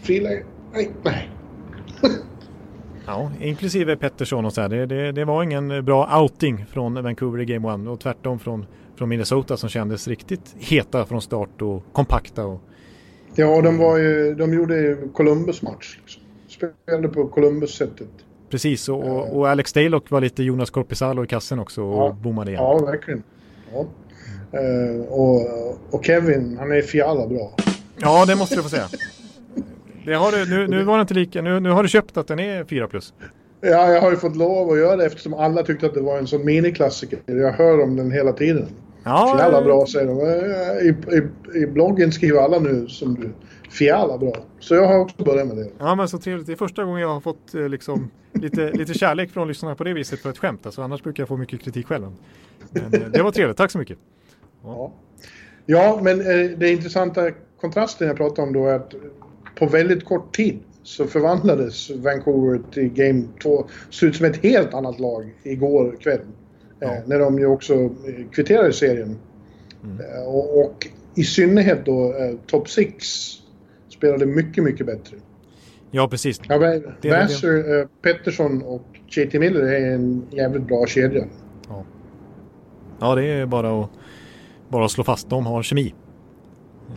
Friläge? 0.02 0.44
Nej, 0.72 0.90
nej. 1.02 1.30
ja, 3.06 3.30
inklusive 3.40 3.96
Pettersson 3.96 4.44
och 4.44 4.52
så 4.52 4.60
här. 4.60 4.68
Det, 4.68 4.86
det, 4.86 5.12
det, 5.12 5.24
var 5.24 5.42
ingen 5.42 5.84
bra 5.84 6.20
outing 6.20 6.66
från 6.66 7.02
Vancouver 7.02 7.40
i 7.40 7.44
Game 7.44 7.74
1 7.74 7.88
och 7.88 8.00
tvärtom 8.00 8.38
från, 8.38 8.66
från 8.98 9.08
Minnesota 9.08 9.56
som 9.56 9.68
kändes 9.68 10.08
riktigt 10.08 10.54
heta 10.58 11.06
från 11.06 11.22
start 11.22 11.62
och 11.62 11.82
kompakta. 11.92 12.46
Och... 12.46 12.60
Ja, 13.34 13.62
de, 13.62 13.78
var 13.78 13.98
ju, 13.98 14.34
de 14.34 14.54
gjorde 14.54 14.96
Columbus-match. 15.12 15.98
Liksom. 16.00 16.22
Spelade 16.48 17.08
på 17.08 17.28
Columbus-sättet. 17.28 18.08
Precis, 18.50 18.88
och, 18.88 19.04
och, 19.04 19.36
och 19.36 19.48
Alex 19.48 19.72
Daylock 19.72 20.10
var 20.10 20.20
lite 20.20 20.42
Jonas 20.42 20.70
Korpisalo 20.70 21.24
i 21.24 21.26
kassen 21.26 21.58
också 21.58 21.82
och 21.82 22.02
ja, 22.02 22.16
bommade 22.22 22.50
igen. 22.50 22.62
Ja, 22.62 22.78
verkligen. 22.78 23.22
Ja. 23.72 23.86
Uh, 24.54 25.02
och, 25.02 25.40
och 25.90 26.04
Kevin, 26.04 26.56
han 26.58 26.72
är 26.72 26.82
fjalla 26.82 27.26
bra. 27.26 27.52
Ja, 28.00 28.24
det 28.26 28.36
måste 28.36 28.56
du 28.56 28.62
få 28.62 28.68
säga. 28.68 28.88
Det 30.04 30.14
har 30.14 30.32
du, 30.32 30.50
nu, 30.50 30.66
nu 30.66 30.84
var 30.84 30.96
det 30.96 31.00
inte 31.00 31.14
lika, 31.14 31.42
nu, 31.42 31.60
nu 31.60 31.70
har 31.70 31.82
du 31.82 31.88
köpt 31.88 32.16
att 32.16 32.28
den 32.28 32.38
är 32.38 32.64
4 32.64 32.88
plus. 32.88 33.14
Ja, 33.60 33.92
jag 33.92 34.00
har 34.00 34.10
ju 34.10 34.16
fått 34.16 34.36
lov 34.36 34.70
att 34.70 34.78
göra 34.78 34.96
det 34.96 35.06
eftersom 35.06 35.34
alla 35.34 35.62
tyckte 35.62 35.86
att 35.86 35.94
det 35.94 36.00
var 36.00 36.18
en 36.18 36.26
sån 36.26 36.44
miniklassiker. 36.44 37.18
Jag 37.26 37.52
hör 37.52 37.82
om 37.82 37.96
den 37.96 38.10
hela 38.10 38.32
tiden. 38.32 38.66
Ja, 39.04 39.36
Fjälla 39.38 39.62
bra 39.62 39.86
säger 39.86 40.06
de. 40.06 40.18
I, 40.84 41.16
i, 41.16 41.62
I 41.62 41.66
bloggen 41.66 42.12
skriver 42.12 42.40
alla 42.40 42.58
nu 42.58 42.88
som 42.88 43.14
du. 43.14 43.30
Fjälla 43.70 44.18
bra. 44.18 44.32
Så 44.60 44.74
jag 44.74 44.86
har 44.86 44.98
också 44.98 45.24
börjat 45.24 45.46
med 45.46 45.56
det. 45.56 45.70
Ja 45.78 45.94
men 45.94 46.08
så 46.08 46.18
trevligt. 46.18 46.46
Det 46.46 46.52
är 46.52 46.56
första 46.56 46.84
gången 46.84 47.00
jag 47.00 47.08
har 47.08 47.20
fått 47.20 47.54
eh, 47.54 47.68
liksom, 47.68 48.10
lite, 48.32 48.72
lite 48.72 48.94
kärlek 48.94 49.30
från 49.30 49.48
lyssnarna 49.48 49.74
på 49.74 49.84
det 49.84 49.92
viset 49.92 50.20
för 50.20 50.30
ett 50.30 50.38
skämt. 50.38 50.66
Alltså, 50.66 50.82
annars 50.82 51.02
brukar 51.02 51.22
jag 51.22 51.28
få 51.28 51.36
mycket 51.36 51.60
kritik 51.60 51.86
själv. 51.86 52.06
Men 52.70 52.94
eh, 52.94 53.08
det 53.12 53.22
var 53.22 53.30
trevligt. 53.30 53.56
Tack 53.56 53.70
så 53.70 53.78
mycket. 53.78 53.98
Ja, 54.64 54.92
ja 55.66 56.00
men 56.02 56.20
eh, 56.20 56.50
det 56.58 56.70
intressanta 56.70 57.30
kontrasten 57.60 58.08
jag 58.08 58.16
pratade 58.16 58.42
om 58.42 58.52
då 58.52 58.66
är 58.66 58.74
att 58.74 58.94
på 59.58 59.66
väldigt 59.66 60.04
kort 60.04 60.36
tid 60.36 60.58
så 60.82 61.06
förvandlades 61.06 61.90
Vancouver 61.90 62.60
till 62.72 62.88
Game 62.88 63.24
2. 63.42 63.66
Såg 63.90 64.08
ut 64.08 64.16
som 64.16 64.26
ett 64.26 64.36
helt 64.36 64.74
annat 64.74 65.00
lag 65.00 65.34
igår 65.42 65.96
kväll. 66.00 66.20
Ja. 66.80 66.86
Eh, 66.86 67.02
när 67.06 67.18
de 67.18 67.38
ju 67.38 67.46
också 67.46 67.74
eh, 67.74 68.28
kvitterade 68.32 68.72
serien. 68.72 69.18
Mm. 69.84 70.00
Eh, 70.00 70.28
och, 70.28 70.60
och, 70.60 70.86
i 71.14 71.24
synnerhet 71.24 71.84
då 71.84 72.14
eh, 72.14 72.36
Top 72.46 72.68
6 72.68 73.06
spelade 73.88 74.26
mycket, 74.26 74.64
mycket 74.64 74.86
bättre. 74.86 75.16
Ja, 75.90 76.08
precis. 76.08 76.40
Ja, 76.48 76.58
Vassar, 77.02 77.80
eh, 77.80 77.86
Pettersson 78.02 78.62
och 78.62 78.84
JT 79.08 79.34
Miller 79.34 79.62
är 79.62 79.94
en 79.94 80.26
jävligt 80.30 80.62
bra 80.62 80.86
kedja. 80.86 81.24
Ja, 81.68 81.84
ja 83.00 83.14
det 83.14 83.24
är 83.24 83.46
bara 83.46 83.80
att, 83.80 83.90
bara 84.68 84.84
att 84.84 84.90
slå 84.90 85.04
fast. 85.04 85.30
De 85.30 85.46
har 85.46 85.62
kemi. 85.62 85.94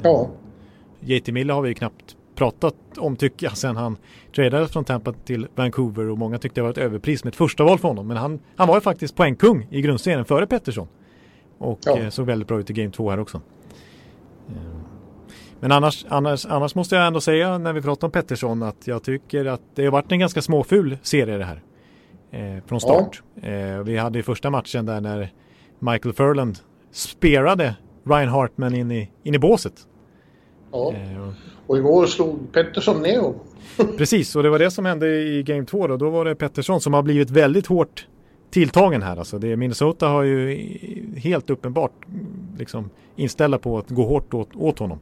Ja. 0.03 0.29
JT 0.99 1.27
Miller 1.27 1.53
har 1.53 1.61
vi 1.61 1.73
knappt 1.73 2.15
pratat 2.41 2.75
om 2.97 3.15
tycker 3.15 3.45
jag 3.45 3.57
sen 3.57 3.75
han 3.75 3.97
tradades 4.35 4.71
från 4.71 4.85
Tampa 4.85 5.13
till 5.13 5.47
Vancouver 5.55 6.09
och 6.09 6.17
många 6.17 6.37
tyckte 6.37 6.61
det 6.61 6.63
var 6.63 6.69
ett 6.69 6.77
överpris 6.77 7.23
med 7.23 7.31
ett 7.31 7.37
första 7.37 7.63
val 7.63 7.79
för 7.79 7.87
honom. 7.87 8.07
Men 8.07 8.17
han, 8.17 8.39
han 8.55 8.67
var 8.67 8.75
ju 8.75 8.81
faktiskt 8.81 9.15
poängkung 9.15 9.67
i 9.69 9.81
grundserien 9.81 10.25
före 10.25 10.47
Pettersson. 10.47 10.87
Och 11.57 11.79
ja. 11.85 11.97
eh, 11.97 12.09
såg 12.09 12.25
väldigt 12.25 12.47
bra 12.47 12.59
ut 12.59 12.69
i 12.69 12.73
Game 12.73 12.91
2 12.91 13.09
här 13.09 13.19
också. 13.19 13.41
Eh, 14.49 14.53
men 15.59 15.71
annars, 15.71 16.05
annars, 16.09 16.45
annars 16.45 16.75
måste 16.75 16.95
jag 16.95 17.07
ändå 17.07 17.21
säga 17.21 17.57
när 17.57 17.73
vi 17.73 17.81
pratar 17.81 18.07
om 18.07 18.11
Pettersson 18.11 18.63
att 18.63 18.87
jag 18.87 19.03
tycker 19.03 19.45
att 19.45 19.61
det 19.75 19.83
har 19.83 19.91
varit 19.91 20.11
en 20.11 20.19
ganska 20.19 20.41
småful 20.41 20.97
serie 21.01 21.37
det 21.37 21.45
här. 21.45 21.61
Eh, 22.31 22.63
från 22.65 22.81
start. 22.81 23.23
Ja. 23.35 23.47
Eh, 23.49 23.79
vi 23.79 23.97
hade 23.97 24.19
i 24.19 24.23
första 24.23 24.49
matchen 24.49 24.85
där 24.85 25.01
när 25.01 25.33
Michael 25.79 26.13
Furland 26.13 26.59
sperade 26.91 27.75
Ryan 28.03 28.29
Hartman 28.29 28.75
in 28.75 28.91
i, 28.91 29.11
in 29.23 29.35
i 29.35 29.39
båset. 29.39 29.87
Ja. 30.71 30.93
Eh, 30.93 31.29
och 31.71 31.77
igår 31.77 32.05
slog 32.05 32.51
Pettersson 32.51 33.01
ner 33.01 33.19
honom. 33.19 33.39
Precis, 33.97 34.35
och 34.35 34.43
det 34.43 34.49
var 34.49 34.59
det 34.59 34.71
som 34.71 34.85
hände 34.85 35.07
i 35.07 35.43
Game 35.43 35.65
2 35.65 35.87
då. 35.87 35.97
Då 35.97 36.09
var 36.09 36.25
det 36.25 36.35
Pettersson 36.35 36.81
som 36.81 36.93
har 36.93 37.01
blivit 37.01 37.29
väldigt 37.29 37.67
hårt 37.67 38.07
tilltagen 38.49 39.01
här. 39.01 39.17
Alltså 39.17 39.39
det, 39.39 39.55
Minnesota 39.55 40.07
har 40.07 40.23
ju 40.23 40.57
helt 41.17 41.49
uppenbart 41.49 41.91
mm, 42.07 42.25
liksom 42.57 42.89
inställda 43.15 43.57
på 43.57 43.77
att 43.77 43.89
gå 43.89 44.03
hårt 44.03 44.33
åt, 44.33 44.55
åt 44.55 44.79
honom. 44.79 44.99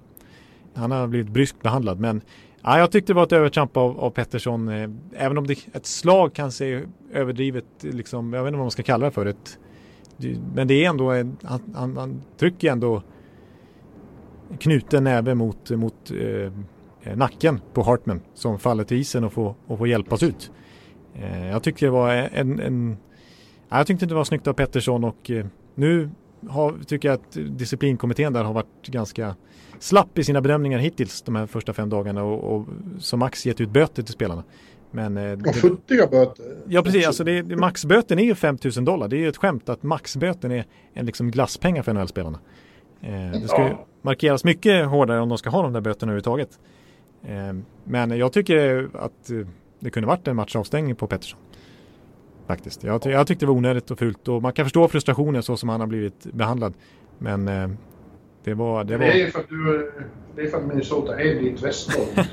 Han 0.73 0.91
har 0.91 1.07
blivit 1.07 1.29
bryskt 1.29 1.61
behandlad 1.61 1.99
men 1.99 2.21
ja, 2.61 2.79
jag 2.79 2.91
tyckte 2.91 3.13
det 3.13 3.15
var 3.15 3.23
ett 3.23 3.31
övertramp 3.31 3.77
av, 3.77 3.99
av 3.99 4.09
Pettersson. 4.09 4.69
Eh, 4.69 4.89
även 5.13 5.37
om 5.37 5.47
det, 5.47 5.57
ett 5.73 5.85
slag 5.85 6.33
kan 6.33 6.51
se 6.51 6.81
överdrivet, 7.13 7.65
liksom, 7.79 8.33
jag 8.33 8.43
vet 8.43 8.47
inte 8.47 8.57
vad 8.57 8.65
man 8.65 8.71
ska 8.71 8.83
kalla 8.83 9.05
det 9.05 9.11
för. 9.11 9.25
Ett, 9.25 9.59
men 10.55 10.67
det 10.67 10.85
är 10.85 10.89
ändå, 10.89 11.11
en, 11.11 11.37
han, 11.43 11.61
han, 11.75 11.97
han 11.97 12.21
trycker 12.37 12.71
ändå 12.71 13.01
knuten 14.59 15.03
näve 15.03 15.35
mot, 15.35 15.69
mot 15.69 16.11
eh, 16.11 17.15
nacken 17.15 17.61
på 17.73 17.83
Hartman 17.83 18.21
som 18.33 18.59
faller 18.59 18.83
till 18.83 18.97
isen 18.97 19.23
och 19.23 19.33
får, 19.33 19.55
och 19.67 19.77
får 19.77 19.87
hjälpas 19.87 20.23
ut. 20.23 20.51
Eh, 21.15 21.47
jag 21.47 21.63
tyckte 21.63 21.85
det 21.85 21.89
var 21.89 22.13
en, 22.13 22.59
en 22.59 22.97
jag 23.69 23.87
tyckte 23.87 24.05
det 24.05 24.15
var 24.15 24.23
snyggt 24.23 24.47
av 24.47 24.53
Pettersson 24.53 25.03
och 25.03 25.31
eh, 25.31 25.45
nu 25.75 26.09
har, 26.47 26.75
tycker 26.87 27.07
jag 27.07 27.15
att 27.15 27.37
disciplinkommittén 27.57 28.33
där 28.33 28.43
har 28.43 28.53
varit 28.53 28.87
ganska 28.87 29.35
slapp 29.79 30.17
i 30.17 30.23
sina 30.23 30.41
bedömningar 30.41 30.79
hittills 30.79 31.21
de 31.21 31.35
här 31.35 31.45
första 31.45 31.73
fem 31.73 31.89
dagarna 31.89 32.23
och, 32.23 32.55
och 32.55 32.67
som 32.99 33.19
max 33.19 33.45
gett 33.45 33.61
ut 33.61 33.69
böter 33.69 34.03
till 34.03 34.13
spelarna. 34.13 34.43
Men, 34.91 35.17
eh, 35.17 35.39
och 35.49 35.55
futtiga 35.55 36.07
böter. 36.07 36.45
Ja 36.67 36.83
precis, 36.83 37.07
alltså 37.07 37.23
det, 37.23 37.43
maxböten 37.43 38.19
är 38.19 38.23
ju 38.23 38.35
5000 38.35 38.85
dollar. 38.85 39.07
Det 39.07 39.15
är 39.15 39.19
ju 39.19 39.29
ett 39.29 39.37
skämt 39.37 39.69
att 39.69 39.83
maxböten 39.83 40.51
är 40.51 40.65
en 40.93 41.05
liksom 41.05 41.31
glasspengar 41.31 41.83
för 41.83 41.93
NHL-spelarna. 41.93 42.39
Eh, 43.01 43.31
det 43.41 43.47
ska 43.47 43.67
ju 43.67 43.75
markeras 44.01 44.43
mycket 44.43 44.85
hårdare 44.87 45.19
om 45.19 45.29
de 45.29 45.37
ska 45.37 45.49
ha 45.49 45.61
de 45.61 45.73
där 45.73 45.81
böterna 45.81 46.11
överhuvudtaget. 46.11 46.59
Eh, 47.23 47.55
men 47.83 48.17
jag 48.17 48.33
tycker 48.33 48.89
att 48.93 49.29
eh, 49.29 49.47
det 49.79 49.89
kunde 49.89 50.07
varit 50.07 50.27
en 50.27 50.35
matchavstängning 50.35 50.95
på 50.95 51.07
Pettersson. 51.07 51.39
Faktiskt. 52.47 52.83
Jag, 52.83 53.05
jag 53.05 53.27
tyckte 53.27 53.45
det 53.45 53.47
var 53.47 53.55
onödigt 53.55 53.91
och 53.91 53.99
fult 53.99 54.27
och 54.27 54.41
man 54.41 54.53
kan 54.53 54.65
förstå 54.65 54.87
frustrationen 54.87 55.43
så 55.43 55.57
som 55.57 55.69
han 55.69 55.79
har 55.79 55.87
blivit 55.87 56.23
behandlad. 56.23 56.73
Men 57.17 57.45
det 58.43 58.53
var... 58.53 58.83
Det, 58.83 58.97
var... 58.97 59.05
det 59.05 59.21
är 59.21 59.31
för 59.31 59.39
att, 59.39 59.49
du, 59.49 59.91
det 60.35 60.41
är 60.41 60.47
för 60.47 60.57
att 60.57 60.67
Minnesota 60.67 61.21
är 61.21 61.39
ditt 61.39 61.63
västlag. 61.63 62.05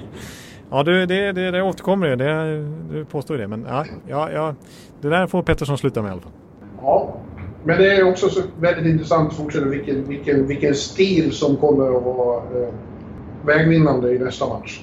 ja, 0.70 0.82
det, 0.82 1.06
det, 1.06 1.32
det, 1.32 1.50
det 1.50 1.62
återkommer 1.62 2.08
det. 2.08 2.16
det. 2.16 2.72
Du 2.90 3.04
påstår 3.04 3.38
det. 3.38 3.48
Men 3.48 3.66
ja, 3.68 3.84
ja, 4.08 4.30
ja, 4.30 4.54
det 5.00 5.08
där 5.08 5.26
får 5.26 5.42
Pettersson 5.42 5.78
sluta 5.78 6.02
med 6.02 6.08
i 6.08 6.12
alla 6.12 6.20
fall. 6.20 6.32
Ja, 6.82 7.20
men 7.66 7.78
det 7.78 7.96
är 7.96 8.08
också 8.08 8.28
så 8.28 8.40
väldigt 8.60 8.86
intressant 8.86 9.30
att 9.30 9.36
fortsätta 9.36 9.66
vilken, 9.66 10.08
vilken, 10.08 10.46
vilken 10.46 10.74
stil 10.74 11.32
som 11.32 11.56
kommer 11.56 11.96
att 11.96 12.02
vara 12.02 12.36
eh, 12.36 12.68
vägvinnande 13.46 14.14
i 14.14 14.18
nästa 14.18 14.48
match. 14.48 14.80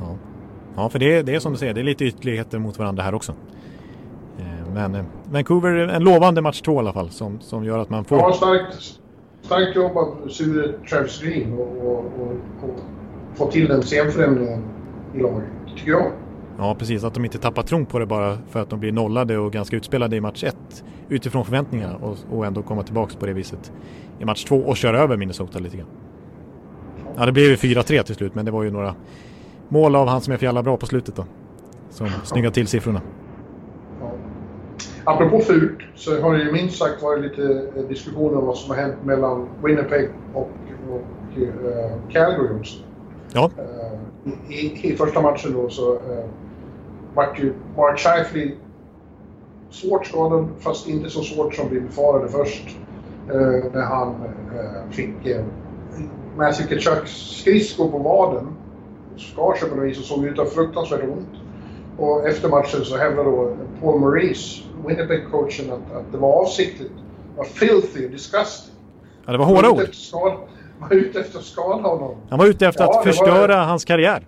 Ja, 0.00 0.16
ja 0.76 0.88
för 0.88 0.98
det, 0.98 1.22
det 1.22 1.34
är 1.34 1.40
som 1.40 1.52
du 1.52 1.58
säger, 1.58 1.74
det 1.74 1.80
är 1.80 1.84
lite 1.84 2.04
ytterligheter 2.04 2.58
mot 2.58 2.78
varandra 2.78 3.02
här 3.02 3.14
också. 3.14 3.32
Eh, 4.38 4.74
men 4.74 4.94
eh, 4.94 5.04
Vancouver, 5.30 5.70
en 5.70 6.04
lovande 6.04 6.40
match 6.40 6.60
två 6.60 6.74
i 6.74 6.78
alla 6.78 6.92
fall 6.92 7.10
som, 7.10 7.40
som 7.40 7.64
gör 7.64 7.78
att 7.78 7.90
man 7.90 8.04
får... 8.04 8.18
Ja, 8.18 8.32
starkt, 8.32 9.00
starkt 9.42 9.76
jobb 9.76 9.96
av 9.96 10.28
Sure 10.28 10.72
Travis 10.90 11.22
Green 11.22 11.52
och, 11.52 11.76
och, 11.86 11.98
och, 11.98 12.68
och 12.68 12.80
få 13.34 13.50
till 13.50 13.68
den 13.68 13.82
scenförändringen 13.82 14.62
i 15.14 15.18
laget, 15.18 15.48
tycker 15.76 15.90
jag. 15.90 16.12
Ja, 16.58 16.76
precis. 16.78 17.04
Att 17.04 17.14
de 17.14 17.24
inte 17.24 17.38
tappar 17.38 17.62
tron 17.62 17.86
på 17.86 17.98
det 17.98 18.06
bara 18.06 18.38
för 18.50 18.60
att 18.60 18.70
de 18.70 18.80
blir 18.80 18.92
nollade 18.92 19.38
och 19.38 19.52
ganska 19.52 19.76
utspelade 19.76 20.16
i 20.16 20.20
match 20.20 20.44
1 20.44 20.56
utifrån 21.08 21.44
förväntningarna 21.44 21.96
och, 21.96 22.16
och 22.30 22.46
ändå 22.46 22.62
komma 22.62 22.82
tillbaka 22.82 23.16
på 23.18 23.26
det 23.26 23.32
viset 23.32 23.72
i 24.18 24.24
match 24.24 24.44
2 24.44 24.56
och 24.56 24.76
köra 24.76 24.98
över 24.98 25.16
Minnesota 25.16 25.58
lite 25.58 25.76
grann. 25.76 25.88
Ja, 27.16 27.26
det 27.26 27.32
blev 27.32 27.46
ju 27.46 27.56
4-3 27.56 28.02
till 28.02 28.14
slut, 28.14 28.34
men 28.34 28.44
det 28.44 28.50
var 28.50 28.62
ju 28.62 28.70
några 28.70 28.94
mål 29.68 29.96
av 29.96 30.08
han 30.08 30.20
som 30.20 30.32
är 30.32 30.36
för 30.36 30.46
jävla 30.46 30.62
bra 30.62 30.76
på 30.76 30.86
slutet 30.86 31.16
då. 31.16 31.24
Som 31.90 32.08
snyggade 32.24 32.54
till 32.54 32.66
siffrorna. 32.66 33.00
Ja. 34.00 34.12
Apropå 35.04 35.40
fult 35.40 35.78
så 35.94 36.20
har 36.20 36.34
det 36.34 36.42
ju 36.42 36.52
minst 36.52 36.78
sagt 36.78 37.02
varit 37.02 37.22
lite 37.22 37.68
eh, 37.76 37.82
diskussioner 37.82 38.38
om 38.38 38.46
vad 38.46 38.56
som 38.56 38.70
har 38.70 38.82
hänt 38.82 39.04
mellan 39.04 39.48
Winnipeg 39.64 40.10
och, 40.34 40.50
och 40.90 41.38
uh, 41.38 41.50
Calgary 42.12 42.58
också. 42.60 42.78
Ja. 43.32 43.50
Uh, 43.58 44.52
i, 44.52 44.92
i, 44.92 44.96
första 44.96 45.20
matchen 45.20 45.52
då 45.52 45.68
så 45.68 45.94
uh, 45.94 46.00
vart 47.16 47.38
ju 47.38 47.52
Mark 47.76 47.98
Scheifele 47.98 48.52
svårt 49.70 50.06
skadad, 50.06 50.48
fast 50.60 50.88
inte 50.88 51.10
så 51.10 51.22
svårt 51.22 51.54
som 51.54 51.68
vi 51.70 51.80
befarade 51.80 52.28
först. 52.28 52.76
Uh, 53.34 53.64
när 53.72 53.82
han 53.82 54.14
fick 54.90 55.26
uh, 55.26 55.44
Matthew 56.36 56.74
Kachucks 56.74 57.10
skridsko 57.10 57.90
på 57.90 57.98
vaden. 57.98 58.46
Skar 59.16 59.54
sig 59.54 59.68
på 59.68 59.76
något 59.76 59.84
vis 59.84 59.98
och 59.98 60.04
såg 60.04 60.24
ut 60.24 60.38
att 60.38 60.44
ha 60.44 60.54
fruktansvärt 60.54 61.02
ont. 61.02 61.28
Och 61.98 62.28
efter 62.28 62.48
matchen 62.48 62.84
så 62.84 62.96
hävdade 62.96 63.30
då 63.30 63.56
Paul 63.80 64.00
Maurice, 64.00 64.62
Winnipeg-coachen, 64.86 65.72
att, 65.72 65.96
att 65.96 66.12
det 66.12 66.18
var 66.18 66.42
avsiktligt. 66.42 66.92
Det 67.32 67.38
var 67.38 67.44
filthy, 67.44 68.08
disgusting. 68.08 68.74
Ja, 69.26 69.32
det 69.32 69.38
var 69.38 69.46
hårda 69.46 69.70
ord. 69.70 69.80
Han 70.80 70.88
var 70.88 70.96
ute 70.96 71.20
efter 71.20 71.38
att 71.38 71.44
skada 71.44 71.88
honom. 71.88 72.16
Han 72.30 72.38
var 72.38 72.46
ute 72.46 72.66
efter 72.66 72.84
ja, 72.84 72.98
att 72.98 73.04
förstöra 73.04 73.56
var, 73.56 73.64
hans 73.64 73.84
karriär. 73.84 74.26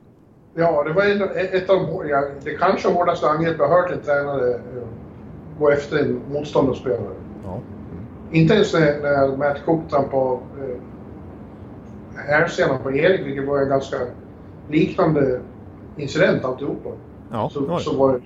Ja, 0.58 0.82
det 0.84 0.92
var 0.92 1.02
ett, 1.02 1.54
ett 1.54 1.70
av 1.70 1.76
de, 1.76 2.08
ja, 2.08 2.24
det 2.44 2.50
kanske 2.50 2.88
hårdaste 2.88 3.28
angrepp 3.30 3.56
jag 3.58 3.68
hört 3.68 3.90
en 3.90 4.00
tränare 4.00 4.54
uh, 4.54 4.88
gå 5.58 5.70
efter 5.70 5.98
en 5.98 6.20
motståndarspelare. 6.32 7.14
Ja. 7.44 7.58
Inte 8.30 8.54
ens 8.54 8.74
när, 8.74 9.00
när 9.02 9.36
Matt 9.36 9.64
Cook 9.64 9.90
trampade 9.90 10.32
uh, 10.32 10.76
hälsenan 12.26 12.78
på 12.82 12.92
Erik, 12.92 13.26
vilket 13.26 13.48
var 13.48 13.58
en 13.58 13.68
ganska 13.68 13.96
liknande 14.68 15.40
incident 15.96 16.44
alltihopa. 16.44 16.90
Ja, 17.32 17.50
så, 17.52 17.60
var 17.60 17.78
så, 17.78 17.96
var 17.96 18.20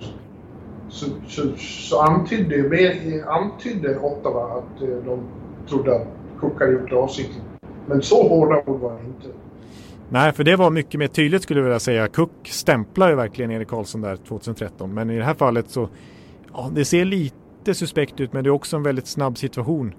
så, 0.89 1.05
så, 1.27 1.41
så 1.57 1.99
antydde, 1.99 3.23
antydde 3.27 3.99
Ottawa 3.99 4.43
att 4.43 4.81
eh, 4.81 4.87
de 5.05 5.19
trodde 5.69 5.95
att 5.95 6.07
Cook 6.39 6.59
hade 6.59 6.71
gjort 6.71 6.89
det 6.89 6.95
avsiktligt. 6.95 7.45
Men 7.85 8.01
så 8.01 8.27
hårda 8.27 8.63
ord 8.65 8.79
var 8.79 8.91
det 8.91 9.07
inte. 9.07 9.37
Nej, 10.13 10.31
för 10.33 10.43
det 10.43 10.55
var 10.55 10.69
mycket 10.69 10.99
mer 10.99 11.07
tydligt 11.07 11.43
skulle 11.43 11.59
jag 11.59 11.65
vilja 11.65 11.79
säga. 11.79 12.07
Cook 12.07 12.47
stämplar 12.47 13.09
ju 13.09 13.15
verkligen 13.15 13.51
Erik 13.51 13.67
Karlsson 13.67 14.01
där 14.01 14.15
2013. 14.15 14.93
Men 14.93 15.09
i 15.09 15.17
det 15.17 15.23
här 15.23 15.33
fallet 15.33 15.69
så, 15.69 15.89
ja, 16.53 16.71
det 16.75 16.85
ser 16.85 17.05
lite 17.05 17.73
suspekt 17.73 18.19
ut 18.19 18.33
men 18.33 18.43
det 18.43 18.47
är 18.47 18.51
också 18.51 18.75
en 18.77 18.83
väldigt 18.83 19.07
snabb 19.07 19.37
situation. 19.37 19.93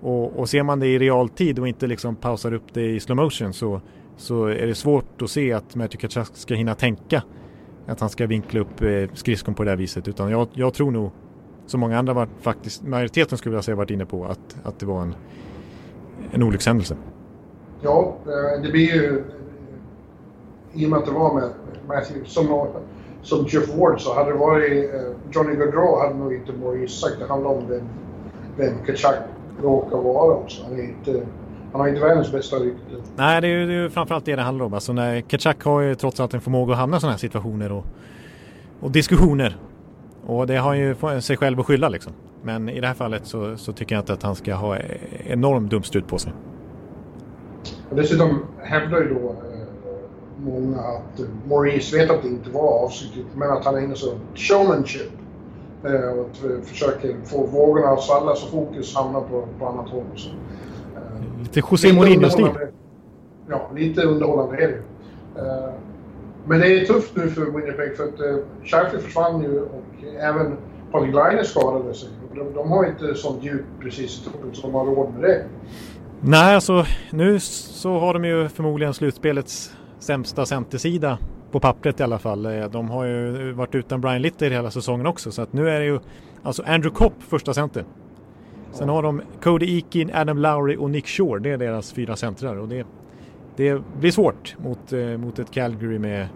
Och, 0.00 0.38
och 0.38 0.48
ser 0.48 0.62
man 0.62 0.80
det 0.80 0.86
i 0.86 0.98
realtid 0.98 1.58
och 1.58 1.68
inte 1.68 1.86
liksom 1.86 2.16
pausar 2.16 2.54
upp 2.54 2.74
det 2.74 2.86
i 2.86 3.00
slow 3.00 3.16
motion 3.16 3.52
så, 3.52 3.80
så 4.16 4.46
är 4.46 4.66
det 4.66 4.74
svårt 4.74 5.22
att 5.22 5.30
se 5.30 5.52
att 5.52 5.74
Matthew 5.74 5.96
Kachak 6.08 6.28
ska 6.32 6.54
hinna 6.54 6.74
tänka 6.74 7.22
att 7.86 8.00
han 8.00 8.10
ska 8.10 8.26
vinkla 8.26 8.60
upp 8.60 8.82
eh, 8.82 9.08
skridskon 9.14 9.54
på 9.54 9.64
det 9.64 9.70
här 9.70 9.76
viset. 9.76 10.08
Utan 10.08 10.30
jag, 10.30 10.48
jag 10.52 10.74
tror 10.74 10.90
nog, 10.90 11.10
som 11.66 11.80
många 11.80 11.98
andra 11.98 12.12
var 12.12 12.28
faktiskt, 12.40 12.82
majoriteten 12.82 13.38
skulle 13.38 13.54
jag 13.54 13.64
säga 13.64 13.74
varit 13.74 13.90
inne 13.90 14.06
på, 14.06 14.24
att, 14.24 14.56
att 14.62 14.78
det 14.80 14.86
var 14.86 15.02
en, 15.02 15.14
en 16.32 16.42
olyckshändelse. 16.42 16.96
Ja, 17.82 18.16
eh, 18.26 18.62
det 18.62 18.70
blir 18.70 18.94
ju 18.94 19.24
i 20.72 20.86
och 20.86 20.90
med 20.90 20.98
att 20.98 21.06
det 21.06 21.12
var 21.12 21.34
med 21.34 21.50
Matthew, 21.88 22.28
som, 22.28 22.66
som 23.22 23.46
Jeff 23.46 23.76
Ward 23.76 24.00
så 24.00 24.14
hade 24.14 24.32
det 24.32 24.38
varit 24.38 24.94
eh, 24.94 25.00
Johnny 25.30 25.56
Gaudreau 25.56 26.00
hade 26.00 26.14
nog 26.14 26.34
inte 26.34 26.52
Maurice 26.52 27.00
sagt 27.00 27.16
det 27.18 27.26
handlade 27.26 27.54
om 27.56 27.68
vem, 27.68 27.88
vem 28.56 28.84
Kachak 28.86 29.14
råkar 29.62 29.96
vara 29.96 30.34
också. 30.34 30.62
Han, 30.64 30.78
är 30.78 30.82
inte, 30.82 31.26
han 31.72 31.80
har 31.80 31.88
inte 31.88 32.00
världens 32.00 32.32
bästa 32.32 32.56
rykte. 32.56 32.94
Nej, 33.16 33.40
det 33.40 33.46
är 33.46 33.50
ju, 33.50 33.66
det 33.66 33.72
är 33.72 33.82
ju 33.82 33.90
framförallt 33.90 34.24
det 34.24 34.36
det 34.36 34.42
handlar 34.42 34.66
om. 34.66 34.74
Alltså 34.74 34.92
när 34.92 35.20
Ketchak 35.20 35.62
har 35.64 35.80
ju 35.80 35.94
trots 35.94 36.20
allt 36.20 36.34
en 36.34 36.40
förmåga 36.40 36.72
att 36.72 36.78
hamna 36.78 36.96
i 36.96 37.00
sådana 37.00 37.12
här 37.12 37.18
situationer 37.18 37.72
och, 37.72 37.84
och 38.80 38.90
diskussioner. 38.90 39.56
Och 40.26 40.46
det 40.46 40.56
har 40.56 40.74
ju 40.74 40.94
sig 41.20 41.36
själv 41.36 41.60
att 41.60 41.66
skylla 41.66 41.88
liksom. 41.88 42.12
Men 42.42 42.68
i 42.68 42.80
det 42.80 42.86
här 42.86 42.94
fallet 42.94 43.26
så, 43.26 43.56
så 43.56 43.72
tycker 43.72 43.94
jag 43.94 44.02
inte 44.02 44.12
att 44.12 44.22
han 44.22 44.34
ska 44.34 44.54
ha 44.54 44.76
enorm 45.26 45.68
dumstrut 45.68 46.06
på 46.08 46.18
sig. 46.18 46.32
Och 47.90 47.96
dessutom 47.96 48.40
hävdar 48.62 48.98
ju 48.98 49.14
då 49.14 49.34
många 50.44 50.78
att 50.78 51.20
Maurice 51.48 51.96
vet 51.96 52.10
att 52.10 52.22
det 52.22 52.28
inte 52.28 52.50
var 52.50 52.84
avsiktligt 52.84 53.26
men 53.34 53.50
att 53.50 53.64
han 53.64 53.74
är 53.74 53.80
inne 53.80 53.94
så 53.94 54.12
showmanship. 54.34 55.12
Eh, 55.84 56.18
och 56.18 56.36
försöker 56.66 57.16
få 57.24 57.46
vågorna 57.46 57.88
att 57.88 58.02
svalla 58.02 58.34
så 58.34 58.46
fokus 58.46 58.94
hamnar 58.96 59.20
på, 59.20 59.48
på 59.58 59.66
annat 59.66 59.88
håll. 59.88 60.04
Så, 60.14 60.28
eh, 60.28 61.42
lite 61.42 61.60
José 61.70 61.92
Mourinho-stil. 61.92 62.50
Ja, 63.48 63.70
lite 63.74 64.02
underhållande 64.02 64.56
är 64.56 64.68
det 64.68 64.82
eh, 65.40 65.70
Men 66.46 66.60
det 66.60 66.66
är 66.66 66.84
tufft 66.86 67.16
nu 67.16 67.30
för 67.30 67.44
Winnipeg 67.44 67.96
för 67.96 68.04
att 68.04 68.44
Sheffield 68.64 69.04
försvann 69.04 69.42
ju 69.42 69.60
och 69.60 70.04
även 70.20 70.56
Patrik 70.92 71.14
Laine 71.14 71.44
skadade 71.44 71.94
sig. 71.94 72.08
De, 72.34 72.54
de 72.54 72.70
har 72.70 72.86
inte 72.86 73.14
sånt 73.14 73.44
djup 73.44 73.64
precis 73.80 74.20
i 74.20 74.24
truppen 74.24 74.54
så 74.54 74.62
de 74.62 74.74
har 74.74 74.84
råd 74.84 75.12
med 75.12 75.30
det. 75.30 75.44
Nej, 76.20 76.54
alltså 76.54 76.86
nu 77.10 77.40
så 77.40 77.98
har 77.98 78.14
de 78.14 78.24
ju 78.24 78.48
förmodligen 78.48 78.94
slutspelets 78.94 79.72
sämsta 79.98 80.46
centersida 80.46 81.18
på 81.50 81.60
pappret 81.60 82.00
i 82.00 82.02
alla 82.02 82.18
fall. 82.18 82.46
Eh, 82.46 82.70
de 82.70 82.90
har 82.90 83.04
ju 83.04 83.52
varit 83.52 83.74
utan 83.74 84.00
Brian 84.00 84.22
Litter 84.22 84.50
hela 84.50 84.70
säsongen 84.70 85.06
också 85.06 85.30
så 85.32 85.42
att 85.42 85.52
nu 85.52 85.70
är 85.70 85.80
det 85.80 85.86
ju 85.86 85.98
alltså 86.42 86.62
Andrew 86.62 86.96
Kopp 86.96 87.22
första 87.28 87.54
center. 87.54 87.84
Sen 88.72 88.88
har 88.88 89.02
de 89.02 89.22
Cody 89.42 89.76
Eakin, 89.76 90.10
Adam 90.14 90.38
Lowry 90.38 90.76
och 90.76 90.90
Nick 90.90 91.06
Shore. 91.06 91.40
Det 91.40 91.50
är 91.50 91.58
deras 91.58 91.92
fyra 91.92 92.16
centrar 92.16 92.56
och 92.56 92.68
det, 92.68 92.86
det 93.56 93.82
blir 94.00 94.10
svårt 94.10 94.56
mot, 94.58 94.92
eh, 94.92 95.00
mot 95.00 95.38
ett 95.38 95.50
Calgary 95.50 95.98
med, 95.98 96.28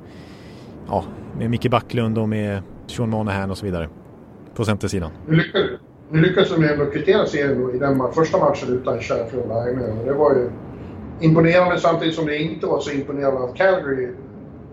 ja, 0.89 1.05
med 1.39 1.51
Micke 1.51 1.71
Backlund 1.71 2.19
och 2.19 2.29
med 2.29 2.63
Sean 2.87 3.11
Monahan 3.11 3.51
och 3.51 3.59
så 3.59 3.67
vidare 3.67 3.89
på 4.55 4.65
centersidan. 4.65 5.11
Nu 5.29 5.37
lyckades, 5.37 5.71
nu 6.11 6.21
lyckades 6.21 6.51
de 6.51 6.65
ändå 6.65 6.87
kvittera 6.87 7.27
serien 7.27 7.75
i 7.75 7.79
den 7.79 8.13
första 8.13 8.39
matchen 8.39 8.69
utan 8.69 9.01
Sheffield 9.01 9.49
Line. 9.49 10.05
Det 10.05 10.13
var 10.13 10.35
ju 10.35 10.51
imponerande 11.23 11.79
samtidigt 11.79 12.15
som 12.15 12.27
det 12.27 12.39
inte 12.39 12.67
var 12.67 12.81
så 12.81 12.91
imponerande 12.91 13.41
av 13.41 13.55
Calgary 13.55 14.09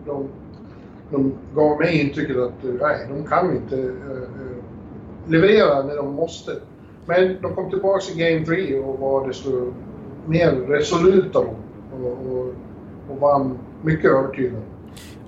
de, 0.05 0.29
de 1.11 1.33
gav 1.55 1.79
mig 1.79 2.01
intrycket 2.01 2.37
att 2.37 2.63
eh, 2.63 2.71
nej, 2.81 3.07
de 3.09 3.25
kan 3.25 3.55
inte 3.55 3.75
uh, 3.75 4.27
leverera 5.27 5.83
när 5.83 5.95
de 5.95 6.13
måste. 6.13 6.51
Men 7.05 7.41
de 7.41 7.55
kom 7.55 7.69
tillbaka 7.69 8.11
i 8.15 8.33
Game 8.33 8.45
3 8.45 8.79
och 8.79 8.99
var 8.99 9.27
desto 9.27 9.73
mer 10.25 10.51
resoluta. 10.51 11.39
Och, 11.39 11.55
och, 12.01 12.53
och 13.09 13.19
vann 13.19 13.59
mycket 13.81 14.05
övertygande. 14.05 14.61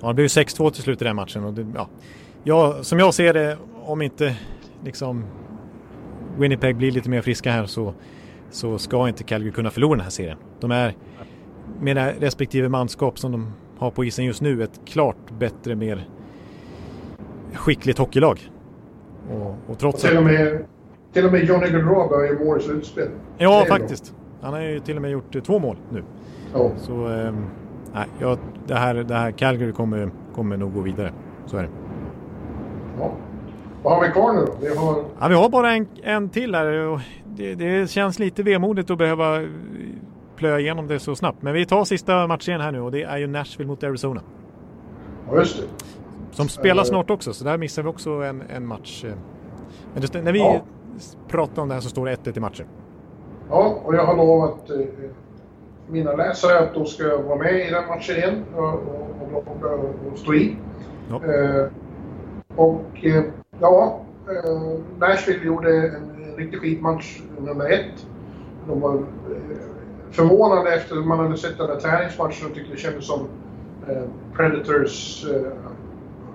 Ja, 0.00 0.08
det 0.08 0.14
blev 0.14 0.26
6-2 0.26 0.70
till 0.70 0.82
slut 0.82 1.02
i 1.02 1.04
den 1.04 1.16
matchen. 1.16 1.44
Och 1.44 1.52
det, 1.52 1.66
ja. 1.74 1.88
ja, 2.42 2.78
som 2.82 2.98
jag 2.98 3.14
ser 3.14 3.34
det, 3.34 3.56
om 3.84 4.02
inte 4.02 4.36
liksom 4.84 5.24
Winnipeg 6.38 6.76
blir 6.76 6.90
lite 6.90 7.10
mer 7.10 7.22
friska 7.22 7.50
här 7.50 7.66
så, 7.66 7.94
så 8.50 8.78
ska 8.78 9.08
inte 9.08 9.24
Calgary 9.24 9.52
kunna 9.52 9.70
förlora 9.70 9.96
den 9.96 10.04
här 10.04 10.10
serien. 10.10 10.38
De 10.60 10.70
är 10.70 10.94
med 11.80 12.20
respektive 12.20 12.68
manskap 12.68 13.18
som 13.18 13.32
de 13.32 13.52
har 13.78 13.90
på 13.90 14.04
isen 14.04 14.24
just 14.24 14.42
nu 14.42 14.62
ett 14.62 14.80
klart 14.84 15.30
bättre, 15.38 15.74
mer 15.74 16.08
skickligt 17.52 17.98
hockeylag. 17.98 18.50
Och, 19.30 19.56
och 19.66 19.78
trots 19.78 20.04
och 20.04 20.10
till, 20.10 20.18
och 20.18 20.24
med, 20.24 20.64
till 21.12 21.26
och 21.26 21.32
med 21.32 21.44
Johnny 21.44 21.70
Gaudreau 21.70 22.08
börjar 22.08 22.32
ju 22.32 22.44
mål 22.44 22.58
i 22.58 22.62
slutspel. 22.62 23.08
Ja, 23.38 23.64
faktiskt. 23.68 24.14
Han 24.40 24.52
har 24.52 24.60
ju 24.60 24.80
till 24.80 24.96
och 24.96 25.02
med 25.02 25.10
gjort 25.10 25.34
eh, 25.36 25.42
två 25.42 25.58
mål 25.58 25.76
nu. 25.90 26.02
Ja. 26.54 26.70
Så 26.76 26.92
eh, 26.92 27.34
nej, 27.94 28.06
ja, 28.18 28.36
det, 28.66 28.74
här, 28.74 28.94
det 28.94 29.14
här 29.14 29.30
Calgary 29.30 29.72
kommer, 29.72 30.10
kommer 30.34 30.56
nog 30.56 30.74
gå 30.74 30.80
vidare. 30.80 31.12
Så 31.46 31.56
är 31.56 31.62
det. 31.62 31.68
Ja. 32.98 33.12
Vad 33.82 33.94
har 33.94 34.06
vi 34.06 34.12
kvar 34.12 34.32
nu 34.32 34.40
då? 34.40 34.52
Vi 34.60 34.76
har, 34.76 35.04
ja, 35.20 35.28
vi 35.28 35.34
har 35.34 35.48
bara 35.48 35.72
en, 35.72 35.86
en 36.02 36.28
till 36.28 36.54
här. 36.54 37.00
Det, 37.36 37.54
det 37.54 37.90
känns 37.90 38.18
lite 38.18 38.42
vemodigt 38.42 38.90
att 38.90 38.98
behöva 38.98 39.40
plöja 40.36 40.60
igenom 40.60 40.86
det 40.86 40.98
så 40.98 41.16
snabbt. 41.16 41.42
Men 41.42 41.54
vi 41.54 41.66
tar 41.66 41.84
sista 41.84 42.26
matchen 42.26 42.60
här 42.60 42.72
nu 42.72 42.80
och 42.80 42.92
det 42.92 43.02
är 43.02 43.18
ju 43.18 43.26
Nashville 43.26 43.68
mot 43.68 43.84
Arizona. 43.84 44.22
Ja, 45.30 45.36
just 45.36 45.56
det. 45.56 45.66
Som 46.30 46.48
spelar 46.48 46.84
snart 46.84 47.10
också, 47.10 47.32
så 47.32 47.44
där 47.44 47.58
missar 47.58 47.82
vi 47.82 47.88
också 47.88 48.10
en, 48.10 48.42
en 48.50 48.66
match. 48.66 49.04
Men 49.92 50.02
det, 50.02 50.22
när 50.22 50.32
vi 50.32 50.38
ja. 50.38 50.60
pratar 51.28 51.62
om 51.62 51.68
det 51.68 51.74
här 51.74 51.80
så 51.80 51.88
står 51.88 52.06
det 52.06 52.14
1-1 52.14 52.36
i 52.36 52.40
matchen. 52.40 52.66
Ja, 53.50 53.78
och 53.84 53.94
jag 53.94 54.06
har 54.06 54.16
lovat 54.16 54.70
eh, 54.70 54.76
mina 55.88 56.12
läsare 56.12 56.58
att 56.58 56.74
då 56.74 56.84
ska 56.84 57.02
jag 57.02 57.22
vara 57.22 57.38
med 57.38 57.68
i 57.68 57.70
den 57.70 57.88
matchen 57.88 58.16
igen 58.16 58.44
och, 58.56 58.64
och, 58.64 59.46
och, 59.62 60.12
och 60.12 60.18
stå 60.18 60.34
i. 60.34 60.56
Ja. 61.10 61.24
Eh, 61.24 61.66
och 62.56 63.04
eh, 63.04 63.24
ja, 63.60 64.00
eh, 64.28 64.78
Nashville 64.98 65.44
gjorde 65.44 65.76
en, 65.76 66.08
riktig 66.36 66.60
skitmatch 66.60 67.20
nummer 67.40 67.70
ett. 67.70 68.06
De 68.68 68.80
var 68.80 68.94
eh, 68.94 69.00
förvånande 70.12 70.74
efter 70.74 70.96
att 70.96 71.06
man 71.06 71.18
hade 71.18 71.36
sett 71.36 71.58
den 71.58 71.66
där 71.66 71.80
träningsmatchen 71.80 72.48
och 72.48 72.54
tyckte 72.54 72.72
det 72.72 72.78
kändes 72.78 73.06
som 73.06 73.28
eh, 73.88 74.02
Predators 74.36 75.24
eh, 75.24 75.52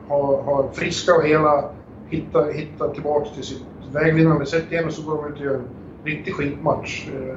har, 0.07 0.41
har 0.43 0.69
friska 0.73 1.15
och 1.15 1.23
hela 1.23 1.69
hittat 2.09 2.53
hitta 2.53 2.89
tillbaka 2.89 3.29
till 3.29 3.43
sitt 3.43 3.63
vägvinnande 3.91 4.45
sätt 4.45 4.71
igen 4.71 4.85
och 4.85 4.93
så 4.93 5.01
går 5.01 5.23
de 5.23 5.33
ut 5.33 5.39
och 5.39 5.45
gör 5.45 5.53
en 5.53 5.67
riktig 6.03 6.33
skitmatch. 6.33 7.07
Eh, 7.07 7.35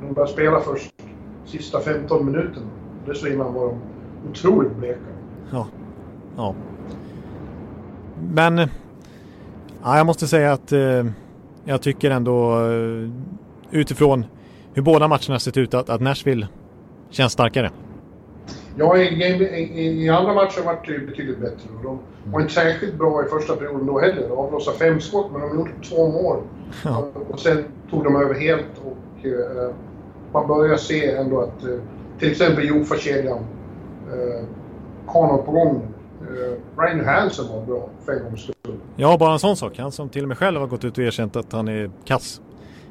de 0.00 0.14
börjar 0.14 0.26
spela 0.26 0.60
först 0.60 0.94
sista 1.46 1.80
15 1.80 2.26
minuterna. 2.26 2.66
Dessförinnan 3.06 3.54
var 3.54 3.66
de 3.66 3.80
otroligt 4.30 4.76
bleka. 4.76 5.00
Ja. 5.52 5.66
ja. 6.36 6.54
Men 8.32 8.58
ja, 9.82 9.96
jag 9.96 10.06
måste 10.06 10.26
säga 10.26 10.52
att 10.52 10.72
eh, 10.72 11.06
jag 11.64 11.82
tycker 11.82 12.10
ändå 12.10 12.60
utifrån 13.70 14.24
hur 14.78 14.82
båda 14.82 15.08
matcherna 15.08 15.38
sett 15.38 15.56
ut 15.56 15.74
att, 15.74 15.90
att 15.90 16.00
Nashville 16.00 16.48
känns 17.10 17.32
starkare. 17.32 17.70
Ja, 18.76 18.96
i, 18.96 19.02
i, 19.02 20.04
i 20.04 20.08
andra 20.08 20.34
matcher 20.34 20.62
var 20.64 20.78
det 20.86 20.98
betydligt 21.06 21.38
bättre. 21.38 21.68
De 21.82 21.98
var 22.24 22.40
inte 22.40 22.52
särskilt 22.52 22.94
bra 22.94 23.24
i 23.24 23.28
första 23.28 23.56
perioden 23.56 23.86
då 23.86 23.98
heller. 23.98 24.28
De 24.28 24.38
avlossade 24.38 24.78
fem 24.78 25.00
skott, 25.00 25.26
men 25.32 25.40
de 25.40 25.58
gjorde 25.58 25.70
två 25.88 26.08
mål. 26.08 26.42
Ja. 26.84 27.08
Och 27.30 27.40
sen 27.40 27.64
tog 27.90 28.04
de 28.04 28.16
över 28.16 28.34
helt 28.34 28.66
och 28.84 29.26
eh, 29.26 29.74
man 30.32 30.46
börjar 30.46 30.76
se 30.76 31.10
ändå 31.10 31.40
att 31.40 31.64
eh, 31.64 31.78
till 32.18 32.30
exempel 32.30 32.68
Jofa-kedjan 32.68 33.38
eh, 34.12 34.44
har 35.06 35.26
något 35.26 35.46
på 35.46 35.52
gång. 35.52 35.82
Eh, 36.20 36.82
Ryan 36.82 37.04
Hansen 37.04 37.44
var 37.48 37.66
bra 37.66 37.88
för 38.04 38.12
en 38.12 38.24
gångs 38.24 38.42
skull. 38.42 38.76
Ja, 38.96 39.16
bara 39.18 39.32
en 39.32 39.38
sån 39.38 39.56
sak. 39.56 39.78
Han 39.78 39.92
som 39.92 40.08
till 40.08 40.22
och 40.22 40.28
med 40.28 40.38
själv 40.38 40.60
har 40.60 40.66
gått 40.66 40.84
ut 40.84 40.98
och 40.98 41.04
erkänt 41.04 41.36
att 41.36 41.52
han 41.52 41.68
är 41.68 41.90
kass. 42.04 42.40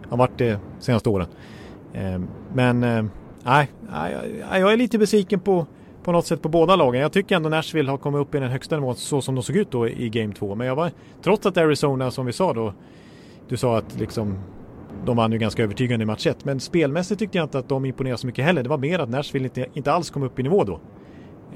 Han 0.01 0.09
har 0.09 0.17
varit 0.17 0.37
det 0.37 0.59
senaste 0.79 1.09
åren. 1.09 1.27
Ehm, 1.97 2.27
men 2.53 2.83
ehm, 2.83 3.09
nej, 3.43 3.71
jag 4.51 4.73
är 4.73 4.77
lite 4.77 4.97
besviken 4.97 5.39
på 5.39 5.67
på 6.03 6.11
något 6.11 6.25
sätt 6.25 6.41
på 6.41 6.49
båda 6.49 6.75
lagen. 6.75 7.01
Jag 7.01 7.11
tycker 7.11 7.35
ändå 7.35 7.49
Nashville 7.49 7.91
har 7.91 7.97
kommit 7.97 8.21
upp 8.21 8.35
i 8.35 8.39
den 8.39 8.51
högsta 8.51 8.75
nivån 8.75 8.95
så 8.95 9.21
som 9.21 9.35
de 9.35 9.43
såg 9.43 9.55
ut 9.55 9.71
då 9.71 9.87
i 9.87 10.09
Game 10.09 10.33
2. 10.33 10.55
Men 10.55 10.67
jag 10.67 10.75
var, 10.75 10.91
trots 11.23 11.45
att 11.45 11.57
Arizona 11.57 12.11
som 12.11 12.25
vi 12.25 12.33
sa 12.33 12.53
då, 12.53 12.73
du 13.47 13.57
sa 13.57 13.77
att 13.77 13.99
liksom 13.99 14.39
de 15.05 15.17
vann 15.17 15.31
ju 15.31 15.37
ganska 15.37 15.63
övertygande 15.63 16.03
i 16.03 16.05
match 16.05 16.27
1. 16.27 16.45
Men 16.45 16.59
spelmässigt 16.59 17.19
tyckte 17.19 17.37
jag 17.37 17.45
inte 17.45 17.59
att 17.59 17.69
de 17.69 17.85
imponerade 17.85 18.17
så 18.17 18.27
mycket 18.27 18.45
heller. 18.45 18.63
Det 18.63 18.69
var 18.69 18.77
mer 18.77 18.99
att 18.99 19.09
Nashville 19.09 19.45
inte, 19.45 19.65
inte 19.73 19.91
alls 19.91 20.09
kom 20.09 20.23
upp 20.23 20.39
i 20.39 20.43
nivå 20.43 20.63
då. 20.63 20.79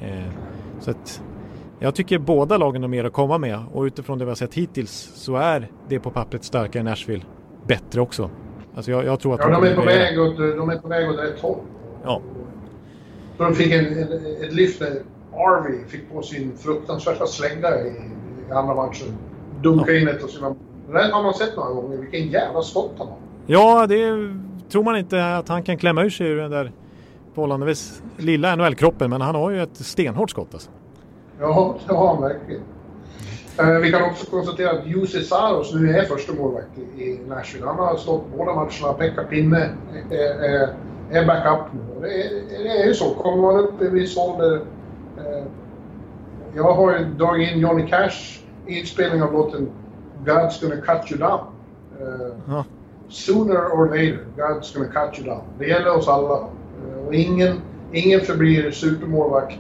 Ehm, 0.01 0.31
så 0.79 0.91
att 0.91 1.23
jag 1.79 1.95
tycker 1.95 2.19
båda 2.19 2.57
lagen 2.57 2.81
har 2.81 2.89
mer 2.89 3.03
att 3.03 3.13
komma 3.13 3.37
med 3.37 3.59
och 3.73 3.83
utifrån 3.83 4.17
det 4.17 4.25
vi 4.25 4.31
har 4.31 4.35
sett 4.35 4.53
hittills 4.53 5.11
så 5.15 5.35
är 5.35 5.67
det 5.89 5.99
på 5.99 6.11
pappret 6.11 6.43
starkare 6.43 6.83
Nashville 6.83 7.23
bättre 7.67 8.01
också. 8.01 8.29
Alltså 8.75 8.91
jag, 8.91 9.05
jag 9.05 9.19
tror 9.19 9.33
att 9.33 9.39
ja, 9.39 9.49
de, 9.49 9.63
är 9.63 9.75
på 9.75 9.81
väg 9.81 10.19
åt, 10.19 10.37
de 10.37 10.69
är 10.69 10.77
på 10.77 10.87
väg 10.87 11.09
åt 11.09 11.19
rätt 11.19 11.39
håll. 11.39 11.57
Ja. 12.03 12.21
Så 13.37 13.43
de 13.43 13.55
fick 13.55 13.71
en, 13.71 13.85
en, 13.85 14.13
ett 14.41 14.53
lyft 14.53 14.81
när 14.81 15.01
Arvey 15.33 15.85
fick 15.87 16.11
på 16.11 16.21
sin 16.21 16.57
fruktansvärda 16.57 17.25
slägga 17.25 17.85
i, 17.85 17.89
i 18.49 18.51
andra 18.51 18.75
matchen. 18.75 19.07
Dunka 19.61 19.91
ja. 19.91 19.99
in 19.99 20.07
ett 20.07 20.23
och 20.23 20.29
sina... 20.29 20.49
Det 20.87 20.93
där 20.93 21.11
har 21.11 21.23
man 21.23 21.33
sett 21.33 21.55
några 21.55 21.69
gånger. 21.69 21.97
Vilken 21.97 22.27
jävla 22.27 22.61
skott 22.61 22.91
han 22.97 23.07
har. 23.07 23.17
Ja, 23.45 23.87
det 23.87 23.97
tror 24.69 24.83
man 24.83 24.97
inte 24.97 25.35
att 25.35 25.49
han 25.49 25.63
kan 25.63 25.77
klämma 25.77 26.03
ur 26.03 26.09
sig 26.09 26.27
ur 26.27 26.37
den 26.37 26.51
där 26.51 26.71
förhållandevis 27.33 28.03
lilla 28.17 28.55
NHL-kroppen. 28.55 29.09
Men 29.09 29.21
han 29.21 29.35
har 29.35 29.51
ju 29.51 29.63
ett 29.63 29.77
stenhårt 29.77 30.29
skott 30.29 30.53
alltså. 30.53 30.69
Ja, 31.39 31.75
det 31.87 31.93
har 31.93 32.07
han 32.07 32.21
verkligen. 32.21 32.61
Uh, 33.59 33.79
vi 33.79 33.91
kan 33.91 34.03
också 34.03 34.31
konstatera 34.31 34.71
att 34.71 34.85
Jussi 34.85 35.23
Saros 35.23 35.73
nu 35.73 35.89
är 35.89 36.03
första 36.03 36.33
målvakt 36.33 36.77
i 36.97 37.19
Nashville. 37.27 37.65
Han 37.65 37.75
har 37.75 37.97
stått 37.97 38.23
båda 38.37 38.53
matcherna. 38.55 38.93
Pekka 38.97 39.23
Pinne 39.23 39.69
är, 41.11 41.25
backup 41.25 41.73
nu. 41.73 42.01
Det 42.01 42.81
är, 42.81 42.87
ju 42.87 42.93
så. 42.93 43.13
Kommer 43.13 43.41
man 43.41 43.55
upp 43.55 43.81
i 43.81 43.87
viss 43.87 44.17
ålder. 44.17 44.55
Uh, 44.55 45.43
jag 46.55 46.73
har 46.73 46.97
ju 46.97 47.05
dragit 47.05 47.51
in 47.51 47.59
Johnny 47.59 47.87
Cash 47.87 48.43
i 48.67 48.79
inspelning 48.79 49.23
av 49.23 49.33
låten 49.33 49.69
God's 50.25 50.61
gonna 50.61 50.81
cut 50.81 51.11
you 51.11 51.19
down. 51.19 51.39
Ja. 52.47 52.65
Sooner 53.09 53.57
or 53.57 53.85
later, 53.89 54.25
God's 54.37 54.77
gonna 54.77 54.87
cut 54.87 55.19
you 55.19 55.27
down. 55.27 55.41
Det 55.59 55.67
gäller 55.67 55.97
oss 55.97 56.07
alla. 56.07 56.49
och 57.07 57.13
ingen, 57.13 57.61
ingen 57.91 58.21
förblir 58.21 58.71
supermålvakt 58.71 59.59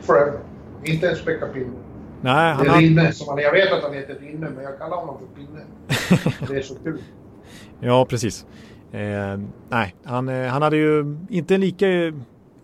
forever. 0.00 0.38
Inte 0.84 1.06
ens 1.06 1.24
Pekka 1.24 1.46
Pinne. 1.46 1.81
Nej, 2.22 2.54
han 2.54 2.64
det 2.64 2.70
är 2.70 2.80
Rinne 2.80 3.12
som 3.12 3.28
han, 3.28 3.38
jag 3.38 3.52
vet 3.52 3.72
att 3.72 3.82
han 3.82 3.94
heter 3.94 4.14
Rinne 4.14 4.50
men 4.50 4.64
jag 4.64 4.78
kallar 4.78 4.96
honom 4.96 5.18
för 5.18 5.26
Pinne. 5.40 5.60
det 6.48 6.56
är 6.56 6.62
så 6.62 6.74
kul. 6.74 6.98
Ja, 7.80 8.06
precis. 8.06 8.46
Eh, 8.92 9.40
nej, 9.68 9.94
han, 10.04 10.28
eh, 10.28 10.46
han 10.46 10.62
hade 10.62 10.76
ju 10.76 11.16
inte 11.28 11.54
en 11.54 11.60
lika 11.60 11.86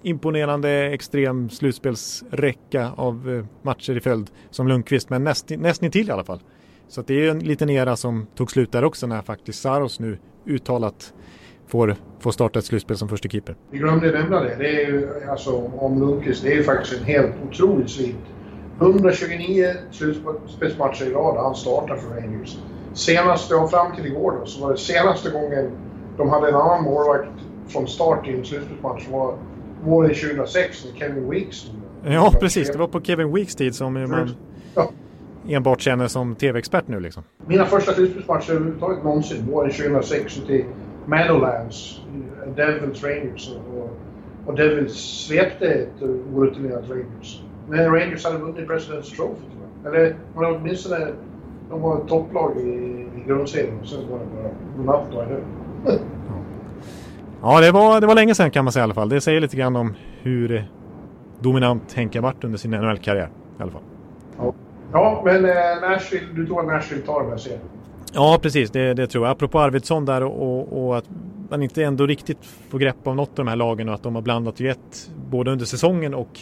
imponerande 0.02 0.70
extrem 0.70 1.50
slutspelsräcka 1.50 2.90
av 2.96 3.30
eh, 3.30 3.64
matcher 3.64 3.96
i 3.96 4.00
följd 4.00 4.30
som 4.50 4.68
Lundqvist, 4.68 5.10
men 5.10 5.24
näst, 5.24 5.50
nästan 5.50 5.90
till 5.90 6.08
i 6.08 6.12
alla 6.12 6.24
fall. 6.24 6.40
Så 6.88 7.02
det 7.02 7.14
är 7.14 7.18
ju 7.20 7.28
en 7.28 7.38
liten 7.38 7.70
era 7.70 7.96
som 7.96 8.26
tog 8.34 8.50
slut 8.50 8.72
där 8.72 8.84
också 8.84 9.06
när 9.06 9.22
faktiskt 9.22 9.62
Saros 9.62 10.00
nu 10.00 10.18
uttalat 10.46 11.14
får, 11.66 11.96
får 12.20 12.30
starta 12.30 12.58
ett 12.58 12.64
slutspel 12.64 12.96
som 12.96 13.08
första 13.08 13.28
keeper. 13.28 13.56
Vi 13.70 13.78
glömde 13.78 14.12
nämna 14.12 14.40
det. 14.40 14.56
Det 14.58 14.82
är 14.82 14.86
ju, 14.86 15.08
alltså, 15.30 15.70
om 15.76 16.00
Lundqvist, 16.00 16.42
det 16.42 16.52
är 16.52 16.56
ju 16.56 16.62
faktiskt 16.62 17.00
en 17.00 17.04
helt 17.04 17.34
otrolig 17.48 17.88
svit. 17.88 18.16
129 18.80 19.74
slutspelsmatcher 19.90 21.06
i 21.06 21.10
rad 21.10 21.36
han 21.36 21.54
startar 21.54 21.96
för 21.96 22.20
Rangers. 22.20 22.58
Senast, 22.92 23.50
ja, 23.50 23.68
fram 23.68 23.96
till 23.96 24.06
igår 24.06 24.38
då, 24.40 24.46
så 24.46 24.60
var 24.60 24.72
det 24.72 24.78
senaste 24.78 25.30
gången 25.30 25.70
de 26.16 26.28
hade 26.28 26.48
en 26.48 26.54
annan 26.54 26.84
målvakt 26.84 27.28
från 27.68 27.88
start 27.88 28.26
i 28.26 28.36
en 28.36 28.44
slutspelsmatch 28.44 29.08
var 29.08 29.34
våren 29.84 30.14
2006 30.14 30.84
när 30.84 30.98
Kevin 30.98 31.30
Weeks 31.30 31.70
Ja, 32.04 32.32
precis. 32.40 32.70
Det 32.70 32.78
var 32.78 32.88
på 32.88 33.00
Kevin 33.00 33.34
Weeks 33.34 33.54
tid 33.54 33.74
som 33.74 33.92
man 33.92 34.34
ja. 34.74 34.92
enbart 35.48 35.80
känner 35.80 36.08
som 36.08 36.34
tv-expert 36.34 36.88
nu 36.88 37.00
liksom. 37.00 37.22
Mina 37.46 37.64
första 37.64 37.92
slutspelsmatcher 37.92 38.50
överhuvudtaget 38.50 39.04
någonsin, 39.04 39.46
våren 39.50 39.70
2006 39.70 40.38
ute 40.38 40.52
i 40.52 40.64
Meadowlands, 41.06 42.00
Devils 42.56 43.04
Rangers. 43.04 43.50
Och, 43.74 43.90
och 44.46 44.54
Devils 44.54 44.92
svepte 44.94 45.66
ett 45.66 46.02
orutinerat 46.34 46.90
Rangers. 46.90 47.42
Men 47.68 47.94
Rangers 47.94 48.24
hade 48.24 48.38
vunnit 48.38 48.68
President's 48.68 49.16
Trophy 49.16 49.42
tror 49.52 49.66
jag. 49.84 49.94
Eller 49.94 50.16
åtminstone 50.34 51.08
de 51.70 51.80
var 51.80 51.98
ett 51.98 52.08
topplag 52.08 52.56
i, 52.56 52.68
i 53.16 53.22
grundserien 53.26 53.78
och 53.80 53.86
sen 53.86 53.98
var 54.10 54.18
det 54.18 54.24
bara 54.42 54.50
godnatt 54.76 55.14
och 55.14 55.22
adjö. 55.22 55.40
Ja, 57.42 57.60
det 57.60 57.72
var, 57.72 58.00
det 58.00 58.06
var 58.06 58.14
länge 58.14 58.34
sedan 58.34 58.50
kan 58.50 58.64
man 58.64 58.72
säga 58.72 58.82
i 58.82 58.84
alla 58.84 58.94
fall. 58.94 59.08
Det 59.08 59.20
säger 59.20 59.40
lite 59.40 59.56
grann 59.56 59.76
om 59.76 59.94
hur 60.22 60.68
dominant 61.40 61.92
Henke 61.92 62.20
varit 62.20 62.44
under 62.44 62.58
sin 62.58 62.70
NHL-karriär 62.70 63.28
i 63.58 63.62
alla 63.62 63.70
fall. 63.70 63.82
Ja, 64.38 64.54
ja 64.92 65.22
men 65.24 65.44
eh, 65.44 65.52
Nashville, 65.80 66.26
du 66.34 66.46
tror 66.46 66.60
att 66.60 66.66
Nashville 66.66 67.02
tar 67.02 67.20
den 67.20 67.30
här 67.30 67.38
serien? 67.38 67.60
Ja, 68.12 68.38
precis. 68.42 68.70
Det, 68.70 68.94
det, 68.94 69.06
tror 69.06 69.24
jag. 69.24 69.32
Apropå 69.32 69.60
Arvidsson 69.60 70.04
där 70.04 70.22
och, 70.22 70.86
och, 70.86 70.98
att 70.98 71.04
man 71.48 71.62
inte 71.62 71.84
ändå 71.84 72.06
riktigt 72.06 72.44
får 72.70 72.78
grepp 72.78 72.96
om 73.04 73.16
något 73.16 73.28
av 73.28 73.44
de 73.44 73.48
här 73.48 73.56
lagen 73.56 73.88
och 73.88 73.94
att 73.94 74.02
de 74.02 74.14
har 74.14 74.22
blandat 74.22 74.60
ju 74.60 74.70
ett 74.70 75.10
både 75.30 75.50
under 75.50 75.64
säsongen 75.64 76.14
och 76.14 76.40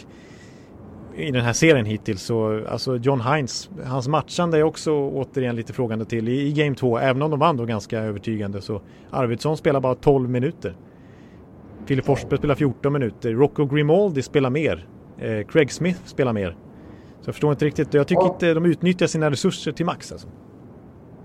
i 1.17 1.31
den 1.31 1.45
här 1.45 1.53
serien 1.53 1.85
hittills. 1.85 2.21
Så, 2.21 2.65
alltså 2.67 2.95
John 2.95 3.21
Hines, 3.21 3.69
hans 3.85 4.07
matchande 4.07 4.57
är 4.57 4.63
också 4.63 4.91
återigen 4.91 5.55
lite 5.55 5.73
frågande 5.73 6.05
till 6.05 6.29
i, 6.29 6.47
i 6.47 6.51
Game 6.51 6.75
2. 6.75 6.97
Även 6.97 7.21
om 7.21 7.31
de 7.31 7.39
vann 7.39 7.57
då 7.57 7.65
ganska 7.65 7.99
övertygande 7.99 8.61
så 8.61 8.81
Arvidsson 9.09 9.57
spelar 9.57 9.79
bara 9.79 9.95
12 9.95 10.29
minuter. 10.29 10.75
Filip 11.85 12.05
Forsberg 12.05 12.37
spelar 12.37 12.55
14 12.55 12.93
minuter. 12.93 13.31
Rocco 13.31 13.65
Grimaldi 13.65 14.21
spelar 14.21 14.49
mer. 14.49 14.87
Eh, 15.17 15.47
Craig 15.47 15.71
Smith 15.71 15.99
spelar 16.05 16.33
mer. 16.33 16.57
Så 17.21 17.27
jag 17.27 17.35
förstår 17.35 17.51
inte 17.51 17.65
riktigt. 17.65 17.93
Jag 17.93 18.07
tycker 18.07 18.21
ja. 18.21 18.33
inte 18.33 18.53
de 18.53 18.65
utnyttjar 18.65 19.07
sina 19.07 19.31
resurser 19.31 19.71
till 19.71 19.85
max. 19.85 20.11
Alltså. 20.11 20.27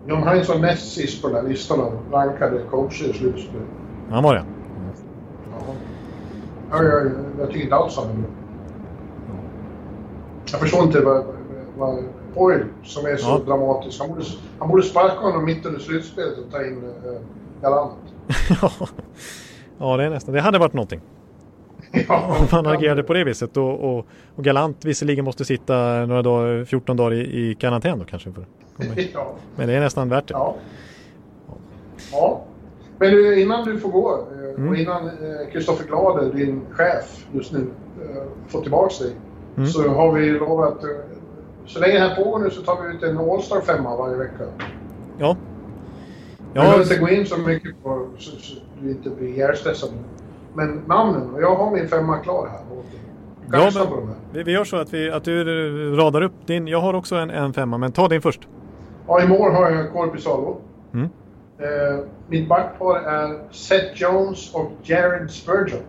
John 0.07 0.29
Hines 0.29 0.49
var 0.49 0.59
näst 0.59 0.93
sist 0.93 1.23
på 1.23 1.29
den 1.29 1.37
här 1.37 1.49
listan 1.49 1.81
av 1.81 1.99
rankade 2.13 2.63
coacher 2.71 3.11
i 3.11 3.13
slutspelet. 3.13 3.67
Han 4.11 4.23
var 4.23 4.35
det? 4.35 4.45
Ja. 5.51 5.75
Jag, 6.71 6.85
jag, 6.85 7.13
jag 7.39 7.49
tycker 7.49 7.65
inte 7.65 7.75
alls 7.75 7.97
han 7.97 8.07
är. 8.07 8.42
Jag 10.51 10.61
förstår 10.61 10.83
inte 10.83 11.01
vad, 11.01 11.25
vad 11.79 12.05
Oil, 12.35 12.65
som 12.85 13.07
är 13.07 13.17
så 13.17 13.29
ja. 13.29 13.41
dramatisk, 13.47 14.01
han 14.01 14.09
borde, 14.09 14.25
han 14.59 14.69
borde 14.69 14.83
sparka 14.83 15.19
honom 15.19 15.45
mitt 15.45 15.67
under 15.67 15.81
slutspelet 15.81 16.39
och 16.39 16.53
ta 16.53 16.65
in 16.65 16.85
uh, 16.85 17.21
Galant. 17.63 17.99
ja, 19.79 19.97
det 19.97 20.05
är 20.05 20.11
nästan. 20.11 20.35
Det 20.35 20.41
hade 20.41 20.59
varit 20.59 20.73
någonting. 20.73 21.01
Ja, 22.09 22.37
Om 22.41 22.47
han 22.51 22.67
agerade 22.67 23.03
på 23.03 23.13
det 23.13 23.25
viset 23.25 23.57
och, 23.57 23.81
och, 23.81 24.07
och, 24.37 24.45
Galant 24.45 24.85
visserligen 24.85 25.25
måste 25.25 25.45
sitta 25.45 26.07
några 26.07 26.23
dagar, 26.23 26.65
14 26.65 26.97
dagar 26.97 27.13
i, 27.17 27.57
karantän 27.61 27.99
då 27.99 28.05
kanske. 28.05 28.33
För 28.33 28.45
ja. 29.13 29.35
Men 29.57 29.69
det 29.69 29.75
är 29.75 29.81
nästan 29.81 30.09
värt 30.09 30.29
det. 30.29 30.35
Ja. 30.35 30.57
ja. 32.13 32.45
Men 32.99 33.39
innan 33.39 33.65
du 33.65 33.81
får 33.81 33.89
gå 33.89 34.27
eh, 34.33 34.55
mm. 34.55 34.69
och 34.69 34.77
innan 34.77 35.11
Kristoffer 35.53 35.85
Glader, 35.85 36.33
din 36.33 36.61
chef 36.71 37.27
just 37.33 37.53
nu, 37.53 37.67
får 38.49 38.63
tillbaka 38.63 39.05
dig 39.05 39.13
Mm. 39.57 39.69
Så 39.69 39.89
har 39.89 40.13
vi 40.13 40.31
lovat, 40.31 40.85
så 41.67 41.81
länge 41.81 41.93
det 41.93 42.01
här 42.01 42.17
pågår 42.17 42.39
nu 42.39 42.51
så 42.51 42.63
tar 42.63 42.83
vi 42.83 42.97
ut 42.97 43.03
en 43.03 43.19
All-Star 43.19 43.61
femma 43.61 43.97
varje 43.97 44.17
vecka. 44.17 44.45
Ja. 45.19 45.37
Jag 46.55 46.65
behöver 46.65 46.83
inte 46.83 46.99
gå 46.99 47.09
in 47.09 47.27
så 47.27 47.37
mycket 47.39 47.83
på 47.83 48.09
så, 48.19 48.31
så 48.37 48.55
du 48.81 48.91
inte 48.91 49.11
blir 49.11 49.29
ihjälstressad. 49.29 49.91
Men 50.55 50.83
namnen, 50.87 51.35
och 51.35 51.43
jag 51.43 51.55
har 51.55 51.71
min 51.71 51.89
femma 51.89 52.19
klar 52.19 52.49
här. 52.49 52.61
Ja, 53.53 53.71
men, 53.75 54.15
vi, 54.33 54.43
vi 54.43 54.53
gör 54.53 54.65
så 54.65 54.77
att, 54.77 54.95
vi, 54.95 55.11
att 55.11 55.25
du 55.25 55.97
radar 55.97 56.23
upp 56.23 56.47
din. 56.47 56.69
Jag 56.69 56.81
har 56.81 56.95
också 56.95 57.17
en, 57.17 57.31
en 57.31 57.53
femma, 57.53 57.79
men 57.79 57.93
ta 57.93 58.09
din 58.09 58.23
först. 58.23 58.49
Ja, 59.07 59.23
i 59.23 59.29
mål 59.29 59.53
har 59.53 59.71
jag 59.71 59.93
Korpisalo. 59.93 60.61
Mm. 60.95 61.09
Eh, 61.59 62.05
mitt 62.29 62.49
backpar 62.49 62.97
är 62.97 63.39
Seth 63.51 63.93
Jones 63.95 64.55
och 64.55 64.73
Jared 64.83 65.31
Spurgeon. 65.31 65.83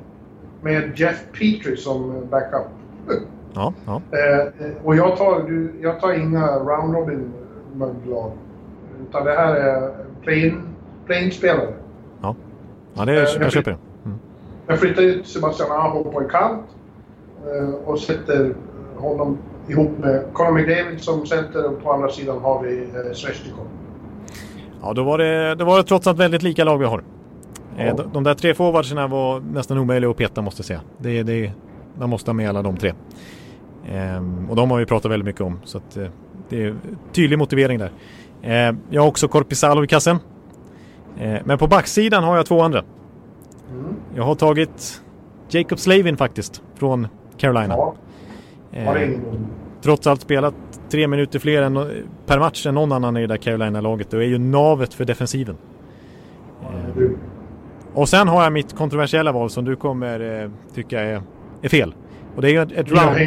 Med 0.61 0.99
Jeff 0.99 1.23
Petrie 1.31 1.77
som 1.77 2.27
backup. 2.29 2.67
Ja, 3.53 3.73
ja. 3.85 4.01
Eh, 4.11 4.71
och 4.83 4.95
jag 4.95 5.17
tar, 5.17 5.49
jag 5.81 5.99
tar 5.99 6.13
inga 6.13 6.47
round 6.47 6.95
robin 6.95 7.33
möglag. 7.75 8.31
Utan 9.09 9.25
det 9.25 9.31
här 9.31 9.55
är 9.55 9.91
plain-spelare. 11.05 11.73
ja. 12.21 12.35
ja, 12.93 13.05
det 13.05 13.11
är, 13.11 13.15
jag, 13.15 13.41
jag 13.41 13.51
köper 13.51 13.71
det. 13.71 13.77
Mm. 14.05 14.17
Jag 14.67 14.79
flyttar 14.79 15.01
ut 15.01 15.27
Sebastian 15.27 15.71
Aho 15.71 16.11
på 16.11 16.21
en 16.21 16.29
kant 16.29 16.65
eh, 17.45 17.73
och 17.85 17.99
sätter 17.99 18.55
honom 18.97 19.37
ihop 19.67 19.97
med 19.97 20.23
Conor 20.33 20.51
McDavid 20.51 21.01
som 21.01 21.25
center 21.25 21.65
och 21.65 21.83
på 21.83 21.93
andra 21.93 22.09
sidan 22.09 22.39
har 22.41 22.63
vi 22.63 22.83
eh, 22.83 23.13
Svestikov. 23.13 23.67
Ja, 24.81 24.93
då 24.93 25.03
var, 25.03 25.17
det, 25.17 25.55
då 25.55 25.65
var 25.65 25.77
det 25.77 25.83
trots 25.83 26.07
allt 26.07 26.19
väldigt 26.19 26.43
lika 26.43 26.63
lag 26.63 26.77
vi 26.77 26.85
har. 26.85 27.03
Eh, 27.77 27.87
ja. 27.87 27.93
De, 27.93 28.09
de 28.13 28.23
där 28.23 28.33
tre 28.33 28.53
forwardsarna 28.53 29.07
var 29.07 29.39
nästan 29.39 29.77
omöjliga 29.77 30.11
att 30.11 30.17
peta 30.17 30.41
måste 30.41 30.59
jag 30.59 30.65
säga. 30.65 30.81
Det, 30.97 31.23
det, 31.23 31.51
man 31.99 32.09
måste 32.09 32.31
ha 32.31 32.33
med 32.33 32.49
alla 32.49 32.61
de 32.61 32.77
tre. 32.77 32.93
Ehm, 33.89 34.49
och 34.49 34.55
de 34.55 34.71
har 34.71 34.77
vi 34.77 34.85
pratat 34.85 35.11
väldigt 35.11 35.25
mycket 35.25 35.41
om. 35.41 35.59
Så 35.63 35.77
att, 35.77 35.97
eh, 35.97 36.07
det 36.49 36.63
är 36.63 36.75
tydlig 37.11 37.37
motivering 37.39 37.79
där. 37.79 37.91
Ehm, 38.41 38.77
jag 38.89 39.01
har 39.01 39.07
också 39.07 39.27
Korpisalo 39.27 39.83
i 39.83 39.87
kassen. 39.87 40.17
Ehm, 41.19 41.43
men 41.45 41.57
på 41.57 41.67
backsidan 41.67 42.23
har 42.23 42.35
jag 42.35 42.45
två 42.45 42.61
andra. 42.61 42.83
Mm. 43.71 43.95
Jag 44.15 44.23
har 44.23 44.35
tagit 44.35 45.01
Jacob 45.49 45.79
Slavin 45.79 46.17
faktiskt 46.17 46.61
från 46.75 47.07
Carolina. 47.37 47.77
Trots 49.81 50.07
allt 50.07 50.21
spelat 50.21 50.53
tre 50.89 51.07
minuter 51.07 51.39
fler 51.39 51.61
än, 51.61 51.87
per 52.25 52.39
match 52.39 52.65
än 52.65 52.75
någon 52.75 52.91
annan 52.91 53.17
i 53.17 53.21
det 53.21 53.27
där 53.27 53.37
Carolina-laget 53.37 54.13
och 54.13 54.23
är 54.23 54.27
ju 54.27 54.37
navet 54.37 54.93
för 54.93 55.05
defensiven. 55.05 55.57
Och 57.93 58.09
sen 58.09 58.27
har 58.27 58.43
jag 58.43 58.53
mitt 58.53 58.75
kontroversiella 58.75 59.31
val 59.31 59.49
som 59.49 59.65
du 59.65 59.75
kommer 59.75 60.43
eh, 60.43 60.49
tycka 60.75 61.01
är, 61.01 61.21
är 61.61 61.69
fel. 61.69 61.95
Och 62.35 62.41
det 62.41 62.51
är 62.55 62.79
ett 62.79 62.91
round... 62.91 63.17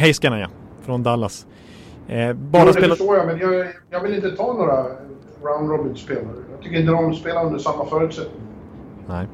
Heiskanen 0.00 0.40
ja, 0.40 0.48
från 0.82 1.02
Dallas. 1.02 1.46
Eh, 2.08 2.32
bara 2.32 2.66
jo, 2.66 2.72
spela... 2.72 2.88
förstår 2.88 3.16
jag, 3.16 3.26
men 3.26 3.38
jag, 3.38 3.66
jag 3.90 4.00
vill 4.00 4.14
inte 4.14 4.30
ta 4.30 4.52
några 4.52 4.84
round 5.42 5.70
robin-spelare. 5.70 6.36
Jag 6.52 6.62
tycker 6.62 6.80
inte 6.80 6.92
de 6.92 7.14
spelar 7.14 7.46
under 7.46 7.58
samma 7.58 7.86
förutsättningar. 7.86 8.46
Nej. 9.08 9.26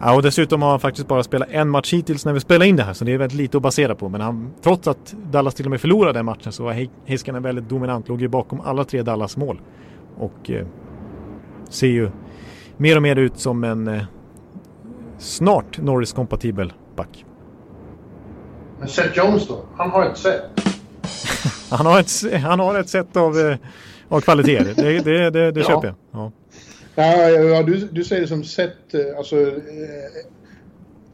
Ja, 0.00 0.14
och 0.14 0.22
dessutom 0.22 0.62
har 0.62 0.70
han 0.70 0.80
faktiskt 0.80 1.08
bara 1.08 1.22
spelat 1.22 1.48
en 1.50 1.68
match 1.68 1.92
hittills 1.92 2.24
när 2.24 2.32
vi 2.32 2.40
spelar 2.40 2.66
in 2.66 2.76
det 2.76 2.82
här, 2.82 2.92
så 2.92 3.04
det 3.04 3.12
är 3.12 3.18
väldigt 3.18 3.38
lite 3.38 3.56
att 3.56 3.62
basera 3.62 3.94
på. 3.94 4.08
Men 4.08 4.20
han, 4.20 4.52
trots 4.62 4.88
att 4.88 5.14
Dallas 5.30 5.54
till 5.54 5.64
och 5.64 5.70
med 5.70 5.80
förlorade 5.80 6.18
den 6.18 6.24
matchen 6.24 6.52
så 6.52 6.64
var 6.64 6.86
Heiskanen 7.06 7.42
väldigt 7.42 7.68
dominant, 7.68 8.08
låg 8.08 8.20
ju 8.20 8.28
bakom 8.28 8.60
alla 8.60 8.84
tre 8.84 9.02
Dallas 9.02 9.36
mål. 9.36 9.60
Och 10.18 10.50
eh, 10.50 10.66
ser 11.68 11.86
ju 11.86 12.10
mer 12.76 12.96
och 12.96 13.02
mer 13.02 13.16
ut 13.16 13.38
som 13.38 13.64
en 13.64 13.88
eh, 13.88 14.02
snart 15.18 15.78
Norris-kompatibel 15.78 16.72
back. 16.96 17.24
Men 18.82 18.88
Seth 18.88 19.18
Jones 19.18 19.48
då? 19.48 19.64
Han 19.76 19.90
har 19.90 20.04
ett 20.04 20.18
sätt. 20.18 20.42
han, 21.70 21.86
har 21.86 22.00
ett, 22.00 22.42
han 22.42 22.60
har 22.60 22.78
ett 22.80 22.88
sätt 22.88 23.16
av, 23.16 23.38
eh, 23.38 23.56
av 24.08 24.20
kvaliteter. 24.20 24.74
Det, 24.82 25.00
det, 25.00 25.30
det, 25.30 25.52
det 25.52 25.60
ja. 25.60 25.66
köper 25.66 25.86
jag. 25.86 25.94
Ja. 26.12 26.32
Ja, 26.94 27.28
ja, 27.28 27.62
du, 27.62 27.88
du 27.92 28.04
säger 28.04 28.22
det 28.22 28.28
som 28.28 28.44
sätt, 28.44 28.94
eh, 28.94 29.18
alltså 29.18 29.40
eh, 29.40 29.56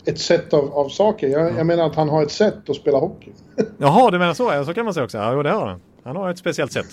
ett 0.04 0.18
sätt 0.18 0.54
av, 0.54 0.72
av 0.74 0.88
saker. 0.88 1.28
Jag, 1.28 1.58
jag, 1.58 1.66
menar 1.66 1.86
att 1.86 1.94
han 1.94 2.08
har 2.08 2.22
ett 2.22 2.30
sätt 2.30 2.70
att 2.70 2.76
spela 2.76 2.98
hockey. 2.98 3.30
Jaha, 3.78 4.10
du 4.10 4.18
menar 4.18 4.34
så? 4.34 4.52
Ja, 4.52 4.64
så 4.64 4.74
kan 4.74 4.84
man 4.84 4.94
säga 4.94 5.04
också. 5.04 5.18
Ja, 5.18 5.42
det 5.42 5.50
har 5.50 5.66
han. 5.66 5.80
Han 6.02 6.16
har 6.16 6.30
ett 6.30 6.38
speciellt 6.38 6.72
sätt. 6.72 6.86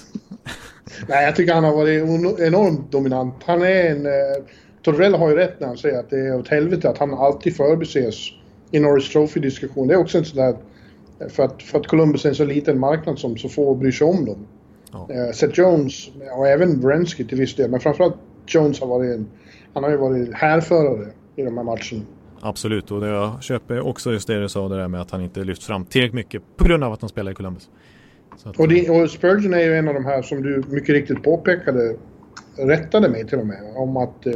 Nej, 1.08 1.26
jag 1.26 1.36
tycker 1.36 1.54
han 1.54 1.64
har 1.64 1.76
varit 1.76 2.02
enormt 2.40 2.92
dominant. 2.92 3.36
Han 3.46 3.62
är 3.62 3.90
en... 3.92 4.06
Eh, 4.06 4.12
Torrell 4.82 5.16
har 5.16 5.30
ju 5.30 5.36
rätt 5.36 5.60
när 5.60 5.68
han 5.68 5.78
säger 5.78 6.00
att 6.00 6.10
det 6.10 6.20
är 6.20 6.36
åt 6.36 6.48
helvete 6.48 6.90
att 6.90 6.98
han 6.98 7.14
alltid 7.14 7.56
förbises 7.56 8.32
i 8.72 8.80
Norris 8.80 9.10
Trophy-diskussion. 9.10 9.88
Det 9.88 9.94
är 9.94 9.98
också 9.98 10.18
en 10.18 10.26
sån 10.26 10.38
där... 10.38 10.56
För 11.30 11.44
att, 11.44 11.64
för 11.64 11.80
att 11.80 11.88
Columbus 11.88 12.26
är 12.26 12.30
en 12.30 12.36
så 12.36 12.46
liten 12.46 12.80
marknad 12.80 13.20
som 13.20 13.38
så 13.38 13.50
få 13.50 13.76
bryr 13.76 13.92
sig 13.92 14.08
om 14.08 14.26
dem. 14.26 14.48
Ja. 14.92 15.08
Uh, 15.16 15.32
Seth 15.32 15.60
Jones 15.60 16.10
och 16.38 16.48
även 16.48 16.82
Wrensky 16.82 17.26
till 17.26 17.38
viss 17.38 17.56
del, 17.56 17.72
men 17.72 17.80
framförallt 17.80 18.16
Jones 18.48 18.80
har 18.80 18.88
varit 18.88 19.16
en, 19.16 19.28
han 19.74 19.84
har 19.84 19.92
ju 19.92 19.98
varit 19.98 20.34
härförare 20.34 21.08
i 21.36 21.44
de 21.44 21.58
här 21.58 21.64
matcherna. 21.64 22.06
Absolut, 22.42 22.92
och 22.92 23.08
jag 23.08 23.44
köper 23.44 23.88
också 23.88 24.12
just 24.12 24.28
det 24.28 24.42
du 24.42 24.50
sa 24.50 24.70
det 24.70 24.78
där 24.78 24.88
med 24.88 25.02
att 25.02 25.12
han 25.12 25.22
inte 25.22 25.44
lyft 25.44 25.64
fram 25.64 25.86
tillräckligt 25.86 26.14
mycket 26.14 26.42
på 26.58 26.66
grund 26.66 26.84
av 26.84 26.94
att 26.94 27.02
han 27.02 27.10
spelar 27.10 27.32
i 27.32 27.36
Columbus. 27.36 27.70
Att, 28.44 28.60
och, 28.60 28.68
det, 28.68 28.90
och 28.90 29.10
Spurgeon 29.10 29.54
är 29.54 29.60
ju 29.60 29.76
en 29.76 29.88
av 29.88 29.94
de 29.94 30.06
här 30.06 30.22
som 30.22 30.42
du 30.44 30.64
mycket 30.70 30.90
riktigt 30.90 31.24
påpekade, 31.24 31.96
rättade 32.58 33.10
mig 33.10 33.28
till 33.28 33.40
och 33.40 33.48
med, 33.48 33.74
om 33.76 33.98
att 33.98 34.26
eh, 34.26 34.34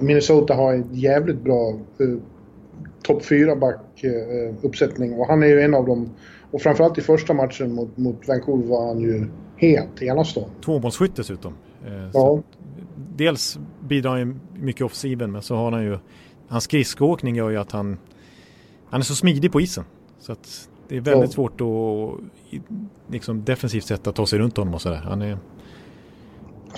Minnesota 0.00 0.54
har 0.54 0.72
en 0.72 0.88
jävligt 0.92 1.40
bra 1.40 1.68
eh, 1.98 2.06
topp 3.08 3.22
4-back 3.22 4.04
eh, 4.04 4.54
uppsättning 4.62 5.12
och 5.14 5.26
han 5.26 5.42
är 5.42 5.46
ju 5.46 5.60
en 5.60 5.74
av 5.74 5.86
dem. 5.86 6.10
Och 6.50 6.62
framförallt 6.62 6.98
i 6.98 7.00
första 7.00 7.34
matchen 7.34 7.72
mot, 7.72 7.96
mot 7.96 8.28
Vancouver 8.28 8.66
var 8.66 8.88
han 8.88 9.00
ju 9.00 9.26
helt 9.56 10.02
enastående. 10.02 10.54
Tvåmålsskytt 10.64 11.16
dessutom. 11.16 11.52
Eh, 11.86 12.10
ja 12.12 12.42
dels 13.18 13.58
bidrar 13.88 14.10
han 14.10 14.20
ju 14.20 14.34
mycket 14.54 14.82
offensiven 14.82 15.32
men 15.32 15.42
så 15.42 15.56
har 15.56 15.72
han 15.72 15.84
ju 15.84 15.98
hans 16.48 16.64
skridskoåkning 16.64 17.36
gör 17.36 17.50
ju 17.50 17.56
att 17.56 17.72
han 17.72 17.98
han 18.90 19.00
är 19.00 19.04
så 19.04 19.14
smidig 19.14 19.52
på 19.52 19.60
isen. 19.60 19.84
Så 20.18 20.32
att 20.32 20.68
det 20.88 20.96
är 20.96 21.00
väldigt 21.00 21.30
ja. 21.30 21.34
svårt 21.34 21.60
att 21.60 22.20
liksom 23.12 23.44
defensivt 23.44 23.84
sätt 23.84 24.06
att 24.06 24.14
ta 24.14 24.26
sig 24.26 24.38
runt 24.38 24.56
honom 24.56 24.74
och 24.74 24.82
sådär. 24.82 24.96
Han 24.96 25.22
är... 25.22 25.38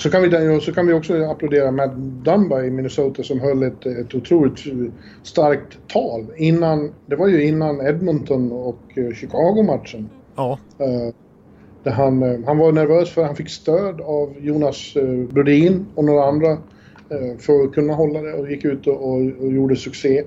Så 0.03 0.11
kan, 0.11 0.23
vi, 0.23 0.61
så 0.61 0.73
kan 0.73 0.87
vi 0.87 0.93
också 0.93 1.25
applådera 1.25 1.71
Matt 1.71 1.97
Dumba 1.97 2.63
i 2.63 2.71
Minnesota 2.71 3.23
som 3.23 3.41
höll 3.41 3.63
ett, 3.63 3.87
ett 3.87 4.15
otroligt 4.15 4.59
starkt 5.23 5.79
tal 5.89 6.27
innan, 6.37 6.93
det 7.07 7.17
var 7.17 7.29
ju 7.29 7.47
innan 7.47 7.87
Edmonton 7.87 8.53
och 8.53 8.79
eh, 8.95 9.15
Chicago-matchen. 9.15 10.11
Ja. 10.37 10.59
Uh, 10.81 11.15
där 11.83 11.91
han, 11.91 12.23
eh, 12.23 12.41
han 12.47 12.59
var 12.59 12.73
nervös 12.73 13.11
för 13.11 13.25
han 13.25 13.37
fick 13.37 13.51
stöd 13.51 14.01
av 14.01 14.35
Jonas 14.41 14.97
eh, 14.97 15.33
Brodin 15.33 15.87
och 15.95 16.05
några 16.05 16.25
andra 16.25 16.51
eh, 16.51 17.39
för 17.39 17.65
att 17.65 17.73
kunna 17.75 17.95
hålla 17.95 18.23
det 18.23 18.33
och 18.33 18.51
gick 18.51 18.65
ut 18.65 18.87
och, 18.87 18.95
och, 18.95 19.17
och 19.17 19.53
gjorde 19.53 19.77
succé. 19.77 20.23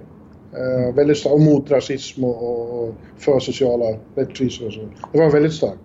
Uh, 0.54 0.95
väldigt 0.95 1.18
starkt, 1.18 1.34
och 1.34 1.41
mot 1.41 1.72
rasism 1.72 2.24
och, 2.24 2.84
och 2.84 2.95
för 3.18 3.40
sociala 3.40 3.86
rättvisor 4.16 4.68
och 4.68 4.74
så. 4.74 4.88
Det 5.12 5.20
var 5.20 5.32
väldigt 5.32 5.54
starkt. 5.54 5.80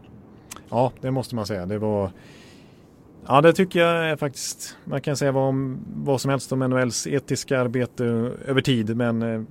Ja, 0.71 0.93
det 1.01 1.11
måste 1.11 1.35
man 1.35 1.47
säga. 1.47 1.67
Det 1.67 1.79
var... 1.79 2.11
Ja, 3.29 3.41
det 3.41 3.53
tycker 3.53 3.81
jag 3.81 4.11
är 4.11 4.17
faktiskt... 4.17 4.77
Man 4.85 5.01
kan 5.01 5.17
säga 5.17 5.33
vad, 5.33 5.49
om, 5.49 5.79
vad 5.97 6.21
som 6.21 6.31
helst 6.31 6.53
om 6.53 6.59
NHLs 6.59 7.07
etiska 7.07 7.61
arbete 7.61 8.05
över 8.47 8.61
tid, 8.61 8.97
men 8.97 9.23
eh, 9.23 9.43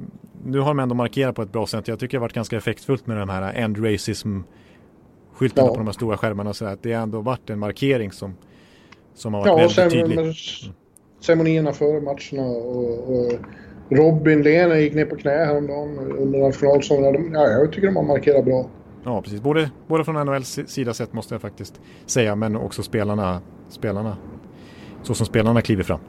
nu 0.46 0.60
har 0.60 0.68
de 0.68 0.80
ändå 0.80 0.96
markerat 0.96 1.36
på 1.36 1.42
ett 1.42 1.52
bra 1.52 1.68
sätt. 1.68 1.88
Jag 1.88 2.00
tycker 2.00 2.18
det 2.18 2.20
har 2.20 2.22
varit 2.22 2.34
ganska 2.34 2.58
effektfullt 2.58 3.08
med 3.08 3.18
de 3.18 3.30
här 3.30 3.54
end 3.54 3.86
racism 3.86 4.40
skyltarna 5.34 5.68
ja. 5.68 5.74
på 5.74 5.78
de 5.78 5.86
här 5.86 5.94
stora 5.94 6.18
skärmarna 6.18 6.54
så 6.54 6.66
att 6.66 6.84
det 6.84 6.94
har 6.94 7.04
ändå 7.04 7.22
varit 7.22 7.50
en 7.50 7.60
markering 7.60 8.12
som, 8.12 8.36
som 9.14 9.34
har 9.34 9.42
varit 9.46 9.78
ja, 9.78 9.84
väldigt 9.84 10.08
tydlig. 10.08 10.36
Ceremonierna 11.20 11.74
före 11.74 12.02
matcherna 12.02 12.48
och, 12.48 13.10
och 13.10 13.34
Robin 13.90 14.42
Lehner 14.42 14.76
gick 14.76 14.94
ner 14.94 15.06
på 15.06 15.16
knä 15.16 15.46
häromdagen 15.46 16.00
under 16.00 16.40
nationalsången. 16.40 17.34
Ja, 17.34 17.48
jag 17.48 17.72
tycker 17.72 17.88
de 17.88 17.96
har 17.96 18.04
markerat 18.04 18.46
bra. 18.46 18.70
Ja, 19.04 19.22
precis. 19.22 19.42
Både, 19.42 19.72
både 19.88 20.04
från 20.04 20.26
NHLs 20.26 20.60
sida 20.68 20.94
sett 20.94 21.14
måste 21.14 21.34
jag 21.34 21.42
faktiskt 21.42 21.82
säga, 22.06 22.36
men 22.36 22.56
också 22.56 22.84
spelarna, 22.84 23.42
spelarna 23.70 24.18
så 25.04 25.14
som 25.14 25.26
spelarna 25.26 25.62
kliver 25.62 25.84
fram. 25.84 26.00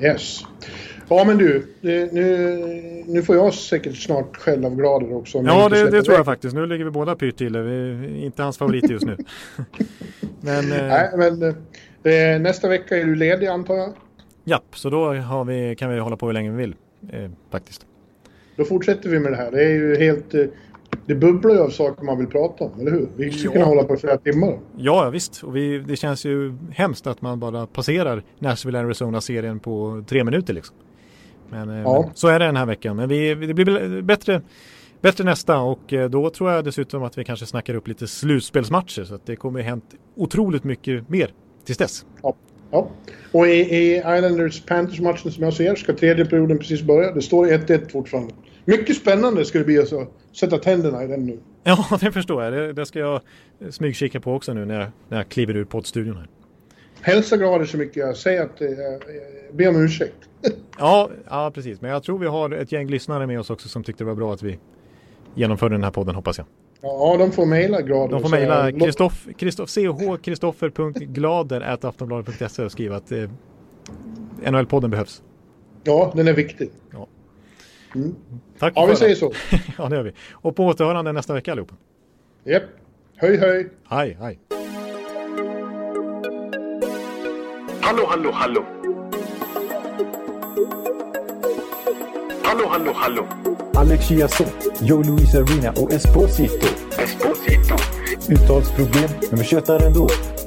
Yes. 0.00 0.44
Ja 1.08 1.24
men 1.24 1.38
du, 1.38 1.74
nu, 1.80 2.08
nu 3.06 3.22
får 3.22 3.36
jag 3.36 3.54
säkert 3.54 3.96
snart 3.96 4.36
skäll 4.36 4.64
av 4.64 4.76
grader 4.76 5.14
också. 5.14 5.38
Ja 5.38 5.68
det, 5.68 5.90
det 5.90 6.02
tror 6.02 6.16
jag 6.16 6.24
faktiskt. 6.24 6.54
Nu 6.54 6.66
ligger 6.66 6.84
vi 6.84 6.90
båda 6.90 7.16
pyrt 7.16 7.36
till. 7.36 7.56
Inte 8.16 8.42
hans 8.42 8.58
favorit 8.58 8.90
just 8.90 9.06
nu. 9.06 9.16
men, 10.40 10.72
eh, 10.72 10.86
Nej, 10.86 11.10
men 11.16 11.42
eh, 11.42 12.40
nästa 12.40 12.68
vecka 12.68 12.96
är 12.96 13.04
du 13.04 13.14
ledig 13.14 13.46
antar 13.46 13.74
jag? 13.74 13.92
Japp, 14.44 14.76
så 14.76 14.90
då 14.90 15.14
har 15.14 15.44
vi, 15.44 15.76
kan 15.76 15.90
vi 15.90 15.98
hålla 15.98 16.16
på 16.16 16.26
hur 16.26 16.32
länge 16.32 16.50
vi 16.50 16.56
vill 16.56 16.74
eh, 17.12 17.30
faktiskt. 17.50 17.86
Då 18.56 18.64
fortsätter 18.64 19.08
vi 19.08 19.18
med 19.18 19.32
det 19.32 19.36
här. 19.36 19.50
Det 19.50 19.64
är 19.64 19.70
ju 19.70 19.96
helt... 19.96 20.34
Eh, 20.34 20.44
det 21.06 21.14
bubblar 21.14 21.54
ju 21.54 21.60
av 21.60 21.68
saker 21.68 22.04
man 22.04 22.18
vill 22.18 22.26
prata 22.26 22.64
om, 22.64 22.80
eller 22.80 22.90
hur? 22.90 23.08
Vi 23.16 23.30
skulle 23.30 23.44
ja. 23.44 23.52
kunna 23.52 23.64
hålla 23.64 23.84
på 23.84 23.94
i 23.94 23.96
flera 23.96 24.16
timmar. 24.16 24.58
Ja, 24.76 25.10
visst. 25.10 25.42
Och 25.42 25.56
vi, 25.56 25.78
det 25.78 25.96
känns 25.96 26.24
ju 26.24 26.54
hemskt 26.70 27.06
att 27.06 27.22
man 27.22 27.40
bara 27.40 27.66
passerar 27.66 28.22
Nashville 28.38 28.78
Arizona-serien 28.78 29.60
på 29.60 30.04
tre 30.08 30.24
minuter 30.24 30.54
liksom. 30.54 30.76
Men, 31.50 31.70
eh, 31.70 31.76
ja. 31.76 32.02
men, 32.02 32.14
så 32.14 32.28
är 32.28 32.38
det 32.38 32.44
den 32.44 32.56
här 32.56 32.66
veckan. 32.66 32.96
Men 32.96 33.08
vi, 33.08 33.34
det 33.34 33.54
blir 33.54 34.02
bättre, 34.02 34.42
bättre 35.00 35.24
nästa 35.24 35.58
och 35.58 35.92
eh, 35.92 36.10
då 36.10 36.30
tror 36.30 36.50
jag 36.50 36.64
dessutom 36.64 37.02
att 37.02 37.18
vi 37.18 37.24
kanske 37.24 37.46
snackar 37.46 37.74
upp 37.74 37.88
lite 37.88 38.06
slutspelsmatcher. 38.06 39.04
Så 39.04 39.14
att 39.14 39.26
det 39.26 39.36
kommer 39.36 39.62
hänt 39.62 39.84
otroligt 40.16 40.64
mycket 40.64 41.08
mer 41.08 41.32
tills 41.64 41.78
dess. 41.78 42.06
Ja. 42.22 42.34
Ja. 42.70 42.88
Och 43.32 43.46
i, 43.46 43.50
i 43.50 43.96
Islanders 43.96 44.62
Panthers-matchen 44.66 45.32
som 45.32 45.44
jag 45.44 45.54
ser 45.54 45.74
ska 45.74 45.92
tredje 45.92 46.24
perioden 46.24 46.58
precis 46.58 46.82
börja. 46.82 47.12
Det 47.12 47.22
står 47.22 47.46
1-1 47.46 47.88
fortfarande. 47.88 48.34
Mycket 48.64 48.96
spännande 48.96 49.44
ska 49.44 49.58
det 49.58 49.64
bli 49.64 49.78
att 49.78 49.88
sätta 50.32 50.58
tänderna 50.58 51.04
i 51.04 51.06
den 51.06 51.26
nu. 51.26 51.38
Ja, 51.64 51.98
det 52.00 52.12
förstår 52.12 52.44
jag. 52.44 52.52
Det, 52.52 52.72
det 52.72 52.86
ska 52.86 52.98
jag 52.98 53.20
smygkika 53.70 54.20
på 54.20 54.34
också 54.34 54.54
nu 54.54 54.64
när 54.64 54.80
jag, 54.80 54.88
när 55.08 55.16
jag 55.16 55.28
kliver 55.28 55.56
ur 55.56 55.64
poddstudion 55.64 56.16
här. 56.16 56.28
Hälsa 57.00 57.36
grader 57.36 57.64
så 57.64 57.76
mycket 57.76 57.96
jag 57.96 58.16
säger 58.16 58.42
att 58.42 58.60
eh, 58.60 58.68
be 59.52 59.68
om 59.68 59.84
ursäkt. 59.84 60.14
ja, 60.78 61.10
ja, 61.28 61.50
precis. 61.54 61.80
Men 61.80 61.90
jag 61.90 62.02
tror 62.02 62.18
vi 62.18 62.26
har 62.26 62.50
ett 62.50 62.72
gäng 62.72 62.88
lyssnare 62.88 63.26
med 63.26 63.40
oss 63.40 63.50
också 63.50 63.68
som 63.68 63.84
tyckte 63.84 64.04
det 64.04 64.08
var 64.08 64.14
bra 64.14 64.34
att 64.34 64.42
vi 64.42 64.58
genomförde 65.34 65.74
den 65.74 65.84
här 65.84 65.90
podden 65.90 66.14
hoppas 66.14 66.38
jag. 66.38 66.46
Ja, 66.80 67.16
de 67.18 67.32
får 67.32 67.46
mejla 67.46 67.80
grader. 67.80 68.12
De 68.12 68.22
får 68.22 68.28
mejla 68.28 68.72
Kristoff, 68.72 69.26
Kristoff, 69.38 69.70
chkristoffer.glader.aftonbladet.se 69.70 72.64
och 72.64 72.72
skriva 72.72 72.96
att 72.96 73.12
eh, 73.12 73.28
NHL-podden 74.42 74.88
behövs. 74.88 75.22
Ja, 75.84 76.12
den 76.16 76.28
är 76.28 76.32
viktig. 76.32 76.70
Ja. 76.92 77.06
Mm. 77.94 78.14
Tack 78.58 78.72
ja, 78.76 78.86
vi 78.86 78.96
säger 78.96 79.14
så. 79.14 79.32
ja, 79.78 79.88
det 79.88 79.96
gör 79.96 80.02
vi. 80.02 80.12
Och 80.32 80.56
på 80.56 80.66
återhörande 80.66 81.12
nästa 81.12 81.34
vecka 81.34 81.52
allihopa. 81.52 81.74
Japp. 82.44 82.62
Höj, 83.16 83.36
höj. 83.36 83.70
Hej, 83.88 84.16
hej. 84.20 84.38
Hallå, 87.80 88.06
hallå, 88.08 88.30
hallå. 88.32 88.64
Hallå, 92.42 92.66
hallå, 92.68 92.92
hallå. 92.94 93.26
Alex 93.74 94.08
Chiazot, 94.08 94.54
Joe 94.80 95.02
Luis 95.02 95.34
Arena 95.34 95.70
och 95.70 95.92
Esposito. 95.92 96.66
Esposito. 96.98 97.74
Uttalsproblem, 98.28 99.10
men 99.30 99.38
vi 99.38 99.44
tjötar 99.44 99.86
ändå. 99.86 100.08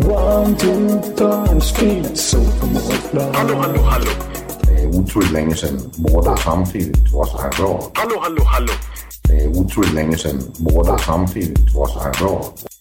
One, 0.00 0.56
two, 0.56 1.00
time, 1.16 1.60
speed, 1.60 2.16
so 2.16 2.38
Hallå, 3.34 3.54
hallå, 3.60 3.82
hallå. 3.82 4.10
Det 4.60 4.82
er 4.82 4.86
utroligt 4.86 5.32
længe 5.32 5.56
siden 5.56 5.80
mor, 5.98 6.20
der 6.20 6.36
samtidig 6.36 7.10
trods 7.10 7.30
har 7.30 7.50
råd. 7.64 7.90
Hallå, 7.96 8.20
hallå, 8.22 8.44
hallå. 8.44 8.72
Det 9.26 9.44
er 9.44 9.48
utroligt 9.48 9.94
længe 9.94 10.18
siden 10.18 10.54
mor, 10.60 10.82
der 10.82 10.96
samtidig 10.96 11.72
trods 11.72 11.92
har 11.92 12.12
råd. 12.22 12.71